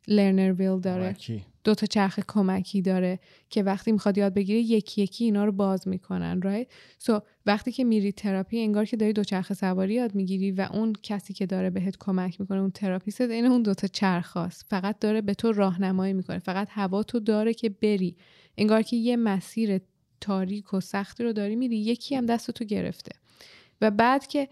لرنر 0.08 0.54
ویل 0.54 0.80
داره. 0.80 1.16
دو 1.70 1.76
تا 1.76 1.86
چرخ 1.86 2.20
کمکی 2.28 2.82
داره 2.82 3.20
که 3.50 3.64
وقتی 3.64 3.92
می‌خواد 3.92 4.18
یاد 4.18 4.34
بگیره 4.34 4.60
یکی 4.60 5.02
یکی 5.02 5.24
اینا 5.26 5.46
رو 5.46 5.52
باز 5.52 5.88
می‌کنن 5.88 6.42
right 6.42 6.68
so 7.00 7.20
وقتی 7.46 7.72
که 7.72 7.84
میری 7.84 8.12
تراپی 8.12 8.60
انگار 8.60 8.86
که 8.86 8.98
داری 8.98 9.14
دو 9.14 9.24
چرخ 9.24 9.54
سواری 9.54 9.94
یاد 9.94 10.16
می‌گیری 10.16 10.52
و 10.52 10.68
اون 10.74 10.94
کسی 11.04 11.34
که 11.34 11.46
داره 11.46 11.70
بهت 11.70 11.98
کمک 12.00 12.42
می‌کنه 12.42 12.60
اون 12.60 12.72
therapist 12.72 13.22
این 13.22 13.46
اون 13.46 13.62
دو 13.62 13.74
تا 13.74 13.88
چرخ 13.88 14.32
هاست. 14.32 14.66
فقط 14.70 15.00
داره 15.00 15.22
به 15.22 15.34
تو 15.34 15.52
راهنمایی 15.52 16.14
می‌کنه. 16.14 16.40
فقط 16.40 16.68
هوا 16.72 17.04
تو 17.04 17.20
داره 17.20 17.54
که 17.54 17.70
بری. 17.70 18.16
انگار 18.58 18.82
که 18.82 18.96
یه 18.96 19.16
مسیر 19.16 19.82
تاریک 20.22 20.74
و 20.74 20.80
سختی 20.80 21.24
رو 21.24 21.34
داری 21.34 21.56
میری 21.56 21.78
یکی 21.78 22.16
هم 22.16 22.26
دست 22.26 22.52
تو 22.52 22.66
گرفته. 22.66 23.12
و 23.82 23.92
بعد 23.92 24.28
که 24.28 24.48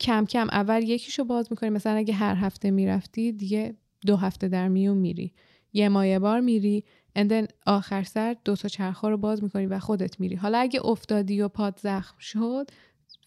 کم 0.00 0.24
کم 0.26 0.48
اول 0.52 0.82
یکیشو 0.82 1.24
باز 1.24 1.46
می‌کنی 1.50 1.70
مثلا 1.70 1.96
اگه 1.96 2.14
هر 2.14 2.34
هفته 2.34 2.70
می‌رفتی 2.70 3.32
دیگه 3.32 3.74
دو 4.06 4.16
هفته 4.16 4.48
در 4.48 4.68
میون 4.68 4.98
میری. 4.98 5.32
یه 5.72 5.88
مایه 5.88 6.18
بار 6.18 6.40
میری 6.40 6.84
اندن 7.16 7.46
آخر 7.66 8.02
سر 8.02 8.36
دو 8.44 8.56
تا 8.56 8.68
چرخ 8.68 9.04
رو 9.04 9.16
باز 9.16 9.42
می‌کنی 9.42 9.66
و 9.66 9.78
خودت 9.78 10.20
میری. 10.20 10.34
حالا 10.36 10.58
اگه 10.58 10.86
افتادی 10.86 11.40
و 11.40 11.48
پاد 11.48 11.78
زخم 11.82 12.18
شد 12.18 12.70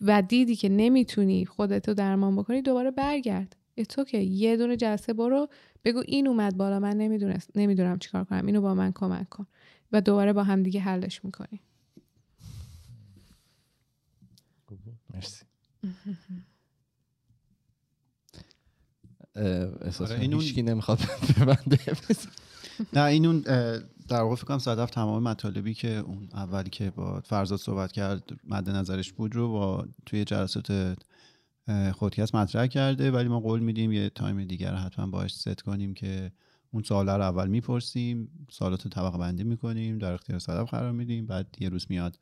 و 0.02 0.22
دیدی 0.22 0.56
که 0.56 0.70
نمی‌تونی 0.70 1.46
خودتو 1.46 1.94
درمان 1.94 2.36
بکنی 2.36 2.62
دوباره 2.62 2.92
برگرد. 2.92 3.56
تو 3.90 4.04
که 4.04 4.18
یه 4.18 4.58
دونه 4.58 4.78
جلسه 4.78 5.14
برو. 5.14 5.48
بگو 5.84 6.04
این 6.06 6.28
اومد 6.28 6.58
بالا 6.58 6.80
من 6.80 6.98
نمی‌دونست 6.98 7.52
نمی‌دونم 7.56 8.00
چیکار 8.00 8.24
کنم. 8.24 8.46
اینو 8.46 8.62
با 8.62 8.74
من 8.74 8.92
کمک 8.92 9.30
کن. 9.30 9.48
و 9.92 10.02
دوباره 10.02 10.34
با 10.34 10.44
هم 10.44 10.64
دیگه 10.64 10.80
حلش 10.80 11.26
می‌کنی. 11.26 11.60
مرسی. 15.14 15.46
احساس 19.36 20.12
آره، 20.12 20.20
این 20.20 20.70
نمی‌خواد 20.70 20.99
ببنده. 21.40 21.80
نه 22.94 23.03
این 23.03 23.26
اون 23.26 23.40
در 24.07 24.22
واقع 24.22 24.36
فکر 24.36 24.45
کنم 24.45 24.57
صدف 24.57 24.90
تمام 24.90 25.24
مطالبی 25.24 25.74
که 25.74 25.98
اون 25.98 26.30
اولی 26.34 26.70
که 26.70 26.90
با 26.90 27.22
فرزاد 27.26 27.60
صحبت 27.60 27.91
کرد 27.91 28.30
مد 28.44 28.70
نظرش 28.70 29.14
بود 29.14 29.36
رو 29.36 29.49
با 29.52 29.86
توی 30.06 30.26
جلسات 30.26 30.98
پادکست 31.94 32.36
مطرح 32.36 32.68
کرده. 32.68 33.12
ولی 33.12 33.28
ما 33.28 33.40
قول 33.40 33.60
میدیم 33.60 33.91
یه 33.91 34.10
time 34.10 34.44
دیگر 34.44 34.76
حتما 34.76 35.07
باش 35.07 35.36
ست 35.36 35.62
کنیم 35.62 35.94
که 35.94 36.32
اون 36.72 36.84
سوال 36.84 37.10
رو 37.10 37.22
اول 37.22 37.48
می‌پرسیم 37.48 38.30
سوالات 38.52 38.84
رو 38.84 38.90
طبقه 38.90 39.18
بندی 39.18 39.44
می‌کنیم 39.44 39.98
در 39.98 40.14
اختیار 40.14 40.40
صدف 40.40 40.70
قرار 40.70 40.91
میدیم 40.91 41.26
بعد 41.26 41.56
یه 41.60 41.70
روز 41.70 41.86
میاد 41.90 42.20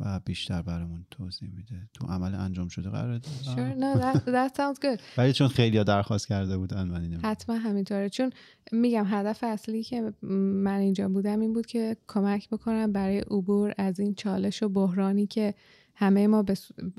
و 0.00 0.20
بیشتر 0.24 0.62
برامون 0.62 1.06
توضیح 1.10 1.50
میده. 1.56 1.88
تو 1.94 2.06
عمل 2.06 2.34
انجام 2.34 2.68
شده 2.68 2.90
قرار 2.90 3.18
sure, 3.18 3.74
no, 3.74 4.00
that, 4.00 4.24
that 4.26 4.56
sounds 4.56 4.78
good. 4.78 5.00
ولی 5.18 5.32
چون 5.32 5.48
خیلی 5.48 5.84
درخواست 5.84 6.28
کرده 6.28 6.56
بودن 6.56 6.84
من 6.84 7.20
حتما 7.22 7.56
همینطوره. 7.56 8.08
چون 8.08 8.30
میگم 8.72 9.04
هدف 9.06 9.44
اصلی 9.44 9.82
که 9.82 10.12
من 10.22 10.78
اینجا 10.78 11.08
بودم 11.08 11.40
این 11.40 11.52
بود 11.52 11.66
که 11.66 11.96
کمک 12.06 12.48
بکنم 12.48 12.92
برای 12.92 13.18
عبور 13.18 13.74
از 13.78 14.00
این 14.00 14.14
چالش 14.14 14.62
و 14.62 14.68
بحرانی 14.68 15.26
که 15.26 15.54
همه 15.96 16.26
ما, 16.26 16.44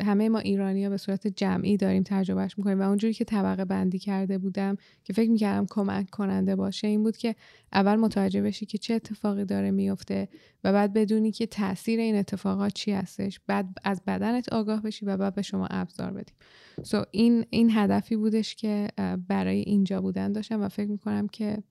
همه 0.04 0.30
ما 0.30 0.40
ایرانی 0.40 0.84
ها 0.84 0.90
به 0.90 0.98
صورت 0.98 1.28
جمعی 1.28 1.78
داریم 1.78 2.04
تجربهش 2.06 2.58
می‌کنیم 2.58 2.80
و 2.80 2.82
اونجوری 2.82 3.14
که 3.14 3.26
طبقه 3.26 3.66
بندی 3.66 4.00
کرده 4.00 4.38
بودم 4.38 4.78
که 5.04 5.14
فکر 5.14 5.30
می‌کردم 5.30 5.66
کمک 5.70 6.10
کننده 6.10 6.56
باشه 6.56 6.88
این 6.88 7.04
بود 7.04 7.18
که 7.18 7.36
اول 7.74 7.96
متوجه 7.96 8.42
بشی 8.42 8.66
که 8.66 8.78
چه 8.78 8.94
اتفاقی 8.94 9.46
داره 9.46 9.72
میفته 9.72 10.30
و 10.64 10.74
بعد 10.74 10.94
بدونی 10.94 11.32
که 11.32 11.46
تاثیر 11.46 12.00
این 12.00 12.16
اتفاقات 12.16 12.74
چی 12.74 12.92
هستش. 12.92 13.40
بعد 13.48 13.70
از 13.84 14.02
بدنت 14.08 14.54
آگاه 14.54 14.82
بشی 14.82 15.06
و 15.06 15.18
بعد 15.18 15.36
به 15.36 15.42
شما 15.42 15.68
ابزار 15.72 16.12
بدیم. 16.12 16.36
سو 16.84 17.02
so 17.02 17.06
این 17.12 17.46
این 17.50 17.72
هدفی 17.72 18.16
بودش 18.16 18.56
که 18.56 18.88
برای 19.28 19.60
اینجا 19.60 20.02
بودن 20.02 20.32
داشتم 20.32 20.62
و 20.62 20.70
فکر 20.70 20.90
می‌کنم 20.90 21.28
که 21.28 21.64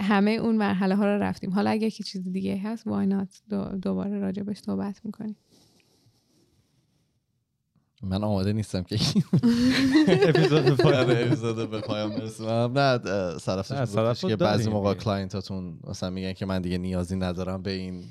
همه 0.00 0.30
اون 0.30 0.56
مرحله 0.56 0.94
ها 0.94 1.04
رو 1.04 1.22
رفتیم. 1.22 1.50
حالا 1.50 1.70
اگه 1.70 1.90
که 1.90 2.04
چیز 2.04 2.22
دیگه 2.22 2.56
هست 2.56 2.86
وای 2.86 3.06
نات 3.06 3.42
دوباره 3.82 4.18
راجبش 4.18 4.58
صحبت 4.58 5.00
می‌کنیم. 5.04 5.36
من 8.02 8.24
آماده 8.24 8.52
نیستم 8.52 8.82
که 8.82 8.94
اپیزود 10.08 10.64
به 11.70 11.80
پایان 11.80 12.10
برسونم 12.10 12.78
نه 12.78 12.98
صدف 13.38 14.24
که 14.24 14.36
بعضی 14.36 14.70
موقع 14.70 14.94
client 14.94 15.50
اتون 15.50 15.78
مثلا 15.84 16.10
میگن 16.10 16.32
که 16.32 16.46
من 16.46 16.62
دیگه 16.62 16.78
نیازی 16.78 17.16
ندارم 17.16 17.62
به 17.62 17.70
این 17.70 18.04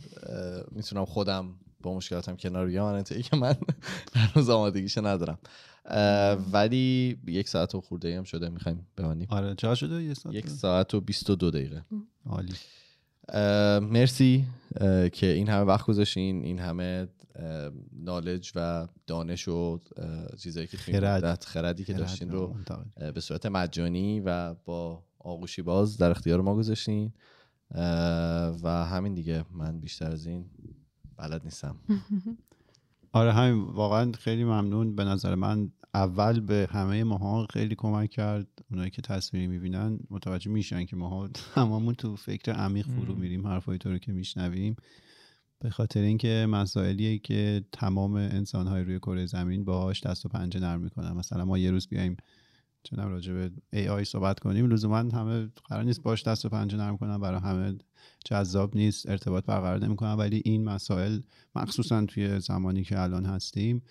می‌تونم 0.72 1.06
خودم 1.06 1.54
با 1.82 1.96
مشکلاتم 1.96 2.36
کنار 2.36 2.68
بیام. 2.68 3.04
که 3.04 3.36
من 3.36 3.56
هنوز 4.16 4.50
آمادگیش 4.50 4.98
ندارم. 4.98 5.38
ولی 6.54 7.18
یک 7.28 7.50
ساعت 7.50 7.76
و 7.76 7.82
خورده 7.82 8.18
هم 8.18 8.24
شده 8.24 8.50
می‌خوایم 8.50 8.88
بمانیم. 8.98 9.28
آره 9.30 9.56
چه 9.56 9.76
شده 9.76 10.16
یک 10.32 10.50
ساعت 10.50 10.94
و 10.94 11.02
22 11.02 11.52
دقیقه. 11.52 11.86
عالی. 12.26 12.54
مرسی 13.82 14.46
که 15.12 15.28
این 15.28 15.50
همه 15.50 15.62
وقت 15.62 15.86
گذاشتین 15.86 16.44
این 16.44 16.60
همه 16.60 17.08
knowledge 17.94 18.52
و 18.56 18.88
دانش 19.08 19.48
و 19.48 19.80
چیزایی 20.40 20.68
که 20.68 20.78
خرد. 20.78 21.44
خردی 21.44 21.84
که 21.84 21.94
داشتین 21.94 22.32
رو 22.32 22.56
به 23.14 23.22
صورت 23.22 23.46
مجانی 23.46 24.20
و 24.20 24.54
با 24.54 25.04
آغوشی 25.20 25.62
باز 25.62 25.98
در 25.98 26.12
اختیار 26.12 26.42
ما 26.42 26.56
گذاشتین. 26.56 27.14
و 28.64 28.88
همین 28.92 29.14
دیگه. 29.14 29.46
من 29.52 29.80
بیشتر 29.80 30.12
از 30.12 30.26
این 30.26 30.46
بلد 31.18 31.44
نیستم. 31.44 31.76
آره 33.12 33.34
همین. 33.34 33.64
واقعا 33.64 34.12
خیلی 34.12 34.44
ممنون. 34.44 34.96
به 34.96 35.04
نظر 35.04 35.36
من 35.36 35.72
اول 35.94 36.40
به 36.40 36.68
همه 36.72 37.04
ماها 37.04 37.48
خیلی 37.50 37.76
کمک 37.76 38.10
کرد. 38.10 38.48
اونایی 38.72 38.90
که 38.92 39.02
تصویری 39.02 39.48
می‌بینن 39.48 40.00
متوجه 40.10 40.52
میشن 40.52 40.86
که 40.86 40.96
ماها 40.96 41.30
هممون 41.56 41.96
تو 41.96 42.16
فکر 42.16 42.52
عمیق 42.52 42.86
فرو 42.88 43.16
میریم 43.16 43.48
حرفای 43.48 43.78
تو 43.78 43.92
رو 43.92 43.98
که 43.98 44.12
میشنویم. 44.12 44.76
به 45.60 45.70
خاطر 45.70 46.00
اینکه 46.00 46.48
مسائلیه 46.50 47.18
که 47.18 47.66
تمام 47.72 48.14
انسانهای 48.14 48.84
روی 48.84 49.00
کره 49.00 49.26
زمین 49.26 49.66
باهاش 49.66 50.04
دست 50.04 50.26
و 50.26 50.30
پنجه 50.30 50.60
نرم 50.60 50.82
می‌کنن. 50.82 51.12
مثلا 51.12 51.46
ما 51.46 51.58
یه 51.58 51.72
روز 51.72 51.88
بیایم 51.88 52.18
چنم 52.84 53.08
راجع 53.08 53.34
به 53.34 53.52
AI 53.74 54.06
صحبت 54.06 54.40
کنیم 54.40 54.70
لزوما 54.72 54.98
همه 54.98 55.50
قرار 55.66 55.84
نیست 55.84 56.02
باش 56.04 56.24
دست 56.24 56.46
و 56.46 56.50
پنجه 56.50 56.78
نرم 56.78 56.98
کنن 56.98 57.18
برای 57.18 57.40
همه 57.40 57.78
جذاب 58.26 58.76
نیست 58.76 59.10
ارتباط 59.10 59.46
برقرار 59.46 59.86
نمی‌کنن. 59.86 60.14
ولی 60.14 60.42
این 60.46 60.64
مسائل 60.64 61.20
مخصوصا 61.56 62.06
توی 62.06 62.40
زمانی 62.40 62.84
که 62.84 63.00
الان 63.00 63.26
هستیم 63.26 63.82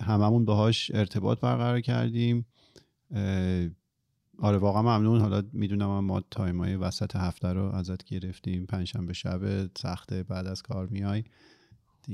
هممون 0.00 0.44
باهاش 0.44 0.90
ارتباط 0.94 1.40
برقرار 1.40 1.80
کردیم 1.80 2.46
آره 4.42 4.58
واقعا 4.58 4.82
ممنون. 4.82 5.20
حالا 5.20 5.42
می‌دونم 5.52 6.04
ما 6.04 6.20
time 6.30 6.58
های 6.60 6.76
وسط 6.76 7.16
هفته 7.16 7.48
رو 7.48 7.62
ازت 7.74 8.04
گرفتیم. 8.04 8.66
پنجشنبه 8.66 9.12
شب 9.12 9.66
سخته 9.78 10.22
بعد 10.22 10.46
از 10.46 10.62
کار 10.62 10.86
میای. 10.86 11.24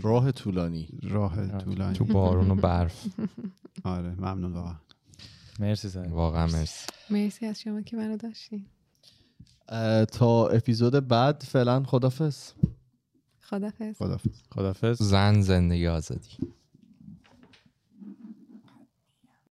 راه 0.02 0.32
طولانی. 0.32 0.88
راه 1.02 1.59
طولانی. 1.59 1.94
تو 1.94 2.05
بارون 2.05 2.50
و 2.50 2.55
برف. 2.55 3.06
آره 3.84 4.14
ممنون 4.14 4.52
واقعا. 4.52 4.76
مرسی 5.60 5.88
سعی 5.88 6.09
واقعا 6.09 6.46
مرسی. 6.46 6.86
مرسی 7.10 7.46
از 7.46 7.60
شما 7.60 7.82
که 7.82 7.96
منو 7.96 8.16
داشتین. 8.16 8.66
تا 10.12 10.48
اپیزود 10.48 11.09
بعد 11.09 11.42
فعلا 11.42 11.82
خدافظ. 11.82 12.52
خدافظ. 13.40 13.96
خدافظ. 13.98 14.42
خدافظ. 14.50 15.02
زن 15.02 15.40
زندگی 15.40 15.86
آزادی. 15.86 16.28